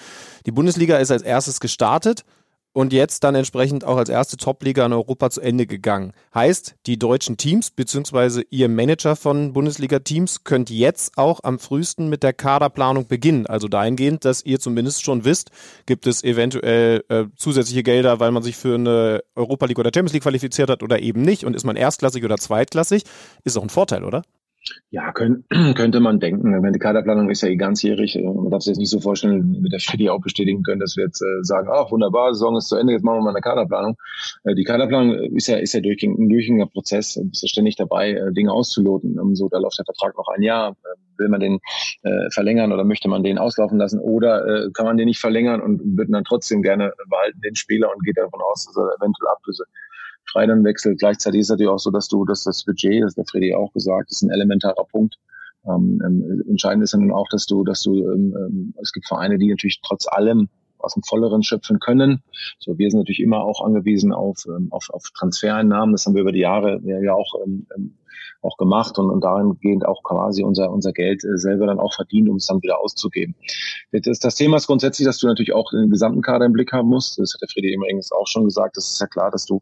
Die 0.46 0.52
Bundesliga 0.52 0.98
ist 0.98 1.10
als 1.10 1.22
erstes 1.22 1.58
gestartet 1.58 2.24
und 2.72 2.92
jetzt 2.92 3.24
dann 3.24 3.34
entsprechend 3.34 3.84
auch 3.84 3.96
als 3.96 4.08
erste 4.08 4.36
Top-Liga 4.36 4.86
in 4.86 4.92
Europa 4.92 5.30
zu 5.30 5.40
Ende 5.40 5.66
gegangen. 5.66 6.12
Heißt, 6.34 6.76
die 6.86 6.98
deutschen 6.98 7.36
Teams 7.36 7.70
bzw. 7.70 8.42
ihr 8.50 8.68
Manager 8.68 9.16
von 9.16 9.52
Bundesliga-Teams 9.52 10.44
könnt 10.44 10.70
jetzt 10.70 11.18
auch 11.18 11.40
am 11.42 11.58
frühesten 11.58 12.08
mit 12.08 12.22
der 12.22 12.32
Kaderplanung 12.32 13.06
beginnen. 13.06 13.46
Also 13.46 13.68
dahingehend, 13.68 14.24
dass 14.24 14.44
ihr 14.44 14.60
zumindest 14.60 15.04
schon 15.04 15.24
wisst, 15.24 15.50
gibt 15.86 16.06
es 16.06 16.22
eventuell 16.22 17.04
äh, 17.08 17.24
zusätzliche 17.36 17.82
Gelder, 17.82 18.20
weil 18.20 18.30
man 18.30 18.42
sich 18.42 18.56
für 18.56 18.74
eine 18.74 19.22
Europa 19.34 19.66
League 19.66 19.78
oder 19.78 19.90
Champions 19.94 20.12
League 20.12 20.22
qualifiziert 20.22 20.70
hat 20.70 20.82
oder 20.82 21.00
eben 21.00 21.22
nicht 21.22 21.44
und 21.44 21.54
ist 21.54 21.64
man 21.64 21.76
erstklassig 21.76 22.24
oder 22.24 22.36
zweitklassig, 22.36 23.02
ist 23.44 23.56
auch 23.56 23.62
ein 23.62 23.70
Vorteil, 23.70 24.04
oder? 24.04 24.22
Ja, 24.90 25.12
können, 25.12 25.44
könnte 25.76 26.00
man 26.00 26.20
denken. 26.20 26.72
Die 26.72 26.78
Kaderplanung 26.78 27.30
ist 27.30 27.42
ja 27.42 27.48
eh 27.48 27.56
ganzjährig. 27.56 28.16
Äh, 28.16 28.22
man 28.22 28.50
darf 28.50 28.62
sich 28.62 28.72
jetzt 28.72 28.78
nicht 28.78 28.90
so 28.90 29.00
vorstellen, 29.00 29.60
mit 29.60 29.72
der 29.72 29.80
Fedi 29.80 30.08
auch 30.08 30.20
bestätigen 30.20 30.62
können, 30.62 30.80
dass 30.80 30.96
wir 30.96 31.04
jetzt 31.04 31.22
äh, 31.22 31.42
sagen, 31.42 31.68
ach 31.70 31.90
wunderbar, 31.90 32.32
Saison 32.32 32.56
ist 32.56 32.68
zu 32.68 32.76
Ende, 32.76 32.92
jetzt 32.92 33.04
machen 33.04 33.18
wir 33.18 33.22
mal 33.22 33.30
eine 33.30 33.40
Kaderplanung. 33.40 33.96
Äh, 34.44 34.54
die 34.54 34.64
Kaderplanung 34.64 35.14
ist 35.34 35.46
ja, 35.46 35.56
ist 35.56 35.74
ja 35.74 35.80
durchgängig, 35.80 36.18
ein 36.18 36.28
durchgängiger 36.28 36.66
Prozess. 36.66 37.14
Du 37.14 37.28
bist 37.28 37.42
ja 37.42 37.48
ständig 37.48 37.76
dabei, 37.76 38.12
äh, 38.12 38.32
Dinge 38.32 38.52
auszuloten. 38.52 39.18
Um, 39.18 39.34
so, 39.34 39.48
da 39.48 39.58
läuft 39.58 39.78
der 39.78 39.84
Vertrag 39.84 40.16
noch 40.16 40.28
ein 40.28 40.42
Jahr. 40.42 40.70
Äh, 40.70 41.18
will 41.18 41.28
man 41.28 41.40
den 41.40 41.58
äh, 42.02 42.30
verlängern 42.30 42.72
oder 42.72 42.84
möchte 42.84 43.08
man 43.08 43.24
den 43.24 43.38
auslaufen 43.38 43.76
lassen 43.76 43.98
oder 43.98 44.70
kann 44.72 44.86
man 44.86 44.96
den 44.96 45.06
nicht 45.06 45.18
verlängern 45.18 45.60
und 45.60 45.80
würde 45.98 46.12
dann 46.12 46.22
trotzdem 46.22 46.62
gerne 46.62 46.92
behalten 47.10 47.40
den 47.40 47.56
Spieler 47.56 47.90
und 47.92 48.04
geht 48.04 48.16
davon 48.16 48.40
aus, 48.40 48.66
dass 48.66 48.76
er 48.76 48.94
eventuell 49.00 49.28
Ablöse 49.32 49.64
wechselt. 50.34 50.98
Gleichzeitig 50.98 51.40
ist 51.40 51.50
natürlich 51.50 51.70
auch 51.70 51.78
so, 51.78 51.90
dass 51.90 52.08
du, 52.08 52.24
dass 52.24 52.44
das 52.44 52.64
Budget, 52.64 53.02
das 53.02 53.12
hat 53.12 53.18
der 53.18 53.24
Freddy 53.26 53.54
auch 53.54 53.72
gesagt, 53.72 54.10
ist 54.10 54.22
ein 54.22 54.30
elementarer 54.30 54.84
Punkt. 54.84 55.18
Ähm, 55.66 56.00
ähm, 56.04 56.44
entscheidend 56.48 56.84
ist 56.84 56.94
dann 56.94 57.10
auch, 57.12 57.28
dass 57.30 57.46
du, 57.46 57.64
dass 57.64 57.82
du, 57.82 57.94
ähm, 58.10 58.34
ähm, 58.36 58.74
es 58.80 58.92
gibt 58.92 59.06
Vereine, 59.06 59.38
die 59.38 59.48
natürlich 59.48 59.80
trotz 59.82 60.06
allem 60.08 60.48
aus 60.78 60.94
dem 60.94 61.02
Volleren 61.02 61.42
schöpfen 61.42 61.80
können. 61.80 62.22
So, 62.60 62.78
wir 62.78 62.90
sind 62.90 63.00
natürlich 63.00 63.20
immer 63.20 63.42
auch 63.42 63.64
angewiesen 63.64 64.12
auf, 64.12 64.46
ähm, 64.46 64.68
auf, 64.70 64.88
auf 64.90 65.10
Transfereinnahmen. 65.16 65.92
Das 65.92 66.06
haben 66.06 66.14
wir 66.14 66.22
über 66.22 66.32
die 66.32 66.40
Jahre 66.40 66.80
ja, 66.84 67.00
ja 67.00 67.14
auch 67.14 67.34
ähm, 67.44 67.66
ähm 67.76 67.94
auch 68.42 68.56
gemacht 68.56 68.98
und, 68.98 69.10
und 69.10 69.22
dahingehend 69.22 69.86
auch 69.86 70.02
quasi 70.02 70.42
unser, 70.42 70.70
unser 70.70 70.92
Geld 70.92 71.24
äh, 71.24 71.36
selber 71.38 71.66
dann 71.66 71.80
auch 71.80 71.94
verdient, 71.94 72.28
um 72.28 72.36
es 72.36 72.46
dann 72.46 72.62
wieder 72.62 72.80
auszugeben. 72.80 73.34
Das, 73.92 74.18
das 74.18 74.34
Thema 74.34 74.56
ist 74.56 74.66
grundsätzlich, 74.66 75.06
dass 75.06 75.18
du 75.18 75.26
natürlich 75.26 75.52
auch 75.52 75.70
den 75.70 75.90
gesamten 75.90 76.22
Kader 76.22 76.46
im 76.46 76.52
Blick 76.52 76.72
haben 76.72 76.88
musst. 76.88 77.18
Das 77.18 77.34
hat 77.34 77.42
der 77.42 77.48
Friede 77.48 77.68
übrigens 77.74 78.12
auch 78.12 78.26
schon 78.26 78.44
gesagt. 78.44 78.76
Das 78.76 78.88
ist 78.90 79.00
ja 79.00 79.06
klar, 79.06 79.30
dass 79.30 79.46
du 79.46 79.60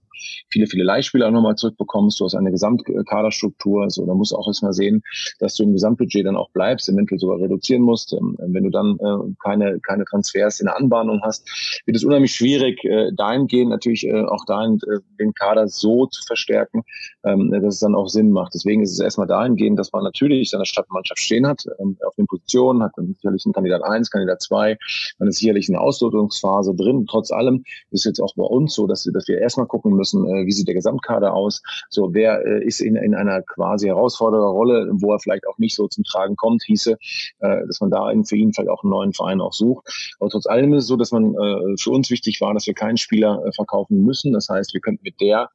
viele, 0.48 0.66
viele 0.66 0.84
Leihspieler 0.84 1.30
nochmal 1.30 1.56
zurückbekommst. 1.56 2.20
Du 2.20 2.24
hast 2.24 2.34
eine 2.34 2.50
Gesamtkaderstruktur. 2.50 3.84
Also 3.84 4.06
da 4.06 4.14
musst 4.14 4.32
du 4.32 4.36
auch 4.36 4.46
erstmal 4.46 4.72
sehen, 4.72 5.02
dass 5.38 5.54
du 5.54 5.62
im 5.62 5.72
Gesamtbudget 5.72 6.26
dann 6.26 6.36
auch 6.36 6.50
bleibst, 6.50 6.88
eventuell 6.88 7.18
sogar 7.18 7.40
reduzieren 7.40 7.82
musst. 7.82 8.12
Ähm, 8.12 8.36
wenn 8.38 8.64
du 8.64 8.70
dann 8.70 8.98
äh, 8.98 9.34
keine, 9.42 9.80
keine 9.80 10.04
Transfers 10.04 10.60
in 10.60 10.66
der 10.66 10.76
Anbahnung 10.76 11.20
hast, 11.22 11.48
wird 11.86 11.96
es 11.96 12.04
unheimlich 12.04 12.34
schwierig, 12.34 12.84
äh, 12.84 13.10
dahingehend 13.14 13.70
natürlich 13.70 14.06
äh, 14.06 14.22
auch 14.22 14.44
dahin 14.46 14.78
äh, 14.86 14.98
den 15.18 15.32
Kader 15.34 15.68
so 15.68 16.06
zu 16.06 16.22
verstärken, 16.26 16.82
ähm, 17.24 17.50
dass 17.50 17.74
es 17.74 17.80
dann 17.80 17.94
auch 17.94 18.08
Sinn 18.08 18.30
macht. 18.30 18.45
Das 18.52 18.66
Deswegen 18.66 18.82
ist 18.82 18.90
es 18.90 18.98
erstmal 18.98 19.28
dahingehend, 19.28 19.78
dass 19.78 19.92
man 19.92 20.02
natürlich 20.02 20.50
seine 20.50 20.66
Stadtmannschaft 20.66 21.20
stehen 21.20 21.46
hat, 21.46 21.62
ähm, 21.78 21.96
auf 22.04 22.16
den 22.16 22.26
Positionen, 22.26 22.82
hat 22.82 22.90
dann 22.96 23.14
sicherlich 23.14 23.46
einen 23.46 23.52
Kandidat 23.52 23.84
1, 23.84 24.10
Kandidat 24.10 24.42
2, 24.42 24.76
man 25.20 25.28
ist 25.28 25.38
sicherlich 25.38 25.68
in 25.68 25.74
der 25.74 25.82
Auslotungsphase 25.82 26.74
drin. 26.74 27.06
Trotz 27.08 27.30
allem 27.30 27.62
ist 27.92 28.04
jetzt 28.04 28.18
auch 28.18 28.34
bei 28.34 28.42
uns 28.42 28.74
so, 28.74 28.88
dass, 28.88 29.04
dass 29.04 29.28
wir 29.28 29.38
erstmal 29.38 29.68
gucken 29.68 29.92
müssen, 29.92 30.26
äh, 30.26 30.46
wie 30.46 30.50
sieht 30.50 30.66
der 30.66 30.74
Gesamtkader 30.74 31.32
aus, 31.32 31.62
so 31.90 32.12
wer 32.12 32.44
äh, 32.44 32.64
ist 32.64 32.80
in, 32.80 32.96
in 32.96 33.14
einer 33.14 33.40
quasi 33.42 33.86
herausfordernden 33.86 34.50
Rolle, 34.50 34.88
wo 34.94 35.12
er 35.12 35.20
vielleicht 35.20 35.46
auch 35.46 35.58
nicht 35.58 35.76
so 35.76 35.86
zum 35.86 36.02
Tragen 36.02 36.34
kommt, 36.34 36.64
hieße, 36.64 36.98
äh, 37.38 37.66
dass 37.68 37.80
man 37.80 37.92
da 37.92 38.10
für 38.24 38.36
ihn 38.36 38.52
vielleicht 38.52 38.70
auch 38.70 38.82
einen 38.82 38.90
neuen 38.90 39.12
Verein 39.12 39.40
auch 39.40 39.52
sucht. 39.52 40.16
Aber 40.18 40.28
trotz 40.28 40.46
allem 40.46 40.74
ist 40.74 40.82
es 40.82 40.88
so, 40.88 40.96
dass 40.96 41.12
man 41.12 41.34
äh, 41.34 41.76
für 41.78 41.90
uns 41.90 42.10
wichtig 42.10 42.40
war, 42.40 42.52
dass 42.52 42.66
wir 42.66 42.74
keinen 42.74 42.96
Spieler 42.96 43.44
äh, 43.46 43.52
verkaufen 43.52 44.02
müssen. 44.02 44.32
Das 44.32 44.48
heißt, 44.48 44.74
wir 44.74 44.80
könnten 44.80 45.04
mit 45.04 45.20
der 45.20 45.50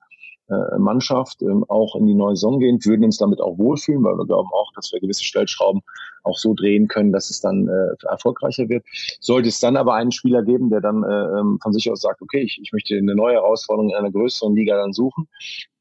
äh, 0.52 0.78
Mannschaft 0.78 1.41
ähm, 1.41 1.64
auch 1.68 1.95
in 1.95 2.08
die 2.08 2.14
neue 2.14 2.36
Saison 2.36 2.60
gehen, 2.60 2.84
würden 2.84 3.06
uns 3.06 3.18
damit 3.18 3.39
auch 3.41 3.58
wohlfühlen, 3.58 4.04
weil 4.04 4.18
wir 4.18 4.26
glauben 4.26 4.49
auch, 4.54 4.72
dass 4.76 4.91
wir 4.91 4.99
gewisse 4.99 5.24
Stellschrauben 5.24 5.82
auch 6.24 6.38
so 6.38 6.54
drehen 6.54 6.88
können, 6.88 7.12
dass 7.12 7.30
es 7.30 7.41
dann 7.41 7.68
äh, 7.68 8.08
erfolgreicher 8.08 8.70
wird. 8.70 8.86
Sollte 9.20 9.49
es 9.49 9.60
dann 9.60 9.76
aber 9.78 9.95
einen 9.95 10.12
Spieler 10.12 10.43
geben, 10.43 10.70
der 10.70 10.82
dann 10.82 11.04
äh, 11.04 11.39
ähm, 11.39 11.60
von 11.62 11.74
sich 11.74 11.89
aus 11.89 12.02
sagt, 12.02 12.22
okay, 12.22 12.41
ich, 12.41 12.60
ich 12.62 12.72
möchte 12.74 12.95
eine 12.95 13.16
neue 13.16 13.36
Herausforderung 13.36 13.89
in 13.89 13.95
einer 13.95 14.12
größeren 14.12 14.56
Liga 14.56 14.78
dann 14.78 14.93
suchen, 14.93 15.28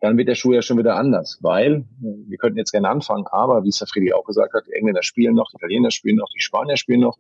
dann 0.01 0.17
wird 0.17 0.29
der 0.29 0.35
Schuh 0.35 0.53
ja 0.53 0.63
schon 0.63 0.79
wieder 0.79 0.97
anders, 0.97 1.39
weil 1.43 1.85
wir 2.01 2.39
könnten 2.39 2.59
jetzt 2.59 2.73
gerne 2.73 2.89
anfangen, 2.89 3.27
aber 3.31 3.65
wie 3.65 3.69
es 3.69 3.81
Herr 3.81 3.87
Friedi 3.87 4.13
auch 4.13 4.25
gesagt 4.25 4.55
hat, 4.55 4.65
die 4.67 4.73
Engländer 4.73 5.03
spielen 5.03 5.35
noch, 5.35 5.51
die 5.51 5.57
Italiener 5.57 5.91
spielen 5.91 6.17
noch, 6.17 6.29
die 6.35 6.41
Spanier 6.41 6.77
spielen 6.77 7.01
noch. 7.01 7.19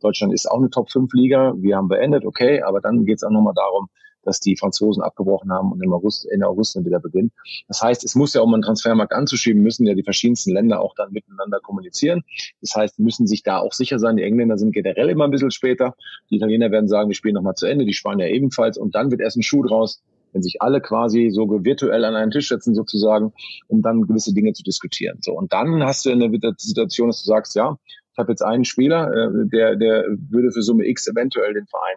Deutschland 0.00 0.32
ist 0.32 0.48
auch 0.48 0.58
eine 0.58 0.70
Top-5-Liga. 0.70 1.54
Wir 1.56 1.76
haben 1.76 1.88
beendet, 1.88 2.24
okay, 2.24 2.62
aber 2.62 2.80
dann 2.80 3.04
geht 3.04 3.16
es 3.16 3.24
auch 3.24 3.30
nochmal 3.30 3.54
darum, 3.54 3.88
dass 4.22 4.40
die 4.40 4.56
Franzosen 4.56 5.02
abgebrochen 5.02 5.52
haben 5.52 5.72
und 5.72 5.82
im 5.82 5.92
August, 5.92 6.30
Ende 6.30 6.46
August 6.46 6.76
dann 6.76 6.84
wieder 6.84 7.00
beginnen. 7.00 7.32
Das 7.68 7.82
heißt, 7.82 8.04
es 8.04 8.14
muss 8.14 8.34
ja, 8.34 8.40
um 8.40 8.52
einen 8.52 8.62
Transfermarkt 8.62 9.12
anzuschieben, 9.12 9.62
müssen 9.62 9.86
ja 9.86 9.94
die 9.94 10.02
verschiedensten 10.02 10.52
Länder 10.52 10.80
auch 10.80 10.94
dann 10.94 11.12
miteinander 11.12 11.60
kommunizieren. 11.60 12.22
Das 12.60 12.74
heißt, 12.74 12.98
müssen 12.98 13.26
sich 13.26 13.42
da 13.42 13.58
auch 13.58 13.72
sicher 13.72 13.98
sein. 13.98 14.16
Die 14.16 14.22
Engländer 14.22 14.58
sind 14.58 14.72
generell 14.72 15.08
immer 15.08 15.24
ein 15.24 15.30
bisschen 15.30 15.50
später. 15.50 15.94
Die 16.30 16.36
Italiener 16.36 16.70
werden 16.70 16.88
sagen, 16.88 17.08
wir 17.08 17.16
spielen 17.16 17.34
nochmal 17.34 17.54
zu 17.54 17.66
Ende, 17.66 17.84
die 17.84 17.94
Spanier 17.94 18.28
ebenfalls. 18.28 18.78
Und 18.78 18.94
dann 18.94 19.10
wird 19.10 19.20
erst 19.20 19.36
ein 19.36 19.42
Schuh 19.42 19.62
draus, 19.62 20.02
wenn 20.32 20.42
sich 20.42 20.62
alle 20.62 20.80
quasi 20.80 21.30
so 21.30 21.48
virtuell 21.48 22.04
an 22.04 22.14
einen 22.14 22.30
Tisch 22.30 22.48
setzen 22.48 22.74
sozusagen, 22.74 23.32
um 23.68 23.82
dann 23.82 24.06
gewisse 24.06 24.32
Dinge 24.32 24.52
zu 24.52 24.62
diskutieren. 24.62 25.18
So 25.22 25.32
und 25.32 25.52
dann 25.52 25.82
hast 25.82 26.04
du 26.04 26.10
eine 26.10 26.30
Situation, 26.56 27.08
dass 27.08 27.22
du 27.22 27.26
sagst, 27.26 27.56
ja, 27.56 27.76
ich 28.12 28.18
habe 28.18 28.32
jetzt 28.32 28.42
einen 28.42 28.64
Spieler, 28.64 29.12
äh, 29.12 29.48
der 29.48 29.76
der 29.76 30.04
würde 30.28 30.52
für 30.52 30.62
Summe 30.62 30.86
X 30.86 31.08
eventuell 31.08 31.54
den 31.54 31.66
Verein 31.66 31.96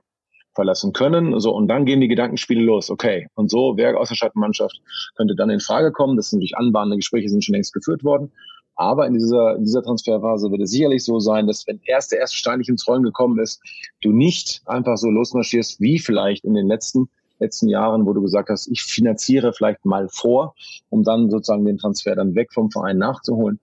verlassen 0.55 0.93
können. 0.93 1.39
So, 1.39 1.53
und 1.53 1.67
dann 1.67 1.85
gehen 1.85 2.01
die 2.01 2.07
Gedankenspiele 2.07 2.61
los. 2.61 2.89
Okay. 2.89 3.27
Und 3.35 3.49
so, 3.49 3.73
wer 3.75 3.99
aus 3.99 4.09
der 4.09 4.15
Schattenmannschaft 4.15 4.81
könnte 5.15 5.35
dann 5.35 5.49
in 5.49 5.59
Frage 5.59 5.91
kommen? 5.91 6.15
Das 6.15 6.29
sind 6.29 6.39
natürlich 6.39 6.57
anbahnende 6.57 6.97
Gespräche, 6.97 7.29
sind 7.29 7.43
schon 7.43 7.53
längst 7.53 7.73
geführt 7.73 8.03
worden. 8.03 8.31
Aber 8.75 9.05
in 9.05 9.13
dieser, 9.13 9.55
in 9.55 9.65
dieser 9.65 9.83
Transferphase 9.83 10.49
wird 10.49 10.61
es 10.61 10.71
sicherlich 10.71 11.03
so 11.03 11.19
sein, 11.19 11.45
dass 11.45 11.67
wenn 11.67 11.79
erst 11.85 12.11
der 12.11 12.19
erste 12.19 12.37
Stein 12.37 12.59
nicht 12.59 12.69
ins 12.69 12.87
Rollen 12.87 13.03
gekommen 13.03 13.39
ist, 13.39 13.61
du 14.01 14.11
nicht 14.11 14.61
einfach 14.65 14.97
so 14.97 15.09
losmarschierst, 15.09 15.79
wie 15.79 15.99
vielleicht 15.99 16.43
in 16.43 16.55
den 16.55 16.67
letzten, 16.67 17.07
letzten 17.39 17.69
Jahren, 17.69 18.05
wo 18.05 18.13
du 18.13 18.21
gesagt 18.21 18.49
hast, 18.49 18.67
ich 18.67 18.81
finanziere 18.81 19.53
vielleicht 19.53 19.85
mal 19.85 20.07
vor, 20.09 20.55
um 20.89 21.03
dann 21.03 21.29
sozusagen 21.29 21.65
den 21.65 21.77
Transfer 21.77 22.15
dann 22.15 22.33
weg 22.33 22.51
vom 22.51 22.71
Verein 22.71 22.97
nachzuholen. 22.97 23.59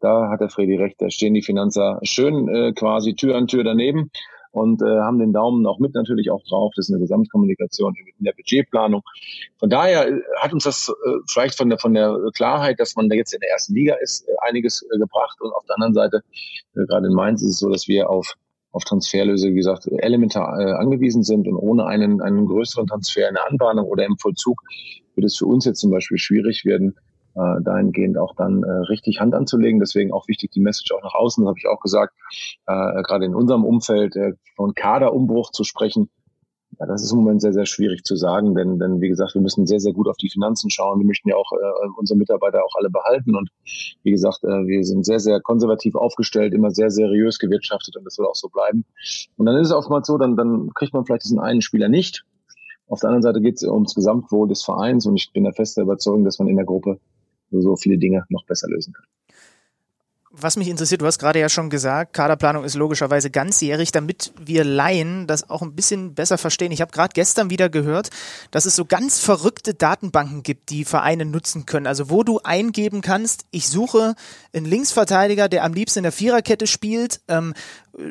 Da 0.00 0.30
hat 0.30 0.40
der 0.40 0.48
Freddy 0.48 0.76
recht, 0.76 0.96
da 0.98 1.10
stehen 1.10 1.34
die 1.34 1.42
Finanzer 1.42 1.98
schön 2.02 2.48
äh, 2.48 2.72
quasi 2.72 3.14
Tür 3.14 3.36
an 3.36 3.46
Tür 3.46 3.64
daneben 3.64 4.10
und 4.54 4.82
äh, 4.82 4.84
haben 4.84 5.18
den 5.18 5.32
Daumen 5.32 5.66
auch 5.66 5.80
mit 5.80 5.94
natürlich 5.94 6.30
auch 6.30 6.42
drauf. 6.48 6.72
Das 6.76 6.88
ist 6.88 6.94
eine 6.94 7.00
Gesamtkommunikation 7.00 7.94
in 7.96 8.24
der 8.24 8.32
Budgetplanung. 8.32 9.02
Von 9.58 9.68
daher 9.68 10.08
äh, 10.08 10.20
hat 10.38 10.52
uns 10.52 10.64
das 10.64 10.88
äh, 10.88 11.10
vielleicht 11.28 11.58
von 11.58 11.68
der, 11.68 11.78
von 11.78 11.92
der 11.92 12.16
Klarheit, 12.34 12.78
dass 12.78 12.94
man 12.94 13.08
da 13.08 13.16
jetzt 13.16 13.34
in 13.34 13.40
der 13.40 13.50
ersten 13.50 13.74
Liga 13.74 13.94
ist, 13.96 14.28
äh, 14.28 14.32
einiges 14.48 14.82
äh, 14.82 14.98
gebracht. 14.98 15.40
Und 15.40 15.52
auf 15.52 15.64
der 15.66 15.74
anderen 15.74 15.94
Seite, 15.94 16.22
äh, 16.76 16.86
gerade 16.86 17.08
in 17.08 17.14
Mainz 17.14 17.42
ist 17.42 17.50
es 17.50 17.58
so, 17.58 17.68
dass 17.68 17.88
wir 17.88 18.08
auf 18.08 18.34
auf 18.70 18.82
Transferlöse, 18.82 19.50
wie 19.50 19.54
gesagt, 19.54 19.86
elementar 19.86 20.58
äh, 20.58 20.72
angewiesen 20.72 21.22
sind 21.22 21.46
und 21.46 21.54
ohne 21.54 21.86
einen, 21.86 22.20
einen 22.20 22.46
größeren 22.46 22.88
Transfer 22.88 23.28
in 23.28 23.34
der 23.34 23.48
Anbahnung 23.48 23.86
oder 23.86 24.04
im 24.04 24.18
Vollzug 24.18 24.60
wird 25.14 25.26
es 25.26 25.36
für 25.36 25.46
uns 25.46 25.64
jetzt 25.64 25.78
zum 25.78 25.92
Beispiel 25.92 26.18
schwierig 26.18 26.64
werden, 26.64 26.96
äh, 27.34 27.62
dahingehend 27.62 28.18
auch 28.18 28.34
dann 28.36 28.62
äh, 28.62 28.70
richtig 28.88 29.20
Hand 29.20 29.34
anzulegen. 29.34 29.80
Deswegen 29.80 30.12
auch 30.12 30.28
wichtig 30.28 30.50
die 30.52 30.60
Message 30.60 30.92
auch 30.92 31.02
nach 31.02 31.14
außen, 31.14 31.44
das 31.44 31.50
habe 31.50 31.58
ich 31.58 31.68
auch 31.68 31.80
gesagt, 31.80 32.14
äh, 32.66 33.02
gerade 33.02 33.24
in 33.24 33.34
unserem 33.34 33.64
Umfeld 33.64 34.16
äh, 34.16 34.32
von 34.56 34.74
Kaderumbruch 34.74 35.50
zu 35.50 35.64
sprechen. 35.64 36.10
Ja, 36.80 36.86
das 36.86 37.04
ist 37.04 37.12
im 37.12 37.18
Moment 37.18 37.40
sehr, 37.40 37.52
sehr 37.52 37.66
schwierig 37.66 38.02
zu 38.02 38.16
sagen, 38.16 38.54
denn, 38.54 38.80
denn 38.80 39.00
wie 39.00 39.08
gesagt, 39.08 39.34
wir 39.34 39.40
müssen 39.40 39.66
sehr, 39.66 39.78
sehr 39.78 39.92
gut 39.92 40.08
auf 40.08 40.16
die 40.16 40.28
Finanzen 40.28 40.70
schauen. 40.70 40.98
Wir 40.98 41.06
möchten 41.06 41.28
ja 41.28 41.36
auch 41.36 41.52
äh, 41.52 41.88
unsere 41.96 42.18
Mitarbeiter 42.18 42.64
auch 42.64 42.74
alle 42.76 42.90
behalten. 42.90 43.36
Und 43.36 43.50
wie 44.02 44.10
gesagt, 44.10 44.42
äh, 44.42 44.66
wir 44.66 44.82
sind 44.84 45.04
sehr, 45.04 45.20
sehr 45.20 45.40
konservativ 45.40 45.94
aufgestellt, 45.94 46.52
immer 46.52 46.70
sehr 46.70 46.90
seriös 46.90 47.38
gewirtschaftet 47.38 47.96
und 47.96 48.04
das 48.04 48.14
soll 48.14 48.26
auch 48.26 48.34
so 48.34 48.48
bleiben. 48.48 48.84
Und 49.36 49.46
dann 49.46 49.56
ist 49.56 49.68
es 49.68 49.74
oftmals 49.74 50.06
so, 50.06 50.18
dann, 50.18 50.36
dann 50.36 50.70
kriegt 50.74 50.94
man 50.94 51.04
vielleicht 51.04 51.24
diesen 51.24 51.38
einen 51.38 51.62
Spieler 51.62 51.88
nicht. 51.88 52.24
Auf 52.88 53.00
der 53.00 53.10
anderen 53.10 53.22
Seite 53.22 53.40
geht 53.40 53.56
es 53.56 53.62
ums 53.62 53.94
Gesamtwohl 53.94 54.48
des 54.48 54.62
Vereins 54.62 55.06
und 55.06 55.16
ich 55.16 55.32
bin 55.32 55.44
der 55.44 55.54
festen 55.54 55.82
Überzeugung, 55.82 56.24
dass 56.24 56.38
man 56.38 56.48
in 56.48 56.56
der 56.56 56.66
Gruppe 56.66 56.98
so 57.62 57.76
viele 57.76 57.98
Dinge 57.98 58.24
noch 58.28 58.44
besser 58.46 58.68
lösen 58.68 58.92
kann. 58.92 59.06
Was 60.36 60.56
mich 60.56 60.66
interessiert, 60.66 61.00
du 61.00 61.06
hast 61.06 61.20
gerade 61.20 61.38
ja 61.38 61.48
schon 61.48 61.70
gesagt, 61.70 62.12
Kaderplanung 62.12 62.64
ist 62.64 62.74
logischerweise 62.74 63.30
ganzjährig, 63.30 63.92
damit 63.92 64.32
wir 64.44 64.64
Laien 64.64 65.28
das 65.28 65.48
auch 65.48 65.62
ein 65.62 65.76
bisschen 65.76 66.14
besser 66.14 66.38
verstehen. 66.38 66.72
Ich 66.72 66.80
habe 66.80 66.90
gerade 66.90 67.12
gestern 67.14 67.50
wieder 67.50 67.68
gehört, 67.68 68.10
dass 68.50 68.66
es 68.66 68.74
so 68.74 68.84
ganz 68.84 69.20
verrückte 69.20 69.74
Datenbanken 69.74 70.42
gibt, 70.42 70.70
die 70.70 70.84
Vereine 70.84 71.24
nutzen 71.24 71.66
können. 71.66 71.86
Also 71.86 72.10
wo 72.10 72.24
du 72.24 72.40
eingeben 72.42 73.00
kannst, 73.00 73.46
ich 73.52 73.68
suche 73.68 74.16
einen 74.52 74.66
Linksverteidiger, 74.66 75.48
der 75.48 75.62
am 75.62 75.72
liebsten 75.72 76.00
in 76.00 76.04
der 76.04 76.12
Viererkette 76.12 76.66
spielt, 76.66 77.20
ähm, 77.28 77.54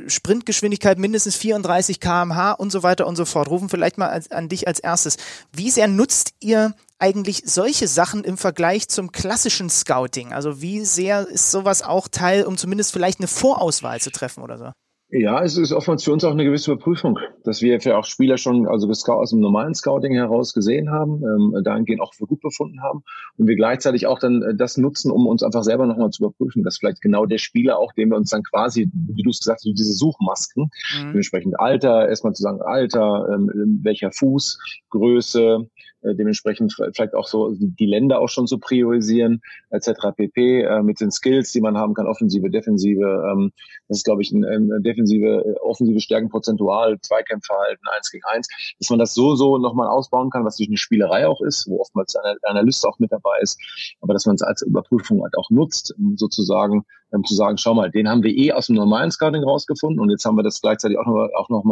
Sprintgeschwindigkeit 0.07 0.97
mindestens 0.97 1.35
34 1.35 1.99
kmh 1.99 2.53
und 2.53 2.71
so 2.71 2.83
weiter 2.83 3.05
und 3.05 3.17
so 3.17 3.25
fort. 3.25 3.49
Rufen 3.49 3.67
vielleicht 3.67 3.97
mal 3.97 4.07
als, 4.07 4.31
an 4.31 4.47
dich 4.47 4.65
als 4.65 4.79
erstes. 4.79 5.17
Wie 5.51 5.69
sehr 5.69 5.89
nutzt 5.89 6.35
ihr 6.39 6.73
eigentlich 7.03 7.43
solche 7.45 7.89
Sachen 7.89 8.23
im 8.23 8.37
Vergleich 8.37 8.87
zum 8.87 9.11
klassischen 9.11 9.69
Scouting? 9.69 10.31
Also 10.31 10.61
wie 10.61 10.85
sehr 10.85 11.27
ist 11.27 11.51
sowas 11.51 11.83
auch 11.83 12.07
Teil, 12.07 12.45
um 12.45 12.55
zumindest 12.55 12.93
vielleicht 12.93 13.19
eine 13.19 13.27
Vorauswahl 13.27 13.99
zu 13.99 14.09
treffen 14.09 14.41
oder 14.41 14.57
so? 14.57 14.69
Ja, 15.09 15.43
es 15.43 15.57
ist 15.57 15.73
oftmals 15.73 16.05
für 16.05 16.13
uns 16.13 16.23
auch 16.23 16.31
eine 16.31 16.45
gewisse 16.45 16.71
Überprüfung, 16.71 17.19
dass 17.43 17.61
wir 17.61 17.79
für 17.81 17.97
auch 17.97 18.05
Spieler 18.05 18.37
schon 18.37 18.67
also 18.67 18.87
aus 18.89 19.29
dem 19.29 19.41
normalen 19.41 19.75
Scouting 19.75 20.13
heraus 20.13 20.53
gesehen 20.53 20.89
haben, 20.89 21.21
ähm, 21.23 21.61
dahingehend 21.63 22.01
auch 22.01 22.13
für 22.15 22.25
gut 22.25 22.39
befunden 22.39 22.81
haben 22.81 23.03
und 23.37 23.47
wir 23.47 23.55
gleichzeitig 23.55 24.07
auch 24.07 24.17
dann 24.17 24.41
äh, 24.41 24.55
das 24.55 24.77
nutzen, 24.77 25.11
um 25.11 25.27
uns 25.27 25.43
einfach 25.43 25.63
selber 25.63 25.85
nochmal 25.85 26.09
zu 26.09 26.23
überprüfen, 26.23 26.63
dass 26.63 26.77
vielleicht 26.77 27.01
genau 27.01 27.25
der 27.27 27.37
Spieler 27.37 27.77
auch, 27.77 27.91
den 27.93 28.09
wir 28.09 28.17
uns 28.17 28.31
dann 28.31 28.41
quasi, 28.43 28.89
wie 28.91 29.21
du 29.21 29.29
es 29.29 29.39
gesagt 29.39 29.59
hast, 29.59 29.77
diese 29.77 29.93
Suchmasken, 29.93 30.71
mhm. 30.97 31.09
dementsprechend 31.09 31.59
Alter, 31.59 32.07
erstmal 32.07 32.33
zu 32.33 32.41
sagen 32.41 32.61
Alter, 32.63 33.27
ähm, 33.35 33.81
welcher 33.83 34.11
Fuß, 34.11 34.57
Größe, 34.89 35.67
dementsprechend 36.03 36.73
vielleicht 36.73 37.15
auch 37.15 37.27
so 37.27 37.55
die 37.57 37.85
Länder 37.85 38.19
auch 38.19 38.29
schon 38.29 38.47
so 38.47 38.57
priorisieren, 38.57 39.41
etc. 39.69 40.15
pp. 40.15 40.61
Äh, 40.61 40.83
mit 40.83 40.99
den 40.99 41.11
Skills, 41.11 41.51
die 41.51 41.61
man 41.61 41.77
haben 41.77 41.93
kann, 41.93 42.07
Offensive, 42.07 42.49
Defensive. 42.49 43.23
Ähm, 43.31 43.51
das 43.87 43.99
ist, 43.99 44.03
glaube 44.03 44.21
ich, 44.21 44.31
ein, 44.31 44.43
ein 44.43 44.83
defensive, 44.83 45.43
äh, 45.45 45.59
offensive 45.61 45.99
Stärken 45.99 46.29
prozentual, 46.29 46.99
Zweikämpferhalten, 47.01 47.87
eins 47.95 48.11
gegen 48.11 48.23
eins, 48.25 48.47
dass 48.79 48.89
man 48.89 48.99
das 48.99 49.13
so, 49.13 49.35
so 49.35 49.57
nochmal 49.57 49.87
ausbauen 49.87 50.29
kann, 50.29 50.45
was 50.45 50.57
durch 50.57 50.69
eine 50.69 50.77
Spielerei 50.77 51.27
auch 51.27 51.41
ist, 51.41 51.67
wo 51.67 51.79
oftmals 51.79 52.15
eine 52.15 52.37
Analyst 52.43 52.85
auch 52.85 52.99
mit 52.99 53.11
dabei 53.11 53.39
ist, 53.41 53.59
aber 54.01 54.13
dass 54.13 54.25
man 54.25 54.35
es 54.35 54.41
als 54.41 54.61
Überprüfung 54.61 55.23
halt 55.23 55.37
auch 55.37 55.49
nutzt, 55.49 55.95
sozusagen, 56.15 56.85
um 57.11 57.23
zu 57.23 57.35
sagen, 57.35 57.57
schau 57.57 57.73
mal, 57.73 57.91
den 57.91 58.09
haben 58.09 58.23
wir 58.23 58.35
eh 58.35 58.51
aus 58.51 58.67
dem 58.67 58.75
normalen 58.75 59.11
Scouting 59.11 59.43
rausgefunden 59.43 59.99
und 59.99 60.09
jetzt 60.09 60.25
haben 60.25 60.35
wir 60.35 60.43
das 60.43 60.61
gleichzeitig 60.61 60.97
auch 60.97 61.05
noch, 61.05 61.29
auch 61.35 61.49
noch 61.49 61.63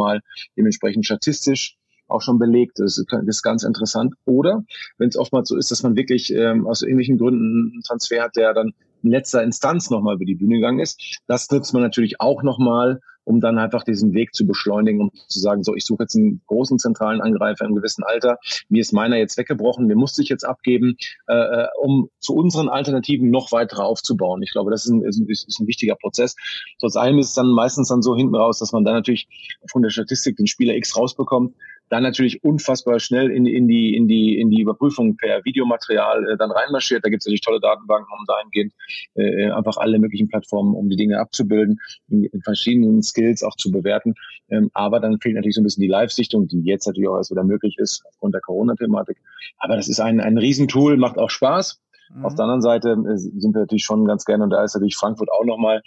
dementsprechend 0.56 1.04
statistisch 1.04 1.76
auch 2.12 2.22
schon 2.22 2.38
belegt. 2.38 2.78
Das 2.78 2.98
ist, 2.98 3.42
ganz 3.42 3.62
interessant. 3.62 4.14
Oder 4.24 4.64
wenn 4.98 5.08
es 5.08 5.16
oftmals 5.16 5.48
so 5.48 5.56
ist, 5.56 5.70
dass 5.70 5.82
man 5.82 5.96
wirklich 5.96 6.32
ähm, 6.32 6.66
aus 6.66 6.82
irgendwelchen 6.82 7.18
Gründen 7.18 7.72
einen 7.72 7.82
Transfer 7.82 8.22
hat, 8.22 8.36
der 8.36 8.54
dann 8.54 8.72
in 9.02 9.10
letzter 9.10 9.42
Instanz 9.42 9.90
nochmal 9.90 10.14
über 10.16 10.24
die 10.24 10.34
Bühne 10.34 10.56
gegangen 10.56 10.80
ist. 10.80 11.20
Das 11.26 11.50
nutzt 11.50 11.72
man 11.72 11.82
natürlich 11.82 12.20
auch 12.20 12.42
nochmal, 12.42 13.00
um 13.24 13.40
dann 13.40 13.58
einfach 13.58 13.84
diesen 13.84 14.14
Weg 14.14 14.34
zu 14.34 14.46
beschleunigen, 14.46 15.00
um 15.00 15.10
zu 15.28 15.38
sagen, 15.38 15.62
so, 15.62 15.74
ich 15.74 15.84
suche 15.84 16.04
jetzt 16.04 16.16
einen 16.16 16.42
großen 16.46 16.78
zentralen 16.78 17.20
Angreifer 17.20 17.64
im 17.64 17.74
gewissen 17.74 18.02
Alter. 18.02 18.38
Mir 18.68 18.80
ist 18.80 18.92
meiner 18.92 19.16
jetzt 19.16 19.38
weggebrochen, 19.38 19.86
mir 19.86 19.96
musste 19.96 20.22
ich 20.22 20.28
jetzt 20.28 20.44
abgeben, 20.44 20.96
äh, 21.28 21.34
äh 21.34 21.68
um 21.80 22.08
zu 22.18 22.34
unseren 22.34 22.68
Alternativen 22.68 23.30
noch 23.30 23.52
weiter 23.52 23.84
aufzubauen. 23.84 24.42
Ich 24.42 24.50
glaube, 24.50 24.70
das 24.70 24.84
ist 24.84 24.90
ein, 24.90 25.02
ist 25.02 25.18
ein, 25.18 25.28
ist 25.28 25.60
ein 25.60 25.66
wichtiger 25.66 25.94
Prozess. 25.94 26.34
Trotz 26.80 26.96
allem 26.96 27.18
ist 27.18 27.28
es 27.28 27.34
dann 27.34 27.48
meistens 27.48 27.88
dann 27.88 28.02
so 28.02 28.16
hinten 28.16 28.34
raus, 28.34 28.58
dass 28.58 28.72
man 28.72 28.84
dann 28.84 28.94
natürlich 28.94 29.28
von 29.70 29.82
der 29.82 29.90
Statistik 29.90 30.36
den 30.36 30.46
Spieler 30.46 30.74
X 30.74 30.96
rausbekommt, 30.96 31.54
dann 31.88 32.02
natürlich 32.02 32.42
unfassbar 32.42 33.00
schnell 33.00 33.30
in, 33.30 33.46
in, 33.46 33.68
die, 33.68 33.94
in, 33.94 34.08
die, 34.08 34.38
in 34.38 34.50
die 34.50 34.62
Überprüfung 34.62 35.16
per 35.16 35.44
Videomaterial 35.44 36.30
äh, 36.30 36.36
dann 36.36 36.50
reinmarschiert. 36.50 37.04
Da 37.04 37.10
gibt 37.10 37.22
es 37.22 37.26
natürlich 37.26 37.42
tolle 37.42 37.60
Datenbanken, 37.60 38.08
um 38.18 38.24
dahingehend 38.26 38.72
äh, 39.14 39.50
einfach 39.50 39.76
alle 39.76 39.98
möglichen 39.98 40.28
Plattformen, 40.28 40.74
um 40.74 40.88
die 40.88 40.96
Dinge 40.96 41.20
abzubilden, 41.20 41.78
in, 42.08 42.24
in 42.24 42.42
verschiedenen 42.42 43.02
Skills 43.02 43.42
auch 43.42 43.56
zu 43.56 43.70
bewerten. 43.70 44.14
Ähm, 44.48 44.70
aber 44.72 45.00
dann 45.00 45.20
fehlt 45.20 45.34
natürlich 45.34 45.56
so 45.56 45.60
ein 45.60 45.64
bisschen 45.64 45.82
die 45.82 45.88
Live-Sichtung, 45.88 46.48
die 46.48 46.62
jetzt 46.62 46.86
natürlich 46.86 47.08
auch 47.08 47.16
erst 47.16 47.30
wieder 47.30 47.44
möglich 47.44 47.76
ist 47.78 48.02
aufgrund 48.08 48.34
der 48.34 48.40
Corona-Thematik. 48.40 49.18
Aber 49.58 49.76
das 49.76 49.88
ist 49.88 50.00
ein, 50.00 50.20
ein 50.20 50.38
Riesentool, 50.38 50.96
macht 50.96 51.18
auch 51.18 51.30
Spaß. 51.30 51.80
Mhm. 52.14 52.24
Auf 52.24 52.34
der 52.34 52.44
anderen 52.44 52.62
Seite 52.62 52.90
äh, 52.90 53.16
sind 53.16 53.54
wir 53.54 53.60
natürlich 53.60 53.84
schon 53.84 54.04
ganz 54.06 54.24
gerne, 54.24 54.44
und 54.44 54.50
da 54.50 54.64
ist 54.64 54.74
natürlich 54.74 54.96
Frankfurt 54.96 55.30
auch 55.30 55.44
nochmal 55.44 55.82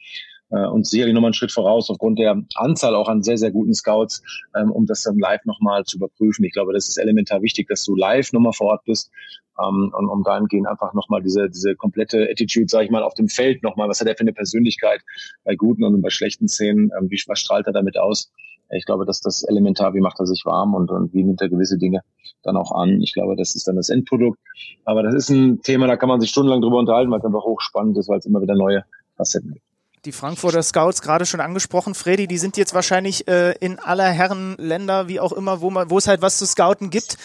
äh, 0.49 0.67
und 0.67 0.85
sicherlich 0.87 1.13
nochmal 1.13 1.29
einen 1.29 1.33
Schritt 1.33 1.51
voraus 1.51 1.89
aufgrund 1.89 2.19
der 2.19 2.41
Anzahl 2.55 2.95
auch 2.95 3.07
an 3.07 3.23
sehr, 3.23 3.37
sehr 3.37 3.51
guten 3.51 3.73
Scouts, 3.73 4.21
ähm, 4.55 4.71
um 4.71 4.85
das 4.85 5.03
dann 5.03 5.17
live 5.17 5.43
nochmal 5.45 5.83
zu 5.83 5.97
überprüfen. 5.97 6.45
Ich 6.45 6.53
glaube, 6.53 6.73
das 6.73 6.87
ist 6.87 6.97
elementar 6.97 7.41
wichtig, 7.41 7.67
dass 7.67 7.83
du 7.83 7.95
live 7.95 8.31
nochmal 8.33 8.53
vor 8.53 8.67
Ort 8.67 8.85
bist 8.85 9.11
ähm, 9.59 9.91
und 9.95 10.09
um 10.09 10.23
dahingehend 10.23 10.67
einfach 10.67 10.93
nochmal 10.93 11.21
diese, 11.21 11.49
diese 11.49 11.75
komplette 11.75 12.27
Attitude, 12.29 12.67
sage 12.67 12.85
ich 12.85 12.91
mal, 12.91 13.03
auf 13.03 13.13
dem 13.13 13.29
Feld 13.29 13.63
nochmal, 13.63 13.89
was 13.89 13.99
hat 13.99 14.07
er 14.07 14.15
für 14.15 14.21
eine 14.21 14.33
Persönlichkeit 14.33 15.01
bei 15.43 15.55
guten 15.55 15.83
und 15.83 16.01
bei 16.01 16.09
schlechten 16.09 16.47
Szenen, 16.47 16.91
ähm, 16.99 17.09
wie, 17.09 17.21
was 17.27 17.39
strahlt 17.39 17.67
er 17.67 17.73
damit 17.73 17.97
aus? 17.97 18.31
Ich 18.71 18.85
glaube, 18.85 19.05
dass 19.05 19.21
das 19.21 19.43
elementar, 19.43 19.93
wie 19.93 20.01
macht 20.01 20.19
er 20.19 20.25
sich 20.25 20.43
warm 20.43 20.73
und, 20.73 20.89
und 20.89 21.13
wie 21.13 21.23
nimmt 21.23 21.39
er 21.39 21.49
gewisse 21.49 21.77
Dinge 21.77 22.01
dann 22.41 22.57
auch 22.57 22.71
an. 22.71 22.99
Ich 23.01 23.13
glaube, 23.13 23.35
das 23.35 23.55
ist 23.55 23.67
dann 23.67 23.75
das 23.75 23.89
Endprodukt. 23.89 24.39
Aber 24.85 25.03
das 25.03 25.13
ist 25.13 25.29
ein 25.29 25.61
Thema, 25.61 25.85
da 25.85 25.97
kann 25.97 26.09
man 26.09 26.19
sich 26.19 26.31
stundenlang 26.31 26.61
drüber 26.61 26.79
unterhalten, 26.79 27.11
weil 27.11 27.19
es 27.19 27.25
einfach 27.25 27.43
hochspannend 27.43 27.95
ist, 27.95 28.09
weil 28.09 28.17
es 28.17 28.25
immer 28.25 28.41
wieder 28.41 28.55
neue 28.55 28.83
Facetten 29.17 29.53
gibt 29.53 29.64
die 30.05 30.11
Frankfurter 30.11 30.63
Scouts 30.63 31.01
gerade 31.01 31.25
schon 31.25 31.41
angesprochen. 31.41 31.95
Freddy, 31.95 32.27
die 32.27 32.37
sind 32.37 32.57
jetzt 32.57 32.73
wahrscheinlich 32.73 33.27
äh, 33.27 33.51
in 33.59 33.79
aller 33.79 34.09
Herren 34.09 34.55
Länder, 34.57 35.07
wie 35.07 35.19
auch 35.19 35.31
immer, 35.31 35.61
wo 35.61 35.69
man, 35.69 35.89
wo 35.89 35.97
es 35.97 36.07
halt 36.07 36.21
was 36.21 36.37
zu 36.37 36.45
scouten 36.45 36.89
gibt, 36.89 37.17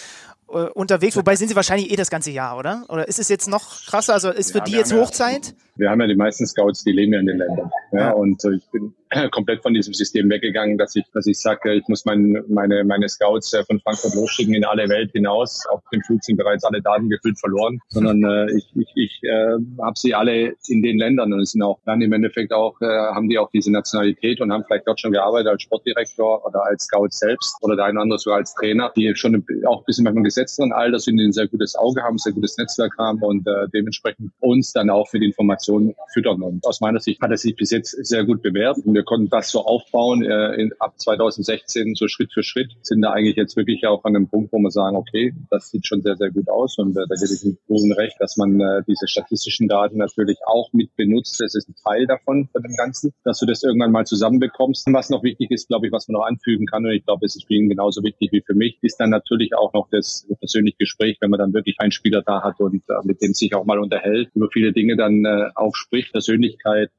unterwegs. 0.50 1.16
Wobei 1.16 1.36
sind 1.36 1.48
sie 1.48 1.56
wahrscheinlich 1.56 1.90
eh 1.90 1.96
das 1.96 2.10
ganze 2.10 2.30
Jahr, 2.30 2.58
oder? 2.58 2.84
Oder 2.88 3.06
ist 3.08 3.18
es 3.18 3.28
jetzt 3.28 3.48
noch 3.48 3.86
krasser? 3.86 4.14
Also 4.14 4.30
ist 4.30 4.52
für 4.52 4.60
die 4.60 4.72
jetzt 4.72 4.92
Hochzeit? 4.92 5.48
Ja, 5.48 5.54
wir 5.76 5.90
haben 5.90 6.00
ja 6.00 6.06
die 6.08 6.16
meisten 6.16 6.46
Scouts, 6.46 6.84
die 6.84 6.92
leben 6.92 7.12
ja 7.12 7.20
in 7.20 7.26
den 7.26 7.38
Ländern. 7.38 7.70
Ja, 7.92 7.98
ja. 8.00 8.10
Und 8.12 8.44
äh, 8.44 8.54
ich 8.54 8.70
bin 8.70 8.94
komplett 9.30 9.62
von 9.62 9.74
diesem 9.74 9.94
System 9.94 10.28
weggegangen, 10.28 10.78
dass 10.78 10.94
ich, 10.94 11.04
dass 11.12 11.26
ich 11.26 11.38
sage, 11.40 11.74
ich 11.74 11.88
muss 11.88 12.04
mein, 12.04 12.44
meine, 12.48 12.84
meine 12.84 13.08
Scouts 13.08 13.52
äh, 13.54 13.64
von 13.64 13.80
Frankfurt 13.80 14.14
losschicken 14.14 14.54
in 14.54 14.64
alle 14.64 14.88
Welt 14.88 15.12
hinaus. 15.12 15.64
Auf 15.70 15.80
dem 15.92 16.02
Flug 16.02 16.22
sind 16.22 16.36
bereits 16.36 16.64
alle 16.64 16.82
Daten 16.82 17.08
gefühlt 17.08 17.38
verloren, 17.38 17.80
sondern 17.88 18.22
äh, 18.24 18.56
ich, 18.56 18.70
ich, 18.76 18.92
ich 18.94 19.20
äh, 19.22 19.56
habe 19.80 19.96
sie 19.96 20.14
alle 20.14 20.54
in 20.68 20.82
den 20.82 20.98
Ländern 20.98 21.32
und 21.32 21.40
es 21.40 21.52
sind 21.52 21.62
auch 21.62 21.80
dann 21.86 22.02
im 22.02 22.12
Endeffekt 22.12 22.52
auch, 22.52 22.80
äh, 22.80 22.86
haben 22.86 23.28
die 23.28 23.38
auch 23.38 23.50
diese 23.50 23.72
Nationalität 23.72 24.40
und 24.40 24.52
haben 24.52 24.64
vielleicht 24.66 24.86
dort 24.86 25.00
schon 25.00 25.12
gearbeitet 25.12 25.48
als 25.48 25.62
Sportdirektor 25.62 26.44
oder 26.46 26.64
als 26.64 26.84
Scout 26.84 27.08
selbst 27.10 27.56
oder 27.62 27.76
der 27.76 27.86
eine 27.86 27.94
oder 27.94 28.02
andere 28.02 28.18
sogar 28.18 28.38
als 28.38 28.54
Trainer, 28.54 28.92
die 28.96 29.12
schon 29.14 29.44
auch 29.66 29.78
ein 29.78 29.84
bisschen 29.86 30.04
beim 30.40 30.46
gesetzteren 30.46 30.72
Alter 30.72 30.98
sind, 30.98 31.18
die 31.18 31.24
ein 31.24 31.32
sehr 31.32 31.48
gutes 31.48 31.76
Auge 31.76 32.02
haben, 32.02 32.18
sehr 32.18 32.32
gutes 32.32 32.56
Netzwerk 32.56 32.96
haben 32.98 33.22
und 33.22 33.46
äh, 33.46 33.68
dementsprechend 33.72 34.32
uns 34.40 34.72
dann 34.72 34.90
auch 34.90 35.08
die 35.12 35.24
Informationen 35.24 35.94
füttern. 36.12 36.42
Und 36.42 36.64
aus 36.66 36.80
meiner 36.80 37.00
Sicht 37.00 37.20
hat 37.20 37.30
es 37.30 37.42
sich 37.42 37.56
bis 37.56 37.70
jetzt 37.70 37.90
sehr 38.06 38.24
gut 38.24 38.42
bewährt. 38.42 38.78
Und 38.84 38.94
wir 38.94 39.02
konnten 39.02 39.28
das 39.28 39.50
so 39.50 39.64
aufbauen 39.64 40.22
äh, 40.22 40.54
in, 40.54 40.72
ab 40.78 40.98
2016 40.98 41.94
so 41.94 42.08
Schritt 42.08 42.32
für 42.32 42.42
Schritt. 42.42 42.72
Sind 42.82 43.02
da 43.02 43.12
eigentlich 43.12 43.36
jetzt 43.36 43.56
wirklich 43.56 43.86
auch 43.86 44.04
an 44.04 44.16
einem 44.16 44.28
Punkt, 44.28 44.52
wo 44.52 44.58
wir 44.58 44.70
sagen, 44.70 44.96
okay, 44.96 45.34
das 45.50 45.70
sieht 45.70 45.86
schon 45.86 46.02
sehr, 46.02 46.16
sehr 46.16 46.30
gut 46.30 46.48
aus. 46.48 46.78
Und 46.78 46.96
äh, 46.96 47.06
da 47.08 47.14
gebe 47.14 47.34
ich 47.34 47.44
Ihnen 47.68 47.92
recht, 47.92 48.16
dass 48.20 48.36
man 48.36 48.60
äh, 48.60 48.82
diese 48.86 49.08
statistischen 49.08 49.68
Daten 49.68 49.98
natürlich 49.98 50.38
auch 50.46 50.72
mit 50.72 50.94
benutzt. 50.96 51.40
Das 51.40 51.54
ist 51.54 51.68
ein 51.68 51.74
Teil 51.84 52.06
davon, 52.06 52.48
von 52.52 52.62
dem 52.62 52.76
Ganzen, 52.76 53.12
dass 53.24 53.38
du 53.38 53.46
das 53.46 53.62
irgendwann 53.62 53.92
mal 53.92 54.06
zusammenbekommst. 54.06 54.86
Und 54.86 54.94
was 54.94 55.10
noch 55.10 55.22
wichtig 55.22 55.50
ist, 55.50 55.68
glaube 55.68 55.86
ich, 55.86 55.92
was 55.92 56.08
man 56.08 56.14
noch 56.14 56.26
anfügen 56.26 56.66
kann, 56.66 56.84
und 56.84 56.92
ich 56.92 57.04
glaube, 57.04 57.26
es 57.26 57.36
ist 57.36 57.46
für 57.46 57.54
ihn 57.54 57.68
genauso 57.68 58.02
wichtig 58.02 58.30
wie 58.32 58.42
für 58.42 58.54
mich, 58.54 58.78
ist 58.82 58.98
dann 58.98 59.10
natürlich 59.10 59.54
auch 59.54 59.72
noch 59.72 59.88
das 59.90 60.26
persönliche 60.36 60.76
Gespräch, 60.78 61.18
wenn 61.20 61.30
man 61.30 61.38
dann 61.38 61.54
wirklich 61.54 61.76
einen 61.78 61.92
Spieler 61.92 62.22
da 62.22 62.42
hat 62.42 62.60
und 62.60 62.82
äh, 62.88 62.94
mit 63.04 63.22
dem 63.22 63.34
sich 63.34 63.54
auch 63.54 63.64
mal 63.64 63.78
unterhält, 63.78 64.30
über 64.34 64.48
viele 64.52 64.72
Dinge 64.72 64.96
dann 64.96 65.24
äh, 65.24 65.50
aufspricht, 65.54 66.12
Persönlichkeit, 66.12 66.90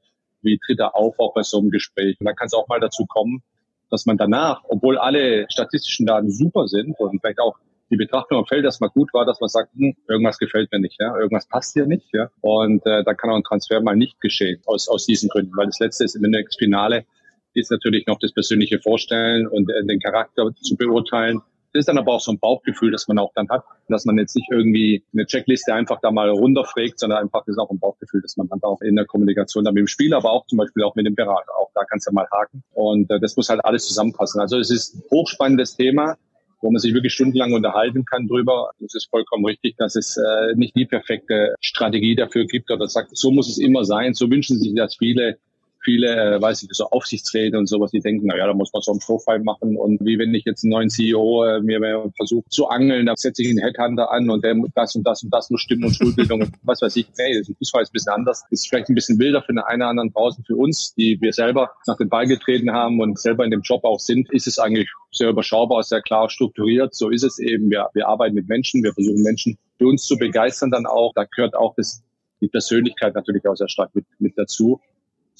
wie 0.41 0.57
tritt 0.57 0.79
er 0.79 0.95
auf 0.95 1.19
auch 1.19 1.33
bei 1.33 1.43
so 1.43 1.59
einem 1.59 1.69
Gespräch. 1.69 2.17
Und 2.19 2.25
dann 2.25 2.35
kann 2.35 2.47
es 2.47 2.53
auch 2.53 2.67
mal 2.67 2.79
dazu 2.79 3.05
kommen, 3.05 3.41
dass 3.89 4.05
man 4.05 4.17
danach, 4.17 4.61
obwohl 4.67 4.97
alle 4.97 5.45
statistischen 5.49 6.05
Daten 6.05 6.31
super 6.31 6.67
sind 6.67 6.95
und 6.99 7.19
vielleicht 7.19 7.39
auch 7.39 7.57
die 7.89 7.97
Betrachtung 7.97 8.37
am 8.37 8.45
Feld 8.45 8.63
erstmal 8.63 8.89
gut 8.89 9.13
war, 9.13 9.25
dass 9.25 9.41
man 9.41 9.49
sagt, 9.49 9.73
hm, 9.75 9.95
irgendwas 10.07 10.37
gefällt 10.37 10.71
mir 10.71 10.79
nicht, 10.79 10.95
ja, 10.99 11.15
irgendwas 11.17 11.47
passt 11.47 11.73
hier 11.73 11.85
nicht, 11.85 12.07
ja. 12.13 12.29
Und 12.39 12.85
äh, 12.85 13.03
da 13.03 13.13
kann 13.13 13.29
auch 13.29 13.35
ein 13.35 13.43
Transfer 13.43 13.81
mal 13.81 13.97
nicht 13.97 14.19
geschehen 14.21 14.61
aus, 14.65 14.87
aus 14.87 15.05
diesen 15.05 15.29
Gründen, 15.29 15.55
weil 15.57 15.65
das 15.65 15.79
letzte 15.79 16.05
ist 16.05 16.15
im 16.15 16.23
Endeffekt 16.23 16.55
Finale 16.57 17.05
ist 17.53 17.69
natürlich 17.69 18.07
noch 18.07 18.17
das 18.19 18.31
persönliche 18.31 18.79
Vorstellen 18.79 19.45
und 19.45 19.69
äh, 19.69 19.85
den 19.85 19.99
Charakter 19.99 20.53
zu 20.55 20.77
beurteilen 20.77 21.41
ist 21.79 21.87
dann 21.87 21.97
aber 21.97 22.13
auch 22.13 22.19
so 22.19 22.31
ein 22.31 22.39
Bauchgefühl, 22.39 22.91
das 22.91 23.07
man 23.07 23.19
auch 23.19 23.31
dann 23.35 23.49
hat, 23.49 23.63
dass 23.87 24.05
man 24.05 24.17
jetzt 24.17 24.35
nicht 24.35 24.49
irgendwie 24.51 25.03
eine 25.13 25.25
Checkliste 25.25 25.73
einfach 25.73 25.99
da 26.01 26.11
mal 26.11 26.29
runterfragt, 26.29 26.99
sondern 26.99 27.23
einfach 27.23 27.41
das 27.45 27.55
ist 27.55 27.59
auch 27.59 27.69
ein 27.69 27.79
Bauchgefühl, 27.79 28.21
dass 28.21 28.37
man 28.37 28.47
dann 28.47 28.61
auch 28.63 28.81
in 28.81 28.95
der 28.95 29.05
Kommunikation 29.05 29.63
dann 29.63 29.73
mit 29.73 29.81
dem 29.81 29.87
Spieler, 29.87 30.17
aber 30.17 30.31
auch 30.31 30.45
zum 30.47 30.57
Beispiel 30.57 30.83
auch 30.83 30.95
mit 30.95 31.05
dem 31.05 31.15
Berater, 31.15 31.51
auch 31.59 31.69
da 31.73 31.83
kannst 31.85 32.07
du 32.07 32.11
mal 32.11 32.27
haken. 32.31 32.63
Und 32.73 33.09
äh, 33.11 33.19
das 33.19 33.35
muss 33.37 33.49
halt 33.49 33.63
alles 33.63 33.87
zusammenpassen. 33.87 34.41
Also 34.41 34.57
es 34.57 34.69
ist 34.69 34.95
ein 34.95 35.03
hochspannendes 35.11 35.75
Thema 35.75 36.17
wo 36.61 36.71
man 36.71 36.79
sich 36.79 36.93
wirklich 36.93 37.13
stundenlang 37.13 37.53
unterhalten 37.53 38.05
kann 38.05 38.27
drüber. 38.27 38.71
Es 38.85 38.93
ist 38.93 39.09
vollkommen 39.09 39.45
richtig, 39.45 39.77
dass 39.77 39.95
es 39.95 40.17
äh, 40.17 40.55
nicht 40.55 40.75
die 40.75 40.85
perfekte 40.85 41.55
Strategie 41.59 42.15
dafür 42.15 42.45
gibt 42.45 42.71
oder 42.71 42.87
sagt, 42.87 43.17
so 43.17 43.31
muss 43.31 43.49
es 43.49 43.57
immer 43.57 43.83
sein. 43.83 44.13
So 44.13 44.29
wünschen 44.29 44.59
sich 44.59 44.73
das 44.75 44.95
viele 44.95 45.37
viele, 45.83 46.35
äh, 46.35 46.41
weiß 46.41 46.63
ich, 46.63 46.69
so 46.71 46.85
Aufsichtsräte 46.85 47.57
und 47.57 47.67
sowas, 47.67 47.91
die 47.91 47.99
denken, 47.99 48.27
na 48.27 48.37
ja, 48.37 48.47
da 48.47 48.53
muss 48.53 48.71
man 48.73 48.81
so 48.81 48.91
ein 48.91 48.99
Profile 48.99 49.39
machen 49.39 49.75
und 49.77 49.99
wie 50.01 50.17
wenn 50.19 50.33
ich 50.33 50.45
jetzt 50.45 50.63
einen 50.63 50.71
neuen 50.71 50.89
CEO 50.89 51.45
äh, 51.45 51.61
mir 51.61 52.11
versuche 52.15 52.47
zu 52.49 52.67
angeln, 52.67 53.05
da 53.05 53.15
setze 53.15 53.41
ich 53.41 53.49
einen 53.49 53.59
Headhunter 53.59 54.11
an 54.11 54.29
und 54.29 54.43
der 54.43 54.55
das 54.75 54.95
und 54.95 55.03
das 55.05 55.23
und 55.23 55.33
das 55.33 55.49
muss 55.49 55.61
stimmen 55.61 55.85
und 55.85 55.95
Schulbildung 55.95 56.41
und 56.41 56.51
was 56.63 56.81
weiß 56.81 56.95
ich. 56.97 57.07
Nee, 57.17 57.37
das 57.37 57.49
ist 57.49 57.75
ein 57.75 57.85
bisschen 57.91 58.13
anders. 58.13 58.41
Das 58.49 58.61
ist 58.61 58.69
vielleicht 58.69 58.89
ein 58.89 58.95
bisschen 58.95 59.19
wilder 59.19 59.41
für 59.41 59.53
den 59.53 59.59
einen 59.59 59.81
oder 59.81 59.89
anderen 59.89 60.11
draußen 60.11 60.43
für 60.43 60.55
uns, 60.55 60.93
die 60.95 61.19
wir 61.21 61.33
selber 61.33 61.71
nach 61.87 61.97
den 61.97 62.09
Ball 62.09 62.27
getreten 62.27 62.71
haben 62.71 62.99
und 62.99 63.19
selber 63.19 63.43
in 63.43 63.51
dem 63.51 63.61
Job 63.61 63.83
auch 63.83 63.99
sind, 63.99 64.31
ist 64.31 64.47
es 64.47 64.59
eigentlich 64.59 64.89
sehr 65.11 65.29
überschaubar, 65.29 65.83
sehr 65.83 66.01
klar 66.01 66.29
strukturiert. 66.29 66.93
So 66.93 67.09
ist 67.09 67.23
es 67.23 67.39
eben. 67.39 67.69
Wir, 67.69 67.89
wir 67.93 68.07
arbeiten 68.07 68.35
mit 68.35 68.47
Menschen, 68.47 68.83
wir 68.83 68.93
versuchen 68.93 69.23
Menschen 69.23 69.57
für 69.77 69.87
uns 69.87 70.05
zu 70.05 70.17
begeistern 70.17 70.71
dann 70.71 70.85
auch. 70.85 71.13
Da 71.15 71.25
gehört 71.25 71.55
auch 71.55 71.73
das, 71.75 72.03
die 72.39 72.47
Persönlichkeit 72.47 73.15
natürlich 73.15 73.45
auch 73.47 73.55
sehr 73.55 73.69
stark 73.69 73.93
mit, 73.95 74.05
mit 74.19 74.37
dazu 74.37 74.79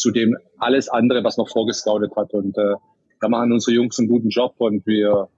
zu 0.01 0.11
dem 0.11 0.35
alles 0.57 0.89
andere, 0.89 1.23
was 1.23 1.37
noch 1.37 1.49
vorgescoutet 1.49 2.15
hat. 2.15 2.33
Und 2.33 2.57
äh, 2.57 2.75
da 3.21 3.29
machen 3.29 3.51
unsere 3.51 3.75
Jungs 3.75 3.99
einen 3.99 4.09
guten 4.09 4.29
Job 4.29 4.55
und 4.57 4.85
wir 4.85 5.29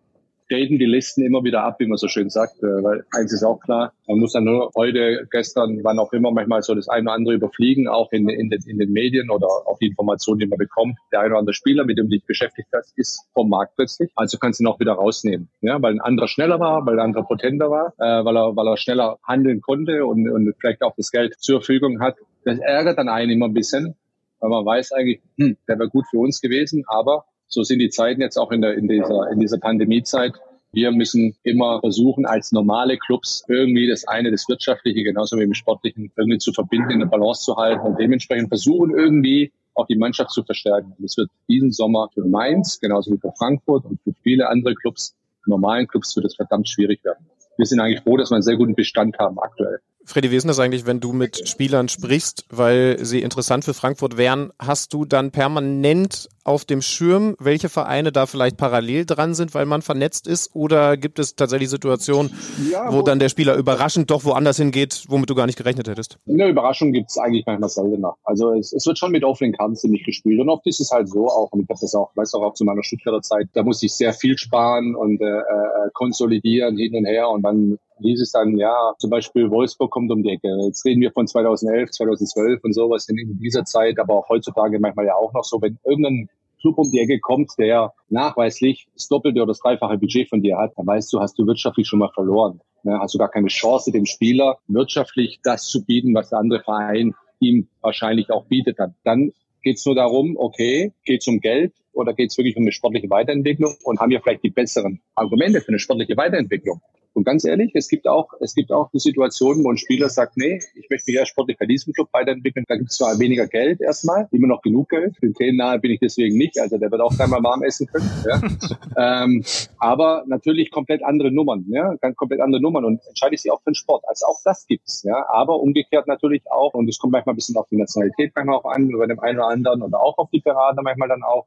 graden 0.50 0.78
die 0.78 0.86
Listen 0.86 1.26
immer 1.26 1.44
wieder 1.44 1.64
ab, 1.64 1.78
wie 1.80 1.88
man 1.88 1.98
so 1.98 2.08
schön 2.08 2.30
sagt, 2.30 2.62
äh, 2.62 2.84
weil 2.84 3.06
eins 3.12 3.34
ist 3.34 3.44
auch 3.44 3.60
klar, 3.60 3.94
man 4.08 4.20
muss 4.20 4.34
dann 4.34 4.44
nur 4.44 4.72
heute, 4.76 5.28
gestern, 5.32 5.84
wann 5.84 6.00
auch 6.00 6.14
immer, 6.14 6.32
manchmal 6.32 6.62
so 6.62 6.76
das 6.76 6.88
eine 6.90 7.04
oder 7.04 7.14
andere 7.14 7.36
überfliegen, 7.36 7.88
auch 7.88 8.12
in, 8.12 8.28
in, 8.30 8.50
den, 8.50 8.62
in 8.68 8.78
den 8.78 8.92
Medien 8.92 9.30
oder 9.30 9.48
auch 9.48 9.78
die 9.80 9.88
Informationen, 9.88 10.40
die 10.40 10.48
man 10.48 10.58
bekommt. 10.58 10.98
Der 11.12 11.22
eine 11.22 11.30
oder 11.30 11.40
andere 11.40 11.54
Spieler, 11.54 11.86
mit 11.86 11.98
dem 11.98 12.06
du 12.10 12.18
dich 12.18 12.26
beschäftigt 12.26 12.70
hast, 12.74 12.98
ist 12.98 13.26
vom 13.34 13.50
Markt 13.50 13.76
plötzlich. 13.76 14.12
Also 14.16 14.38
kannst 14.38 14.60
du 14.60 14.64
ihn 14.64 14.68
auch 14.68 14.80
wieder 14.80 14.94
rausnehmen, 14.94 15.50
ja, 15.62 15.82
weil 15.82 15.94
ein 15.94 16.02
anderer 16.02 16.28
schneller 16.28 16.60
war, 16.60 16.86
weil 16.86 17.00
ein 17.00 17.06
anderer 17.06 17.24
potenter 17.24 17.70
war, 17.70 17.94
äh, 17.98 18.26
weil 18.26 18.38
er, 18.38 18.56
weil 18.56 18.68
er 18.68 18.78
schneller 18.78 19.18
handeln 19.24 19.62
konnte 19.62 20.06
und, 20.06 20.30
und 20.30 20.54
vielleicht 20.60 20.82
auch 20.82 20.94
das 20.96 21.12
Geld 21.12 21.36
zur 21.40 21.62
Verfügung 21.62 22.00
hat. 22.00 22.16
Das 22.46 22.60
ärgert 22.60 22.98
dann 22.98 23.10
einen 23.10 23.32
immer 23.32 23.48
ein 23.48 23.54
bisschen, 23.54 23.96
weil 24.44 24.50
man 24.50 24.66
weiß 24.66 24.92
eigentlich, 24.92 25.22
hm, 25.38 25.56
der 25.70 25.80
wäre 25.80 25.90
gut 25.90 26.06
für 26.12 26.18
uns 26.18 26.42
gewesen, 26.42 26.84
aber 26.88 27.26
so 27.48 27.64
sind 27.64 27.80
die 27.80 27.90
Zeiten 27.90 28.20
jetzt 28.20 28.38
auch 28.38 28.52
in, 28.52 28.62
der, 28.62 28.74
in, 28.74 28.90
dieser, 28.90 29.30
in 29.32 29.40
dieser 29.40 29.58
Pandemiezeit. 29.58 30.34
Wir 30.74 30.92
müssen 30.92 31.36
immer 31.44 31.80
versuchen, 31.80 32.26
als 32.26 32.52
normale 32.52 32.98
Clubs 32.98 33.46
irgendwie 33.48 33.88
das 33.88 34.06
eine, 34.06 34.32
das 34.32 34.50
Wirtschaftliche, 34.50 35.04
genauso 35.04 35.38
wie 35.38 35.44
im 35.44 35.54
Sportlichen, 35.54 36.12
irgendwie 36.18 36.40
zu 36.40 36.52
verbinden, 36.52 36.92
in 36.92 37.00
der 37.00 37.06
Balance 37.06 37.44
zu 37.44 37.56
halten 37.56 37.86
und 37.86 38.00
dementsprechend 38.00 38.50
versuchen 38.50 38.94
irgendwie 38.98 39.54
auch 39.76 39.88
die 39.88 39.96
Mannschaft 39.96 40.32
zu 40.32 40.44
verstärken. 40.44 40.94
Das 41.00 41.16
wird 41.16 41.30
diesen 41.48 41.72
Sommer 41.72 42.10
für 42.14 42.26
Mainz, 42.26 42.82
genauso 42.82 43.14
wie 43.14 43.20
für 43.20 43.32
Frankfurt 43.38 43.86
und 43.86 44.02
für 44.04 44.14
viele 44.24 44.50
andere 44.50 44.76
Clubs, 44.76 45.16
normalen 45.46 45.88
Clubs, 45.88 46.14
wird 46.18 46.26
es 46.26 46.36
verdammt 46.36 46.68
schwierig 46.68 47.02
werden. 47.06 47.26
Wir 47.56 47.66
sind 47.66 47.80
eigentlich 47.80 48.02
froh, 48.02 48.18
dass 48.18 48.30
wir 48.30 48.36
einen 48.36 48.44
sehr 48.44 48.58
guten 48.58 48.76
Bestand 48.76 49.18
haben 49.20 49.40
aktuell. 49.40 49.80
Freddy, 50.06 50.32
wie 50.32 50.36
ist 50.36 50.48
das 50.48 50.60
eigentlich, 50.60 50.86
wenn 50.86 51.00
du 51.00 51.14
mit 51.14 51.48
Spielern 51.48 51.88
sprichst, 51.88 52.46
weil 52.50 52.98
sie 53.04 53.22
interessant 53.22 53.64
für 53.64 53.74
Frankfurt 53.74 54.18
wären? 54.18 54.52
Hast 54.60 54.94
du 54.94 55.06
dann 55.06 55.32
permanent 55.32 56.28
auf 56.44 56.66
dem 56.66 56.82
Schirm, 56.82 57.36
welche 57.40 57.70
Vereine 57.70 58.12
da 58.12 58.26
vielleicht 58.26 58.58
parallel 58.58 59.06
dran 59.06 59.34
sind, 59.34 59.54
weil 59.54 59.66
man 59.66 59.82
vernetzt 59.82 60.28
ist? 60.28 60.54
Oder 60.54 60.98
gibt 60.98 61.20
es 61.20 61.36
tatsächlich 61.36 61.70
Situationen, 61.70 62.34
ja, 62.70 62.92
wo, 62.92 62.98
wo, 62.98 63.02
dann 63.02 63.20
der 63.20 63.30
Spieler 63.30 63.56
überraschend 63.56 64.12
doch 64.12 64.26
woanders 64.26 64.58
hingeht, 64.58 65.06
womit 65.08 65.30
du 65.30 65.36
gar 65.36 65.46
nicht 65.46 65.58
gerechnet 65.58 65.88
hättest? 65.88 66.18
Eine 66.28 66.50
Überraschung 66.50 66.92
gibt 66.92 67.10
es 67.10 67.18
eigentlich 67.18 67.46
manchmal 67.46 67.70
seltener. 67.70 68.16
Also 68.26 68.52
es, 68.54 68.74
es, 68.74 68.86
wird 68.86 68.98
schon 69.00 69.12
mit 69.12 69.24
offenen 69.24 69.54
Karten 69.54 69.76
ziemlich 69.76 70.04
gespielt. 70.04 70.40
Und 70.42 70.50
oft 70.50 70.68
ist 70.68 70.82
es 70.82 70.92
halt 70.92 71.08
so 71.08 71.28
auch, 71.28 71.50
und 71.52 71.62
ich 71.62 71.70
habe 71.70 71.80
das 71.80 71.96
auch, 71.96 72.12
weiß 72.16 72.34
auch, 72.34 72.44
auch 72.44 72.54
zu 72.56 72.66
meiner 72.66 72.84
Stuttgarter 72.84 73.22
Zeit, 73.22 73.48
da 73.54 73.64
muss 73.64 73.82
ich 73.82 73.94
sehr 73.94 74.14
viel 74.14 74.38
sparen 74.38 74.96
und 74.96 75.22
äh, 75.22 75.26
äh 75.26 75.90
konsolidieren 75.94 76.78
hin 76.78 76.96
und 76.96 77.06
her 77.06 77.30
und 77.30 77.44
dann 77.44 77.78
hieß 78.04 78.22
es 78.22 78.32
dann, 78.32 78.58
ja, 78.58 78.94
zum 78.98 79.10
Beispiel 79.10 79.50
Wolfsburg 79.50 79.92
kommt 79.92 80.12
um 80.12 80.24
die 80.24 80.30
Ecke. 80.30 80.50
Jetzt 80.66 80.86
reden 80.86 81.02
wir 81.02 81.12
von 81.12 81.28
2011, 81.28 81.92
2012 81.92 82.64
und 82.64 82.74
sowas 82.74 83.10
in 83.10 83.40
dieser 83.40 83.66
Zeit, 83.66 84.00
aber 84.00 84.16
auch 84.16 84.30
heutzutage 84.30 84.80
manchmal 84.80 85.06
ja 85.06 85.16
auch 85.16 85.34
noch 85.34 85.44
so, 85.44 85.62
wenn 85.62 85.78
irgendein 85.84 86.30
Club 86.62 86.78
um 86.78 86.90
die 86.90 87.00
Ecke 87.00 87.20
kommt, 87.20 87.52
der 87.58 87.94
nachweislich 88.10 88.88
das 88.94 89.10
doppelte 89.10 89.42
oder 89.42 89.48
das 89.48 89.60
dreifache 89.60 89.98
Budget 89.98 90.30
von 90.30 90.42
dir 90.42 90.58
hat, 90.58 90.72
dann 90.78 90.88
weißt 90.88 91.12
du, 91.12 91.20
hast 91.20 91.38
du 91.38 91.46
wirtschaftlich 91.46 91.88
schon 91.88 92.00
mal 92.00 92.12
verloren. 92.14 92.62
Ne? 92.84 92.98
Hast 93.00 93.14
du 93.14 93.18
gar 93.18 93.30
keine 93.30 93.48
Chance, 93.48 93.92
dem 93.92 94.06
Spieler 94.06 94.58
wirtschaftlich 94.68 95.40
das 95.44 95.68
zu 95.68 95.84
bieten, 95.84 96.16
was 96.16 96.30
der 96.30 96.40
andere 96.40 96.62
Verein 96.62 97.16
ihm 97.40 97.68
wahrscheinlich 97.82 98.32
auch 98.32 98.46
bietet. 98.46 98.80
Dann, 98.80 98.96
dann 99.04 99.34
geht 99.62 99.78
es 99.78 99.86
nur 99.86 99.96
darum, 99.96 100.38
okay, 100.38 100.94
geht 101.04 101.22
es 101.22 101.28
um 101.28 101.40
Geld 101.40 101.74
oder 101.92 102.14
geht 102.14 102.32
es 102.32 102.38
wirklich 102.38 102.56
um 102.56 102.64
eine 102.64 102.72
sportliche 102.72 103.10
Weiterentwicklung 103.10 103.76
und 103.84 104.00
haben 104.00 104.10
wir 104.10 104.22
vielleicht 104.22 104.44
die 104.44 104.50
besseren 104.50 105.02
Argumente 105.16 105.62
für 105.62 105.70
eine 105.70 105.80
sportliche 105.80 106.16
Weiterentwicklung? 106.18 106.82
Und 107.14 107.26
ganz 107.26 107.46
ehrlich, 107.46 107.72
es 107.76 107.88
gibt 107.88 108.08
auch, 108.08 108.34
es 108.40 108.56
gibt 108.56 108.72
auch 108.72 108.90
die 108.92 109.00
Situationen, 109.00 109.64
wo 109.64 109.72
ein 109.72 109.78
Spieler 109.78 110.10
sagt, 110.10 110.36
nee, 110.36 110.60
ich 110.76 110.90
möchte 110.90 111.12
mich 111.12 111.20
ja 111.20 111.26
sportlich 111.26 111.58
bei 111.60 111.66
diesem 111.66 111.94
Club 111.94 112.10
weiterentwickeln. 112.12 112.66
Da 112.68 112.76
gibt 112.76 112.90
es 112.90 112.98
zwar 112.98 113.20
weniger 113.20 113.48
Geld 113.48 113.82
erstmal, 113.82 114.28
immer 114.32 114.48
noch 114.48 114.62
genug 114.62 114.90
Geld. 114.90 115.16
Den 115.22 115.34
Tränen 115.34 115.58
nahe 115.58 115.80
bin 115.80 115.92
ich 115.92 116.00
deswegen 116.00 116.38
nicht. 116.38 116.60
Also 116.60 116.78
der 116.78 116.90
wird 116.90 117.02
auch 117.02 117.14
dreimal 117.14 117.44
warm 117.44 117.62
essen 117.64 117.88
können. 117.88 118.10
Ja. 118.26 119.24
ähm, 119.24 119.44
aber 119.78 120.24
natürlich 120.28 120.72
komplett 120.72 121.04
andere 121.04 121.32
Nummern, 121.32 121.66
ja, 121.70 121.94
ganz 122.02 122.16
komplett 122.16 122.42
andere 122.42 122.62
Nummern 122.62 122.86
und 122.86 123.02
entscheide 123.08 123.36
ich 123.36 123.42
sich 123.42 123.52
auch 123.52 123.62
für 123.62 123.72
den 123.72 123.76
Sport. 123.76 124.04
Also 124.08 124.26
auch 124.26 124.40
das 124.44 124.66
gibt's, 124.66 125.04
ja. 125.04 125.26
Aber 125.30 125.60
umgekehrt 125.60 126.08
natürlich 126.08 126.44
auch, 126.52 126.74
und 126.74 126.90
es 126.90 126.98
kommt 126.98 127.14
manchmal 127.14 127.34
ein 127.34 127.38
bisschen 127.38 127.58
auf 127.58 127.68
die 127.70 127.78
Nationalität 127.78 128.32
manchmal 128.36 128.58
auch 128.58 128.66
an, 128.66 128.90
über 128.90 129.08
dem 129.08 129.20
einen 129.20 129.38
oder 129.38 129.50
anderen 129.50 129.84
oder 129.84 130.00
auch 130.00 130.18
auf 130.18 130.30
die 130.32 130.42
Berater 130.42 130.82
manchmal 130.82 131.10
dann 131.10 131.22
auch 131.24 131.46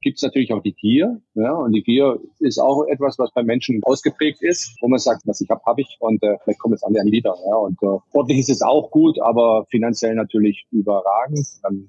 gibt 0.00 0.18
es 0.18 0.22
natürlich 0.22 0.52
auch 0.52 0.62
die 0.62 0.74
Gier. 0.74 1.20
Ja, 1.34 1.52
und 1.52 1.72
die 1.72 1.82
Gier 1.82 2.20
ist 2.38 2.58
auch 2.58 2.84
etwas, 2.86 3.18
was 3.18 3.32
bei 3.32 3.42
Menschen 3.42 3.80
ausgeprägt 3.84 4.42
ist, 4.42 4.76
wo 4.80 4.88
man 4.88 4.98
sagt, 4.98 5.22
was 5.26 5.40
ich 5.40 5.50
habe, 5.50 5.62
habe 5.66 5.80
ich 5.80 5.96
und 6.00 6.22
äh, 6.22 6.36
vielleicht 6.42 6.60
kommen 6.60 6.74
jetzt 6.74 6.84
alle 6.84 7.00
an 7.00 7.10
wieder. 7.10 7.34
Ja, 7.46 7.56
und 7.56 7.82
äh, 7.82 7.98
sportlich 8.08 8.38
ist 8.38 8.50
es 8.50 8.62
auch 8.62 8.90
gut, 8.90 9.20
aber 9.20 9.66
finanziell 9.70 10.14
natürlich 10.14 10.66
überragend. 10.70 11.46
Dann 11.62 11.88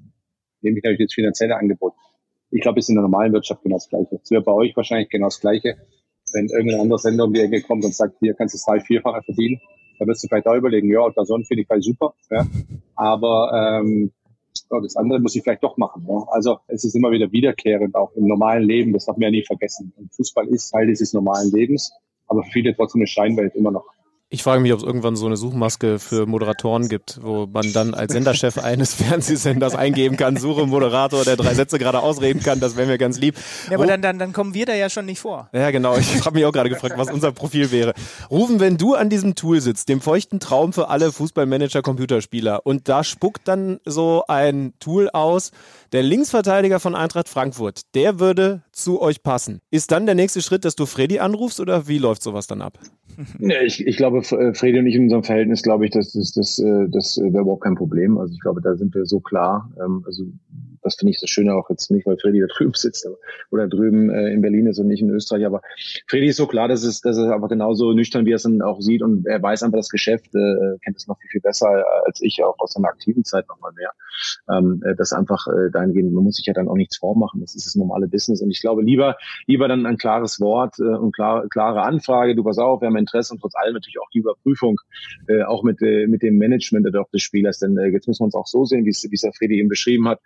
nehme 0.62 0.78
ich 0.78 0.84
natürlich 0.84 1.10
das 1.10 1.14
finanzielle 1.14 1.58
Angebot. 1.58 1.94
Ich 2.52 2.62
glaube, 2.62 2.80
es 2.80 2.86
ist 2.86 2.90
in 2.90 2.96
der 2.96 3.04
normalen 3.04 3.34
Wirtschaft 3.34 3.62
genau 3.64 3.76
das 3.76 3.90
Gleiche. 3.90 4.20
Es 4.24 4.32
wäre 4.32 4.42
bei 4.42 4.54
euch 4.54 4.76
wahrscheinlich 4.76 5.10
genau 5.10 5.28
das 5.28 5.40
Gleiche. 5.40 5.78
Wenn 6.34 6.48
irgendein 6.48 6.82
anderer 6.82 7.00
Sender 7.00 7.26
um 7.26 7.34
die 7.34 7.42
Ecke 7.42 7.62
kommt 7.62 7.86
und 7.86 7.94
sagt, 7.94 8.18
hier 8.20 8.34
kannst 8.34 8.56
du 8.56 8.60
drei, 8.66 8.80
vierfache 8.80 9.22
verdienen, 9.24 9.60
dann 10.00 10.08
wirst 10.08 10.24
du 10.24 10.28
vielleicht 10.28 10.48
auch 10.48 10.56
überlegen, 10.56 10.92
ja, 10.92 11.10
der 11.10 11.26
Sohn 11.26 11.44
finde 11.44 11.62
ich 11.62 11.68
vielleicht 11.68 11.84
super. 11.84 12.14
Ja. 12.32 12.48
Aber 12.96 13.82
ähm, 13.84 14.12
oh, 14.70 14.80
das 14.80 14.96
andere 14.96 15.20
muss 15.20 15.36
ich 15.36 15.44
vielleicht 15.44 15.64
doch 15.64 15.78
machen. 15.78 16.06
Ja? 16.08 16.26
Also 16.32 16.60
es 16.68 16.84
ist 16.84 16.96
immer 16.96 17.12
wieder 17.12 17.32
wiederkehrend, 17.32 17.96
auch 17.96 18.12
im 18.14 18.28
normalen 18.28 18.64
Leben, 18.64 18.94
das 18.94 19.06
darf 19.06 19.18
man 19.18 19.24
ja 19.24 19.32
nie 19.32 19.44
vergessen. 19.44 19.94
Und 19.98 20.14
Fußball 20.16 20.48
ist 20.48 20.70
Teil 20.70 20.88
dieses 20.88 21.14
normalen 21.14 21.52
Lebens, 21.52 21.94
aber 22.28 22.44
für 22.44 22.52
viele 22.52 22.76
trotzdem 22.76 23.02
eine 23.02 23.08
Scheinwelt 23.08 23.56
immer 23.56 23.72
noch. 23.72 23.86
Ich 24.32 24.44
frage 24.44 24.62
mich, 24.62 24.72
ob 24.74 24.78
es 24.78 24.86
irgendwann 24.86 25.16
so 25.16 25.26
eine 25.26 25.38
Suchmaske 25.38 25.98
für 25.98 26.28
Moderatoren 26.28 26.88
gibt, 26.88 27.20
wo 27.24 27.48
man 27.48 27.74
dann 27.74 27.96
als 27.96 28.14
Senderchef 28.14 28.60
eines 28.60 28.94
Fernsehsenders 29.02 29.74
eingeben 29.74 30.18
kann, 30.18 30.38
suche 30.38 30.68
Moderator, 30.68 31.26
der 31.26 31.36
drei 31.36 31.56
Sätze 31.56 31.80
gerade 31.80 32.02
ausreden 32.02 32.44
kann, 32.44 32.60
das 32.60 32.78
wäre 32.78 32.86
mir 32.86 33.00
ganz 33.00 33.20
lieb. 33.20 33.34
Ja, 33.72 33.78
aber 33.78 33.88
dann, 33.88 34.04
dann, 34.04 34.20
dann 34.20 34.32
kommen 34.32 34.54
wir 34.54 34.68
da 34.68 34.76
ja 34.76 34.88
schon 34.92 35.08
nicht 35.08 35.20
vor. 35.20 35.50
Ja, 35.52 35.72
genau. 35.72 35.98
Ich 35.98 36.24
habe 36.26 36.38
mich 36.38 36.46
auch 36.46 36.52
gerade 36.52 36.70
gefragt, 36.70 36.94
was 36.96 37.10
unser 37.12 37.32
Profil 37.32 37.72
wäre. 37.72 37.96
Rufen, 38.30 38.60
wenn 38.60 38.78
du 38.78 38.94
an 38.94 39.10
diesem 39.10 39.34
Tool 39.34 39.62
sitzt, 39.62 39.90
dem 39.90 40.00
feuchten 40.00 40.40
Traum 40.40 40.74
für 40.74 40.90
alle 40.90 41.12
Fußballmanager-Computerspieler, 41.12 42.68
und 42.68 42.88
da 42.88 43.04
spuckt 43.04 43.48
dann 43.48 43.80
so 43.84 44.26
ein 44.28 44.74
Tool 44.80 45.10
aus, 45.10 45.50
der 45.92 46.04
Linksverteidiger 46.04 46.80
von 46.80 46.94
Eintracht 46.94 47.30
Frankfurt, 47.30 47.82
der 47.96 48.20
würde 48.20 48.62
zu 48.72 49.02
euch 49.02 49.24
passen. 49.24 49.62
Ist 49.72 49.92
dann 49.92 50.06
der 50.06 50.14
nächste 50.14 50.44
Schritt, 50.44 50.66
dass 50.66 50.76
du 50.76 50.86
Freddy 50.86 51.18
anrufst 51.18 51.60
oder 51.60 51.88
wie 51.88 51.98
läuft 51.98 52.22
sowas 52.22 52.46
dann 52.46 52.62
ab? 52.62 52.78
Ja, 53.40 53.62
ich, 53.62 53.86
ich 53.86 53.98
glaube, 53.98 54.19
äh, 54.20 54.54
Fredi 54.54 54.80
und 54.80 54.88
ich 54.88 54.96
in 54.96 55.04
unserem 55.04 55.24
Verhältnis, 55.24 55.64
glaube 55.64 55.86
ich, 55.86 55.92
das, 55.92 56.14
das, 56.14 56.34
das, 56.34 56.60
äh, 56.60 56.88
das 56.90 57.18
wäre 57.18 57.42
überhaupt 57.42 57.64
kein 57.64 57.76
Problem. 57.76 58.18
Also 58.18 58.34
ich 58.34 58.40
glaube, 58.40 58.62
da 58.62 58.76
sind 58.76 58.94
wir 58.94 59.06
so 59.06 59.20
klar. 59.20 59.72
Ähm, 59.84 60.04
also 60.06 60.24
das 60.82 60.96
finde 60.96 61.12
ich 61.12 61.20
das 61.20 61.30
Schöne 61.30 61.54
auch 61.54 61.70
jetzt 61.70 61.92
nicht, 61.92 62.06
weil 62.06 62.18
Freddy 62.18 62.40
da 62.40 62.48
drüben 62.48 62.74
sitzt 62.74 63.06
aber, 63.06 63.18
oder 63.52 63.68
drüben 63.68 64.10
äh, 64.10 64.32
in 64.32 64.42
Berlin 64.42 64.68
ist 64.68 64.80
und 64.80 64.88
nicht 64.88 65.02
in 65.02 65.10
Österreich. 65.10 65.46
Aber 65.46 65.62
Freddy 66.08 66.28
ist 66.28 66.38
so 66.38 66.48
klar, 66.48 66.68
dass 66.68 66.84
es, 66.84 67.02
dass 67.02 67.18
er 67.18 67.34
einfach 67.34 67.50
genauso 67.50 67.94
nüchtern, 67.94 68.26
wie 68.26 68.32
er 68.32 68.38
es 68.38 68.44
dann 68.44 68.62
auch 68.62 68.82
sieht 68.82 69.02
und 69.02 69.26
er 69.26 69.42
weiß 69.42 69.64
einfach 69.64 69.80
das 69.80 69.90
Geschäft, 69.90 70.34
äh, 70.36 70.78
kennt 70.84 70.98
es 70.98 71.08
noch 71.08 71.20
viel, 71.20 71.30
viel 71.30 71.42
besser 71.42 71.70
als 72.06 72.22
ich, 72.22 72.44
auch 72.44 72.56
aus 72.60 72.74
seiner 72.74 72.90
aktiven 72.90 73.24
Zeit 73.24 73.48
nochmal 73.48 73.72
mehr. 73.74 73.92
Ähm, 74.50 74.82
äh, 74.86 74.96
das 74.96 75.14
einfach 75.14 75.48
äh, 75.48 75.72
dahingehend, 75.72 76.14
man 76.14 76.24
muss 76.24 76.36
sich 76.36 76.46
ja 76.46 76.54
dann 76.54 76.68
auch 76.68 76.76
nichts 76.76 76.98
vormachen. 76.98 77.42
Das 77.42 77.56
ist 77.56 77.66
das 77.66 77.76
normale 77.76 78.08
Business. 78.08 78.42
Und 78.42 78.52
ich 78.52 78.62
glaube, 78.62 78.82
lieber, 78.84 79.18
lieber 79.48 79.68
dann 79.68 79.86
ein 79.86 79.98
klares 79.98 80.40
Wort 80.40 80.76
äh, 80.80 80.84
und 80.84 81.14
klar, 81.14 81.48
klare 81.50 81.84
Anfrage, 81.84 82.36
du 82.36 82.44
pass 82.44 82.58
auf, 82.58 82.82
wir 82.82 82.88
haben 82.88 82.98
Interesse 82.98 83.34
und 83.34 83.40
trotz 83.40 83.56
allem 83.56 83.74
natürlich 83.74 84.00
auch 84.00 84.10
die 84.14 84.20
Überprüfung, 84.20 84.78
äh, 85.28 85.44
auch 85.44 85.64
mit, 85.64 85.82
äh, 85.82 86.08
mit 86.08 86.22
dem 86.24 86.38
Management 86.38 86.88
des 87.14 87.22
Spielers. 87.22 87.60
Denn 87.60 87.78
äh, 87.78 87.88
jetzt 87.88 88.08
muss 88.08 88.20
man 88.20 88.30
es 88.30 88.36
auch 88.36 88.48
so 88.48 88.66
sehen, 88.66 88.86
wie 88.86 88.90
es 88.90 89.02
der 89.02 89.34
Freddy 89.34 89.60
eben 89.60 89.70
beschrieben 89.70 90.08
hat, 90.08 90.20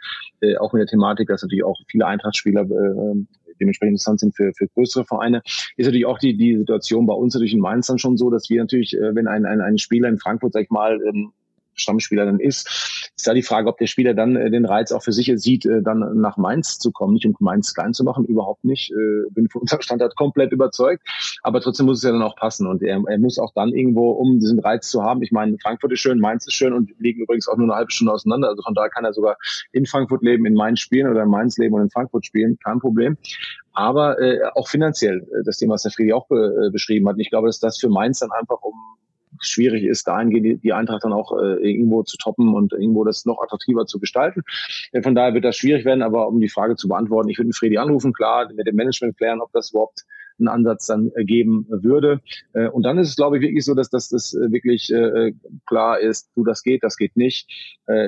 äh, 0.43 0.57
auch 0.57 0.73
mit 0.73 0.81
der 0.81 0.87
Thematik, 0.87 1.27
dass 1.27 1.41
natürlich 1.41 1.63
auch 1.63 1.79
viele 1.87 2.05
Eintrachtspieler 2.05 2.61
äh, 2.61 3.25
dementsprechend 3.59 3.93
interessant 3.93 4.19
sind 4.19 4.35
für, 4.35 4.51
für 4.53 4.67
größere 4.67 5.05
Vereine, 5.05 5.41
ist 5.45 5.85
natürlich 5.85 6.05
auch 6.05 6.19
die, 6.19 6.35
die 6.35 6.57
Situation 6.57 7.05
bei 7.05 7.13
uns 7.13 7.33
natürlich 7.33 7.53
in 7.53 7.59
Mainz 7.59 7.87
dann 7.87 7.99
schon 7.99 8.17
so, 8.17 8.29
dass 8.29 8.49
wir 8.49 8.61
natürlich, 8.61 8.95
äh, 8.95 9.15
wenn 9.15 9.27
ein, 9.27 9.45
ein, 9.45 9.61
ein 9.61 9.77
Spieler 9.77 10.09
in 10.09 10.17
Frankfurt, 10.17 10.53
sag 10.53 10.63
ich 10.63 10.69
mal, 10.69 10.99
ähm, 11.07 11.31
Stammspieler 11.75 12.25
dann 12.25 12.39
ist. 12.39 13.11
Ist 13.15 13.27
da 13.27 13.33
die 13.33 13.43
Frage, 13.43 13.67
ob 13.69 13.77
der 13.77 13.87
Spieler 13.87 14.13
dann 14.13 14.35
äh, 14.35 14.49
den 14.49 14.65
Reiz 14.65 14.91
auch 14.91 15.03
für 15.03 15.11
sich 15.11 15.31
sieht, 15.35 15.65
äh, 15.65 15.81
dann 15.81 16.19
nach 16.19 16.37
Mainz 16.37 16.79
zu 16.79 16.91
kommen, 16.91 17.13
nicht 17.13 17.25
um 17.25 17.35
Mainz 17.39 17.73
klein 17.73 17.93
zu 17.93 18.03
machen, 18.03 18.25
überhaupt 18.25 18.63
nicht. 18.63 18.91
Äh, 18.91 19.29
bin 19.31 19.49
von 19.49 19.61
unserem 19.61 19.81
Standard 19.81 20.15
komplett 20.15 20.51
überzeugt, 20.51 21.07
aber 21.41 21.61
trotzdem 21.61 21.85
muss 21.85 21.97
es 21.99 22.03
ja 22.03 22.11
dann 22.11 22.21
auch 22.21 22.35
passen 22.35 22.67
und 22.67 22.83
er, 22.83 23.01
er 23.07 23.17
muss 23.19 23.39
auch 23.39 23.53
dann 23.53 23.69
irgendwo, 23.69 24.11
um 24.11 24.39
diesen 24.39 24.59
Reiz 24.59 24.89
zu 24.89 25.03
haben, 25.03 25.21
ich 25.23 25.31
meine, 25.31 25.57
Frankfurt 25.61 25.91
ist 25.91 25.99
schön, 25.99 26.19
Mainz 26.19 26.45
ist 26.47 26.53
schön 26.53 26.73
und 26.73 26.91
liegen 26.99 27.21
übrigens 27.21 27.47
auch 27.47 27.57
nur 27.57 27.67
eine 27.67 27.75
halbe 27.75 27.91
Stunde 27.91 28.13
auseinander, 28.13 28.49
also 28.49 28.61
von 28.63 28.73
daher 28.73 28.89
kann 28.89 29.05
er 29.05 29.13
sogar 29.13 29.37
in 29.71 29.85
Frankfurt 29.85 30.23
leben, 30.23 30.45
in 30.45 30.53
Mainz 30.53 30.79
spielen 30.79 31.09
oder 31.09 31.23
in 31.23 31.29
Mainz 31.29 31.57
leben 31.57 31.75
und 31.75 31.81
in 31.81 31.89
Frankfurt 31.89 32.25
spielen, 32.25 32.57
kein 32.63 32.79
Problem. 32.79 33.17
Aber 33.73 34.19
äh, 34.21 34.39
auch 34.55 34.67
finanziell, 34.67 35.21
äh, 35.21 35.43
das 35.43 35.57
Thema, 35.57 35.73
was 35.73 35.83
der 35.83 35.91
Friedi 35.91 36.13
auch 36.13 36.27
be, 36.27 36.67
äh, 36.67 36.71
beschrieben 36.71 37.07
hat. 37.09 37.15
Ich 37.17 37.29
glaube, 37.29 37.47
dass 37.47 37.59
das 37.59 37.79
für 37.79 37.89
Mainz 37.89 38.19
dann 38.19 38.31
einfach 38.31 38.61
um 38.61 38.75
schwierig 39.45 39.83
ist, 39.83 40.07
dahingehend 40.07 40.63
die, 40.63 40.73
Eintracht 40.73 41.03
dann 41.03 41.13
auch 41.13 41.37
äh, 41.37 41.69
irgendwo 41.69 42.03
zu 42.03 42.17
toppen 42.17 42.53
und 42.53 42.73
irgendwo 42.73 43.03
das 43.03 43.25
noch 43.25 43.41
attraktiver 43.41 43.85
zu 43.85 43.99
gestalten. 43.99 44.41
Äh, 44.91 45.01
von 45.01 45.15
daher 45.15 45.33
wird 45.33 45.45
das 45.45 45.55
schwierig 45.55 45.85
werden, 45.85 46.01
aber 46.01 46.27
um 46.27 46.39
die 46.39 46.49
Frage 46.49 46.75
zu 46.75 46.87
beantworten, 46.87 47.29
ich 47.29 47.37
würde 47.37 47.47
mit 47.47 47.55
Fredi 47.55 47.77
anrufen, 47.77 48.13
klar, 48.13 48.49
mit 48.53 48.67
dem 48.67 48.75
Management 48.75 49.17
klären, 49.17 49.41
ob 49.41 49.51
das 49.51 49.71
überhaupt 49.71 50.03
einen 50.39 50.47
Ansatz 50.47 50.87
dann 50.87 51.11
äh, 51.15 51.23
geben 51.23 51.65
würde. 51.69 52.21
Äh, 52.53 52.67
und 52.67 52.83
dann 52.83 52.97
ist 52.97 53.09
es, 53.09 53.15
glaube 53.15 53.37
ich, 53.37 53.43
wirklich 53.43 53.65
so, 53.65 53.73
dass, 53.73 53.89
das 53.89 54.11
äh, 54.11 54.51
wirklich 54.51 54.91
klar 55.65 55.99
ist, 55.99 56.29
du, 56.35 56.43
das 56.43 56.63
geht, 56.63 56.83
das 56.83 56.97
geht 56.97 57.15
nicht, 57.15 57.47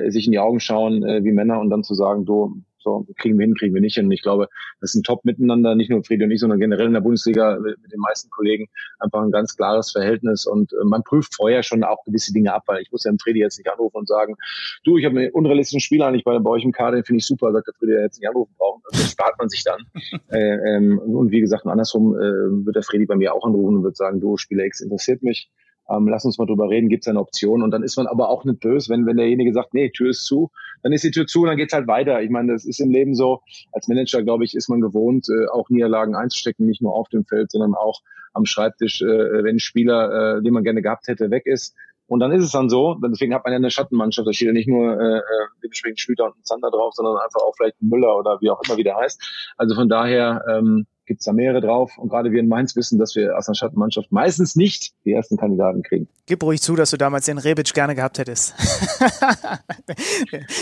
sich 0.08 0.26
in 0.26 0.32
die 0.32 0.38
Augen 0.38 0.60
schauen 0.60 1.02
wie 1.02 1.32
Männer 1.32 1.60
und 1.60 1.70
dann 1.70 1.84
zu 1.84 1.94
sagen, 1.94 2.24
du, 2.24 2.62
so, 2.86 3.04
kriegen 3.18 3.38
wir 3.38 3.44
hin, 3.44 3.54
kriegen 3.54 3.74
wir 3.74 3.80
nicht 3.80 3.96
hin. 3.96 4.06
Und 4.06 4.12
ich 4.12 4.22
glaube, 4.22 4.48
das 4.80 4.90
ist 4.90 4.96
ein 4.96 5.02
Top-Miteinander, 5.02 5.74
nicht 5.74 5.90
nur 5.90 6.04
Friedi 6.04 6.24
und 6.24 6.30
ich, 6.30 6.40
sondern 6.40 6.60
generell 6.60 6.86
in 6.86 6.92
der 6.92 7.00
Bundesliga 7.00 7.58
mit, 7.58 7.82
mit, 7.82 7.92
den 7.92 7.98
meisten 8.00 8.30
Kollegen 8.30 8.68
einfach 9.00 9.22
ein 9.22 9.32
ganz 9.32 9.56
klares 9.56 9.90
Verhältnis. 9.90 10.46
Und 10.46 10.72
äh, 10.72 10.84
man 10.84 11.02
prüft 11.02 11.34
vorher 11.34 11.62
schon 11.62 11.82
auch 11.82 12.04
gewisse 12.04 12.32
Dinge 12.32 12.54
ab, 12.54 12.62
weil 12.66 12.82
ich 12.82 12.92
muss 12.92 13.04
ja 13.04 13.10
im 13.10 13.18
Friedi 13.18 13.40
jetzt 13.40 13.58
nicht 13.58 13.70
anrufen 13.70 13.96
und 13.96 14.08
sagen, 14.08 14.36
du, 14.84 14.96
ich 14.98 15.04
habe 15.04 15.18
einen 15.18 15.30
unrealistischen 15.32 15.80
Spieler 15.80 16.06
eigentlich 16.06 16.24
bei, 16.24 16.38
bei 16.38 16.50
euch 16.50 16.64
im 16.64 16.72
Kader, 16.72 16.96
den 16.96 17.04
finde 17.04 17.18
ich 17.18 17.26
super, 17.26 17.52
sagt 17.52 17.66
der 17.66 17.74
Friedi 17.74 17.92
jetzt 17.92 18.20
nicht 18.20 18.28
anrufen 18.28 18.54
brauchen. 18.56 18.82
Also 18.84 19.02
das 19.02 19.10
spart 19.10 19.34
man 19.38 19.48
sich 19.48 19.64
dann. 19.64 19.80
äh, 20.30 20.76
ähm, 20.76 20.98
und 20.98 21.32
wie 21.32 21.40
gesagt, 21.40 21.66
andersrum 21.66 22.14
äh, 22.14 22.66
wird 22.66 22.76
der 22.76 22.84
Friedi 22.84 23.06
bei 23.06 23.16
mir 23.16 23.34
auch 23.34 23.44
anrufen 23.44 23.78
und 23.78 23.82
wird 23.82 23.96
sagen, 23.96 24.20
du, 24.20 24.36
Spieler 24.36 24.64
X 24.64 24.80
interessiert 24.80 25.22
mich 25.22 25.50
ähm, 25.88 26.08
lass 26.08 26.24
uns 26.24 26.38
mal 26.38 26.46
drüber 26.46 26.68
reden, 26.68 26.88
gibt 26.88 27.04
es 27.04 27.08
eine 27.08 27.20
Option? 27.20 27.62
Und 27.62 27.70
dann 27.70 27.82
ist 27.82 27.96
man 27.96 28.06
aber 28.06 28.28
auch 28.28 28.44
nicht 28.44 28.60
böse, 28.60 28.90
wenn, 28.90 29.06
wenn 29.06 29.16
derjenige 29.16 29.52
sagt, 29.52 29.74
nee, 29.74 29.90
Tür 29.90 30.10
ist 30.10 30.24
zu, 30.24 30.50
dann 30.82 30.92
ist 30.92 31.04
die 31.04 31.10
Tür 31.10 31.26
zu 31.26 31.42
und 31.42 31.48
dann 31.48 31.56
geht's 31.56 31.72
halt 31.72 31.86
weiter. 31.86 32.22
Ich 32.22 32.30
meine, 32.30 32.52
das 32.52 32.64
ist 32.64 32.80
im 32.80 32.90
Leben 32.90 33.14
so, 33.14 33.40
als 33.72 33.88
Manager, 33.88 34.22
glaube 34.22 34.44
ich, 34.44 34.54
ist 34.54 34.68
man 34.68 34.80
gewohnt, 34.80 35.28
äh, 35.28 35.48
auch 35.48 35.70
Niederlagen 35.70 36.14
einzustecken, 36.14 36.66
nicht 36.66 36.82
nur 36.82 36.94
auf 36.94 37.08
dem 37.08 37.24
Feld, 37.24 37.50
sondern 37.50 37.74
auch 37.74 38.00
am 38.32 38.46
Schreibtisch, 38.46 39.00
äh, 39.02 39.06
wenn 39.06 39.56
ein 39.56 39.60
Spieler, 39.60 40.38
äh, 40.38 40.42
den 40.42 40.52
man 40.52 40.64
gerne 40.64 40.82
gehabt 40.82 41.08
hätte, 41.08 41.30
weg 41.30 41.46
ist. 41.46 41.74
Und 42.08 42.20
dann 42.20 42.30
ist 42.30 42.44
es 42.44 42.52
dann 42.52 42.68
so, 42.68 42.94
deswegen 42.94 43.34
hat 43.34 43.44
man 43.44 43.52
ja 43.52 43.56
eine 43.56 43.70
Schattenmannschaft, 43.70 44.28
da 44.28 44.32
steht 44.32 44.46
ja 44.46 44.52
nicht 44.52 44.68
nur 44.68 44.92
äh, 44.92 45.18
äh 45.18 45.22
dementsprechend 45.62 46.00
Schlüter 46.00 46.26
und 46.26 46.46
Zander 46.46 46.70
drauf, 46.70 46.94
sondern 46.94 47.16
einfach 47.16 47.40
auch 47.40 47.54
vielleicht 47.56 47.82
Müller 47.82 48.16
oder 48.16 48.38
wie 48.40 48.50
auch 48.50 48.60
immer 48.64 48.76
wie 48.76 48.84
der 48.84 48.96
heißt. 48.96 49.54
Also 49.56 49.74
von 49.74 49.88
daher 49.88 50.44
ähm, 50.48 50.86
gibt 51.06 51.20
es 51.20 51.24
da 51.24 51.32
mehrere 51.32 51.60
drauf. 51.60 51.96
Und 51.96 52.08
gerade 52.08 52.32
wir 52.32 52.40
in 52.40 52.48
Mainz 52.48 52.76
wissen, 52.76 52.98
dass 52.98 53.14
wir 53.14 53.38
aus 53.38 53.48
einer 53.48 53.54
Schattenmannschaft 53.54 54.12
meistens 54.12 54.56
nicht 54.56 54.92
die 55.04 55.12
ersten 55.12 55.36
Kandidaten 55.36 55.82
kriegen. 55.82 56.08
Gib 56.26 56.42
ruhig 56.42 56.60
zu, 56.60 56.76
dass 56.76 56.90
du 56.90 56.96
damals 56.96 57.26
den 57.26 57.38
Rebic 57.38 57.72
gerne 57.72 57.94
gehabt 57.94 58.18
hättest. 58.18 58.54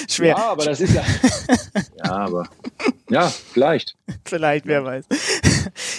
Schwer. 0.08 0.36
Ja, 0.36 0.52
aber 0.52 0.64
das 0.64 0.80
ist 0.80 0.94
ja. 0.94 1.02
ja, 2.04 2.10
aber. 2.10 2.48
Ja, 3.10 3.28
vielleicht. 3.52 3.96
vielleicht, 4.24 4.66
wer 4.66 4.84
weiß. 4.84 5.04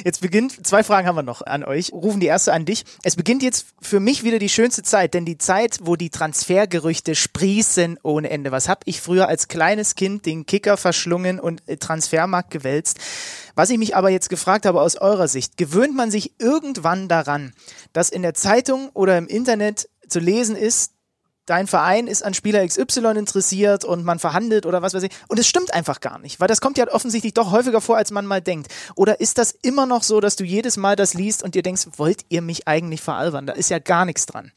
Jetzt 0.03 0.21
beginnt, 0.21 0.65
zwei 0.65 0.83
Fragen 0.83 1.07
haben 1.07 1.15
wir 1.15 1.23
noch 1.23 1.41
an 1.41 1.63
euch. 1.63 1.91
Rufen 1.91 2.19
die 2.19 2.27
erste 2.27 2.53
an 2.53 2.65
dich. 2.65 2.83
Es 3.03 3.15
beginnt 3.15 3.43
jetzt 3.43 3.67
für 3.81 3.99
mich 3.99 4.23
wieder 4.23 4.39
die 4.39 4.49
schönste 4.49 4.81
Zeit, 4.83 5.13
denn 5.13 5.25
die 5.25 5.37
Zeit, 5.37 5.79
wo 5.83 5.95
die 5.95 6.09
Transfergerüchte 6.09 7.15
sprießen 7.15 7.99
ohne 8.03 8.29
Ende. 8.29 8.51
Was 8.51 8.69
habe 8.69 8.81
ich 8.85 9.01
früher 9.01 9.27
als 9.27 9.47
kleines 9.47 9.95
Kind 9.95 10.25
den 10.25 10.45
Kicker 10.45 10.77
verschlungen 10.77 11.39
und 11.39 11.61
Transfermarkt 11.79 12.51
gewälzt? 12.51 12.99
Was 13.53 13.69
ich 13.69 13.77
mich 13.77 13.95
aber 13.95 14.09
jetzt 14.09 14.29
gefragt 14.29 14.65
habe 14.65 14.81
aus 14.81 14.97
eurer 14.97 15.27
Sicht, 15.27 15.57
gewöhnt 15.57 15.95
man 15.95 16.11
sich 16.11 16.33
irgendwann 16.39 17.07
daran, 17.07 17.53
dass 17.93 18.09
in 18.09 18.21
der 18.21 18.33
Zeitung 18.33 18.89
oder 18.93 19.17
im 19.17 19.27
Internet 19.27 19.89
zu 20.07 20.19
lesen 20.19 20.55
ist, 20.55 20.94
dein 21.45 21.67
Verein 21.67 22.07
ist 22.07 22.23
an 22.23 22.33
Spieler 22.33 22.65
XY 22.65 23.17
interessiert 23.17 23.85
und 23.85 24.03
man 24.03 24.19
verhandelt 24.19 24.65
oder 24.65 24.81
was 24.81 24.93
weiß 24.93 25.03
ich. 25.03 25.11
Und 25.27 25.39
es 25.39 25.47
stimmt 25.47 25.73
einfach 25.73 25.99
gar 25.99 26.19
nicht, 26.19 26.39
weil 26.39 26.47
das 26.47 26.61
kommt 26.61 26.77
ja 26.77 26.87
offensichtlich 26.91 27.33
doch 27.33 27.51
häufiger 27.51 27.81
vor, 27.81 27.97
als 27.97 28.11
man 28.11 28.25
mal 28.25 28.41
denkt. 28.41 28.67
Oder 28.95 29.19
ist 29.19 29.37
das 29.37 29.51
immer 29.51 29.85
noch 29.85 30.03
so, 30.03 30.19
dass 30.19 30.35
du 30.35 30.43
jedes 30.43 30.77
Mal 30.77 30.95
das 30.95 31.13
liest 31.13 31.43
und 31.43 31.55
dir 31.55 31.63
denkst, 31.63 31.87
wollt 31.97 32.21
ihr 32.29 32.41
mich 32.41 32.67
eigentlich 32.67 33.01
veralbern? 33.01 33.45
Da 33.45 33.53
ist 33.53 33.69
ja 33.69 33.79
gar 33.79 34.05
nichts 34.05 34.25
dran. 34.25 34.51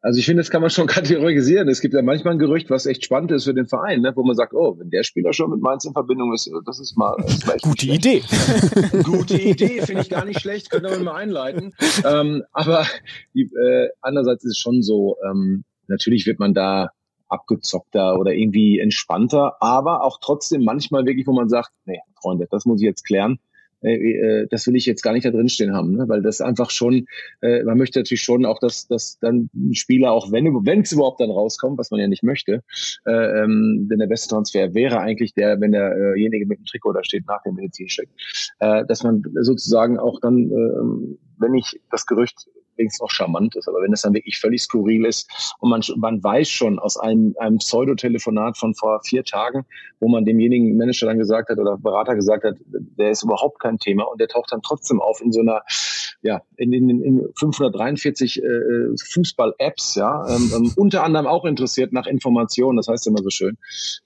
Also 0.00 0.20
ich 0.20 0.26
finde, 0.26 0.42
das 0.42 0.50
kann 0.50 0.60
man 0.60 0.70
schon 0.70 0.86
kategorisieren. 0.86 1.68
Es 1.68 1.80
gibt 1.80 1.94
ja 1.94 2.02
manchmal 2.02 2.34
ein 2.34 2.38
Gerücht, 2.38 2.70
was 2.70 2.86
echt 2.86 3.04
spannend 3.04 3.32
ist 3.32 3.44
für 3.44 3.54
den 3.54 3.66
Verein, 3.66 4.00
ne? 4.00 4.12
wo 4.14 4.22
man 4.22 4.36
sagt, 4.36 4.54
oh, 4.54 4.78
wenn 4.78 4.90
der 4.90 5.02
Spieler 5.02 5.32
schon 5.32 5.50
mit 5.50 5.60
Mainz 5.60 5.84
in 5.84 5.92
Verbindung 5.92 6.32
ist, 6.32 6.50
das 6.64 6.78
ist 6.78 6.96
mal 6.96 7.16
das 7.18 7.62
gute 7.62 7.86
Idee. 7.86 8.22
gute 9.02 9.36
Idee, 9.36 9.82
finde 9.82 10.02
ich 10.02 10.10
gar 10.10 10.24
nicht 10.24 10.40
schlecht, 10.40 10.70
können 10.70 10.88
wir 10.88 10.98
mal 11.00 11.16
einleiten. 11.16 11.74
ähm, 12.04 12.44
aber 12.52 12.86
die, 13.34 13.42
äh, 13.42 13.88
andererseits 14.00 14.44
ist 14.44 14.52
es 14.52 14.58
schon 14.58 14.82
so, 14.82 15.16
ähm, 15.28 15.64
natürlich 15.88 16.26
wird 16.26 16.38
man 16.38 16.54
da 16.54 16.90
abgezockter 17.28 18.18
oder 18.18 18.32
irgendwie 18.32 18.78
entspannter, 18.78 19.56
aber 19.60 20.02
auch 20.02 20.18
trotzdem 20.20 20.64
manchmal 20.64 21.04
wirklich, 21.04 21.26
wo 21.26 21.32
man 21.32 21.48
sagt, 21.48 21.70
nee, 21.84 22.00
Freunde, 22.20 22.46
das 22.50 22.64
muss 22.64 22.80
ich 22.80 22.86
jetzt 22.86 23.04
klären. 23.04 23.38
Äh, 23.80 23.94
äh, 23.94 24.46
das 24.50 24.66
will 24.66 24.76
ich 24.76 24.86
jetzt 24.86 25.02
gar 25.02 25.12
nicht 25.12 25.24
da 25.24 25.30
drin 25.30 25.48
stehen 25.48 25.72
haben, 25.72 25.92
ne? 25.92 26.08
weil 26.08 26.22
das 26.22 26.40
einfach 26.40 26.70
schon, 26.70 27.06
äh, 27.42 27.62
man 27.62 27.78
möchte 27.78 28.00
natürlich 28.00 28.22
schon 28.22 28.44
auch, 28.44 28.58
dass, 28.58 28.88
dass 28.88 29.18
dann 29.20 29.50
ein 29.54 29.74
Spieler, 29.74 30.10
auch 30.10 30.32
wenn 30.32 30.46
wenn 30.46 30.80
es 30.80 30.92
überhaupt 30.92 31.20
dann 31.20 31.30
rauskommt, 31.30 31.78
was 31.78 31.90
man 31.90 32.00
ja 32.00 32.08
nicht 32.08 32.24
möchte, 32.24 32.64
äh, 33.06 33.42
ähm, 33.42 33.86
denn 33.88 34.00
der 34.00 34.08
beste 34.08 34.30
Transfer 34.30 34.74
wäre 34.74 35.00
eigentlich 35.00 35.34
der, 35.34 35.60
wenn 35.60 35.72
derjenige 35.72 36.46
mit 36.46 36.58
dem 36.58 36.64
Trikot 36.64 36.92
da 36.92 37.04
steht 37.04 37.26
nach 37.28 37.42
dem 37.44 37.54
Medizincheck, 37.54 38.08
äh, 38.58 38.84
dass 38.86 39.04
man 39.04 39.22
sozusagen 39.42 39.98
auch 39.98 40.18
dann, 40.20 40.50
äh, 40.50 41.14
wenn 41.38 41.54
ich 41.54 41.80
das 41.90 42.06
Gerücht 42.06 42.48
wenigstens 42.78 43.00
noch 43.00 43.10
charmant 43.10 43.56
ist. 43.56 43.68
Aber 43.68 43.82
wenn 43.82 43.92
es 43.92 44.02
dann 44.02 44.14
wirklich 44.14 44.38
völlig 44.38 44.62
skurril 44.62 45.04
ist 45.04 45.56
und 45.60 45.70
man, 45.70 45.82
man 45.96 46.22
weiß 46.22 46.48
schon 46.48 46.78
aus 46.78 46.96
einem, 46.96 47.34
einem 47.38 47.58
Pseudotelefonat 47.58 48.56
von 48.56 48.74
vor 48.74 49.00
vier 49.04 49.24
Tagen, 49.24 49.66
wo 50.00 50.08
man 50.08 50.24
demjenigen 50.24 50.76
Manager 50.76 51.06
dann 51.06 51.18
gesagt 51.18 51.50
hat 51.50 51.58
oder 51.58 51.76
Berater 51.76 52.14
gesagt 52.14 52.44
hat, 52.44 52.56
der 52.66 53.10
ist 53.10 53.22
überhaupt 53.22 53.60
kein 53.60 53.78
Thema 53.78 54.04
und 54.04 54.20
der 54.20 54.28
taucht 54.28 54.52
dann 54.52 54.62
trotzdem 54.62 55.00
auf 55.00 55.20
in 55.20 55.32
so 55.32 55.40
einer, 55.40 55.62
ja, 56.22 56.42
in, 56.56 56.72
in, 56.72 57.02
in 57.02 57.28
543 57.36 58.42
äh, 58.42 58.48
Fußball-Apps, 59.12 59.96
ja, 59.96 60.26
ähm, 60.28 60.50
ähm, 60.54 60.72
unter 60.76 61.04
anderem 61.04 61.26
auch 61.26 61.44
interessiert 61.44 61.92
nach 61.92 62.06
Informationen, 62.06 62.76
das 62.76 62.88
heißt 62.88 63.06
immer 63.06 63.22
so 63.22 63.30
schön, 63.30 63.56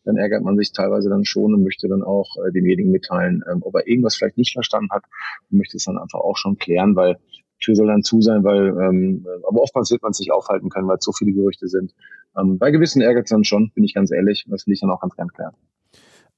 dann 0.04 0.16
ärgert 0.16 0.42
man 0.42 0.56
sich 0.56 0.72
teilweise 0.72 1.08
dann 1.08 1.24
schon 1.24 1.54
und 1.54 1.62
möchte 1.62 1.88
dann 1.88 2.02
auch 2.02 2.28
äh, 2.36 2.52
demjenigen 2.52 2.90
mitteilen, 2.90 3.42
ähm, 3.50 3.62
ob 3.62 3.74
er 3.74 3.86
irgendwas 3.86 4.16
vielleicht 4.16 4.38
nicht 4.38 4.52
verstanden 4.52 4.90
hat 4.90 5.04
und 5.50 5.58
möchte 5.58 5.76
es 5.76 5.84
dann 5.84 5.98
einfach 5.98 6.20
auch 6.20 6.36
schon 6.36 6.58
klären, 6.58 6.96
weil 6.96 7.18
Tür 7.62 7.74
soll 7.74 7.86
dann 7.86 8.02
zu 8.02 8.20
sein, 8.20 8.44
weil, 8.44 8.68
ähm, 8.68 9.26
aber 9.48 9.62
oftmals 9.62 9.90
wird 9.90 10.02
man 10.02 10.10
es 10.10 10.20
nicht 10.20 10.32
aufhalten 10.32 10.68
können, 10.68 10.88
weil 10.88 10.98
es 10.98 11.04
so 11.04 11.12
viele 11.12 11.32
Gerüchte 11.32 11.68
sind. 11.68 11.94
Ähm, 12.36 12.58
bei 12.58 12.70
gewissen 12.70 13.02
ärgert 13.02 13.24
es 13.24 13.30
dann 13.30 13.44
schon, 13.44 13.70
bin 13.74 13.84
ich 13.84 13.94
ganz 13.94 14.10
ehrlich. 14.10 14.44
Das 14.48 14.66
will 14.66 14.74
ich 14.74 14.80
dann 14.80 14.90
auch 14.90 15.00
ganz 15.00 15.14
gern 15.16 15.28
klären. 15.28 15.54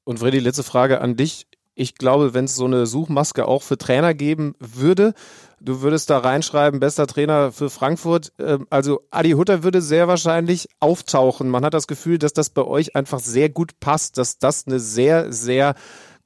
Und 0.05 0.19
Freddy, 0.19 0.39
letzte 0.39 0.63
Frage 0.63 1.01
an 1.01 1.17
dich. 1.17 1.47
Ich 1.77 1.97
glaube, 1.97 2.35
wenn 2.35 2.45
es 2.45 2.55
so 2.55 2.67
eine 2.67 2.87
Suchmaske 2.87 3.49
auch 3.49 3.63
für 3.63 3.77
Trainer 3.77 4.15
geben 4.15 4.55
würde, 4.61 5.13
du 5.61 5.81
würdest 5.81 6.09
da 6.09 6.19
reinschreiben, 6.19 6.79
bester 6.79 7.07
Trainer 7.07 7.51
für 7.51 7.69
Frankfurt. 7.71 8.33
Ähm, 8.39 8.67
also 8.71 9.01
Adi 9.11 9.33
Hutter 9.33 9.65
würde 9.65 9.81
sehr 9.81 10.07
wahrscheinlich 10.07 10.69
auftauchen. 10.79 11.49
Man 11.49 11.65
hat 11.65 11.75
das 11.75 11.89
Gefühl, 11.89 12.19
dass 12.19 12.33
das 12.33 12.51
bei 12.51 12.63
euch 12.63 12.95
einfach 12.95 13.19
sehr 13.19 13.49
gut 13.49 13.81
passt, 13.81 14.19
dass 14.19 14.39
das 14.39 14.67
eine 14.67 14.79
sehr, 14.79 15.33
sehr 15.33 15.75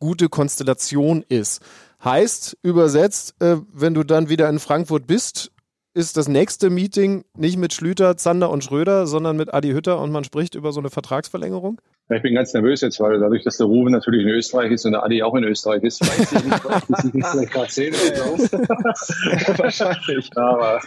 gute 0.00 0.28
Konstellation 0.28 1.24
ist. 1.28 1.62
Heißt, 2.04 2.56
übersetzt, 2.62 3.34
äh, 3.40 3.56
wenn 3.72 3.94
du 3.94 4.04
dann 4.04 4.28
wieder 4.28 4.48
in 4.48 4.60
Frankfurt 4.60 5.06
bist, 5.06 5.50
ist 5.94 6.16
das 6.16 6.28
nächste 6.28 6.70
Meeting 6.70 7.24
nicht 7.36 7.56
mit 7.56 7.72
Schlüter, 7.72 8.16
Zander 8.16 8.50
und 8.50 8.62
Schröder, 8.62 9.08
sondern 9.08 9.36
mit 9.36 9.52
Adi 9.52 9.70
Hütter 9.70 10.00
und 10.00 10.12
man 10.12 10.22
spricht 10.22 10.54
über 10.54 10.70
so 10.70 10.78
eine 10.78 10.90
Vertragsverlängerung? 10.90 11.80
Ich 12.10 12.22
bin 12.22 12.34
ganz 12.34 12.54
nervös 12.54 12.80
jetzt, 12.82 13.00
weil 13.00 13.18
dadurch, 13.18 13.42
dass 13.42 13.56
der 13.56 13.66
Ruben 13.66 13.90
natürlich 13.90 14.22
in 14.22 14.28
Österreich 14.28 14.70
ist 14.70 14.86
und 14.86 14.92
der 14.92 15.02
Adi 15.02 15.22
auch 15.22 15.34
in 15.34 15.42
Österreich 15.44 15.82
ist, 15.82 16.00
weiß 16.00 16.32
ich 16.32 16.44
nicht, 16.44 16.64
ob 16.64 17.04
ich 17.04 17.14
nicht 17.14 17.26
vielleicht 17.26 17.52
gerade 17.52 17.70
sehen 17.70 17.94
Wahrscheinlich. 19.58 20.30
Aber 20.36 20.80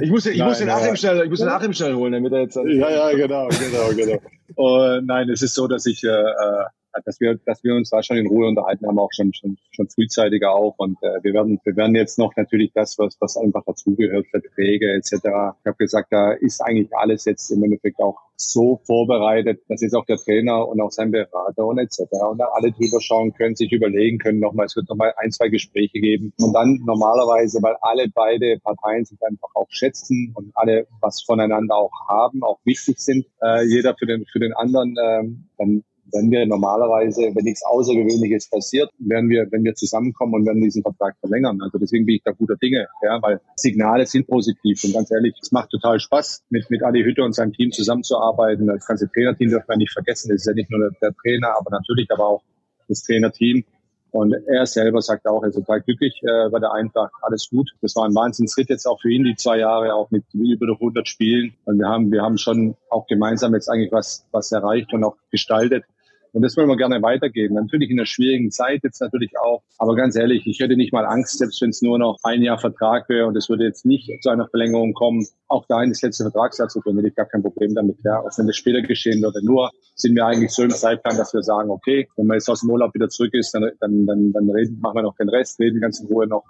ich 0.00 0.10
muss, 0.10 0.26
ich 0.26 0.38
nein, 0.38 0.48
muss 0.48 0.58
den 0.58 0.70
Achim 0.70 0.96
schnell, 0.96 1.22
ich 1.22 1.30
muss 1.30 1.40
den 1.40 1.48
Achim 1.48 1.72
schnell 1.74 1.94
holen, 1.94 2.12
damit 2.12 2.32
er 2.32 2.40
jetzt. 2.40 2.56
Ja, 2.56 2.90
ja, 2.90 3.12
genau, 3.12 3.48
genau, 3.48 3.88
genau. 3.94 4.18
Und 4.54 5.06
nein, 5.06 5.28
es 5.28 5.42
ist 5.42 5.54
so, 5.54 5.68
dass 5.68 5.84
ich 5.86 6.02
äh, 6.02 6.08
äh 6.08 6.64
dass 7.04 7.20
wir, 7.20 7.38
dass 7.44 7.62
wir 7.64 7.74
uns 7.74 7.90
da 7.90 8.02
schon 8.02 8.16
in 8.16 8.26
Ruhe 8.26 8.48
unterhalten 8.48 8.86
haben, 8.86 8.98
auch 8.98 9.10
schon, 9.12 9.32
schon, 9.34 9.58
schon 9.70 9.88
frühzeitiger 9.88 10.52
auch. 10.52 10.74
Und 10.78 10.96
äh, 11.02 11.22
wir 11.22 11.34
werden, 11.34 11.60
wir 11.64 11.76
werden 11.76 11.94
jetzt 11.94 12.18
noch 12.18 12.34
natürlich 12.36 12.72
das, 12.74 12.98
was, 12.98 13.16
was 13.20 13.36
einfach 13.36 13.64
dazugehört, 13.64 14.26
Verträge 14.28 14.92
etc. 14.92 15.12
Ich 15.14 15.22
habe 15.26 15.76
gesagt, 15.78 16.08
da 16.12 16.32
ist 16.32 16.60
eigentlich 16.60 16.94
alles 16.96 17.24
jetzt 17.24 17.50
im 17.50 17.62
Endeffekt 17.62 18.00
auch 18.00 18.18
so 18.36 18.80
vorbereitet, 18.84 19.62
dass 19.68 19.80
jetzt 19.80 19.94
auch 19.94 20.04
der 20.04 20.18
Trainer 20.18 20.68
und 20.68 20.80
auch 20.80 20.90
sein 20.90 21.10
Berater 21.10 21.66
und 21.66 21.78
etc. 21.78 22.02
und 22.30 22.38
da 22.38 22.46
alle 22.52 22.70
drüber 22.72 23.00
schauen 23.00 23.32
können, 23.32 23.56
sich 23.56 23.72
überlegen 23.72 24.18
können 24.18 24.40
nochmal, 24.40 24.66
es 24.66 24.76
wird 24.76 24.88
nochmal 24.88 25.14
ein, 25.16 25.30
zwei 25.32 25.48
Gespräche 25.48 26.00
geben 26.00 26.32
und 26.38 26.52
dann 26.52 26.80
normalerweise, 26.84 27.62
weil 27.62 27.76
alle 27.80 28.08
beide 28.14 28.58
Parteien 28.62 29.04
sich 29.04 29.18
einfach 29.22 29.48
auch 29.54 29.68
schätzen 29.70 30.32
und 30.34 30.50
alle 30.54 30.86
was 31.00 31.22
voneinander 31.22 31.76
auch 31.76 31.92
haben, 32.08 32.42
auch 32.42 32.58
wichtig 32.64 32.98
sind, 32.98 33.26
äh, 33.42 33.64
jeder 33.64 33.94
für 33.98 34.06
den, 34.06 34.26
für 34.26 34.38
den 34.38 34.52
anderen, 34.52 34.96
ähm, 35.02 35.48
dann 35.58 35.84
wenn 36.12 36.30
wir 36.30 36.46
normalerweise, 36.46 37.32
wenn 37.34 37.44
nichts 37.44 37.64
Außergewöhnliches 37.64 38.48
passiert, 38.48 38.90
werden 38.98 39.28
wir, 39.28 39.46
wenn 39.50 39.64
wir 39.64 39.74
zusammenkommen 39.74 40.34
und 40.34 40.46
werden 40.46 40.62
diesen 40.62 40.82
Vertrag 40.82 41.16
verlängern. 41.20 41.60
Also 41.62 41.78
deswegen 41.78 42.06
bin 42.06 42.16
ich 42.16 42.22
da 42.22 42.32
guter 42.32 42.56
Dinge, 42.56 42.86
ja, 43.02 43.20
weil 43.22 43.40
Signale 43.56 44.06
sind 44.06 44.26
positiv 44.26 44.82
und 44.84 44.94
ganz 44.94 45.10
ehrlich, 45.10 45.34
es 45.40 45.52
macht 45.52 45.70
total 45.70 45.98
Spaß, 46.00 46.44
mit, 46.50 46.70
mit 46.70 46.82
Adi 46.82 47.02
Hütte 47.02 47.22
und 47.22 47.34
seinem 47.34 47.52
Team 47.52 47.72
zusammenzuarbeiten. 47.72 48.66
Das 48.66 48.86
ganze 48.86 49.10
Trainerteam 49.10 49.50
dürfen 49.50 49.68
wir 49.68 49.76
nicht 49.76 49.92
vergessen. 49.92 50.28
Das 50.30 50.42
ist 50.42 50.46
ja 50.46 50.54
nicht 50.54 50.70
nur 50.70 50.80
der, 50.80 50.90
der 51.00 51.14
Trainer, 51.14 51.56
aber 51.58 51.70
natürlich 51.70 52.10
aber 52.10 52.26
auch 52.26 52.42
das 52.88 53.02
Trainerteam. 53.02 53.64
Und 54.12 54.34
er 54.46 54.64
selber 54.64 55.02
sagt 55.02 55.26
auch, 55.26 55.42
er 55.42 55.50
ist 55.50 55.56
total 55.56 55.82
glücklich 55.82 56.20
äh, 56.22 56.48
bei 56.48 56.58
der 56.58 56.72
Eintracht, 56.72 57.12
alles 57.20 57.50
gut. 57.50 57.72
Das 57.82 57.94
war 57.96 58.06
ein 58.06 58.14
Wahnsinnsritt 58.14 58.70
jetzt 58.70 58.86
auch 58.86 59.00
für 59.00 59.10
ihn, 59.10 59.24
die 59.24 59.36
zwei 59.36 59.58
Jahre, 59.58 59.94
auch 59.94 60.10
mit 60.10 60.24
über 60.32 60.72
100 60.72 61.06
Spielen. 61.06 61.54
Und 61.66 61.78
wir 61.78 61.86
haben, 61.86 62.10
wir 62.10 62.22
haben 62.22 62.38
schon 62.38 62.76
auch 62.88 63.06
gemeinsam 63.06 63.52
jetzt 63.52 63.68
eigentlich 63.68 63.92
was, 63.92 64.26
was 64.32 64.52
erreicht 64.52 64.94
und 64.94 65.04
auch 65.04 65.16
gestaltet. 65.30 65.84
Und 66.32 66.42
das 66.42 66.56
wollen 66.56 66.68
wir 66.68 66.76
gerne 66.76 67.02
weitergeben. 67.02 67.54
Natürlich 67.54 67.90
in 67.90 67.98
einer 67.98 68.06
schwierigen 68.06 68.50
Zeit 68.50 68.82
jetzt 68.84 69.00
natürlich 69.00 69.38
auch. 69.38 69.62
Aber 69.78 69.94
ganz 69.94 70.16
ehrlich, 70.16 70.46
ich 70.46 70.60
hätte 70.60 70.76
nicht 70.76 70.92
mal 70.92 71.06
Angst, 71.06 71.38
selbst 71.38 71.60
wenn 71.62 71.70
es 71.70 71.82
nur 71.82 71.98
noch 71.98 72.18
ein 72.22 72.42
Jahr 72.42 72.58
Vertrag 72.58 73.08
wäre 73.08 73.26
und 73.26 73.36
es 73.36 73.48
würde 73.48 73.64
jetzt 73.64 73.86
nicht 73.86 74.10
zu 74.22 74.30
einer 74.30 74.46
Verlängerung 74.48 74.92
kommen, 74.92 75.26
auch 75.48 75.64
da 75.68 75.82
in 75.82 75.90
das 75.90 76.02
letzte 76.02 76.24
Vertragsjahr 76.24 76.68
zu 76.68 76.80
bringen, 76.80 76.98
hätte 76.98 77.08
ich 77.08 77.14
gar 77.14 77.26
kein 77.26 77.42
Problem 77.42 77.74
damit. 77.74 77.96
Ja, 78.04 78.20
auch 78.20 78.30
wenn 78.36 78.46
das 78.46 78.56
später 78.56 78.82
geschehen 78.82 79.22
würde. 79.22 79.44
Nur 79.44 79.70
sind 79.94 80.14
wir 80.14 80.26
eigentlich 80.26 80.50
so 80.50 80.62
im 80.62 80.70
Zeitplan, 80.70 81.16
dass 81.16 81.32
wir 81.32 81.42
sagen, 81.42 81.70
okay, 81.70 82.08
wenn 82.16 82.26
man 82.26 82.36
jetzt 82.36 82.48
aus 82.48 82.60
dem 82.60 82.70
Urlaub 82.70 82.94
wieder 82.94 83.08
zurück 83.08 83.34
ist, 83.34 83.52
dann, 83.52 83.70
dann, 83.80 84.06
dann, 84.06 84.32
dann 84.32 84.50
reden, 84.50 84.78
machen 84.80 84.96
wir 84.96 85.02
noch 85.02 85.16
den 85.16 85.28
Rest, 85.28 85.58
reden 85.60 85.80
ganz 85.80 86.00
in 86.00 86.06
Ruhe 86.06 86.26
noch 86.26 86.44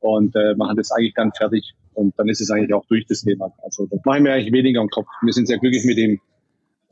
und 0.00 0.36
äh, 0.36 0.54
machen 0.54 0.76
das 0.76 0.92
eigentlich 0.92 1.14
dann 1.14 1.32
fertig. 1.32 1.74
Und 1.94 2.12
dann 2.18 2.28
ist 2.28 2.40
es 2.40 2.50
eigentlich 2.50 2.74
auch 2.74 2.84
durch 2.86 3.06
das 3.06 3.22
Thema. 3.22 3.52
Also 3.62 3.86
das 3.86 4.00
machen 4.04 4.24
wir 4.24 4.34
eigentlich 4.34 4.52
weniger 4.52 4.80
im 4.80 4.88
Kopf. 4.88 5.06
Wir 5.22 5.32
sind 5.32 5.46
sehr 5.46 5.58
glücklich 5.58 5.84
mit 5.84 5.96
ihm 5.96 6.20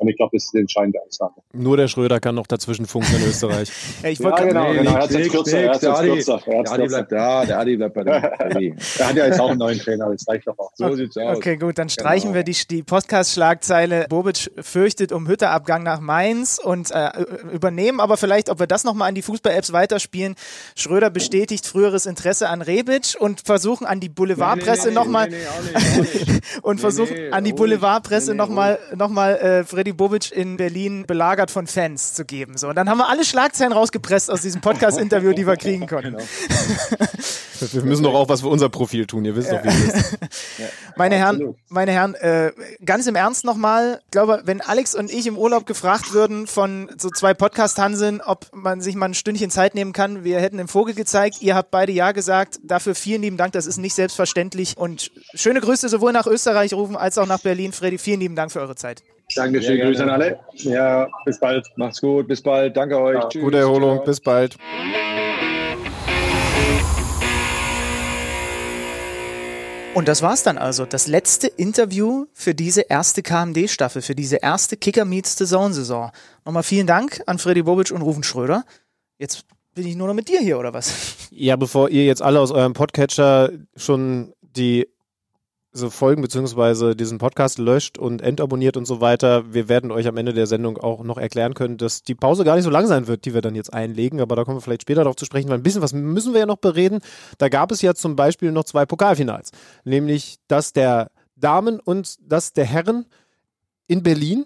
Und 0.02 0.08
ich 0.08 0.16
glaube, 0.16 0.36
das 0.36 0.44
ist 0.46 0.52
die 0.52 0.58
entscheidende 0.58 0.98
Aussage. 1.06 1.34
Nur 1.52 1.76
der 1.76 1.86
Schröder 1.86 2.18
kann 2.18 2.34
noch 2.34 2.48
dazwischen 2.48 2.86
funken 2.86 3.14
in 3.14 3.28
Österreich. 3.28 3.70
Ja, 4.02 4.08
ich 4.08 4.18
Ja, 4.18 4.24
wollte 4.30 4.48
genau, 4.48 4.72
Nee, 4.72 4.78
genau. 4.78 4.90
Er 4.96 5.02
hat's 5.02 5.14
jetzt 5.14 5.30
kürzer, 5.30 5.58
er 5.60 5.78
der 5.78 5.96
Adi- 5.96 6.08
kürzer. 6.08 6.40
Er 6.46 6.62
Der 6.64 6.72
Adi 6.72 6.86
bleibt 6.88 7.12
da, 7.12 7.44
der 7.46 7.58
Adi 7.60 7.76
bleibt 7.76 7.94
bei 7.94 8.02
dem 8.02 8.12
Adi. 8.38 8.74
Er 8.98 9.08
hat 9.08 9.16
ja 9.16 9.26
jetzt 9.26 9.38
auch 9.40 9.50
einen 9.50 9.58
neuen 9.60 9.78
Trainer, 9.78 10.10
das 10.10 10.26
reicht 10.26 10.46
doch 10.48 10.58
auch. 10.58 10.72
So 10.74 10.92
sieht's 10.96 11.16
aus. 11.16 11.36
Okay, 11.36 11.56
gut, 11.56 11.78
dann 11.78 11.88
streichen 11.88 12.32
Genau. 12.32 12.34
wir 12.34 12.42
die, 12.42 12.56
die 12.68 12.82
Podcast-Schlagzeile. 12.82 14.06
Bobic 14.08 14.50
fürchtet 14.60 15.12
um 15.12 15.28
Hütterabgang 15.28 15.82
nach 15.84 16.00
Mainz 16.00 16.58
und 16.62 16.90
äh, 16.90 17.10
übernehmen 17.52 18.00
aber 18.00 18.16
vielleicht, 18.16 18.50
ob 18.50 18.58
wir 18.58 18.66
das 18.66 18.82
nochmal 18.82 19.08
an 19.08 19.14
die 19.14 19.22
Fußball-Apps 19.22 19.72
weiterspielen. 19.72 20.34
Schröder 20.74 21.10
bestätigt 21.10 21.64
früheres 21.66 22.06
Interesse 22.06 22.48
an 22.48 22.60
Rebic 22.62 23.14
und 23.20 23.40
versuchen 23.42 23.86
an 23.86 24.00
die 24.00 24.08
Boulevardpresse 24.08 24.88
Nee, 24.88 24.94
nee, 24.94 24.94
nochmal 24.94 25.28
nee, 25.28 25.36
und 26.62 26.80
versuchen 26.80 27.32
an 27.32 27.44
die. 27.44 27.52
Boulevardpresse 27.52 28.34
nochmal 28.34 28.78
noch 28.96 29.10
mal, 29.10 29.36
äh, 29.36 29.64
Freddy 29.64 29.91
Bobic 29.94 30.32
in 30.32 30.56
Berlin 30.56 31.04
belagert 31.06 31.50
von 31.50 31.66
Fans 31.66 32.14
zu 32.14 32.24
geben. 32.24 32.56
So, 32.56 32.68
und 32.68 32.76
dann 32.76 32.88
haben 32.88 32.98
wir 32.98 33.08
alle 33.08 33.24
Schlagzeilen 33.24 33.72
rausgepresst 33.72 34.30
aus 34.30 34.42
diesem 34.42 34.60
Podcast-Interview, 34.60 35.32
die 35.32 35.46
wir 35.46 35.56
kriegen 35.56 35.86
konnten. 35.88 36.12
Genau. 36.12 36.24
Wir 37.72 37.82
müssen 37.82 38.02
doch 38.02 38.14
auch 38.14 38.28
was 38.28 38.40
für 38.40 38.48
unser 38.48 38.68
Profil 38.68 39.06
tun. 39.06 39.24
Ihr 39.24 39.36
wisst 39.36 39.52
doch, 39.52 39.62
wie 39.62 39.68
es 39.68 39.94
ist. 39.94 40.18
Meine 40.96 41.16
Herren, 41.16 41.54
meine 41.68 41.92
Herren, 41.92 42.14
äh, 42.14 42.52
ganz 42.84 43.06
im 43.06 43.14
Ernst 43.14 43.44
nochmal, 43.44 44.00
ich 44.04 44.10
glaube, 44.10 44.42
wenn 44.44 44.60
Alex 44.60 44.94
und 44.94 45.10
ich 45.10 45.26
im 45.26 45.38
Urlaub 45.38 45.64
gefragt 45.66 46.12
würden 46.12 46.46
von 46.46 46.90
so 46.98 47.08
zwei 47.08 47.34
Podcast-Hanseln, 47.34 48.20
ob 48.20 48.46
man 48.52 48.80
sich 48.80 48.94
mal 48.94 49.06
ein 49.06 49.14
Stündchen 49.14 49.50
Zeit 49.50 49.74
nehmen 49.74 49.92
kann, 49.92 50.24
wir 50.24 50.40
hätten 50.40 50.58
den 50.58 50.68
Vogel 50.68 50.94
gezeigt, 50.94 51.40
ihr 51.40 51.54
habt 51.54 51.70
beide 51.70 51.92
Ja 51.92 52.12
gesagt, 52.12 52.58
dafür 52.62 52.94
vielen 52.94 53.22
lieben 53.22 53.36
Dank, 53.36 53.52
das 53.52 53.66
ist 53.66 53.78
nicht 53.78 53.94
selbstverständlich 53.94 54.76
und 54.76 55.10
schöne 55.34 55.60
Grüße 55.60 55.88
sowohl 55.88 56.12
nach 56.12 56.26
Österreich 56.26 56.74
rufen 56.74 56.96
als 56.96 57.16
auch 57.18 57.26
nach 57.26 57.40
Berlin. 57.40 57.72
Freddy, 57.72 57.98
vielen 57.98 58.20
lieben 58.20 58.36
Dank 58.36 58.52
für 58.52 58.60
eure 58.60 58.76
Zeit. 58.76 59.02
Dankeschön, 59.34 59.80
Grüße 59.80 60.02
an 60.02 60.10
alle. 60.10 60.40
Ja, 60.54 61.08
bis 61.24 61.38
bald. 61.38 61.66
Macht's 61.76 62.00
gut, 62.00 62.28
bis 62.28 62.42
bald. 62.42 62.76
Danke 62.76 62.98
euch. 63.00 63.14
Ja, 63.14 63.28
Tschüss. 63.28 63.42
Gute 63.42 63.58
Erholung. 63.58 63.96
Ciao. 63.96 64.04
Bis 64.04 64.20
bald. 64.20 64.56
Und 69.94 70.08
das 70.08 70.22
war's 70.22 70.42
dann 70.42 70.56
also. 70.56 70.86
Das 70.86 71.06
letzte 71.06 71.48
Interview 71.48 72.24
für 72.32 72.54
diese 72.54 72.82
erste 72.82 73.22
KMD-Staffel, 73.22 74.00
für 74.00 74.14
diese 74.14 74.36
erste 74.36 74.76
Kicker 74.78 75.04
Meets 75.04 75.36
the 75.36 75.44
Zone-Saison. 75.44 76.12
Nochmal 76.46 76.62
vielen 76.62 76.86
Dank 76.86 77.22
an 77.26 77.38
Freddy 77.38 77.62
Bobic 77.62 77.90
und 77.90 78.00
Rufen 78.00 78.22
Schröder. 78.22 78.64
Jetzt 79.18 79.44
bin 79.74 79.86
ich 79.86 79.96
nur 79.96 80.06
noch 80.06 80.14
mit 80.14 80.28
dir 80.28 80.40
hier, 80.40 80.58
oder 80.58 80.72
was? 80.72 81.28
Ja, 81.30 81.56
bevor 81.56 81.90
ihr 81.90 82.04
jetzt 82.04 82.22
alle 82.22 82.40
aus 82.40 82.50
eurem 82.50 82.72
Podcatcher 82.72 83.50
schon 83.76 84.32
die 84.40 84.88
so 85.72 85.88
Folgen 85.88 86.20
beziehungsweise 86.20 86.94
diesen 86.94 87.18
Podcast 87.18 87.58
löscht 87.58 87.96
und 87.96 88.20
entabonniert 88.20 88.76
und 88.76 88.84
so 88.84 89.00
weiter, 89.00 89.54
wir 89.54 89.68
werden 89.68 89.90
euch 89.90 90.06
am 90.06 90.16
Ende 90.18 90.34
der 90.34 90.46
Sendung 90.46 90.76
auch 90.76 91.02
noch 91.02 91.16
erklären 91.16 91.54
können, 91.54 91.78
dass 91.78 92.02
die 92.02 92.14
Pause 92.14 92.44
gar 92.44 92.56
nicht 92.56 92.64
so 92.64 92.70
lang 92.70 92.86
sein 92.86 93.06
wird, 93.06 93.24
die 93.24 93.32
wir 93.32 93.40
dann 93.40 93.54
jetzt 93.54 93.72
einlegen, 93.72 94.20
aber 94.20 94.36
da 94.36 94.44
kommen 94.44 94.58
wir 94.58 94.60
vielleicht 94.60 94.82
später 94.82 95.02
darauf 95.02 95.16
zu 95.16 95.24
sprechen, 95.24 95.48
weil 95.48 95.58
ein 95.58 95.62
bisschen 95.62 95.80
was 95.80 95.94
müssen 95.94 96.34
wir 96.34 96.40
ja 96.40 96.46
noch 96.46 96.58
bereden. 96.58 97.00
Da 97.38 97.48
gab 97.48 97.72
es 97.72 97.80
ja 97.80 97.94
zum 97.94 98.16
Beispiel 98.16 98.52
noch 98.52 98.64
zwei 98.64 98.84
Pokalfinals, 98.84 99.50
nämlich 99.84 100.36
das 100.46 100.74
der 100.74 101.10
Damen 101.36 101.80
und 101.80 102.16
das 102.20 102.52
der 102.52 102.66
Herren 102.66 103.06
in 103.86 104.02
Berlin, 104.02 104.44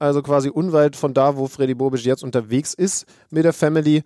also 0.00 0.22
quasi 0.22 0.48
unweit 0.48 0.96
von 0.96 1.14
da, 1.14 1.36
wo 1.36 1.46
Freddy 1.46 1.74
Bobic 1.74 2.04
jetzt 2.04 2.24
unterwegs 2.24 2.74
ist 2.74 3.06
mit 3.30 3.44
der 3.44 3.52
Family. 3.52 4.02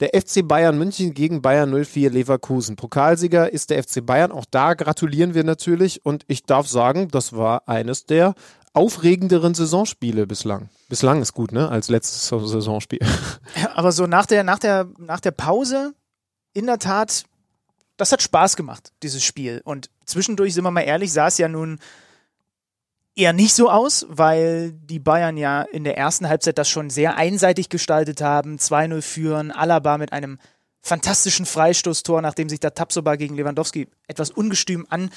Der 0.00 0.18
FC 0.18 0.46
Bayern 0.46 0.78
München 0.78 1.12
gegen 1.12 1.42
Bayern 1.42 1.84
04 1.84 2.10
Leverkusen. 2.10 2.76
Pokalsieger 2.76 3.52
ist 3.52 3.68
der 3.68 3.82
FC 3.82 4.04
Bayern. 4.04 4.32
Auch 4.32 4.46
da 4.50 4.72
gratulieren 4.72 5.34
wir 5.34 5.44
natürlich. 5.44 6.04
Und 6.06 6.24
ich 6.26 6.44
darf 6.44 6.66
sagen, 6.66 7.08
das 7.08 7.34
war 7.34 7.68
eines 7.68 8.06
der 8.06 8.34
aufregenderen 8.72 9.52
Saisonspiele 9.52 10.26
bislang. 10.26 10.70
Bislang 10.88 11.20
ist 11.20 11.34
gut, 11.34 11.52
ne? 11.52 11.68
Als 11.68 11.90
letztes 11.90 12.28
Saisonspiel. 12.28 13.00
Aber 13.74 13.92
so 13.92 14.06
nach 14.06 14.24
der, 14.24 14.42
nach 14.42 14.58
der, 14.58 14.88
nach 14.96 15.20
der 15.20 15.32
Pause, 15.32 15.92
in 16.54 16.66
der 16.66 16.78
Tat, 16.78 17.24
das 17.98 18.10
hat 18.10 18.22
Spaß 18.22 18.56
gemacht, 18.56 18.92
dieses 19.02 19.22
Spiel. 19.22 19.60
Und 19.64 19.90
zwischendurch, 20.06 20.54
sind 20.54 20.64
wir 20.64 20.70
mal 20.70 20.80
ehrlich, 20.80 21.14
es 21.14 21.38
ja 21.38 21.48
nun 21.48 21.78
eher 23.20 23.32
nicht 23.32 23.54
so 23.54 23.70
aus, 23.70 24.06
weil 24.08 24.72
die 24.72 24.98
Bayern 24.98 25.36
ja 25.36 25.62
in 25.62 25.84
der 25.84 25.98
ersten 25.98 26.28
Halbzeit 26.28 26.56
das 26.58 26.68
schon 26.68 26.90
sehr 26.90 27.16
einseitig 27.16 27.68
gestaltet 27.68 28.22
haben, 28.22 28.56
2-0 28.56 29.02
führen, 29.02 29.50
Alaba 29.52 29.98
mit 29.98 30.12
einem 30.12 30.38
fantastischen 30.82 31.46
Freistoßtor, 31.46 32.22
nachdem 32.22 32.48
sich 32.48 32.60
der 32.60 32.74
Tapsoba 32.74 33.16
gegen 33.16 33.36
Lewandowski 33.36 33.88
etwas 34.06 34.30
ungestüm 34.30 34.86
an, 34.88 35.10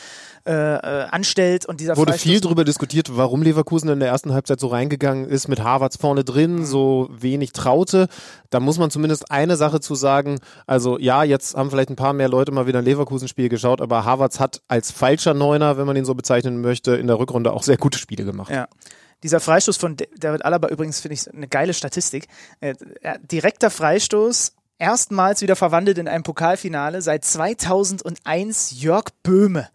äh, 0.46 0.52
äh, 0.52 1.06
anstellt 1.06 1.66
und 1.66 1.80
dieser 1.80 1.96
Wurde 1.96 2.12
Freistoß 2.12 2.32
viel 2.32 2.42
darüber 2.42 2.64
diskutiert, 2.66 3.16
warum 3.16 3.42
Leverkusen 3.42 3.90
in 3.90 4.00
der 4.00 4.10
ersten 4.10 4.34
Halbzeit 4.34 4.60
so 4.60 4.68
reingegangen 4.68 5.28
ist, 5.28 5.48
mit 5.48 5.64
Harvards 5.64 5.98
vorne 5.98 6.24
drin, 6.24 6.66
so 6.66 7.08
wenig 7.12 7.54
traute. 7.54 8.08
Da 8.50 8.60
muss 8.60 8.78
man 8.78 8.92
zumindest 8.92 9.32
eine 9.32 9.56
Sache 9.56 9.80
zu 9.80 9.96
sagen. 9.96 10.40
Also 10.68 11.00
ja, 11.00 11.24
jetzt 11.24 11.56
haben 11.56 11.70
vielleicht 11.70 11.90
ein 11.90 11.96
paar 11.96 12.14
mehr 12.14 12.30
Leute 12.30 12.52
mal 12.52 12.68
wieder 12.68 12.80
ein 12.80 12.86
Leverkusen-Spiel 12.86 13.50
geschaut, 13.50 13.82
aber 13.82 14.06
Harvards 14.06 14.40
hat 14.40 14.62
als 14.68 14.92
falscher 14.92 15.34
Neuner, 15.34 15.78
wenn 15.78 15.86
man 15.86 15.96
ihn 15.96 16.06
so 16.06 16.14
bezeichnen 16.14 16.62
möchte, 16.62 16.96
in 16.96 17.08
der 17.08 17.20
Rückrunde 17.20 17.54
auch 17.54 17.64
sehr 17.64 17.78
gute 17.78 17.98
Spiele 17.98 18.26
gemacht. 18.26 18.52
Ja. 18.52 18.68
Dieser 19.24 19.40
Freistoß 19.40 19.78
von 19.78 19.96
David 20.18 20.44
Alaba 20.44 20.68
übrigens 20.68 21.00
finde 21.00 21.14
ich 21.14 21.34
eine 21.34 21.48
geile 21.48 21.74
Statistik. 21.74 22.28
Äh, 22.60 22.76
direkter 23.22 23.70
Freistoß, 23.70 24.52
erstmals 24.84 25.42
wieder 25.42 25.56
verwandelt 25.56 25.98
in 25.98 26.10
einem 26.10 26.24
Pokalfinale 26.24 27.02
seit 27.02 27.24
2001 27.24 28.82
Jörg 28.82 29.06
Böhme. 29.24 29.70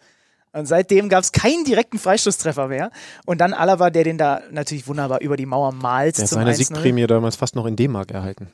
Und 0.53 0.67
seitdem 0.67 1.09
gab 1.09 1.23
es 1.23 1.33
keinen 1.33 1.65
direkten 1.65 1.99
Freistoßtreffer 1.99 2.69
mehr. 2.69 2.91
Und 3.25 3.41
dann 3.41 3.55
Alaba, 3.55 3.89
der 3.89 4.05
den 4.05 4.19
da 4.19 4.43
natürlich 4.51 4.87
wunderbar 4.87 5.21
über 5.23 5.37
die 5.39 5.47
Mauer 5.47 5.73
malt 5.73 6.19
Der 6.19 6.25
hat 6.25 6.31
seine 6.31 6.53
1-0. 6.53 6.55
Siegprämie 6.55 7.07
damals 7.07 7.37
fast 7.37 7.55
noch 7.57 7.65
in 7.65 7.77
D-Mark 7.77 8.11
erhalten. 8.11 8.49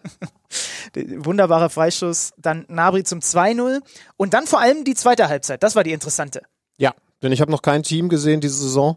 Wunderbarer 0.94 1.70
Freistoß. 1.70 2.34
Dann 2.36 2.66
Nabri 2.68 3.02
zum 3.02 3.18
2-0. 3.18 3.80
Und 4.16 4.34
dann 4.34 4.46
vor 4.46 4.60
allem 4.60 4.84
die 4.84 4.94
zweite 4.94 5.28
Halbzeit. 5.28 5.62
Das 5.62 5.74
war 5.74 5.82
die 5.82 5.92
interessante. 5.92 6.42
Ja, 6.78 6.94
denn 7.22 7.32
ich 7.32 7.40
habe 7.40 7.50
noch 7.50 7.62
kein 7.62 7.82
Team 7.82 8.08
gesehen 8.08 8.40
diese 8.40 8.58
Saison. 8.58 8.96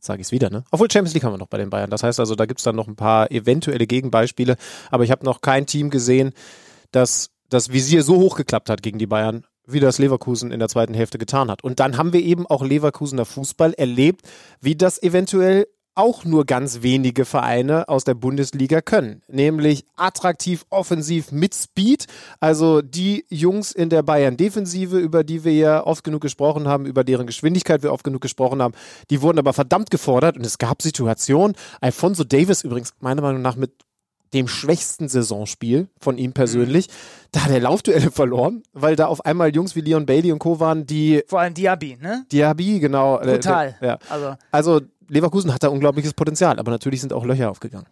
Sage 0.00 0.20
ich 0.20 0.28
es 0.28 0.32
wieder, 0.32 0.48
ne? 0.48 0.64
Obwohl 0.70 0.88
Champions 0.90 1.14
League 1.14 1.24
haben 1.24 1.32
wir 1.32 1.38
noch 1.38 1.48
bei 1.48 1.58
den 1.58 1.70
Bayern. 1.70 1.90
Das 1.90 2.04
heißt 2.04 2.20
also, 2.20 2.36
da 2.36 2.46
gibt's 2.46 2.62
dann 2.62 2.76
noch 2.76 2.86
ein 2.86 2.94
paar 2.94 3.32
eventuelle 3.32 3.86
Gegenbeispiele. 3.86 4.56
Aber 4.90 5.02
ich 5.02 5.10
habe 5.10 5.24
noch 5.24 5.40
kein 5.40 5.66
Team 5.66 5.90
gesehen, 5.90 6.34
das 6.92 7.30
das 7.48 7.72
Visier 7.72 8.02
so 8.02 8.16
hochgeklappt 8.16 8.68
hat 8.70 8.82
gegen 8.82 8.98
die 8.98 9.06
Bayern, 9.06 9.44
wie 9.66 9.80
das 9.80 9.98
Leverkusen 9.98 10.50
in 10.50 10.58
der 10.58 10.68
zweiten 10.68 10.94
Hälfte 10.94 11.18
getan 11.18 11.50
hat. 11.50 11.64
Und 11.64 11.80
dann 11.80 11.96
haben 11.96 12.12
wir 12.12 12.20
eben 12.20 12.46
auch 12.46 12.62
Leverkusener 12.62 13.24
Fußball 13.24 13.74
erlebt, 13.74 14.22
wie 14.60 14.76
das 14.76 15.02
eventuell 15.02 15.66
auch 15.94 16.24
nur 16.24 16.46
ganz 16.46 16.82
wenige 16.82 17.24
Vereine 17.24 17.88
aus 17.88 18.04
der 18.04 18.14
Bundesliga 18.14 18.80
können. 18.80 19.22
Nämlich 19.26 19.84
attraktiv, 19.96 20.64
offensiv 20.70 21.32
mit 21.32 21.56
Speed. 21.56 22.06
Also 22.38 22.82
die 22.82 23.24
Jungs 23.30 23.72
in 23.72 23.90
der 23.90 24.04
Bayern-Defensive, 24.04 24.96
über 24.96 25.24
die 25.24 25.42
wir 25.42 25.54
ja 25.54 25.84
oft 25.84 26.04
genug 26.04 26.20
gesprochen 26.20 26.68
haben, 26.68 26.86
über 26.86 27.02
deren 27.02 27.26
Geschwindigkeit 27.26 27.82
wir 27.82 27.92
oft 27.92 28.04
genug 28.04 28.20
gesprochen 28.20 28.62
haben, 28.62 28.74
die 29.10 29.22
wurden 29.22 29.40
aber 29.40 29.52
verdammt 29.52 29.90
gefordert 29.90 30.36
und 30.36 30.46
es 30.46 30.58
gab 30.58 30.82
Situationen. 30.82 31.56
Alfonso 31.80 32.22
Davis 32.22 32.62
übrigens 32.62 32.94
meiner 33.00 33.22
Meinung 33.22 33.42
nach 33.42 33.56
mit 33.56 33.72
dem 34.34 34.48
schwächsten 34.48 35.08
Saisonspiel 35.08 35.88
von 36.00 36.18
ihm 36.18 36.32
persönlich. 36.32 36.88
Da 37.32 37.44
hat 37.44 37.50
er 37.50 37.60
Laufduelle 37.60 38.10
verloren, 38.12 38.62
weil 38.72 38.96
da 38.96 39.06
auf 39.06 39.24
einmal 39.24 39.54
Jungs 39.54 39.74
wie 39.76 39.80
Leon 39.80 40.06
Bailey 40.06 40.32
und 40.32 40.38
Co. 40.38 40.60
waren, 40.60 40.86
die 40.86 41.22
Vor 41.26 41.40
allem 41.40 41.54
Diaby, 41.54 41.98
ne? 42.00 42.24
Diaby, 42.32 42.80
genau. 42.80 43.20
äh, 43.20 43.32
Brutal. 43.34 43.76
der- 43.80 43.88
ja. 43.88 43.98
Also 44.08 44.36
Also 44.50 44.80
Leverkusen 45.08 45.52
hat 45.54 45.62
da 45.62 45.68
unglaubliches 45.68 46.12
Potenzial, 46.14 46.58
aber 46.58 46.70
natürlich 46.70 47.00
sind 47.00 47.12
auch 47.12 47.24
Löcher 47.24 47.50
aufgegangen. 47.50 47.86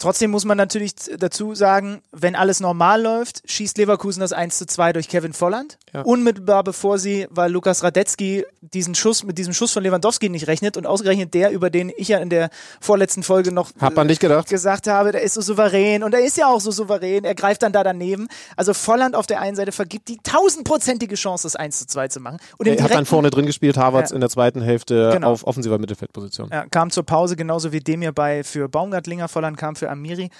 Trotzdem 0.00 0.30
muss 0.30 0.44
man 0.44 0.56
natürlich 0.56 0.92
dazu 1.18 1.56
sagen, 1.56 2.02
wenn 2.12 2.36
alles 2.36 2.60
normal 2.60 3.02
läuft, 3.02 3.42
schießt 3.50 3.78
Leverkusen 3.78 4.20
das 4.20 4.32
1 4.32 4.56
zu 4.56 4.64
2 4.66 4.92
durch 4.92 5.08
Kevin 5.08 5.32
Volland. 5.32 5.76
Ja. 5.92 6.02
Unmittelbar 6.02 6.62
bevor 6.62 6.98
sie, 6.98 7.26
weil 7.30 7.50
Lukas 7.50 7.82
Radetzky 7.82 8.44
diesen 8.60 8.94
Schuss 8.94 9.24
mit 9.24 9.38
diesem 9.38 9.52
Schuss 9.52 9.72
von 9.72 9.82
Lewandowski 9.82 10.28
nicht 10.28 10.46
rechnet 10.46 10.76
und 10.76 10.86
ausgerechnet 10.86 11.34
der, 11.34 11.50
über 11.50 11.68
den 11.70 11.90
ich 11.96 12.08
ja 12.08 12.18
in 12.18 12.30
der 12.30 12.50
vorletzten 12.80 13.24
Folge 13.24 13.50
noch 13.50 13.72
Hat 13.80 13.96
man 13.96 14.06
nicht 14.06 14.20
gedacht? 14.20 14.48
gesagt 14.48 14.86
habe, 14.86 15.10
der 15.10 15.22
ist 15.22 15.34
so 15.34 15.40
souverän 15.40 16.04
und 16.04 16.14
er 16.14 16.20
ist 16.24 16.36
ja 16.36 16.46
auch 16.46 16.60
so 16.60 16.70
souverän, 16.70 17.24
er 17.24 17.34
greift 17.34 17.62
dann 17.64 17.72
da 17.72 17.82
daneben. 17.82 18.28
Also 18.56 18.74
Volland 18.74 19.16
auf 19.16 19.26
der 19.26 19.40
einen 19.40 19.56
Seite 19.56 19.72
vergibt 19.72 20.06
die 20.08 20.18
tausendprozentige 20.22 21.16
Chance, 21.16 21.42
das 21.44 21.56
1 21.56 21.76
zu 21.78 21.86
2 21.88 22.08
zu 22.08 22.20
machen. 22.20 22.38
Und 22.58 22.66
Er 22.68 22.80
hat 22.82 22.92
dann 22.94 23.06
vorne 23.06 23.30
drin 23.30 23.46
gespielt, 23.46 23.76
Harvards 23.76 24.10
Ja. 24.10 24.14
in 24.14 24.20
der 24.20 24.30
zweiten 24.30 24.60
Hälfte 24.60 25.10
Genau. 25.12 25.32
auf 25.32 25.44
offensiver 25.44 25.78
Mittelfeldposition. 25.78 26.50
Ja, 26.52 26.66
kam 26.70 26.90
zur 26.90 27.02
Pause, 27.04 27.34
genauso 27.34 27.72
wie 27.72 27.80
Demir 27.80 28.12
bei 28.12 28.44
für 28.44 28.68
Baumgartlinger, 28.68 29.26
Volland 29.28 29.56
kam 29.56 29.74
für 29.74 29.87
Amiri. 29.88 30.30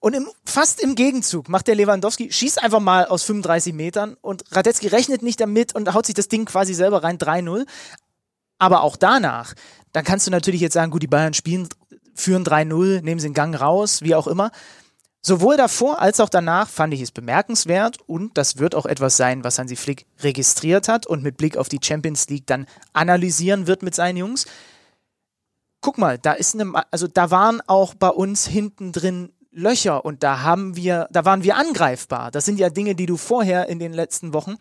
Und 0.00 0.14
im, 0.14 0.28
fast 0.46 0.80
im 0.80 0.94
Gegenzug 0.94 1.48
macht 1.48 1.68
der 1.68 1.74
Lewandowski, 1.74 2.32
schießt 2.32 2.62
einfach 2.62 2.80
mal 2.80 3.04
aus 3.04 3.22
35 3.24 3.74
Metern 3.74 4.16
und 4.22 4.44
Radetzky 4.50 4.88
rechnet 4.88 5.22
nicht 5.22 5.40
damit 5.40 5.74
und 5.74 5.92
haut 5.92 6.06
sich 6.06 6.14
das 6.14 6.28
Ding 6.28 6.46
quasi 6.46 6.72
selber 6.72 7.02
rein, 7.02 7.18
3-0. 7.18 7.66
Aber 8.58 8.82
auch 8.82 8.96
danach, 8.96 9.54
dann 9.92 10.04
kannst 10.04 10.26
du 10.26 10.30
natürlich 10.30 10.62
jetzt 10.62 10.72
sagen, 10.72 10.90
gut, 10.90 11.02
die 11.02 11.06
Bayern 11.06 11.34
spielen, 11.34 11.68
führen 12.14 12.44
3-0, 12.44 13.02
nehmen 13.02 13.20
sie 13.20 13.28
den 13.28 13.34
Gang 13.34 13.60
raus, 13.60 14.00
wie 14.00 14.14
auch 14.14 14.26
immer. 14.26 14.50
Sowohl 15.22 15.58
davor 15.58 16.00
als 16.00 16.18
auch 16.18 16.30
danach 16.30 16.68
fand 16.68 16.94
ich 16.94 17.02
es 17.02 17.10
bemerkenswert 17.10 17.98
und 18.06 18.38
das 18.38 18.56
wird 18.56 18.74
auch 18.74 18.86
etwas 18.86 19.18
sein, 19.18 19.44
was 19.44 19.58
Hansi 19.58 19.76
Flick 19.76 20.06
registriert 20.20 20.88
hat 20.88 21.06
und 21.06 21.22
mit 21.22 21.36
Blick 21.36 21.58
auf 21.58 21.68
die 21.68 21.80
Champions 21.82 22.30
League 22.30 22.46
dann 22.46 22.66
analysieren 22.94 23.66
wird 23.66 23.82
mit 23.82 23.94
seinen 23.94 24.16
Jungs 24.16 24.46
guck 25.80 25.98
mal, 25.98 26.18
da 26.18 26.32
ist 26.32 26.54
eine, 26.54 26.84
also 26.90 27.06
da 27.06 27.30
waren 27.30 27.60
auch 27.66 27.94
bei 27.94 28.08
uns 28.08 28.46
hinten 28.46 28.92
drin 28.92 29.32
Löcher 29.52 30.04
und 30.04 30.22
da 30.22 30.42
haben 30.42 30.76
wir, 30.76 31.08
da 31.10 31.24
waren 31.24 31.42
wir 31.42 31.56
angreifbar. 31.56 32.30
Das 32.30 32.44
sind 32.44 32.60
ja 32.60 32.70
Dinge, 32.70 32.94
die 32.94 33.06
du 33.06 33.16
vorher 33.16 33.68
in 33.68 33.78
den 33.78 33.92
letzten 33.92 34.32
Wochen 34.32 34.56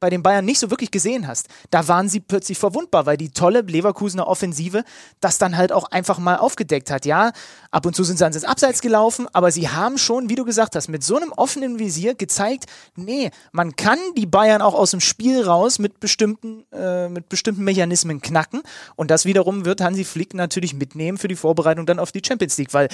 bei 0.00 0.10
den 0.10 0.22
Bayern 0.22 0.44
nicht 0.44 0.58
so 0.58 0.70
wirklich 0.70 0.90
gesehen 0.90 1.26
hast. 1.26 1.48
Da 1.70 1.88
waren 1.88 2.08
sie 2.08 2.20
plötzlich 2.20 2.58
verwundbar, 2.58 3.06
weil 3.06 3.16
die 3.16 3.30
tolle 3.30 3.62
Leverkusener 3.62 4.26
Offensive 4.26 4.84
das 5.20 5.38
dann 5.38 5.56
halt 5.56 5.72
auch 5.72 5.90
einfach 5.90 6.18
mal 6.18 6.36
aufgedeckt 6.36 6.90
hat. 6.90 7.04
Ja, 7.04 7.32
ab 7.70 7.86
und 7.86 7.94
zu 7.94 8.04
sind 8.04 8.18
sie 8.18 8.24
ans 8.24 8.44
Abseits 8.44 8.80
gelaufen, 8.80 9.26
aber 9.32 9.50
sie 9.50 9.68
haben 9.68 9.98
schon, 9.98 10.28
wie 10.28 10.34
du 10.34 10.44
gesagt 10.44 10.76
hast, 10.76 10.88
mit 10.88 11.02
so 11.02 11.16
einem 11.16 11.32
offenen 11.32 11.78
Visier 11.78 12.14
gezeigt, 12.14 12.66
nee, 12.96 13.30
man 13.52 13.76
kann 13.76 13.98
die 14.16 14.26
Bayern 14.26 14.62
auch 14.62 14.74
aus 14.74 14.92
dem 14.92 15.00
Spiel 15.00 15.42
raus 15.42 15.78
mit 15.78 16.00
bestimmten, 16.00 16.64
äh, 16.72 17.08
mit 17.08 17.28
bestimmten 17.28 17.64
Mechanismen 17.64 18.20
knacken. 18.20 18.62
Und 18.96 19.10
das 19.10 19.24
wiederum 19.24 19.64
wird 19.64 19.80
Hansi 19.80 20.04
Flick 20.04 20.34
natürlich 20.34 20.74
mitnehmen 20.74 21.18
für 21.18 21.28
die 21.28 21.36
Vorbereitung 21.36 21.86
dann 21.86 21.98
auf 21.98 22.12
die 22.12 22.22
Champions 22.24 22.56
League, 22.58 22.72
weil 22.74 22.88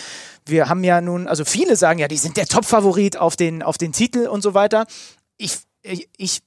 wir 0.46 0.68
haben 0.68 0.84
ja 0.84 1.00
nun, 1.00 1.28
also 1.28 1.44
viele 1.44 1.76
sagen 1.76 1.98
ja, 1.98 2.08
die 2.08 2.16
sind 2.16 2.36
der 2.36 2.46
Top-Favorit 2.46 3.16
auf 3.16 3.36
den, 3.36 3.62
auf 3.62 3.78
den 3.78 3.92
Titel 3.92 4.26
und 4.26 4.42
so 4.42 4.54
weiter. 4.54 4.86
Ich, 5.36 5.58
ich, 5.82 6.08
ich 6.16 6.42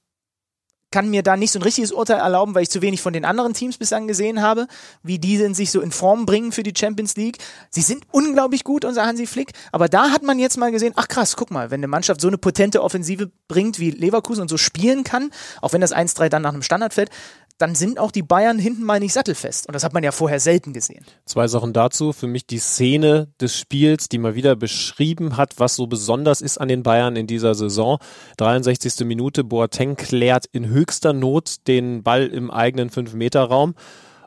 kann 0.90 1.10
mir 1.10 1.22
da 1.22 1.36
nicht 1.36 1.52
so 1.52 1.58
ein 1.58 1.62
richtiges 1.62 1.92
Urteil 1.92 2.18
erlauben, 2.18 2.54
weil 2.54 2.62
ich 2.62 2.70
zu 2.70 2.82
wenig 2.82 3.02
von 3.02 3.12
den 3.12 3.24
anderen 3.24 3.54
Teams 3.54 3.76
bislang 3.78 4.06
gesehen 4.06 4.40
habe, 4.40 4.66
wie 5.02 5.18
die 5.18 5.36
denn 5.36 5.54
sich 5.54 5.70
so 5.70 5.80
in 5.80 5.92
Form 5.92 6.26
bringen 6.26 6.52
für 6.52 6.62
die 6.62 6.72
Champions 6.76 7.16
League. 7.16 7.38
Sie 7.70 7.82
sind 7.82 8.04
unglaublich 8.10 8.64
gut, 8.64 8.84
unser 8.84 9.04
Hansi 9.04 9.26
Flick, 9.26 9.52
aber 9.72 9.88
da 9.88 10.10
hat 10.10 10.22
man 10.22 10.38
jetzt 10.38 10.56
mal 10.56 10.72
gesehen, 10.72 10.94
ach 10.96 11.08
krass, 11.08 11.36
guck 11.36 11.50
mal, 11.50 11.70
wenn 11.70 11.80
eine 11.80 11.88
Mannschaft 11.88 12.20
so 12.20 12.28
eine 12.28 12.38
potente 12.38 12.82
Offensive 12.82 13.30
bringt 13.48 13.78
wie 13.78 13.90
Leverkusen 13.90 14.42
und 14.42 14.48
so 14.48 14.56
spielen 14.56 15.04
kann, 15.04 15.30
auch 15.60 15.72
wenn 15.72 15.80
das 15.80 15.94
1-3 15.94 16.28
dann 16.28 16.42
nach 16.42 16.52
einem 16.52 16.62
Standard 16.62 16.94
fällt, 16.94 17.10
dann 17.58 17.74
sind 17.74 17.98
auch 17.98 18.12
die 18.12 18.22
Bayern 18.22 18.58
hinten 18.58 18.84
mal 18.84 19.00
nicht 19.00 19.12
sattelfest. 19.12 19.66
Und 19.66 19.74
das 19.74 19.84
hat 19.84 19.92
man 19.92 20.04
ja 20.04 20.12
vorher 20.12 20.38
selten 20.38 20.72
gesehen. 20.72 21.04
Zwei 21.24 21.48
Sachen 21.48 21.72
dazu. 21.72 22.12
Für 22.12 22.28
mich 22.28 22.46
die 22.46 22.58
Szene 22.58 23.28
des 23.40 23.58
Spiels, 23.58 24.08
die 24.08 24.18
mal 24.18 24.36
wieder 24.36 24.54
beschrieben 24.54 25.36
hat, 25.36 25.58
was 25.58 25.74
so 25.74 25.88
besonders 25.88 26.40
ist 26.40 26.58
an 26.58 26.68
den 26.68 26.84
Bayern 26.84 27.16
in 27.16 27.26
dieser 27.26 27.54
Saison. 27.54 27.98
63. 28.36 29.04
Minute, 29.04 29.42
Boateng 29.42 29.96
klärt 29.96 30.46
in 30.46 30.68
höchster 30.68 31.12
Not 31.12 31.66
den 31.66 32.04
Ball 32.04 32.26
im 32.28 32.50
eigenen 32.50 32.90
5-Meter-Raum 32.90 33.74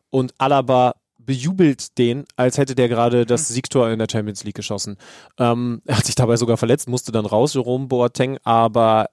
und 0.09 0.33
Alaba 0.37 0.95
bejubelt 1.17 1.97
den, 1.97 2.25
als 2.35 2.57
hätte 2.57 2.75
der 2.75 2.89
gerade 2.89 3.25
das 3.25 3.47
Siegtor 3.47 3.89
in 3.89 3.99
der 3.99 4.07
Champions 4.11 4.43
League 4.43 4.55
geschossen. 4.55 4.97
Ähm, 5.37 5.81
er 5.85 5.97
hat 5.97 6.05
sich 6.05 6.15
dabei 6.15 6.35
sogar 6.35 6.57
verletzt, 6.57 6.89
musste 6.89 7.11
dann 7.11 7.25
raus, 7.25 7.53
Jerome 7.53 7.87
Boateng, 7.87 8.37
aber 8.43 9.07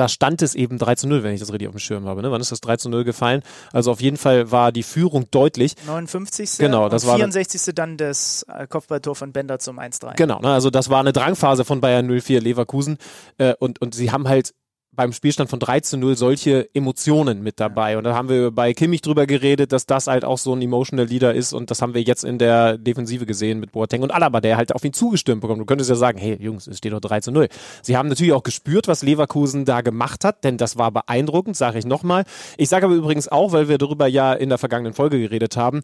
da 0.00 0.08
stand 0.08 0.40
es 0.40 0.54
eben 0.54 0.78
3 0.78 0.94
zu 0.94 1.08
0, 1.08 1.22
wenn 1.22 1.34
ich 1.34 1.40
das 1.40 1.52
richtig 1.52 1.68
auf 1.68 1.74
dem 1.74 1.78
Schirm 1.78 2.06
habe. 2.06 2.22
Ne? 2.22 2.30
Wann 2.30 2.40
ist 2.40 2.50
das 2.50 2.62
3 2.62 2.78
zu 2.78 2.88
0 2.88 3.04
gefallen? 3.04 3.42
Also 3.70 3.92
auf 3.92 4.00
jeden 4.00 4.16
Fall 4.16 4.50
war 4.50 4.72
die 4.72 4.82
Führung 4.82 5.30
deutlich. 5.30 5.74
59. 5.86 6.56
Genau, 6.56 6.88
das 6.88 7.06
war 7.06 7.18
dann- 7.18 7.32
64. 7.32 7.74
dann 7.74 7.98
das 7.98 8.46
äh, 8.48 8.66
Kopfballtor 8.66 9.14
von 9.14 9.32
Bender 9.32 9.58
zum 9.58 9.78
1-3. 9.78 10.16
Genau, 10.16 10.40
ne? 10.40 10.48
also 10.54 10.70
das 10.70 10.88
war 10.88 11.00
eine 11.00 11.12
Drangphase 11.12 11.66
von 11.66 11.82
Bayern 11.82 12.06
04 12.08 12.40
Leverkusen 12.40 12.96
äh, 13.36 13.52
und, 13.58 13.82
und 13.82 13.94
sie 13.94 14.10
haben 14.10 14.26
halt 14.26 14.54
beim 14.92 15.12
Spielstand 15.12 15.48
von 15.48 15.60
3 15.60 15.80
zu 15.80 15.96
0 15.96 16.16
solche 16.16 16.68
Emotionen 16.74 17.42
mit 17.42 17.60
dabei. 17.60 17.96
Und 17.96 18.04
da 18.04 18.14
haben 18.14 18.28
wir 18.28 18.50
bei 18.50 18.74
Kimmich 18.74 19.02
drüber 19.02 19.26
geredet, 19.26 19.72
dass 19.72 19.86
das 19.86 20.08
halt 20.08 20.24
auch 20.24 20.38
so 20.38 20.52
ein 20.52 20.60
emotional 20.60 21.06
Leader 21.06 21.32
ist 21.34 21.52
und 21.52 21.70
das 21.70 21.80
haben 21.80 21.94
wir 21.94 22.02
jetzt 22.02 22.24
in 22.24 22.38
der 22.38 22.76
Defensive 22.76 23.24
gesehen 23.24 23.60
mit 23.60 23.72
Boateng 23.72 24.02
und 24.02 24.10
Alaba, 24.10 24.40
der 24.40 24.56
halt 24.56 24.74
auf 24.74 24.84
ihn 24.84 24.92
zugestimmt 24.92 25.42
bekommt. 25.42 25.60
Du 25.60 25.64
könntest 25.64 25.90
ja 25.90 25.96
sagen, 25.96 26.18
hey 26.18 26.36
Jungs, 26.40 26.66
es 26.66 26.78
steht 26.78 26.92
doch 26.92 27.00
3 27.00 27.20
zu 27.20 27.30
0. 27.30 27.48
Sie 27.82 27.96
haben 27.96 28.08
natürlich 28.08 28.32
auch 28.32 28.42
gespürt, 28.42 28.88
was 28.88 29.02
Leverkusen 29.02 29.64
da 29.64 29.80
gemacht 29.80 30.24
hat, 30.24 30.42
denn 30.42 30.56
das 30.56 30.76
war 30.76 30.90
beeindruckend, 30.90 31.56
sage 31.56 31.78
ich 31.78 31.86
nochmal. 31.86 32.24
Ich 32.56 32.68
sage 32.68 32.86
aber 32.86 32.94
übrigens 32.94 33.28
auch, 33.28 33.52
weil 33.52 33.68
wir 33.68 33.78
darüber 33.78 34.06
ja 34.08 34.32
in 34.32 34.48
der 34.48 34.58
vergangenen 34.58 34.92
Folge 34.92 35.20
geredet 35.20 35.56
haben, 35.56 35.82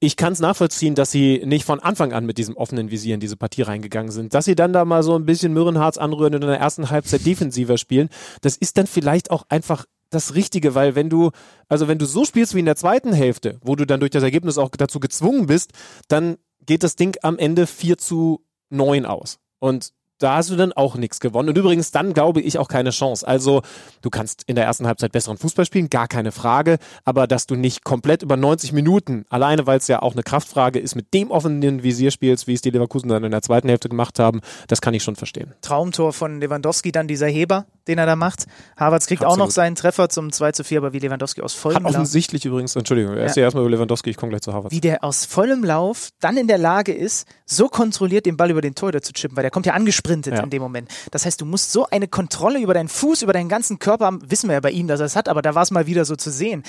ich 0.00 0.16
kann 0.16 0.32
es 0.32 0.40
nachvollziehen, 0.40 0.94
dass 0.94 1.10
sie 1.10 1.42
nicht 1.44 1.64
von 1.64 1.80
Anfang 1.80 2.12
an 2.12 2.26
mit 2.26 2.38
diesem 2.38 2.56
offenen 2.56 2.90
Visier 2.90 3.14
in 3.14 3.20
diese 3.20 3.36
Partie 3.36 3.62
reingegangen 3.62 4.12
sind. 4.12 4.34
Dass 4.34 4.44
sie 4.44 4.54
dann 4.54 4.72
da 4.72 4.84
mal 4.84 5.02
so 5.02 5.16
ein 5.16 5.24
bisschen 5.24 5.52
Mürrenharz 5.52 5.96
anrühren 5.96 6.34
und 6.34 6.42
in 6.42 6.48
der 6.48 6.60
ersten 6.60 6.90
Halbzeit 6.90 7.24
defensiver 7.24 7.78
spielen, 7.78 8.08
das 8.42 8.56
ist 8.56 8.76
dann 8.76 8.86
vielleicht 8.86 9.30
auch 9.30 9.44
einfach 9.48 9.86
das 10.10 10.34
Richtige, 10.34 10.74
weil 10.74 10.94
wenn 10.94 11.10
du, 11.10 11.30
also 11.68 11.88
wenn 11.88 11.98
du 11.98 12.06
so 12.06 12.24
spielst 12.24 12.54
wie 12.54 12.60
in 12.60 12.66
der 12.66 12.76
zweiten 12.76 13.12
Hälfte, 13.12 13.58
wo 13.62 13.76
du 13.76 13.84
dann 13.84 14.00
durch 14.00 14.10
das 14.10 14.22
Ergebnis 14.22 14.58
auch 14.58 14.70
dazu 14.70 15.00
gezwungen 15.00 15.46
bist, 15.46 15.72
dann 16.08 16.36
geht 16.66 16.82
das 16.82 16.96
Ding 16.96 17.16
am 17.22 17.38
Ende 17.38 17.66
4 17.66 17.98
zu 17.98 18.44
9 18.70 19.06
aus. 19.06 19.38
Und 19.58 19.92
da 20.18 20.36
hast 20.36 20.50
du 20.50 20.56
dann 20.56 20.72
auch 20.72 20.96
nichts 20.96 21.20
gewonnen. 21.20 21.48
Und 21.48 21.58
übrigens, 21.58 21.90
dann 21.90 22.14
glaube 22.14 22.40
ich 22.40 22.58
auch 22.58 22.68
keine 22.68 22.90
Chance. 22.90 23.26
Also, 23.26 23.62
du 24.02 24.10
kannst 24.10 24.44
in 24.46 24.56
der 24.56 24.64
ersten 24.64 24.86
Halbzeit 24.86 25.12
besseren 25.12 25.38
Fußball 25.38 25.64
spielen, 25.64 25.90
gar 25.90 26.08
keine 26.08 26.32
Frage. 26.32 26.78
Aber 27.04 27.26
dass 27.26 27.46
du 27.46 27.56
nicht 27.56 27.84
komplett 27.84 28.22
über 28.22 28.36
90 28.36 28.72
Minuten, 28.72 29.24
alleine 29.28 29.66
weil 29.66 29.78
es 29.78 29.88
ja 29.88 30.02
auch 30.02 30.12
eine 30.12 30.22
Kraftfrage 30.22 30.78
ist, 30.78 30.94
mit 30.94 31.12
dem 31.14 31.30
offenen 31.30 31.82
Visier 31.82 32.10
spielst, 32.10 32.46
wie 32.46 32.54
es 32.54 32.62
die 32.62 32.70
Leverkusen 32.70 33.08
dann 33.08 33.24
in 33.24 33.30
der 33.30 33.42
zweiten 33.42 33.68
Hälfte 33.68 33.88
gemacht 33.88 34.18
haben, 34.18 34.40
das 34.68 34.80
kann 34.80 34.94
ich 34.94 35.02
schon 35.02 35.16
verstehen. 35.16 35.52
Traumtor 35.62 36.12
von 36.12 36.40
Lewandowski, 36.40 36.92
dann 36.92 37.08
dieser 37.08 37.26
Heber, 37.26 37.66
den 37.88 37.98
er 37.98 38.06
da 38.06 38.16
macht. 38.16 38.46
Havertz 38.76 39.06
kriegt 39.06 39.22
auch 39.22 39.32
Absolut. 39.32 39.48
noch 39.48 39.52
seinen 39.52 39.74
Treffer 39.74 40.08
zum 40.08 40.32
2 40.32 40.52
zu 40.52 40.64
4, 40.64 40.78
aber 40.78 40.92
wie 40.92 40.98
Lewandowski 40.98 41.42
aus 41.42 41.54
Hat 41.54 41.60
vollem 41.60 41.82
Lauf, 41.84 41.94
offensichtlich 41.94 42.44
übrigens, 42.44 42.76
Entschuldigung, 42.76 43.16
erst 43.16 43.36
ja. 43.36 43.44
erstmal 43.44 43.64
über 43.64 43.70
Lewandowski, 43.70 44.10
ich 44.10 44.16
komme 44.16 44.30
gleich 44.30 44.42
zu 44.42 44.52
Harvard. 44.52 44.72
wie 44.72 44.80
der 44.80 45.04
aus 45.04 45.24
vollem 45.24 45.64
Lauf 45.64 46.10
dann 46.20 46.36
in 46.36 46.46
der 46.46 46.58
Lage 46.58 46.92
ist, 46.92 47.26
so 47.46 47.68
kontrolliert 47.68 48.26
den 48.26 48.36
Ball 48.36 48.50
über 48.50 48.60
den 48.60 48.74
Torhüter 48.74 49.02
zu 49.02 49.12
chippen, 49.12 49.36
weil 49.36 49.42
der 49.42 49.50
kommt 49.50 49.66
ja 49.66 49.74
angesprintet 50.04 50.34
Ja. 50.34 50.42
in 50.42 50.50
dem 50.50 50.62
Moment. 50.62 50.88
Das 51.10 51.24
heißt, 51.26 51.40
du 51.40 51.44
musst 51.44 51.72
so 51.72 51.86
eine 51.86 52.08
Kontrolle 52.08 52.60
über 52.60 52.74
deinen 52.74 52.88
Fuß, 52.88 53.22
über 53.22 53.32
deinen 53.32 53.48
ganzen 53.48 53.78
Körper 53.78 54.06
haben, 54.06 54.30
wissen 54.30 54.48
wir 54.48 54.54
ja 54.54 54.60
bei 54.60 54.70
ihm, 54.70 54.86
dass 54.86 55.00
er 55.00 55.06
es 55.06 55.16
hat, 55.16 55.28
aber 55.28 55.42
da 55.42 55.54
war 55.54 55.62
es 55.62 55.70
mal 55.70 55.86
wieder 55.86 56.04
so 56.04 56.16
zu 56.16 56.30
sehen, 56.30 56.62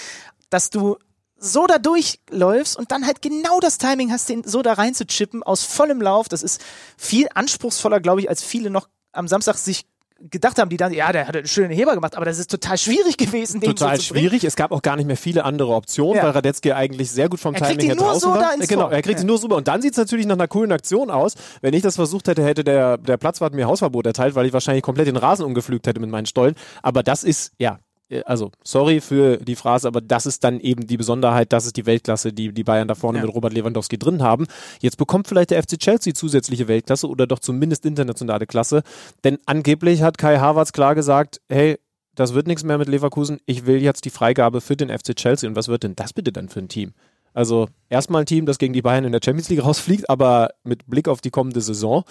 dass 0.49 0.69
du 0.69 0.97
so 1.37 1.67
da 1.67 1.77
durchläufst 1.77 2.77
und 2.77 2.91
dann 2.91 3.05
halt 3.05 3.21
genau 3.21 3.59
das 3.59 3.77
Timing 3.77 4.11
hast, 4.11 4.29
den 4.29 4.43
so 4.45 4.61
da 4.61 4.73
rein 4.73 4.93
zu 4.95 5.05
chippen 5.05 5.43
aus 5.43 5.63
vollem 5.63 6.01
Lauf. 6.01 6.29
Das 6.29 6.41
ist 6.43 6.61
viel 6.97 7.27
anspruchsvoller, 7.33 7.99
glaube 7.99 8.21
ich, 8.21 8.29
als 8.29 8.41
viele 8.41 8.69
noch 8.69 8.87
am 9.11 9.27
Samstag 9.27 9.57
sich 9.57 9.85
gedacht 10.29 10.57
haben, 10.59 10.69
die 10.69 10.77
dann, 10.77 10.93
ja, 10.93 11.11
der 11.11 11.27
hat 11.27 11.35
einen 11.35 11.45
schönen 11.47 11.71
Heber 11.71 11.93
gemacht, 11.93 12.15
aber 12.15 12.25
das 12.25 12.39
ist 12.39 12.49
total 12.49 12.77
schwierig 12.77 13.17
gewesen, 13.17 13.59
den 13.59 13.71
Total 13.75 13.97
so 13.97 14.01
schwierig. 14.03 14.43
Es 14.43 14.55
gab 14.55 14.71
auch 14.71 14.81
gar 14.81 14.95
nicht 14.95 15.05
mehr 15.07 15.17
viele 15.17 15.43
andere 15.43 15.73
Optionen, 15.73 16.15
Ja. 16.17 16.23
weil 16.23 16.31
Radetzky 16.31 16.71
eigentlich 16.71 17.11
sehr 17.11 17.27
gut 17.29 17.39
vom 17.39 17.53
Er 17.53 17.61
kriegt 17.61 17.71
Timing 17.81 17.87
her 17.87 17.95
nur 17.95 18.05
draußen 18.05 18.21
so 18.21 18.29
war. 18.29 18.39
da 18.39 18.51
ins 18.53 18.67
genau, 18.67 18.87
er 18.89 19.01
kriegt 19.01 19.19
Ja. 19.19 19.23
ihn 19.23 19.27
nur 19.27 19.37
super. 19.37 19.55
Und 19.57 19.67
dann 19.67 19.81
sieht 19.81 19.91
es 19.91 19.97
natürlich 19.97 20.25
nach 20.25 20.35
einer 20.35 20.47
coolen 20.47 20.71
Aktion 20.71 21.09
aus. 21.11 21.33
Wenn 21.61 21.73
ich 21.73 21.81
das 21.81 21.95
versucht 21.95 22.27
hätte, 22.27 22.43
hätte 22.45 22.63
der, 22.63 22.97
der 22.97 23.17
Platzwart 23.17 23.53
mir 23.53 23.67
Hausverbot 23.67 24.05
erteilt, 24.05 24.35
weil 24.35 24.45
ich 24.45 24.53
wahrscheinlich 24.53 24.83
komplett 24.83 25.07
den 25.07 25.17
Rasen 25.17 25.45
umgepflügt 25.45 25.85
hätte 25.87 25.99
mit 25.99 26.09
meinen 26.09 26.25
Stollen. 26.25 26.55
Aber 26.81 27.03
das 27.03 27.23
ist, 27.23 27.51
ja, 27.59 27.79
also 28.25 28.51
sorry 28.63 29.01
für 29.01 29.37
die 29.37 29.55
Phrase, 29.55 29.87
aber 29.87 30.01
das 30.01 30.25
ist 30.25 30.43
dann 30.43 30.59
eben 30.59 30.85
die 30.85 30.97
Besonderheit, 30.97 31.51
das 31.51 31.65
ist 31.65 31.75
die 31.75 31.85
Weltklasse, 31.85 32.31
die 32.33 32.53
die 32.53 32.63
Bayern 32.63 32.87
da 32.87 32.95
vorne 32.95 33.19
Ja. 33.19 33.25
mit 33.25 33.33
Robert 33.33 33.53
Lewandowski 33.53 33.97
drin 33.97 34.21
haben. 34.21 34.45
Jetzt 34.81 34.97
bekommt 34.97 35.27
vielleicht 35.27 35.51
der 35.51 35.61
FC 35.61 35.79
Chelsea 35.79 36.13
zusätzliche 36.13 36.67
Weltklasse 36.67 37.07
oder 37.07 37.25
doch 37.27 37.39
zumindest 37.39 37.85
internationale 37.85 38.45
Klasse, 38.45 38.83
denn 39.23 39.39
angeblich 39.45 40.01
hat 40.03 40.17
Kai 40.17 40.37
Havertz 40.37 40.71
klar 40.71 40.93
gesagt, 40.95 41.41
hey, 41.49 41.77
das 42.13 42.33
wird 42.33 42.47
nichts 42.47 42.63
mehr 42.63 42.77
mit 42.77 42.87
Leverkusen, 42.87 43.39
ich 43.45 43.65
will 43.65 43.81
jetzt 43.81 44.05
die 44.05 44.09
Freigabe 44.11 44.61
für 44.61 44.77
den 44.77 44.89
FC 44.89 45.15
Chelsea 45.15 45.49
und 45.49 45.55
was 45.55 45.67
wird 45.67 45.83
denn 45.83 45.95
das 45.95 46.13
bitte 46.13 46.31
dann 46.31 46.47
für 46.47 46.59
ein 46.59 46.69
Team? 46.69 46.93
Also 47.33 47.67
erstmal 47.89 48.21
ein 48.23 48.25
Team, 48.27 48.45
das 48.45 48.59
gegen 48.59 48.71
die 48.73 48.81
Bayern 48.81 49.03
in 49.03 49.11
der 49.11 49.19
Champions 49.23 49.49
League 49.49 49.63
rausfliegt, 49.65 50.09
aber 50.09 50.51
mit 50.63 50.87
Blick 50.87 51.09
auf 51.09 51.19
die 51.19 51.31
kommende 51.31 51.59
Saison, 51.59 52.03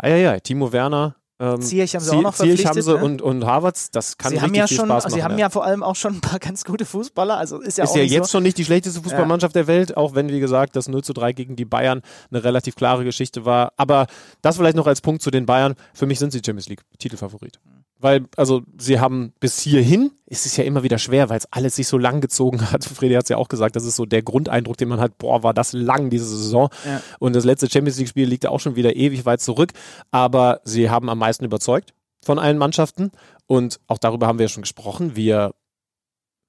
ja, 0.00 0.38
Timo 0.38 0.72
Werner, 0.72 1.16
ähm, 1.42 1.60
Ziyech 1.60 1.94
haben 1.94 2.02
sie 2.04 2.10
Zie- 2.10 2.16
auch 2.18 2.22
noch 2.22 2.34
Ziyech 2.34 2.64
haben 2.66 2.74
verpflichtet, 2.74 2.84
sie 2.84 2.92
ne? 2.98 3.04
und, 3.04 3.20
und 3.22 3.44
Havertz, 3.44 3.90
das 3.90 4.16
kann 4.16 4.30
sie 4.30 4.40
haben 4.40 4.44
richtig 4.50 4.58
ja 4.58 4.66
viel 4.68 4.76
schon, 4.76 4.86
Spaß 4.86 5.04
machen. 5.04 5.14
sie 5.14 5.22
haben 5.24 5.38
ja 5.38 5.50
vor 5.50 5.64
allem 5.64 5.82
auch 5.82 5.96
schon 5.96 6.14
ein 6.14 6.20
paar 6.20 6.38
ganz 6.38 6.64
gute 6.64 6.84
Fußballer, 6.84 7.36
also 7.36 7.60
ist 7.60 7.78
ja 7.78 7.84
ist 7.84 7.90
auch 7.90 7.96
ja 7.96 8.02
jetzt 8.02 8.28
so. 8.28 8.32
schon 8.38 8.44
nicht 8.44 8.58
die 8.58 8.64
schlechteste 8.64 9.02
Fußballmannschaft 9.02 9.54
der 9.56 9.66
Welt, 9.66 9.96
auch 9.96 10.14
wenn, 10.14 10.28
wie 10.28 10.40
gesagt, 10.40 10.76
das 10.76 10.88
0 10.88 11.02
zu 11.02 11.12
3 11.12 11.32
gegen 11.32 11.56
die 11.56 11.64
Bayern 11.64 12.02
eine 12.30 12.44
relativ 12.44 12.76
klare 12.76 13.04
Geschichte 13.04 13.44
war. 13.44 13.72
Aber 13.76 14.06
das 14.40 14.56
vielleicht 14.56 14.76
noch 14.76 14.86
als 14.86 15.00
Punkt 15.00 15.22
zu 15.22 15.30
den 15.30 15.44
Bayern. 15.46 15.74
Für 15.94 16.06
mich 16.06 16.18
sind 16.18 16.32
sie 16.32 16.40
Champions 16.44 16.68
League 16.68 16.82
Titelfavorit. 16.98 17.58
Weil, 18.02 18.26
also, 18.36 18.62
sie 18.76 19.00
haben 19.00 19.32
bis 19.38 19.60
hierhin, 19.60 20.10
es 20.26 20.44
ist 20.44 20.56
ja 20.56 20.64
immer 20.64 20.82
wieder 20.82 20.98
schwer, 20.98 21.30
weil 21.30 21.38
es 21.38 21.46
alles 21.52 21.76
sich 21.76 21.86
so 21.86 21.96
lang 21.96 22.20
gezogen 22.20 22.60
hat. 22.72 22.84
Fredi 22.84 23.14
hat 23.14 23.22
es 23.24 23.28
ja 23.28 23.36
auch 23.36 23.48
gesagt, 23.48 23.76
das 23.76 23.84
ist 23.84 23.96
so 23.96 24.04
der 24.04 24.22
Grundeindruck, 24.22 24.76
den 24.76 24.88
man 24.88 25.00
hat, 25.00 25.18
boah, 25.18 25.42
war 25.42 25.54
das 25.54 25.72
lang 25.72 26.10
diese 26.10 26.26
Saison. 26.26 26.68
Ja. 26.84 27.00
Und 27.20 27.34
das 27.34 27.44
letzte 27.44 27.70
Champions 27.70 27.98
League-Spiel 27.98 28.28
liegt 28.28 28.44
ja 28.44 28.50
auch 28.50 28.60
schon 28.60 28.76
wieder 28.76 28.96
ewig 28.96 29.24
weit 29.24 29.40
zurück. 29.40 29.72
Aber 30.10 30.60
sie 30.64 30.90
haben 30.90 31.08
am 31.08 31.18
meisten 31.18 31.44
überzeugt 31.44 31.94
von 32.24 32.38
allen 32.38 32.58
Mannschaften. 32.58 33.12
Und 33.46 33.80
auch 33.86 33.98
darüber 33.98 34.26
haben 34.26 34.38
wir 34.38 34.46
ja 34.46 34.50
schon 34.50 34.62
gesprochen. 34.62 35.14
Wir 35.14 35.52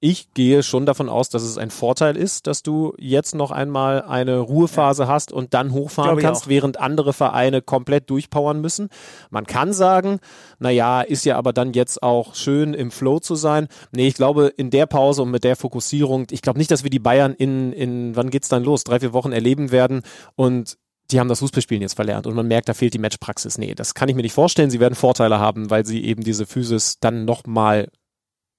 ich 0.04 0.34
gehe 0.34 0.62
schon 0.62 0.84
davon 0.84 1.08
aus, 1.08 1.30
dass 1.30 1.42
es 1.42 1.56
ein 1.56 1.70
Vorteil 1.70 2.18
ist, 2.18 2.46
dass 2.46 2.62
du 2.62 2.92
jetzt 2.98 3.34
noch 3.34 3.50
einmal 3.50 4.02
eine 4.02 4.38
Ruhephase 4.38 5.08
hast 5.08 5.32
und 5.32 5.54
dann 5.54 5.72
hochfahren 5.72 6.18
kannst, 6.18 6.46
während 6.46 6.78
andere 6.78 7.14
Vereine 7.14 7.62
komplett 7.62 8.10
durchpowern 8.10 8.60
müssen. 8.60 8.90
Man 9.30 9.46
kann 9.46 9.72
sagen, 9.72 10.20
naja, 10.58 11.00
ist 11.00 11.24
ja 11.24 11.38
aber 11.38 11.54
dann 11.54 11.72
jetzt 11.72 12.02
auch 12.02 12.34
schön 12.34 12.74
im 12.74 12.90
Flow 12.90 13.18
zu 13.18 13.34
sein. 13.34 13.66
Nee, 13.92 14.06
ich 14.06 14.14
glaube, 14.14 14.52
in 14.54 14.68
der 14.68 14.84
Pause 14.84 15.22
und 15.22 15.30
mit 15.30 15.42
der 15.42 15.56
Fokussierung, 15.56 16.26
ich 16.32 16.42
glaube 16.42 16.58
nicht, 16.58 16.70
dass 16.70 16.82
wir 16.82 16.90
die 16.90 16.98
Bayern 16.98 17.32
in, 17.32 17.72
in 17.72 18.14
wann 18.14 18.28
geht's 18.28 18.50
dann 18.50 18.62
los? 18.62 18.84
Drei, 18.84 19.00
vier 19.00 19.14
Wochen 19.14 19.32
erleben 19.32 19.72
werden 19.72 20.02
und 20.36 20.76
die 21.12 21.18
haben 21.18 21.30
das 21.30 21.38
Fußballspielen 21.38 21.80
jetzt 21.80 21.94
verlernt 21.94 22.26
und 22.26 22.34
man 22.34 22.46
merkt, 22.46 22.68
da 22.68 22.74
fehlt 22.74 22.92
die 22.92 22.98
Matchpraxis. 22.98 23.56
Nee, 23.56 23.74
das 23.74 23.94
kann 23.94 24.10
ich 24.10 24.16
mir 24.16 24.22
nicht 24.22 24.34
vorstellen. 24.34 24.68
Sie 24.68 24.80
werden 24.80 24.96
Vorteile 24.96 25.38
haben, 25.38 25.70
weil 25.70 25.86
sie 25.86 26.04
eben 26.04 26.22
diese 26.22 26.44
Physis 26.44 26.98
dann 27.00 27.24
nochmal 27.24 27.88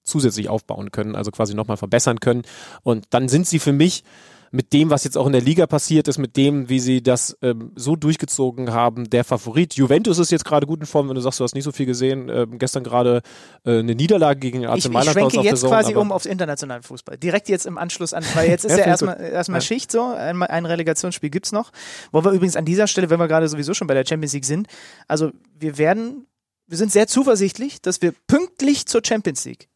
zusätzlich 0.06 0.48
aufbauen 0.48 0.90
können, 0.90 1.14
also 1.14 1.30
quasi 1.30 1.54
nochmal 1.54 1.76
verbessern 1.76 2.20
können. 2.20 2.42
Und 2.82 3.06
dann 3.10 3.28
sind 3.28 3.46
sie 3.46 3.58
für 3.58 3.72
mich 3.72 4.04
mit 4.50 4.72
dem, 4.72 4.90
was 4.90 5.04
jetzt 5.04 5.16
auch 5.16 5.26
in 5.26 5.32
der 5.32 5.42
Liga 5.42 5.66
passiert 5.66 6.08
ist, 6.08 6.18
mit 6.18 6.36
dem, 6.36 6.68
wie 6.68 6.80
sie 6.80 7.02
das 7.02 7.36
ähm, 7.42 7.72
so 7.74 7.96
durchgezogen 7.96 8.72
haben, 8.72 9.10
der 9.10 9.24
Favorit. 9.24 9.74
Juventus 9.74 10.18
ist 10.18 10.30
jetzt 10.30 10.44
gerade 10.44 10.66
gut 10.66 10.80
in 10.80 10.86
Form, 10.86 11.08
wenn 11.08 11.14
du 11.14 11.20
sagst, 11.20 11.40
du 11.40 11.44
hast 11.44 11.54
nicht 11.54 11.64
so 11.64 11.72
viel 11.72 11.86
gesehen. 11.86 12.28
Ähm, 12.28 12.58
gestern 12.58 12.84
gerade 12.84 13.22
äh, 13.64 13.78
eine 13.78 13.94
Niederlage 13.94 14.40
gegen 14.40 14.66
AC 14.66 14.78
Ich, 14.78 14.84
ich 14.86 14.90
Mailand 14.90 15.12
schwenke 15.12 15.40
jetzt 15.40 15.62
der 15.62 15.70
quasi 15.70 15.94
um 15.94 16.12
aufs 16.12 16.26
internationale 16.26 16.82
Fußball. 16.82 17.18
Direkt 17.18 17.48
jetzt 17.48 17.66
im 17.66 17.78
Anschluss 17.78 18.14
an, 18.14 18.24
weil 18.34 18.48
jetzt 18.48 18.64
ist 18.64 18.78
Ja, 18.78 18.86
erstmal, 18.86 19.20
erstmal 19.20 19.60
Ja. 19.60 19.66
Schicht 19.66 19.92
so. 19.92 20.04
Ein, 20.04 20.42
ein 20.42 20.66
Relegationsspiel 20.66 21.30
gibt's 21.30 21.52
noch. 21.52 21.70
Wo 22.12 22.24
wir 22.24 22.32
übrigens 22.32 22.56
an 22.56 22.64
dieser 22.64 22.86
Stelle, 22.86 23.10
wenn 23.10 23.20
wir 23.20 23.28
gerade 23.28 23.48
sowieso 23.48 23.74
schon 23.74 23.86
bei 23.86 23.94
der 23.94 24.04
Champions 24.06 24.32
League 24.32 24.44
sind, 24.44 24.68
also 25.08 25.32
wir 25.58 25.78
werden, 25.78 26.26
wir 26.66 26.78
sind 26.78 26.92
sehr 26.92 27.06
zuversichtlich, 27.06 27.82
dass 27.82 28.00
wir 28.02 28.12
pünktlich 28.26 28.86
zur 28.86 29.02
Champions 29.04 29.44
League 29.44 29.68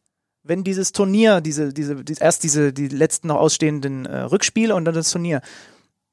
wenn 0.43 0.63
dieses 0.63 0.91
Turnier, 0.91 1.41
diese, 1.41 1.73
diese, 1.73 2.03
die, 2.03 2.15
erst 2.19 2.43
diese, 2.43 2.73
die 2.73 2.87
letzten 2.87 3.27
noch 3.27 3.37
ausstehenden 3.37 4.05
äh, 4.05 4.21
Rückspiele 4.21 4.75
und 4.75 4.85
dann 4.85 4.95
das 4.95 5.11
Turnier, 5.11 5.41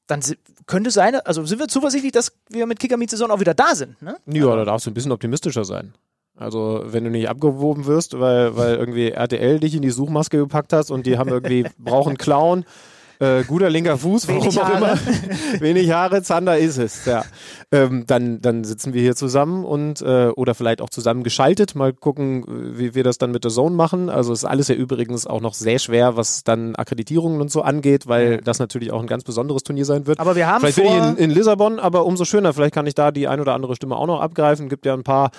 dann 0.07 0.21
könnte 0.65 0.91
sein, 0.91 1.15
also 1.15 1.45
sind 1.45 1.59
wir 1.59 1.67
zuversichtlich, 1.67 2.11
dass 2.11 2.31
wir 2.49 2.65
mit 2.65 2.79
Kicker 2.79 2.97
Meet 2.97 3.11
Saison 3.11 3.31
auch 3.31 3.39
wieder 3.39 3.53
da 3.53 3.75
sind, 3.75 4.01
ne? 4.01 4.17
Ja, 4.27 4.55
da 4.55 4.65
darfst 4.65 4.85
du 4.85 4.91
ein 4.91 4.93
bisschen 4.93 5.11
optimistischer 5.11 5.65
sein. 5.65 5.93
Also, 6.35 6.83
wenn 6.85 7.03
du 7.03 7.09
nicht 7.09 7.27
abgewoben 7.27 7.85
wirst, 7.85 8.17
weil, 8.17 8.55
weil 8.55 8.75
irgendwie 8.75 9.09
RTL 9.09 9.59
dich 9.59 9.75
in 9.75 9.81
die 9.81 9.89
Suchmaske 9.89 10.37
gepackt 10.37 10.71
hast 10.71 10.89
und 10.89 11.05
die 11.05 11.17
haben 11.17 11.29
irgendwie, 11.29 11.65
brauchen 11.77 12.17
Clown, 12.17 12.63
äh, 13.19 13.43
guter 13.43 13.69
linker 13.69 13.97
Fuß, 13.97 14.27
warum 14.27 14.43
Wenig 14.43 14.59
auch 14.59 14.63
Haare. 14.63 14.77
immer. 14.77 14.97
Wenig 15.59 15.91
Haare, 15.91 16.21
Zander 16.23 16.57
ist 16.57 16.77
es, 16.77 17.05
ja. 17.05 17.23
Ähm, 17.71 18.05
dann, 18.07 18.41
dann 18.41 18.63
sitzen 18.63 18.93
wir 18.93 19.01
hier 19.01 19.15
zusammen 19.15 19.65
und, 19.65 20.01
äh, 20.01 20.29
oder 20.35 20.55
vielleicht 20.55 20.81
auch 20.81 20.89
zusammen 20.89 21.23
geschaltet, 21.23 21.75
mal 21.75 21.91
gucken, 21.91 22.45
wie 22.47 22.95
wir 22.95 23.03
das 23.03 23.17
dann 23.17 23.31
mit 23.31 23.43
der 23.43 23.51
Zone 23.51 23.75
machen. 23.75 24.09
Also, 24.09 24.31
ist 24.31 24.45
alles 24.45 24.69
ja 24.69 24.75
übrigens 24.75 25.27
auch 25.27 25.41
noch 25.41 25.53
sehr 25.53 25.79
schwer, 25.79 26.15
was 26.15 26.43
dann 26.43 26.75
Akkreditierungen 26.75 27.41
und 27.41 27.51
so 27.51 27.61
angeht, 27.61 28.07
weil 28.07 28.37
das 28.37 28.59
natürlich 28.59 28.91
auch 28.91 29.01
ein 29.01 29.07
ganz 29.07 29.23
besonderes 29.23 29.63
Turnier 29.63 29.85
sein 29.85 30.07
wird. 30.07 30.19
Aber 30.19 30.35
wir 30.35 30.47
haben 30.47 30.61
Vielleicht 30.61 30.77
bin 30.77 30.85
ich 30.85 30.91
vor, 30.91 31.09
in, 31.09 31.17
in 31.17 31.31
Lissabon, 31.31 31.79
aber 31.79 32.05
umso 32.05 32.23
schöner. 32.23 32.53
Vielleicht 32.53 32.73
kann 32.73 32.87
ich 32.87 32.95
da 32.95 33.11
die 33.11 33.27
ein 33.27 33.39
oder 33.41 33.53
andere 33.53 33.75
Stimme 33.75 33.97
auch 33.97 34.07
noch 34.07 34.21
abgreifen. 34.21 34.69
Gibt 34.69 34.85
ja 34.85 34.93
ein 34.93 35.03
paar 35.03 35.31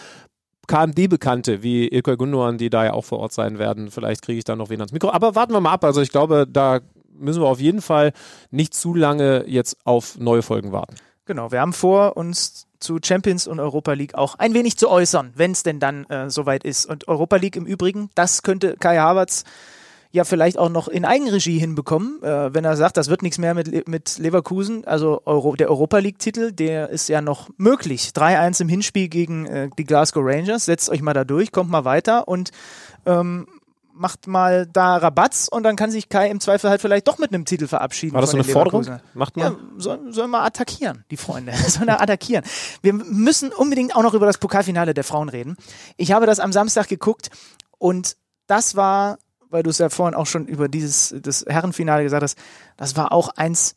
KMD-Bekannte 0.67 1.63
wie 1.63 1.89
Ilkay 1.89 2.17
Gundogan, 2.17 2.59
die 2.59 2.71
da 2.71 2.85
ja 2.85 2.93
auch 2.93 3.05
vor 3.05 3.19
Ort 3.19 3.33
sein 3.33 3.59
werden. 3.59 3.91
Vielleicht 3.91 4.23
kriege 4.23 4.39
ich 4.39 4.45
da 4.45 4.55
noch 4.55 4.71
wen 4.71 4.81
ans 4.81 4.93
Mikro. 4.93 5.11
Aber 5.11 5.35
warten 5.35 5.53
wir 5.53 5.61
mal 5.61 5.73
ab. 5.73 5.85
Also 5.85 6.01
ich 6.01 6.11
glaube, 6.11 6.47
da 6.49 6.81
müssen 7.21 7.43
wir 7.43 7.49
auf 7.49 7.61
jeden 7.61 7.83
Fall 7.83 8.13
nicht 8.51 8.75
zu 8.75 8.95
lange 8.95 9.45
jetzt 9.47 9.77
auf 9.85 10.19
neue 10.19 10.43
Folgen 10.43 10.73
warten. 10.73 10.97
Genau, 11.27 11.53
wir 11.53 11.61
haben 11.61 11.73
vor, 11.73 12.17
uns 12.17 12.67
zu 12.81 12.99
Champions 13.03 13.47
und 13.47 13.61
Europa 13.61 13.93
League 13.93 14.15
auch 14.15 14.37
ein 14.37 14.55
wenig 14.55 14.77
zu 14.77 14.91
äußern, 14.91 15.33
wenn 15.37 15.53
es 15.53 15.63
denn 15.63 15.79
dann 15.79 16.05
äh, 16.07 16.31
soweit 16.31 16.65
ist. 16.65 16.87
Und 16.87 17.09
Europa 17.09 17.37
League 17.37 17.57
im 17.57 17.67
Übrigen, 17.67 18.11
das 18.15 18.43
könnte 18.43 18.77
Kai 18.81 18.99
Havertz 18.99 19.45
ja 20.13 20.25
vielleicht 20.25 20.59
auch 20.59 20.71
noch 20.71 20.89
in 20.89 21.05
Eigenregie 21.05 21.59
hinbekommen, 21.59 22.21
äh, 22.23 22.53
wenn 22.53 22.65
er 22.65 22.77
sagt, 22.77 22.97
das 22.97 23.09
wird 23.09 23.23
nichts 23.23 23.39
mehr 23.39 23.55
mit, 23.55 23.87
mit 23.87 24.19
Leverkusen. 24.19 24.85
Also 24.85 25.23
Euro 25.25 25.55
der 25.55 25.71
Europa 25.71 25.99
League-Titel, 25.99 26.53
der 26.53 26.89
ist 26.89 27.09
ja 27.09 27.21
noch 27.21 27.49
möglich. 27.59 28.11
3-1 28.15 28.63
im 28.63 28.69
Hinspiel 28.69 29.09
gegen 29.09 29.47
äh, 29.47 29.71
die 29.79 29.85
Glasgow 29.85 30.25
Rangers. 30.25 30.65
Setzt 30.65 30.91
euch 30.91 31.03
mal 31.03 31.15
da 31.15 31.25
durch, 31.25 31.53
kommt 31.53 31.71
mal 31.71 31.85
weiter 31.85 32.27
und 32.27 32.51
ähm, 33.07 33.47
macht 34.01 34.27
mal 34.27 34.67
da 34.67 34.97
Rabatz 34.97 35.47
und 35.47 35.63
dann 35.63 35.77
kann 35.77 35.91
sich 35.91 36.09
Kai 36.09 36.31
im 36.31 36.41
Zweifel 36.41 36.71
halt 36.71 36.81
vielleicht 36.81 37.07
doch 37.07 37.19
mit 37.19 37.35
einem 37.35 37.45
Titel 37.45 37.67
verabschieden. 37.67 38.15
War 38.15 38.23
das 38.23 38.31
so 38.31 38.39
eine 38.39 38.45
Forderung? 38.45 38.87
Macht 39.13 39.37
Ja, 39.37 39.51
mal. 39.51 39.59
sollen 39.77 40.13
soll 40.13 40.27
mal 40.27 40.45
attackieren, 40.45 41.05
die 41.11 41.19
Freunde. 41.19 41.53
sollen 41.69 41.87
da 41.87 42.01
attackieren. 42.01 42.43
Wir 42.81 42.95
müssen 42.95 43.53
unbedingt 43.53 43.95
auch 43.95 44.03
noch 44.03 44.15
über 44.15 44.25
das 44.25 44.39
Pokalfinale 44.39 44.95
der 44.95 45.05
Frauen 45.05 45.29
reden. 45.29 45.57
Ich 45.99 46.13
habe 46.13 46.25
das 46.25 46.41
am 46.41 46.51
Samstag 46.51 46.89
geguckt 46.89 47.29
und 47.77 48.17
das 48.47 48.75
war, 48.75 49.19
weil 49.51 49.63
du 49.63 49.69
es 49.69 49.77
ja 49.79 49.91
vorhin 49.91 50.15
auch 50.15 50.27
schon 50.27 50.47
über 50.47 50.69
dieses 50.69 51.15
das 51.21 51.45
Herrenfinale 51.47 52.03
gesagt 52.03 52.23
hast, 52.23 52.39
das 52.79 52.97
war 52.97 53.13
auch 53.13 53.29
eins. 53.37 53.77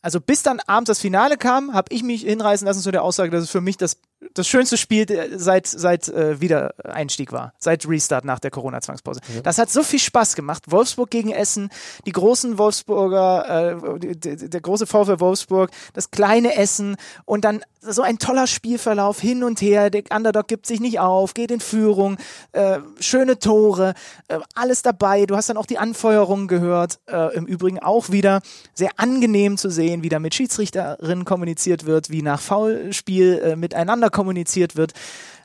Also 0.00 0.20
bis 0.20 0.42
dann 0.42 0.58
abends 0.66 0.88
das 0.88 0.98
Finale 0.98 1.36
kam, 1.36 1.72
habe 1.72 1.94
ich 1.94 2.02
mich 2.02 2.22
hinreißen 2.22 2.66
lassen 2.66 2.82
zu 2.82 2.90
der 2.90 3.04
Aussage, 3.04 3.30
dass 3.30 3.44
es 3.44 3.50
für 3.50 3.60
mich 3.60 3.76
das, 3.76 3.98
das 4.34 4.46
schönste 4.48 4.76
Spiel 4.76 5.06
der- 5.06 5.38
seit, 5.38 5.66
seit 5.66 6.08
äh, 6.08 6.40
Wiedereinstieg 6.40 7.32
war, 7.32 7.52
seit 7.58 7.86
Restart 7.88 8.24
nach 8.24 8.38
der 8.38 8.50
Corona-Zwangspause. 8.50 9.20
Das 9.42 9.58
hat 9.58 9.70
so 9.70 9.82
viel 9.82 9.98
Spaß 9.98 10.34
gemacht. 10.34 10.64
Wolfsburg 10.70 11.10
gegen 11.10 11.30
Essen, 11.30 11.70
die 12.06 12.12
großen 12.12 12.58
Wolfsburger, 12.58 13.76
äh, 13.82 14.16
der 14.16 14.60
große 14.60 14.86
VfL 14.86 15.20
Wolfsburg, 15.20 15.70
das 15.94 16.10
kleine 16.10 16.56
Essen 16.56 16.96
und 17.24 17.44
dann 17.44 17.62
so 17.84 18.02
ein 18.02 18.18
toller 18.18 18.46
Spielverlauf 18.46 19.20
hin 19.20 19.42
und 19.42 19.60
her. 19.60 19.90
Der 19.90 20.04
Underdog 20.14 20.46
gibt 20.46 20.66
sich 20.66 20.78
nicht 20.80 21.00
auf, 21.00 21.34
geht 21.34 21.50
in 21.50 21.58
Führung, 21.58 22.16
äh, 22.52 22.78
schöne 23.00 23.40
Tore, 23.40 23.94
äh, 24.28 24.38
alles 24.54 24.82
dabei. 24.82 25.26
Du 25.26 25.36
hast 25.36 25.48
dann 25.48 25.56
auch 25.56 25.66
die 25.66 25.78
Anfeuerungen 25.78 26.46
gehört. 26.46 27.00
Äh, 27.10 27.34
Im 27.34 27.44
Übrigen 27.46 27.80
auch 27.80 28.10
wieder 28.10 28.40
sehr 28.72 28.90
angenehm 28.98 29.56
zu 29.56 29.68
sehen, 29.68 30.04
wie 30.04 30.08
da 30.08 30.20
mit 30.20 30.32
Schiedsrichterinnen 30.34 31.24
kommuniziert 31.24 31.84
wird, 31.84 32.08
wie 32.10 32.22
nach 32.22 32.40
Foulspiel 32.40 33.40
äh, 33.44 33.56
miteinander 33.56 34.10
kommuniziert 34.12 34.76
wird. 34.76 34.92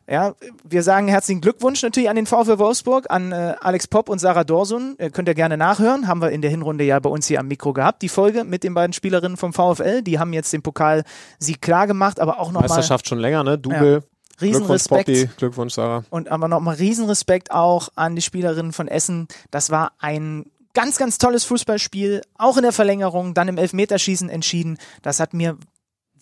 Ja, 0.09 0.35
wir 0.63 0.83
sagen 0.83 1.09
herzlichen 1.09 1.41
Glückwunsch 1.41 1.83
natürlich 1.83 2.09
an 2.09 2.15
den 2.15 2.27
VfL 2.27 2.59
Wolfsburg, 2.59 3.07
an 3.09 3.33
äh, 3.33 3.55
Alex 3.59 3.87
Popp 3.87 4.07
und 4.07 4.19
Sarah 4.19 4.45
Dorsun. 4.45 4.95
Äh, 4.99 5.09
könnt 5.09 5.27
ihr 5.27 5.35
gerne 5.35 5.57
nachhören. 5.57 6.07
Haben 6.07 6.21
wir 6.21 6.31
in 6.31 6.41
der 6.41 6.49
Hinrunde 6.49 6.85
ja 6.85 6.97
bei 6.99 7.09
uns 7.09 7.27
hier 7.27 7.41
am 7.41 7.49
Mikro 7.49 7.73
gehabt. 7.73 8.01
Die 8.01 8.07
Folge 8.07 8.45
mit 8.45 8.63
den 8.63 8.73
beiden 8.73 8.93
Spielerinnen 8.93 9.35
vom 9.35 9.51
VfL. 9.51 10.01
Die 10.03 10.17
haben 10.17 10.31
jetzt 10.31 10.53
den 10.53 10.61
Pokalsieg 10.61 11.61
klar 11.61 11.87
gemacht, 11.87 12.21
aber 12.21 12.39
auch 12.39 12.53
nochmal 12.53 12.69
Meisterschaft 12.69 13.09
schon 13.09 13.19
länger, 13.19 13.43
ne? 13.43 13.57
Double. 13.57 14.03
Glückwunsch, 14.37 14.41
Riesenrespekt. 14.41 15.05
Poppy. 15.07 15.29
Glückwunsch, 15.35 15.73
Sarah. 15.73 16.05
Und 16.09 16.29
aber 16.29 16.47
nochmal 16.47 16.75
Riesenrespekt 16.75 17.51
auch 17.51 17.89
an 17.95 18.15
die 18.15 18.21
Spielerinnen 18.21 18.71
von 18.71 18.87
Essen. 18.87 19.27
Das 19.51 19.71
war 19.71 19.91
ein 19.99 20.45
ganz, 20.73 20.97
ganz 20.97 21.17
tolles 21.17 21.43
Fußballspiel, 21.43 22.21
auch 22.37 22.55
in 22.55 22.63
der 22.63 22.71
Verlängerung, 22.71 23.33
dann 23.33 23.47
im 23.47 23.57
Elfmeterschießen 23.57 24.29
entschieden. 24.29 24.77
Das 25.01 25.19
hat 25.19 25.33
mir 25.33 25.57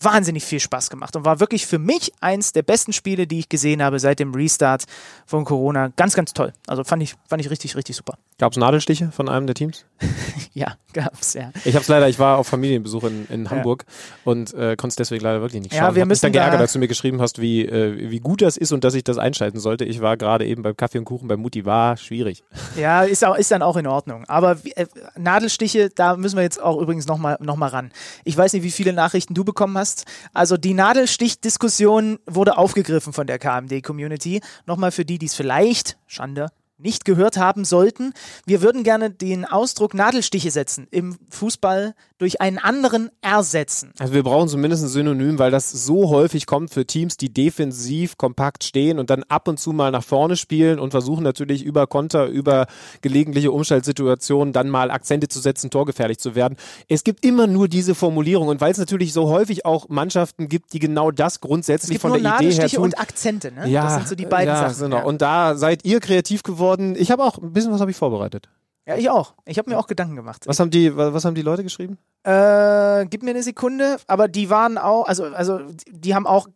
wahnsinnig 0.00 0.44
viel 0.44 0.60
Spaß 0.60 0.90
gemacht 0.90 1.16
und 1.16 1.24
war 1.24 1.40
wirklich 1.40 1.66
für 1.66 1.78
mich 1.78 2.12
eins 2.20 2.52
der 2.52 2.62
besten 2.62 2.92
Spiele, 2.92 3.26
die 3.26 3.38
ich 3.38 3.48
gesehen 3.48 3.82
habe 3.82 3.98
seit 3.98 4.18
dem 4.20 4.34
Restart 4.34 4.84
von 5.26 5.44
Corona. 5.44 5.88
Ganz, 5.96 6.14
ganz 6.14 6.32
toll. 6.34 6.52
Also 6.66 6.84
fand 6.84 7.02
ich, 7.02 7.14
fand 7.28 7.40
ich 7.42 7.50
richtig, 7.50 7.76
richtig 7.76 7.96
super. 7.96 8.18
Gab 8.38 8.52
es 8.52 8.58
Nadelstiche 8.58 9.10
von 9.12 9.28
einem 9.28 9.46
der 9.46 9.54
Teams? 9.54 9.84
Ja, 10.52 10.74
gab's, 10.94 11.34
ja. 11.34 11.50
Ich 11.66 11.76
hab's 11.76 11.86
leider, 11.88 12.08
ich 12.08 12.18
war 12.18 12.38
auf 12.38 12.46
Familienbesuch 12.46 13.04
in, 13.04 13.26
in 13.28 13.50
Hamburg 13.50 13.84
und 14.24 14.54
äh, 14.54 14.74
konnte 14.76 14.92
es 14.92 14.96
deswegen 14.96 15.22
leider 15.22 15.42
wirklich 15.42 15.60
nicht 15.60 15.74
Ja, 15.74 15.82
schauen. 15.86 15.94
wir 15.96 16.00
Hab 16.00 16.06
mich 16.06 16.12
müssen 16.14 16.22
dann 16.22 16.32
geärgert, 16.32 16.54
da- 16.54 16.60
als 16.60 16.72
du 16.72 16.78
mir 16.78 16.88
geschrieben 16.88 17.20
hast, 17.20 17.42
wie, 17.42 17.66
äh, 17.66 18.10
wie 18.10 18.20
gut 18.20 18.40
das 18.40 18.56
ist 18.56 18.72
und 18.72 18.82
dass 18.82 18.94
ich 18.94 19.04
das 19.04 19.18
einschalten 19.18 19.58
sollte. 19.60 19.84
Ich 19.84 20.00
war 20.00 20.16
gerade 20.16 20.46
eben 20.46 20.62
beim 20.62 20.74
Kaffee 20.74 20.96
und 20.98 21.04
Kuchen 21.04 21.28
bei 21.28 21.36
Mutti, 21.36 21.66
war 21.66 21.98
schwierig. 21.98 22.42
Ja, 22.74 23.02
ist, 23.02 23.22
auch, 23.22 23.36
ist 23.36 23.50
dann 23.50 23.60
auch 23.60 23.76
in 23.76 23.86
Ordnung. 23.86 24.24
Aber 24.28 24.56
äh, 24.76 24.86
Nadelstiche, 25.18 25.90
da 25.94 26.16
müssen 26.16 26.36
wir 26.36 26.42
jetzt 26.42 26.58
auch 26.62 26.80
übrigens 26.80 27.06
nochmal 27.06 27.36
noch 27.40 27.56
mal 27.56 27.68
ran. 27.68 27.92
Ich 28.24 28.34
weiß 28.34 28.54
nicht, 28.54 28.62
wie 28.62 28.70
viele 28.70 28.94
Nachrichten 28.94 29.34
du 29.34 29.44
bekommen 29.44 29.76
hast. 29.76 29.85
Also 30.32 30.56
die 30.56 30.74
Nadelstich-Diskussion 30.74 32.18
wurde 32.26 32.58
aufgegriffen 32.58 33.12
von 33.12 33.26
der 33.26 33.38
KMD-Community. 33.38 34.40
Nochmal 34.66 34.92
für 34.92 35.04
die, 35.04 35.18
die 35.18 35.26
es 35.26 35.34
vielleicht, 35.34 35.98
Schande, 36.06 36.48
nicht 36.78 37.04
gehört 37.04 37.36
haben 37.38 37.64
sollten. 37.64 38.12
Wir 38.44 38.60
würden 38.60 38.84
gerne 38.84 39.10
den 39.10 39.44
Ausdruck 39.44 39.94
Nadelstiche 39.94 40.50
setzen 40.50 40.86
im 40.90 41.16
Fußball 41.30 41.94
durch 42.18 42.40
einen 42.40 42.58
anderen 42.58 43.10
ersetzen. 43.20 43.92
Also 43.98 44.12
wir 44.12 44.22
brauchen 44.22 44.48
zumindest 44.48 44.84
ein 44.84 44.88
Synonym, 44.88 45.38
weil 45.38 45.50
das 45.50 45.70
so 45.70 46.08
häufig 46.10 46.46
kommt 46.46 46.70
für 46.70 46.86
Teams, 46.86 47.16
die 47.16 47.32
defensiv 47.32 48.16
kompakt 48.16 48.64
stehen 48.64 48.98
und 48.98 49.10
dann 49.10 49.22
ab 49.24 49.48
und 49.48 49.58
zu 49.58 49.72
mal 49.72 49.90
nach 49.90 50.04
vorne 50.04 50.36
spielen 50.36 50.78
und 50.78 50.90
versuchen 50.90 51.22
natürlich 51.22 51.62
über 51.62 51.86
Konter, 51.86 52.26
über 52.26 52.66
gelegentliche 53.00 53.52
Umschaltsituationen 53.52 54.52
dann 54.52 54.70
mal 54.70 54.90
Akzente 54.90 55.28
zu 55.28 55.40
setzen, 55.40 55.70
torgefährlich 55.70 56.18
zu 56.18 56.34
werden. 56.34 56.56
Es 56.88 57.04
gibt 57.04 57.24
immer 57.24 57.46
nur 57.46 57.68
diese 57.68 57.94
Formulierung 57.94 58.48
und 58.48 58.60
weil 58.60 58.72
es 58.72 58.78
natürlich 58.78 59.12
so 59.12 59.28
häufig 59.28 59.64
auch 59.64 59.88
Mannschaften 59.88 60.48
gibt, 60.48 60.72
die 60.72 60.78
genau 60.78 61.10
das 61.10 61.40
grundsätzlich 61.40 61.98
von 61.98 62.10
nur 62.10 62.20
der 62.20 62.36
Idee 62.36 62.44
her 62.44 62.48
Nadelstiche 62.50 62.76
tun. 62.76 62.84
und 62.84 62.98
Akzente, 62.98 63.52
ne? 63.52 63.68
ja, 63.68 63.84
das 63.84 63.94
sind 63.94 64.08
so 64.08 64.14
die 64.14 64.26
beiden 64.26 64.54
ja, 64.54 64.70
Sachen. 64.70 64.90
Genau. 64.90 64.98
Ja. 64.98 65.04
Und 65.04 65.22
da 65.22 65.54
seid 65.56 65.84
ihr 65.84 66.00
kreativ 66.00 66.42
geworden. 66.42 66.65
Ich 66.74 67.10
habe 67.10 67.24
auch 67.24 67.38
ein 67.38 67.52
bisschen 67.52 67.72
was 67.72 67.80
habe 67.80 67.90
ich 67.90 67.96
vorbereitet. 67.96 68.48
ja, 68.86 68.96
ich 68.96 69.10
auch. 69.10 69.34
Ich 69.44 69.58
habe 69.58 69.70
mir 69.70 69.78
auch 69.78 69.86
Gedanken 69.86 70.16
gemacht. 70.16 70.46
Was 70.46 70.60
haben 70.60 70.70
die, 70.70 70.96
was 70.96 71.24
haben 71.24 71.34
die 71.34 71.42
Leute 71.42 71.62
geschrieben? 71.62 71.98
Äh, 72.22 73.06
gib 73.06 73.22
mir 73.22 73.30
eine 73.30 73.42
Sekunde, 73.42 73.98
aber 74.06 74.28
die 74.28 74.50
waren 74.50 74.78
auch, 74.78 75.06
also, 75.06 75.24
also 75.24 75.60
die 75.88 76.14
haben 76.14 76.26
auch 76.26 76.48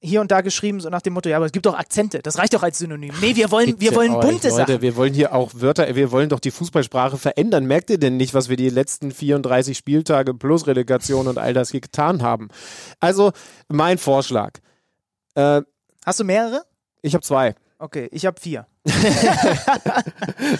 hier 0.00 0.20
und 0.20 0.30
da 0.30 0.40
geschrieben, 0.40 0.80
so 0.80 0.88
nach 0.88 1.02
dem 1.02 1.14
Motto, 1.14 1.28
ja, 1.28 1.36
aber 1.36 1.46
es 1.46 1.52
gibt 1.52 1.66
doch 1.66 1.76
Akzente, 1.76 2.20
das 2.20 2.38
reicht 2.38 2.54
doch 2.54 2.62
als 2.62 2.78
Synonym. 2.78 3.14
Nee, 3.20 3.34
wir 3.34 3.50
wollen, 3.50 3.80
wir 3.80 3.94
wollen 3.94 4.12
euch, 4.14 4.20
bunte 4.20 4.48
Leute, 4.48 4.72
Sachen. 4.72 4.82
Wir 4.82 4.96
wollen 4.96 5.14
hier 5.14 5.34
auch 5.34 5.50
Wörter, 5.54 5.94
wir 5.94 6.12
wollen 6.12 6.28
doch 6.28 6.38
die 6.40 6.50
Fußballsprache 6.50 7.16
verändern. 7.16 7.64
Merkt 7.66 7.90
ihr 7.90 7.98
denn 7.98 8.16
nicht, 8.16 8.34
was 8.34 8.48
wir 8.48 8.56
die 8.56 8.68
letzten 8.68 9.10
34 9.10 9.76
Spieltage 9.76 10.34
plus 10.34 10.66
Relegation 10.66 11.26
und 11.26 11.38
all 11.38 11.54
das 11.54 11.70
hier 11.70 11.80
getan 11.80 12.22
haben? 12.22 12.48
Also, 13.00 13.32
mein 13.68 13.98
Vorschlag. 13.98 14.52
Äh, 15.34 15.62
Hast 16.04 16.20
du 16.20 16.24
mehrere? 16.24 16.62
ich 17.02 17.14
habe 17.14 17.22
zwei. 17.22 17.54
Okay, 17.78 18.08
ich 18.10 18.24
habe 18.26 18.40
vier. 18.40 18.66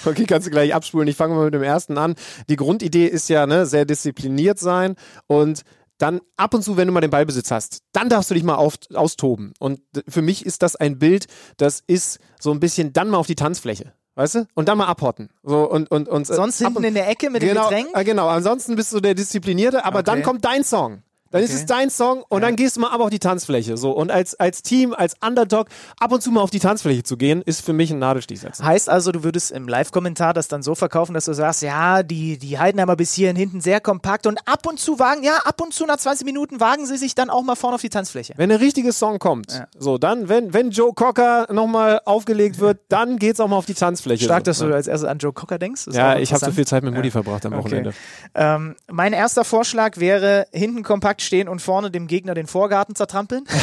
Okay, 0.05 0.25
kannst 0.27 0.47
du 0.47 0.51
gleich 0.51 0.75
abspulen. 0.75 1.09
Ich 1.09 1.17
fange 1.17 1.35
mal 1.35 1.45
mit 1.47 1.55
dem 1.55 1.63
ersten 1.63 1.99
an. 1.99 2.15
Die 2.49 2.57
Grundidee 2.57 3.07
ist 3.07 3.29
ja, 3.29 3.47
ne, 3.47 3.67
sehr 3.67 3.85
diszipliniert 3.85 4.59
sein 4.59 4.97
und 5.27 5.63
dann 5.99 6.21
ab 6.37 6.53
und 6.53 6.63
zu, 6.63 6.77
wenn 6.77 6.87
du 6.89 6.93
mal 6.93 7.01
den 7.01 7.11
Ballbesitz 7.11 7.51
hast, 7.51 7.81
dann 7.93 8.09
darfst 8.11 8.31
du 8.31 8.35
dich 8.35 8.43
mal 8.45 8.57
auf, 8.57 8.75
austoben. 8.95 9.55
Und 9.59 9.81
für 10.09 10.21
mich 10.21 10.45
ist 10.45 10.63
das 10.63 10.77
ein 10.77 10.99
Bild, 10.99 11.27
das 11.57 11.83
ist 11.87 12.19
so 12.39 12.51
ein 12.53 12.61
bisschen 12.61 12.93
dann 12.93 13.09
mal 13.09 13.17
auf 13.17 13.27
die 13.27 13.35
Tanzfläche. 13.35 13.93
Weißt 14.15 14.35
du? 14.35 14.47
Und 14.55 14.69
dann 14.69 14.79
mal 14.79 14.87
abhotten. 14.87 15.31
So, 15.43 15.71
und, 15.71 15.91
und, 15.91 16.09
und, 16.09 16.27
Sonst 16.27 16.61
ab 16.63 16.67
hinten 16.69 16.79
und, 16.79 16.85
in 16.85 16.95
der 16.95 17.09
Ecke 17.09 17.29
mit 17.31 17.43
genau, 17.43 17.69
dem 17.69 17.79
Getränk. 17.79 17.97
äh, 17.99 18.05
Genau, 18.05 18.29
ansonsten 18.29 18.75
bist 18.77 18.93
du 18.93 19.01
der 19.01 19.15
Disziplinierte, 19.15 19.85
aber 19.85 20.03
dann 20.03 20.17
Okay. 20.19 20.23
kommt 20.25 20.45
dein 20.45 20.65
Song. 20.65 21.03
Dann 21.31 21.43
ist 21.43 21.51
Okay. 21.51 21.61
es 21.61 21.67
dein 21.67 21.91
Song 21.91 22.25
und 22.29 22.43
dann 22.43 22.57
gehst 22.57 22.77
du 22.77 22.81
mal 22.81 22.91
ab 22.91 23.01
auf 23.01 23.11
die 23.11 23.19
Tanzfläche. 23.19 23.77
So. 23.77 23.91
Und 23.91 24.11
als, 24.11 24.35
als 24.39 24.63
Team, 24.63 24.95
als 24.95 25.15
Underdog, 25.25 25.69
ab 25.99 26.13
und 26.13 26.23
zu 26.23 26.31
mal 26.31 26.41
auf 26.41 26.51
die 26.51 26.59
Tanzfläche 26.59 27.03
zu 27.03 27.17
gehen, 27.17 27.43
ist 27.43 27.65
für 27.65 27.73
mich 27.73 27.91
ein 27.91 27.99
Nadelstich 27.99 28.41
setzen. 28.41 28.65
Heißt 28.65 28.89
also, 28.89 29.13
du 29.13 29.25
würdest 29.25 29.51
im 29.51 29.69
Live-Kommentar 29.69 30.35
das 30.35 30.49
dann 30.49 30.63
so 30.63 30.75
verkaufen, 30.75 31.15
dass 31.15 31.25
du 31.27 31.33
sagst, 31.33 31.63
ja, 31.63 32.03
die, 32.03 32.39
die 32.39 32.59
Heidenheimer 32.59 32.97
bis 32.97 33.13
hierhin 33.13 33.37
hinten 33.37 33.61
sehr 33.61 33.81
kompakt 33.81 34.27
und 34.27 34.39
ab 34.47 34.67
und 34.67 34.79
zu 34.79 34.99
wagen, 34.99 35.23
ja, 35.23 35.39
ab 35.45 35.61
und 35.61 35.75
zu 35.75 35.85
nach 35.87 35.97
20 35.97 36.25
Minuten 36.25 36.61
wagen 36.61 36.87
sie 36.87 36.97
sich 36.97 37.15
dann 37.15 37.31
auch 37.31 37.43
mal 37.43 37.57
vorne 37.57 37.75
auf 37.75 37.81
die 37.81 37.89
Tanzfläche. 37.91 38.35
Wenn 38.37 38.49
der 38.49 38.61
richtige 38.61 38.93
Song 38.93 39.19
kommt, 39.19 39.63
so, 39.79 39.99
dann, 39.99 40.29
wenn, 40.29 40.53
wenn 40.55 40.71
Joe 40.71 40.93
Cocker 40.95 41.47
nochmal 41.53 42.01
aufgelegt 42.05 42.59
wird, 42.61 42.79
dann 42.89 43.19
geht's 43.19 43.41
auch 43.41 43.49
mal 43.49 43.57
auf 43.57 43.67
die 43.67 43.75
Tanzfläche. 43.75 44.25
Stark, 44.25 44.41
so. 44.41 44.45
dass 44.45 44.59
du 44.59 44.75
als 44.75 44.87
erstes 44.87 45.09
an 45.09 45.19
Joe 45.19 45.33
Cocker 45.33 45.59
denkst. 45.59 45.87
Ist 45.89 45.97
Ja, 45.97 46.17
ich 46.19 46.33
habe 46.33 46.45
so 46.45 46.53
viel 46.53 46.67
Zeit 46.67 46.83
mit 46.83 46.95
Mutti 46.95 47.11
verbracht 47.11 47.45
am 47.47 47.55
Wochenende. 47.55 47.95
Ähm, 48.35 48.77
mein 48.91 49.13
erster 49.13 49.45
Vorschlag 49.45 49.97
wäre, 49.99 50.47
hinten 50.53 50.83
kompakt 50.83 51.16
stehen 51.23 51.49
und 51.49 51.61
vorne 51.61 51.91
dem 51.91 52.07
Gegner 52.07 52.35
den 52.35 52.47
Vorgarten 52.47 52.95
zertrampeln. 52.95 53.45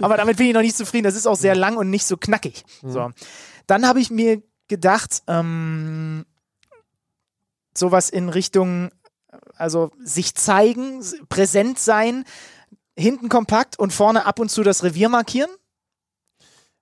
Aber 0.00 0.16
damit 0.16 0.36
bin 0.36 0.46
ich 0.46 0.54
noch 0.54 0.62
nicht 0.62 0.76
zufrieden. 0.76 1.04
Das 1.04 1.16
ist 1.16 1.26
auch 1.26 1.36
sehr 1.36 1.54
lang 1.54 1.76
und 1.76 1.90
nicht 1.90 2.06
so 2.06 2.16
knackig. 2.16 2.64
So. 2.82 3.10
Dann 3.66 3.86
habe 3.86 4.00
ich 4.00 4.10
mir 4.10 4.42
gedacht, 4.68 5.22
ähm, 5.26 6.24
sowas 7.76 8.10
in 8.10 8.28
Richtung, 8.28 8.90
also 9.56 9.90
sich 10.02 10.34
zeigen, 10.34 11.02
präsent 11.28 11.78
sein, 11.78 12.24
hinten 12.96 13.28
kompakt 13.28 13.78
und 13.78 13.92
vorne 13.92 14.26
ab 14.26 14.38
und 14.40 14.50
zu 14.50 14.62
das 14.62 14.82
Revier 14.82 15.08
markieren. 15.08 15.50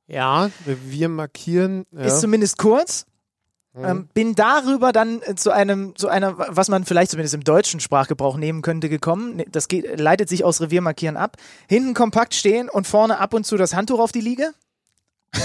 Ja, 0.06 0.50
Revier 0.66 1.08
markieren. 1.08 1.84
Ja. 1.90 2.04
Ist 2.04 2.20
zumindest 2.20 2.58
kurz. 2.58 3.06
Ähm, 3.82 4.08
bin 4.14 4.34
darüber 4.34 4.92
dann 4.92 5.20
äh, 5.22 5.34
zu 5.34 5.50
einem, 5.50 5.94
zu 5.96 6.08
einer, 6.08 6.36
was 6.38 6.68
man 6.68 6.84
vielleicht 6.84 7.10
zumindest 7.10 7.34
im 7.34 7.44
deutschen 7.44 7.80
Sprachgebrauch 7.80 8.36
nehmen 8.36 8.62
könnte, 8.62 8.88
gekommen. 8.88 9.36
Ne, 9.36 9.44
Das 9.50 9.68
geht, 9.68 10.00
leitet 10.00 10.28
sich 10.28 10.44
aus 10.44 10.60
Reviermarkieren 10.60 11.16
ab. 11.16 11.36
Hinten 11.68 11.92
kompakt 11.94 12.34
stehen 12.34 12.68
und 12.68 12.86
vorne 12.86 13.18
ab 13.18 13.34
und 13.34 13.44
zu 13.44 13.56
das 13.56 13.74
Handtuch 13.74 13.98
auf 14.00 14.12
die 14.12 14.20
Liege. 14.20 14.52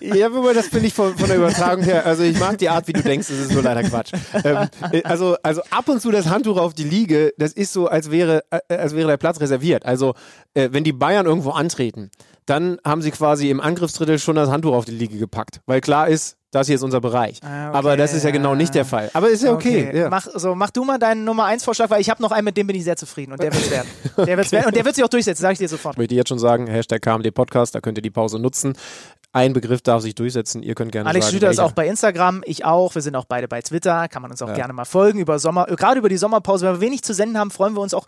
Ja, 0.00 0.32
wobei 0.32 0.52
das 0.52 0.68
finde 0.68 0.86
ich 0.86 0.94
von, 0.94 1.16
von 1.16 1.28
der 1.28 1.36
Übertragung 1.36 1.84
her, 1.84 2.06
also 2.06 2.22
ich 2.22 2.38
mag 2.38 2.56
die 2.58 2.68
Art, 2.68 2.86
wie 2.86 2.92
du 2.92 3.02
denkst, 3.02 3.28
das 3.28 3.38
ist 3.38 3.52
nur 3.52 3.62
leider 3.62 3.82
Quatsch. 3.82 4.12
Ähm, 4.44 4.68
äh, 4.92 5.02
also, 5.02 5.36
also 5.42 5.62
ab 5.70 5.88
und 5.88 6.00
zu 6.00 6.10
das 6.10 6.26
Handtuch 6.28 6.58
auf 6.58 6.74
die 6.74 6.84
Liege, 6.84 7.32
das 7.38 7.52
ist 7.52 7.72
so, 7.72 7.86
als 7.88 8.10
wäre, 8.10 8.42
äh, 8.50 8.76
als 8.76 8.94
wäre 8.94 9.08
der 9.08 9.16
Platz 9.16 9.40
reserviert. 9.40 9.84
Also, 9.84 10.14
äh, 10.54 10.68
wenn 10.72 10.84
die 10.84 10.92
Bayern 10.92 11.26
irgendwo 11.26 11.50
antreten, 11.50 12.10
dann 12.46 12.78
haben 12.84 13.02
sie 13.02 13.10
quasi 13.10 13.50
im 13.50 13.60
Angriffsdrittel 13.60 14.18
schon 14.18 14.36
das 14.36 14.48
Handtuch 14.48 14.74
auf 14.74 14.84
die 14.84 14.92
Liege 14.92 15.18
gepackt, 15.18 15.60
weil 15.66 15.80
klar 15.80 16.08
ist, 16.08 16.36
das 16.50 16.66
hier 16.66 16.76
ist 16.76 16.82
unser 16.82 17.00
Bereich. 17.00 17.40
Ah, 17.42 17.68
okay, 17.68 17.78
Aber 17.78 17.96
das 17.96 18.12
ist 18.12 18.24
ja 18.24 18.30
genau 18.30 18.54
nicht 18.54 18.74
der 18.74 18.84
Fall. 18.84 19.10
Aber 19.14 19.28
ist 19.28 19.42
ja 19.42 19.52
okay. 19.52 19.90
ja. 19.96 20.10
Mach, 20.10 20.26
so, 20.34 20.54
mach 20.54 20.70
du 20.70 20.84
mal 20.84 20.98
deinen 20.98 21.24
Nummer 21.24 21.44
1 21.44 21.62
Vorschlag, 21.64 21.90
weil 21.90 22.00
ich 22.00 22.10
habe 22.10 22.20
noch 22.20 22.32
einen, 22.32 22.44
mit 22.44 22.56
dem 22.56 22.66
bin 22.66 22.74
ich 22.74 22.84
sehr 22.84 22.96
zufrieden 22.96 23.32
und 23.32 23.42
der 23.42 23.52
wird's 23.52 23.70
werden. 23.70 23.88
Der 24.26 24.36
wird's 24.36 24.52
werden 24.52 24.66
und 24.66 24.76
der 24.76 24.84
wird 24.84 24.94
sich 24.94 25.04
auch 25.04 25.08
durchsetzen, 25.08 25.42
sage 25.42 25.54
ich 25.54 25.58
dir 25.58 25.68
sofort. 25.68 25.94
Ich 25.94 25.98
möchte 25.98 26.14
jetzt 26.14 26.28
schon 26.28 26.38
sagen, 26.38 26.66
Hashtag 26.66 27.00
KMD 27.02 27.32
Podcast, 27.32 27.74
da 27.74 27.80
könnt 27.80 27.96
ihr 27.98 28.02
die 28.02 28.10
Pause 28.10 28.38
nutzen. 28.38 28.74
Ein 29.32 29.52
Begriff 29.52 29.80
darf 29.80 30.02
sich 30.02 30.14
durchsetzen, 30.14 30.62
ihr 30.62 30.74
könnt 30.74 30.92
gerne 30.92 31.08
Alex 31.08 31.26
sagen. 31.26 31.32
Schlüter 31.38 31.50
ist 31.50 31.60
auch 31.60 31.72
bei 31.72 31.86
Instagram, 31.86 32.42
ich 32.44 32.64
auch. 32.64 32.94
Wir 32.94 33.02
sind 33.02 33.14
auch 33.14 33.24
beide 33.24 33.46
bei 33.48 33.62
Twitter. 33.62 34.08
Kann 34.08 34.22
man 34.22 34.30
uns 34.30 34.42
auch 34.42 34.52
gerne 34.52 34.72
mal 34.72 34.84
folgen 34.84 35.20
über 35.20 35.38
Sommer, 35.38 35.70
äh, 35.70 35.76
gerade 35.76 35.98
über 35.98 36.08
die 36.08 36.16
Sommerpause. 36.16 36.66
Wenn 36.66 36.74
wir 36.74 36.80
wenig 36.80 37.02
zu 37.02 37.14
senden 37.14 37.38
haben, 37.38 37.50
freuen 37.50 37.74
wir 37.74 37.80
uns 37.80 37.94
auch 37.94 38.06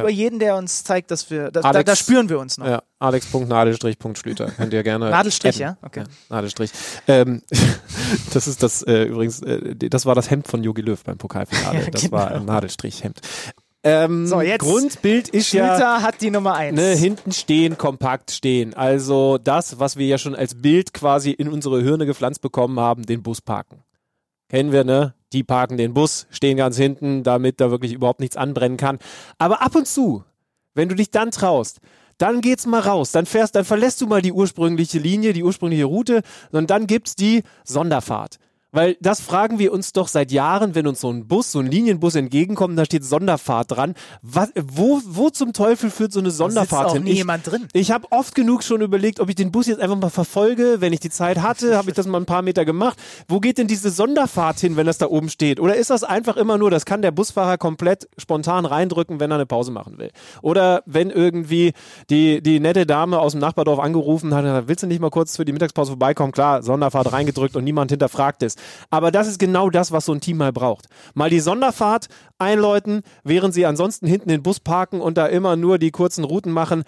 über 0.00 0.10
jeden, 0.10 0.38
der 0.38 0.56
uns 0.56 0.84
zeigt, 0.84 1.10
dass 1.10 1.30
wir, 1.30 1.50
das, 1.50 1.62
da, 1.62 1.68
Alex- 1.70 1.84
da 1.86 1.96
spüren 1.96 2.28
wir 2.28 2.38
uns 2.38 2.58
noch. 2.58 2.66
Ja, 2.66 2.82
alex.nadelstrich.schlüter. 2.98 4.46
Könnt 4.50 4.72
ihr 4.72 4.82
gerne. 4.82 5.10
Nadelstrich, 5.10 5.56
adden. 5.64 5.76
ja? 5.80 5.86
Okay. 5.86 6.00
Ja, 6.00 6.06
Nadelstrich. 6.36 6.70
Ähm, 7.08 7.42
das 8.32 8.46
ist 8.48 8.62
das, 8.62 8.82
äh, 8.82 9.04
übrigens, 9.04 9.40
äh, 9.42 9.76
das 9.76 10.06
war 10.06 10.14
das 10.14 10.30
Hemd 10.30 10.48
von 10.48 10.62
Jogi 10.62 10.82
Löw 10.82 11.02
beim 11.02 11.18
Pokalfinale. 11.18 11.80
Ja, 11.84 11.90
das 11.90 12.02
genau. 12.02 12.12
war 12.12 12.30
ein 12.30 12.44
Nadelstrichhemd. 12.44 13.20
Ähm, 13.84 14.26
So, 14.28 14.40
jetzt 14.40 14.60
Grundbild 14.60 15.28
ist 15.28 15.52
ja 15.52 15.74
Schlüter 15.74 16.02
hat 16.02 16.20
die 16.20 16.30
Nummer 16.30 16.54
1. 16.54 16.76
ne, 16.76 16.94
hinten 16.94 17.32
stehen, 17.32 17.76
kompakt 17.76 18.30
stehen. 18.30 18.74
Also 18.74 19.38
das, 19.38 19.80
was 19.80 19.96
wir 19.96 20.06
ja 20.06 20.18
schon 20.18 20.36
als 20.36 20.54
Bild 20.54 20.94
quasi 20.94 21.32
in 21.32 21.48
unsere 21.48 21.82
Hirne 21.82 22.06
gepflanzt 22.06 22.42
bekommen 22.42 22.78
haben, 22.78 23.04
den 23.04 23.22
Bus 23.24 23.40
parken. 23.40 23.82
Kennen 24.52 24.70
wir, 24.70 24.84
ne? 24.84 25.14
Die 25.32 25.44
parken 25.44 25.78
den 25.78 25.94
Bus, 25.94 26.26
stehen 26.28 26.58
ganz 26.58 26.76
hinten, 26.76 27.22
damit 27.22 27.58
da 27.58 27.70
wirklich 27.70 27.94
überhaupt 27.94 28.20
nichts 28.20 28.36
anbrennen 28.36 28.76
kann. 28.76 28.98
Aber 29.38 29.62
ab 29.62 29.74
und 29.74 29.86
zu, 29.86 30.24
wenn 30.74 30.90
du 30.90 30.94
dich 30.94 31.10
dann 31.10 31.30
traust, 31.30 31.80
dann 32.18 32.42
geht's 32.42 32.66
mal 32.66 32.80
raus, 32.80 33.12
dann 33.12 33.24
fährst, 33.24 33.54
dann 33.54 33.64
verlässt 33.64 34.02
du 34.02 34.06
mal 34.06 34.20
die 34.20 34.30
ursprüngliche 34.30 34.98
Linie, 34.98 35.32
die 35.32 35.42
ursprüngliche 35.42 35.86
Route, 35.86 36.20
und 36.50 36.68
dann 36.68 36.86
gibt's 36.86 37.16
die 37.16 37.44
Sonderfahrt. 37.64 38.36
Weil 38.74 38.96
das 39.00 39.20
fragen 39.20 39.58
wir 39.58 39.70
uns 39.72 39.92
doch 39.92 40.08
seit 40.08 40.32
Jahren, 40.32 40.74
wenn 40.74 40.86
uns 40.86 41.00
so 41.02 41.10
ein 41.10 41.28
Bus, 41.28 41.52
so 41.52 41.58
ein 41.58 41.66
Linienbus 41.66 42.14
entgegenkommt, 42.14 42.78
da 42.78 42.86
steht 42.86 43.04
Sonderfahrt 43.04 43.70
dran. 43.72 43.94
Was, 44.22 44.48
wo, 44.58 45.00
wo 45.04 45.28
zum 45.28 45.52
Teufel 45.52 45.90
führt 45.90 46.10
so 46.12 46.20
eine 46.20 46.30
Sonderfahrt 46.30 46.86
auch 46.88 46.94
hin? 46.94 47.04
nie 47.04 47.10
Ich- 47.10 47.18
jemand 47.18 47.46
drin. 47.46 47.68
ich 47.74 47.90
habe 47.90 48.06
oft 48.10 48.34
genug 48.34 48.62
schon 48.64 48.80
überlegt, 48.80 49.20
ob 49.20 49.28
ich 49.28 49.34
den 49.34 49.52
Bus 49.52 49.66
jetzt 49.66 49.80
einfach 49.80 49.96
mal 49.98 50.08
verfolge, 50.08 50.76
wenn 50.80 50.94
ich 50.94 51.00
die 51.00 51.10
Zeit 51.10 51.42
hatte, 51.42 51.76
habe 51.76 51.90
ich 51.90 51.94
das 51.96 52.06
mal 52.06 52.16
ein 52.18 52.24
paar 52.24 52.40
Meter 52.40 52.64
gemacht. 52.64 52.98
Wo 53.28 53.40
geht 53.40 53.58
denn 53.58 53.66
diese 53.66 53.90
Sonderfahrt 53.90 54.58
hin, 54.60 54.76
wenn 54.76 54.86
das 54.86 54.96
da 54.96 55.06
oben 55.06 55.28
steht? 55.28 55.60
Oder 55.60 55.76
ist 55.76 55.90
das 55.90 56.02
einfach 56.02 56.38
immer 56.38 56.56
nur, 56.56 56.70
das 56.70 56.86
kann 56.86 57.02
der 57.02 57.10
Busfahrer 57.10 57.58
komplett 57.58 58.08
spontan 58.16 58.64
reindrücken, 58.64 59.20
wenn 59.20 59.30
er 59.30 59.34
eine 59.34 59.46
Pause 59.46 59.70
machen 59.70 59.98
will? 59.98 60.10
Oder 60.40 60.82
wenn 60.86 61.10
irgendwie 61.10 61.74
die, 62.08 62.42
die 62.42 62.58
nette 62.58 62.86
Dame 62.86 63.18
aus 63.18 63.32
dem 63.32 63.40
Nachbardorf 63.42 63.80
angerufen 63.80 64.32
hat, 64.34 64.46
hat, 64.46 64.68
willst 64.68 64.82
du 64.82 64.86
nicht 64.86 65.00
mal 65.00 65.10
kurz 65.10 65.36
für 65.36 65.44
die 65.44 65.52
Mittagspause 65.52 65.90
vorbeikommen? 65.90 66.32
Klar, 66.32 66.62
Sonderfahrt 66.62 67.12
reingedrückt 67.12 67.54
und 67.54 67.64
niemand 67.64 67.90
hinterfragt 67.90 68.42
es. 68.42 68.56
Aber 68.90 69.10
das 69.10 69.28
ist 69.28 69.38
genau 69.38 69.70
das, 69.70 69.92
was 69.92 70.04
so 70.04 70.12
ein 70.12 70.20
Team 70.20 70.36
mal 70.36 70.52
braucht. 70.52 70.86
Mal 71.14 71.30
die 71.30 71.40
Sonderfahrt 71.40 72.08
einläuten, 72.38 73.02
während 73.24 73.54
sie 73.54 73.66
ansonsten 73.66 74.06
hinten 74.06 74.28
den 74.28 74.42
Bus 74.42 74.60
parken 74.60 75.00
und 75.00 75.18
da 75.18 75.26
immer 75.26 75.56
nur 75.56 75.78
die 75.78 75.90
kurzen 75.90 76.24
Routen 76.24 76.52
machen, 76.52 76.84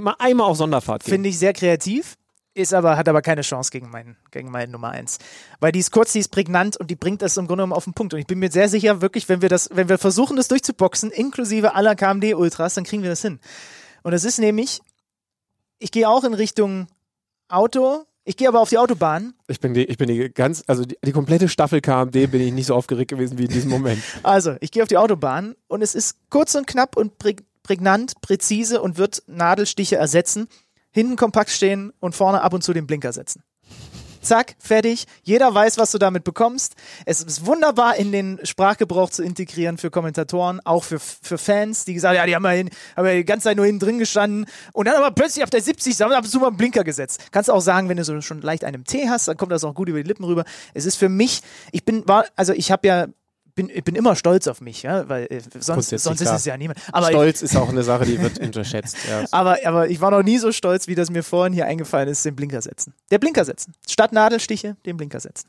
mal 0.00 0.16
einmal 0.18 0.46
auf 0.46 0.56
Sonderfahrt 0.56 1.04
gehen. 1.04 1.12
Finde 1.12 1.28
ich 1.28 1.38
sehr 1.38 1.52
kreativ. 1.52 2.16
Ist 2.54 2.74
aber, 2.74 2.98
hat 2.98 3.08
aber 3.08 3.22
keine 3.22 3.40
Chance 3.40 3.70
gegen 3.70 3.88
meinen, 3.88 4.18
gegen 4.30 4.50
meinen 4.50 4.72
Nummer 4.72 4.90
1. 4.90 5.18
Weil 5.58 5.72
die 5.72 5.78
ist 5.78 5.90
kurz, 5.90 6.12
die 6.12 6.18
ist 6.18 6.28
prägnant 6.28 6.76
und 6.76 6.90
die 6.90 6.96
bringt 6.96 7.22
das 7.22 7.38
im 7.38 7.46
Grunde 7.46 7.62
genommen 7.62 7.72
auf 7.72 7.84
den 7.84 7.94
Punkt. 7.94 8.12
Und 8.12 8.20
ich 8.20 8.26
bin 8.26 8.40
mir 8.40 8.50
sehr 8.50 8.68
sicher, 8.68 9.00
wirklich, 9.00 9.30
wenn 9.30 9.40
wir 9.40 9.48
das, 9.48 9.70
wenn 9.72 9.88
wir 9.88 9.96
versuchen, 9.96 10.36
das 10.36 10.48
durchzuboxen, 10.48 11.10
inklusive 11.10 11.74
aller 11.74 11.94
KMD-Ultras, 11.94 12.74
dann 12.74 12.84
kriegen 12.84 13.02
wir 13.02 13.08
das 13.08 13.22
hin. 13.22 13.40
Und 14.02 14.12
es 14.12 14.24
ist 14.24 14.38
nämlich, 14.38 14.82
ich 15.78 15.92
gehe 15.92 16.06
auch 16.06 16.24
in 16.24 16.34
Richtung 16.34 16.88
Auto, 17.48 18.04
ich 18.24 18.36
gehe 18.36 18.48
aber 18.48 18.60
auf 18.60 18.68
die 18.68 18.78
Autobahn. 18.78 19.34
Ich 19.48 19.60
bin 19.60 19.74
die, 19.74 19.84
ich 19.84 19.98
bin 19.98 20.08
die 20.08 20.30
ganz, 20.32 20.62
also 20.66 20.84
die, 20.84 20.96
die 21.04 21.12
komplette 21.12 21.48
Staffel 21.48 21.80
KMD 21.80 22.30
bin 22.30 22.40
ich 22.40 22.52
nicht 22.52 22.66
so 22.66 22.74
aufgeregt 22.74 23.10
gewesen 23.10 23.38
wie 23.38 23.44
in 23.44 23.50
diesem 23.50 23.70
Moment. 23.70 24.02
Also, 24.22 24.56
ich 24.60 24.70
gehe 24.70 24.82
auf 24.82 24.88
die 24.88 24.96
Autobahn 24.96 25.56
und 25.66 25.82
es 25.82 25.94
ist 25.94 26.16
kurz 26.30 26.54
und 26.54 26.66
knapp 26.66 26.96
und 26.96 27.18
präg 27.18 27.44
prägnant, 27.62 28.20
präzise 28.20 28.82
und 28.82 28.98
wird 28.98 29.22
Nadelstiche 29.26 29.96
ersetzen. 29.96 30.48
Hinten 30.90 31.16
kompakt 31.16 31.50
stehen 31.50 31.92
und 32.00 32.14
vorne 32.14 32.42
ab 32.42 32.52
und 32.52 32.62
zu 32.62 32.72
den 32.72 32.86
Blinker 32.86 33.12
setzen. 33.12 33.44
Zack, 34.22 34.54
fertig. 34.58 35.06
Jeder 35.24 35.52
weiß, 35.52 35.78
was 35.78 35.90
du 35.90 35.98
damit 35.98 36.24
bekommst. 36.24 36.74
Es 37.04 37.20
ist 37.20 37.44
wunderbar 37.44 37.96
in 37.96 38.12
den 38.12 38.38
Sprachgebrauch 38.44 39.10
zu 39.10 39.22
integrieren 39.22 39.78
für 39.78 39.90
Kommentatoren, 39.90 40.60
auch 40.64 40.84
für, 40.84 41.00
für 41.00 41.38
Fans, 41.38 41.84
die 41.84 41.94
gesagt 41.94 42.16
haben, 42.16 42.22
ja, 42.22 42.26
die 42.26 42.34
haben 42.36 42.44
ja, 42.44 42.50
hin, 42.50 42.70
haben 42.96 43.06
ja 43.06 43.14
die 43.14 43.24
ganze 43.24 43.44
Zeit 43.44 43.56
nur 43.56 43.66
hinten 43.66 43.80
drin 43.80 43.98
gestanden 43.98 44.46
und 44.72 44.86
dann 44.86 44.94
aber 44.94 45.10
plötzlich 45.10 45.42
auf 45.42 45.50
der 45.50 45.60
70 45.60 46.00
haben 46.00 46.12
ab 46.12 46.24
und 46.24 46.40
mal 46.40 46.46
einen 46.48 46.56
Blinker 46.56 46.84
gesetzt. 46.84 47.20
Kannst 47.32 47.50
auch 47.50 47.60
sagen, 47.60 47.88
wenn 47.88 47.96
du 47.96 48.04
so 48.04 48.20
schon 48.20 48.40
leicht 48.40 48.64
einen 48.64 48.84
Tee 48.84 49.08
hast, 49.08 49.26
dann 49.26 49.36
kommt 49.36 49.52
das 49.52 49.64
auch 49.64 49.74
gut 49.74 49.88
über 49.88 50.00
die 50.00 50.08
Lippen 50.08 50.24
rüber. 50.24 50.44
Es 50.72 50.86
ist 50.86 50.96
für 50.96 51.08
mich, 51.08 51.42
ich 51.72 51.84
bin, 51.84 52.06
war, 52.06 52.24
also 52.36 52.52
ich 52.52 52.70
habe 52.70 52.86
ja 52.86 53.06
bin, 53.54 53.70
ich 53.72 53.84
bin 53.84 53.94
immer 53.94 54.16
stolz 54.16 54.46
auf 54.46 54.60
mich, 54.60 54.82
ja, 54.82 55.08
weil 55.08 55.26
äh, 55.30 55.40
sonst, 55.58 55.90
sonst 55.90 56.20
ist 56.20 56.30
es 56.30 56.44
ja 56.44 56.56
niemand. 56.56 56.80
Aber 56.92 57.08
ich, 57.08 57.12
Stolz 57.12 57.42
ist 57.42 57.56
auch 57.56 57.68
eine 57.68 57.82
Sache, 57.82 58.04
die 58.04 58.20
wird 58.20 58.38
unterschätzt. 58.40 58.96
Ja. 59.08 59.24
aber, 59.30 59.58
aber 59.64 59.88
ich 59.88 60.00
war 60.00 60.10
noch 60.10 60.22
nie 60.22 60.38
so 60.38 60.52
stolz, 60.52 60.86
wie 60.88 60.94
das 60.94 61.10
mir 61.10 61.22
vorhin 61.22 61.52
hier 61.52 61.66
eingefallen 61.66 62.08
ist, 62.08 62.24
den 62.24 62.34
Blinker 62.34 62.62
setzen. 62.62 62.94
Der 63.10 63.18
Blinker 63.18 63.44
setzen. 63.44 63.74
Statt 63.88 64.12
Nadelstiche, 64.12 64.76
den 64.86 64.96
Blinker 64.96 65.20
setzen. 65.20 65.48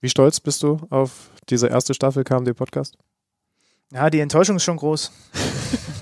Wie 0.00 0.08
stolz 0.08 0.40
bist 0.40 0.62
du 0.62 0.80
auf 0.90 1.30
diese 1.48 1.68
erste 1.68 1.94
Staffel 1.94 2.24
KMD 2.24 2.54
Podcast? 2.54 2.96
Ja, 3.92 4.10
die 4.10 4.20
Enttäuschung 4.20 4.56
ist 4.56 4.64
schon 4.64 4.76
groß. 4.76 5.12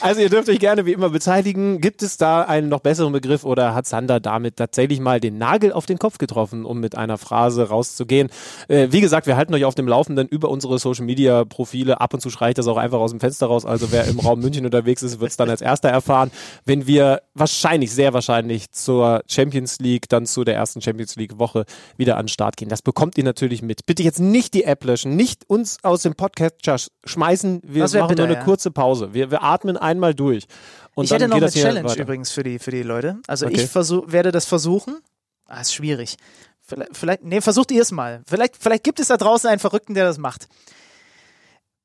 Also 0.00 0.20
ihr 0.20 0.28
dürft 0.30 0.48
euch 0.48 0.58
gerne 0.58 0.86
wie 0.86 0.92
immer 0.92 1.10
beteiligen. 1.10 1.80
Gibt 1.80 2.02
es 2.02 2.16
da 2.16 2.42
einen 2.42 2.68
noch 2.68 2.80
besseren 2.80 3.12
Begriff 3.12 3.44
oder 3.44 3.74
hat 3.74 3.86
Sander 3.86 4.20
damit 4.20 4.56
tatsächlich 4.56 5.00
mal 5.00 5.20
den 5.20 5.38
Nagel 5.38 5.72
auf 5.72 5.86
den 5.86 5.98
Kopf 5.98 6.18
getroffen, 6.18 6.64
um 6.64 6.80
mit 6.80 6.96
einer 6.96 7.18
Phrase 7.18 7.68
rauszugehen? 7.68 8.30
Äh, 8.68 8.88
wie 8.90 9.00
gesagt, 9.00 9.26
wir 9.26 9.36
halten 9.36 9.54
euch 9.54 9.64
auf 9.64 9.74
dem 9.74 9.88
Laufenden 9.88 10.28
über 10.28 10.48
unsere 10.48 10.78
Social 10.78 11.04
Media 11.04 11.44
Profile. 11.44 12.00
Ab 12.00 12.14
und 12.14 12.20
zu 12.20 12.30
schreie 12.30 12.50
ich 12.50 12.54
das 12.54 12.66
auch 12.66 12.76
einfach 12.76 12.98
aus 12.98 13.10
dem 13.10 13.20
Fenster 13.20 13.46
raus. 13.46 13.64
Also 13.64 13.92
wer 13.92 14.04
im 14.06 14.20
Raum 14.20 14.40
München 14.40 14.64
unterwegs 14.64 15.02
ist, 15.02 15.20
wird 15.20 15.30
es 15.30 15.36
dann 15.36 15.50
als 15.50 15.60
erster 15.60 15.88
erfahren, 15.88 16.30
wenn 16.64 16.86
wir 16.86 17.22
wahrscheinlich, 17.34 17.92
sehr 17.92 18.12
wahrscheinlich 18.12 18.70
zur 18.70 19.22
Champions 19.28 19.78
League, 19.80 20.08
dann 20.08 20.26
zu 20.26 20.44
der 20.44 20.54
ersten 20.54 20.80
Champions 20.80 21.16
League 21.16 21.38
Woche 21.38 21.64
wieder 21.96 22.16
an 22.16 22.24
den 22.26 22.28
Start 22.28 22.56
gehen. 22.56 22.68
Das 22.68 22.82
bekommt 22.82 23.18
ihr 23.18 23.24
natürlich 23.24 23.62
mit. 23.62 23.86
Bitte 23.86 24.02
jetzt 24.02 24.20
nicht 24.20 24.54
die 24.54 24.64
App 24.64 24.84
löschen, 24.84 25.16
nicht 25.16 25.42
uns 25.48 25.78
aus 25.82 26.02
dem 26.02 26.14
Podcast 26.14 26.54
sch- 26.64 26.88
schmeißen. 27.04 27.60
Wir 27.64 27.82
machen 27.82 28.08
bitter, 28.08 28.22
nur 28.22 28.26
eine 28.26 28.34
ja. 28.34 28.44
kurze 28.44 28.53
Pause. 28.70 29.14
Wir, 29.14 29.30
wir 29.30 29.42
atmen 29.42 29.76
einmal 29.76 30.14
durch. 30.14 30.46
Und 30.94 31.04
ich 31.04 31.10
hätte 31.10 31.28
noch 31.28 31.36
eine 31.36 31.50
Challenge 31.50 31.88
weiter. 31.88 32.02
übrigens 32.02 32.30
für 32.30 32.42
die, 32.42 32.58
für 32.58 32.70
die 32.70 32.82
Leute. 32.82 33.18
Also 33.26 33.46
Okay. 33.46 33.62
ich 33.62 33.66
versuch, 33.68 34.04
werde 34.12 34.30
das 34.32 34.44
versuchen. 34.46 34.98
Ah, 35.46 35.60
ist 35.60 35.74
schwierig. 35.74 36.16
Vielleicht, 36.62 36.96
vielleicht 36.96 37.24
nee, 37.24 37.40
versucht 37.40 37.70
ihr 37.72 37.82
es 37.82 37.92
mal. 37.92 38.22
Vielleicht, 38.26 38.56
vielleicht 38.56 38.84
gibt 38.84 39.00
es 39.00 39.08
da 39.08 39.16
draußen 39.16 39.50
einen 39.50 39.58
Verrückten, 39.58 39.94
der 39.94 40.04
das 40.04 40.18
macht. 40.18 40.48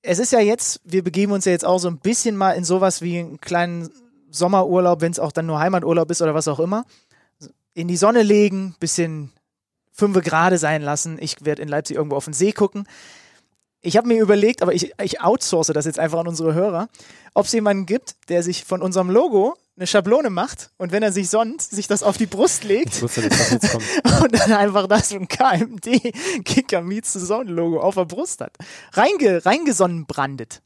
Es 0.01 0.19
ist 0.19 0.31
ja 0.31 0.39
jetzt, 0.39 0.79
wir 0.85 1.03
begeben 1.03 1.33
uns 1.33 1.43
ja 1.45 1.51
jetzt 1.51 1.65
auch 1.65 1.79
so 1.79 1.89
ein 1.89 1.97
bisschen 1.97 2.37
mal 2.37 2.51
in 2.53 2.63
sowas 2.63 3.01
wie 3.01 3.19
einen 3.19 3.41
kleinen 3.41 3.89
Sommerurlaub, 4.31 5.01
wenn 5.01 5.11
es 5.11 5.19
auch 5.19 5.31
dann 5.33 5.45
nur 5.47 5.59
Heimaturlaub 5.59 6.09
ist 6.11 6.21
oder 6.21 6.33
was 6.33 6.47
auch 6.47 6.59
immer. 6.59 6.85
In 7.73 7.87
die 7.87 7.97
Sonne 7.97 8.23
legen, 8.23 8.75
bisschen 8.79 9.31
fünfe 9.91 10.21
gerade 10.21 10.57
sein 10.57 10.81
lassen. 10.81 11.17
Ich 11.19 11.43
werde 11.43 11.61
in 11.61 11.67
Leipzig 11.67 11.97
irgendwo 11.97 12.15
auf 12.15 12.25
den 12.25 12.33
See 12.33 12.53
gucken. 12.53 12.87
Ich 13.81 13.95
habe 13.95 14.07
mir 14.07 14.21
überlegt, 14.21 14.61
aber 14.61 14.73
ich, 14.73 14.93
ich 15.01 15.21
outsource 15.21 15.67
das 15.67 15.85
jetzt 15.85 15.99
einfach 15.99 16.19
an 16.19 16.27
unsere 16.27 16.53
Hörer, 16.53 16.89
ob 17.33 17.45
es 17.45 17.53
jemanden 17.53 17.85
gibt, 17.85 18.15
der 18.27 18.43
sich 18.43 18.65
von 18.65 18.81
unserem 18.81 19.09
Logo 19.09 19.55
eine 19.77 19.87
Schablone 19.87 20.29
macht 20.29 20.71
und 20.77 20.91
wenn 20.91 21.03
er 21.03 21.13
sich 21.13 21.29
sonnt, 21.29 21.61
sich 21.61 21.87
das 21.87 22.03
auf 22.03 22.17
die 22.17 22.25
Brust 22.25 22.65
legt 22.65 23.01
wusste, 23.01 23.29
und 24.21 24.37
dann 24.37 24.51
einfach 24.51 24.87
das 24.87 25.13
ein 25.13 25.29
KMD 25.29 26.13
Kicker 26.43 26.81
Meets 26.81 27.13
the 27.13 27.25
Zone 27.25 27.49
Logo 27.49 27.79
auf 27.79 27.95
der 27.95 28.03
Brust 28.03 28.41
hat. 28.41 28.57
Reinge, 28.91 29.45
reingesonnenbrandet. 29.45 30.61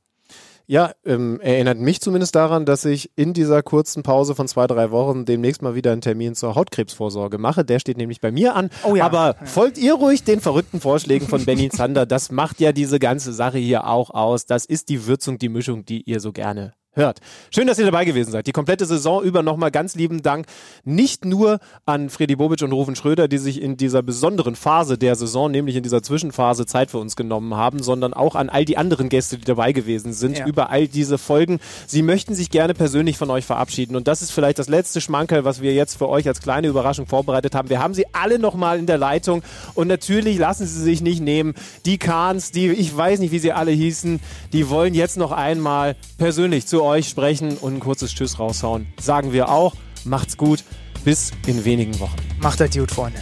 Ja, 0.73 0.91
ähm, 1.05 1.39
erinnert 1.39 1.77
mich 1.77 2.01
zumindest 2.01 2.33
daran, 2.33 2.65
dass 2.65 2.83
ich 2.83 3.11
in 3.15 3.33
dieser 3.33 3.61
kurzen 3.61 4.01
Pause 4.01 4.33
von 4.33 4.47
zwei, 4.47 4.65
drei 4.65 4.89
Wochen 4.89 5.23
demnächst 5.23 5.61
mal 5.61 5.75
wieder 5.75 5.91
einen 5.91 6.01
Termin 6.01 6.33
zur 6.33 6.55
Hautkrebsvorsorge 6.55 7.37
mache. 7.37 7.63
Der 7.63 7.77
steht 7.77 7.97
nämlich 7.97 8.21
bei 8.21 8.31
mir 8.31 8.55
an. 8.55 8.71
Oh 8.83 8.95
ja. 8.95 9.05
Aber 9.05 9.35
folgt 9.45 9.77
ihr 9.77 9.93
ruhig 9.93 10.23
den 10.23 10.41
verrückten 10.41 10.81
Vorschlägen 10.81 11.27
von 11.27 11.45
Benny 11.45 11.69
Zander. 11.69 12.07
Das 12.07 12.31
macht 12.31 12.59
ja 12.59 12.71
diese 12.71 12.97
ganze 12.97 13.33
Sache 13.33 13.59
hier 13.59 13.85
auch 13.85 14.09
aus. 14.09 14.47
Das 14.47 14.65
ist 14.65 14.89
die 14.89 15.05
Würzung, 15.05 15.37
die 15.37 15.49
Mischung, 15.49 15.85
die 15.85 16.01
ihr 16.09 16.19
so 16.19 16.31
gerne 16.31 16.73
hört. 16.95 17.19
Schön, 17.53 17.67
dass 17.67 17.79
ihr 17.79 17.85
dabei 17.85 18.05
gewesen 18.05 18.31
seid. 18.31 18.47
Die 18.47 18.51
komplette 18.51 18.85
Saison 18.85 19.23
über 19.23 19.41
nochmal 19.43 19.71
ganz 19.71 19.95
lieben 19.95 20.21
Dank 20.21 20.45
nicht 20.83 21.25
nur 21.25 21.59
an 21.85 22.09
Freddy 22.09 22.35
Bobic 22.35 22.61
und 22.61 22.71
Rufen 22.71 22.95
Schröder, 22.95 23.27
die 23.27 23.37
sich 23.37 23.61
in 23.61 23.77
dieser 23.77 24.01
besonderen 24.03 24.55
Phase 24.55 24.97
der 24.97 25.15
Saison, 25.15 25.49
nämlich 25.51 25.75
in 25.75 25.83
dieser 25.83 26.03
Zwischenphase 26.03 26.65
Zeit 26.65 26.91
für 26.91 26.99
uns 26.99 27.15
genommen 27.15 27.55
haben, 27.55 27.81
sondern 27.81 28.13
auch 28.13 28.35
an 28.35 28.49
all 28.49 28.65
die 28.65 28.77
anderen 28.77 29.09
Gäste, 29.09 29.37
die 29.37 29.45
dabei 29.45 29.71
gewesen 29.73 30.13
sind, 30.13 30.37
Ja. 30.37 30.45
über 30.47 30.69
all 30.69 30.87
diese 30.87 31.17
Folgen. 31.17 31.59
Sie 31.87 32.01
möchten 32.03 32.35
sich 32.35 32.49
gerne 32.49 32.73
persönlich 32.73 33.17
von 33.17 33.29
euch 33.29 33.45
verabschieden 33.45 33.95
und 33.95 34.07
das 34.07 34.21
ist 34.21 34.31
vielleicht 34.31 34.59
das 34.59 34.69
letzte 34.69 35.01
Schmankerl, 35.01 35.45
was 35.45 35.61
wir 35.61 35.73
jetzt 35.73 35.97
für 35.97 36.09
euch 36.09 36.27
als 36.27 36.41
kleine 36.41 36.67
Überraschung 36.67 37.07
vorbereitet 37.07 37.55
haben. 37.55 37.69
Wir 37.69 37.79
haben 37.81 37.93
sie 37.93 38.05
alle 38.13 38.39
nochmal 38.39 38.77
in 38.77 38.85
der 38.85 38.97
Leitung 38.97 39.41
und 39.73 39.87
natürlich 39.87 40.37
lassen 40.37 40.67
sie 40.67 40.81
sich 40.81 41.01
nicht 41.01 41.21
nehmen. 41.21 41.53
Die 41.85 41.97
Kahns, 41.97 42.51
die, 42.51 42.67
ich 42.69 42.95
weiß 42.95 43.19
nicht, 43.19 43.31
wie 43.31 43.39
sie 43.39 43.51
alle 43.51 43.71
hießen, 43.71 44.19
die 44.53 44.69
wollen 44.69 44.93
jetzt 44.93 45.17
noch 45.17 45.31
einmal 45.31 45.95
persönlich 46.17 46.67
zu 46.67 46.82
euch 46.83 47.09
sprechen 47.09 47.57
und 47.57 47.75
ein 47.75 47.79
kurzes 47.79 48.13
Tschüss 48.13 48.39
raushauen. 48.39 48.87
Sagen 48.99 49.33
wir 49.33 49.49
auch. 49.49 49.75
Macht's 50.05 50.37
gut. 50.37 50.63
Bis 51.03 51.31
in 51.47 51.65
wenigen 51.65 51.99
Wochen. 51.99 52.15
Macht 52.39 52.59
das 52.59 52.71
gut, 52.71 52.91
Freunde. 52.91 53.19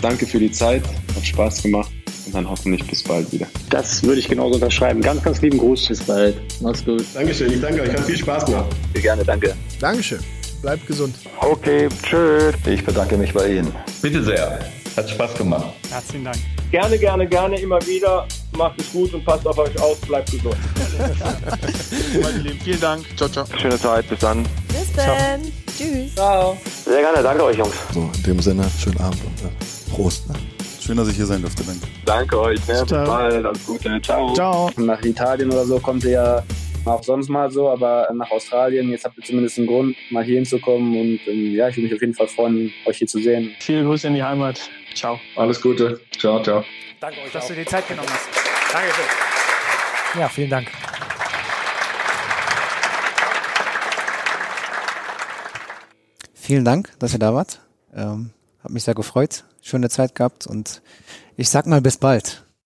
Danke 0.00 0.26
für 0.26 0.38
die 0.38 0.50
Zeit, 0.50 0.82
hat 1.14 1.26
Spaß 1.26 1.62
gemacht 1.62 1.90
und 2.26 2.34
dann 2.34 2.48
hoffentlich 2.48 2.86
bis 2.86 3.02
bald 3.02 3.32
wieder. 3.32 3.46
Das 3.70 4.02
würde 4.02 4.20
ich 4.20 4.28
genauso 4.28 4.54
unterschreiben. 4.54 5.00
Ganz, 5.00 5.22
ganz 5.22 5.40
lieben 5.42 5.58
Gruß. 5.58 5.88
Bis 5.88 6.02
bald. 6.02 6.36
Mach's 6.60 6.84
gut. 6.84 7.04
Dankeschön, 7.14 7.52
ich 7.52 7.60
danke 7.60 7.82
euch. 7.82 7.90
Hat 7.90 8.00
viel 8.00 8.18
Spaß 8.18 8.46
gemacht. 8.46 8.74
Gerne, 8.94 9.24
danke. 9.24 9.54
Dankeschön. 9.80 10.20
Bleibt 10.62 10.86
gesund. 10.86 11.14
Okay, 11.40 11.88
tschüss. 12.02 12.54
Ich 12.66 12.84
bedanke 12.84 13.16
mich 13.16 13.32
bei 13.32 13.56
Ihnen. 13.56 13.72
Bitte 14.02 14.22
sehr. 14.22 14.58
Hat 14.96 15.10
Spaß 15.10 15.34
gemacht. 15.34 15.74
Herzlichen 15.90 16.24
Dank. 16.24 16.38
Gerne, 16.70 16.98
gerne, 16.98 17.26
gerne, 17.26 17.60
immer 17.60 17.78
wieder. 17.86 18.26
Macht 18.56 18.80
es 18.80 18.90
gut 18.92 19.12
und 19.12 19.24
passt 19.26 19.46
auf 19.46 19.58
euch 19.58 19.78
auf. 19.78 20.00
Bleibt 20.00 20.30
gesund. 20.30 20.56
Meine 22.22 22.38
Lieben, 22.38 22.58
vielen 22.60 22.80
Dank. 22.80 23.04
Ciao, 23.16 23.28
ciao. 23.28 23.44
Schöne 23.58 23.78
Zeit, 23.78 24.08
bis 24.08 24.18
dann. 24.20 24.42
Bis 24.68 24.90
dann. 24.96 25.42
Tschüss. 25.76 26.14
Ciao. 26.14 26.56
Sehr 26.84 27.00
gerne, 27.00 27.22
danke 27.22 27.44
euch 27.44 27.58
Jungs. 27.58 27.74
So, 27.92 28.10
in 28.16 28.22
dem 28.22 28.40
Sinne, 28.40 28.64
schönen 28.78 28.98
Abend 28.98 29.20
und 29.22 29.44
äh, 29.44 29.94
Prost. 29.94 30.28
Ne? 30.30 30.34
Schön, 30.80 30.96
dass 30.96 31.08
ich 31.08 31.16
hier 31.16 31.26
sein 31.26 31.42
durfte. 31.42 31.62
Danke. 31.64 31.86
Danke 32.06 32.40
euch, 32.40 32.66
ne? 32.66 32.74
bis 32.80 32.88
Ciao. 32.88 33.06
bald, 33.06 33.44
alles 33.44 33.66
Gute, 33.66 34.00
ciao. 34.00 34.32
Ciao. 34.32 34.70
Nach 34.78 35.02
Italien 35.02 35.50
oder 35.50 35.66
so 35.66 35.78
kommt 35.78 36.04
ihr 36.04 36.10
ja 36.12 36.42
auch 36.86 37.02
sonst 37.02 37.28
mal 37.28 37.50
so, 37.50 37.68
aber 37.68 38.08
nach 38.14 38.30
Australien, 38.30 38.90
jetzt 38.90 39.04
habt 39.04 39.18
ihr 39.18 39.24
zumindest 39.24 39.58
einen 39.58 39.66
Grund, 39.66 39.96
mal 40.10 40.24
hier 40.24 40.36
hinzukommen 40.36 40.98
und 40.98 41.20
ähm, 41.26 41.54
ja, 41.54 41.68
ich 41.68 41.76
würde 41.76 41.88
mich 41.88 41.94
auf 41.94 42.00
jeden 42.00 42.14
Fall 42.14 42.28
freuen, 42.28 42.72
euch 42.86 42.98
hier 42.98 43.08
zu 43.08 43.18
sehen. 43.18 43.52
Viele 43.58 43.84
Grüße 43.84 44.06
in 44.06 44.14
die 44.14 44.22
Heimat. 44.22 44.70
Ciao. 44.96 45.20
Alles 45.36 45.60
Gute. 45.60 46.00
Ciao, 46.18 46.42
ciao. 46.42 46.64
Danke 47.00 47.20
euch, 47.20 47.32
dass 47.32 47.46
du 47.46 47.54
dir 47.54 47.64
die 47.64 47.70
Zeit 47.70 47.86
genommen 47.86 48.08
hast. 48.10 48.72
Dankeschön. 48.72 49.04
Ja, 50.18 50.28
vielen 50.28 50.50
Dank. 50.50 50.68
Vielen 56.34 56.64
Dank, 56.64 56.92
dass 56.98 57.12
ihr 57.12 57.18
da 57.18 57.34
wart. 57.34 57.60
Ähm, 57.94 58.30
hat 58.62 58.70
mich 58.70 58.84
sehr 58.84 58.94
gefreut. 58.94 59.44
Schöne 59.60 59.90
Zeit 59.90 60.14
gehabt 60.14 60.46
und 60.46 60.80
ich 61.36 61.50
sag 61.50 61.66
mal 61.66 61.82
bis 61.82 61.98
bald. 61.98 62.45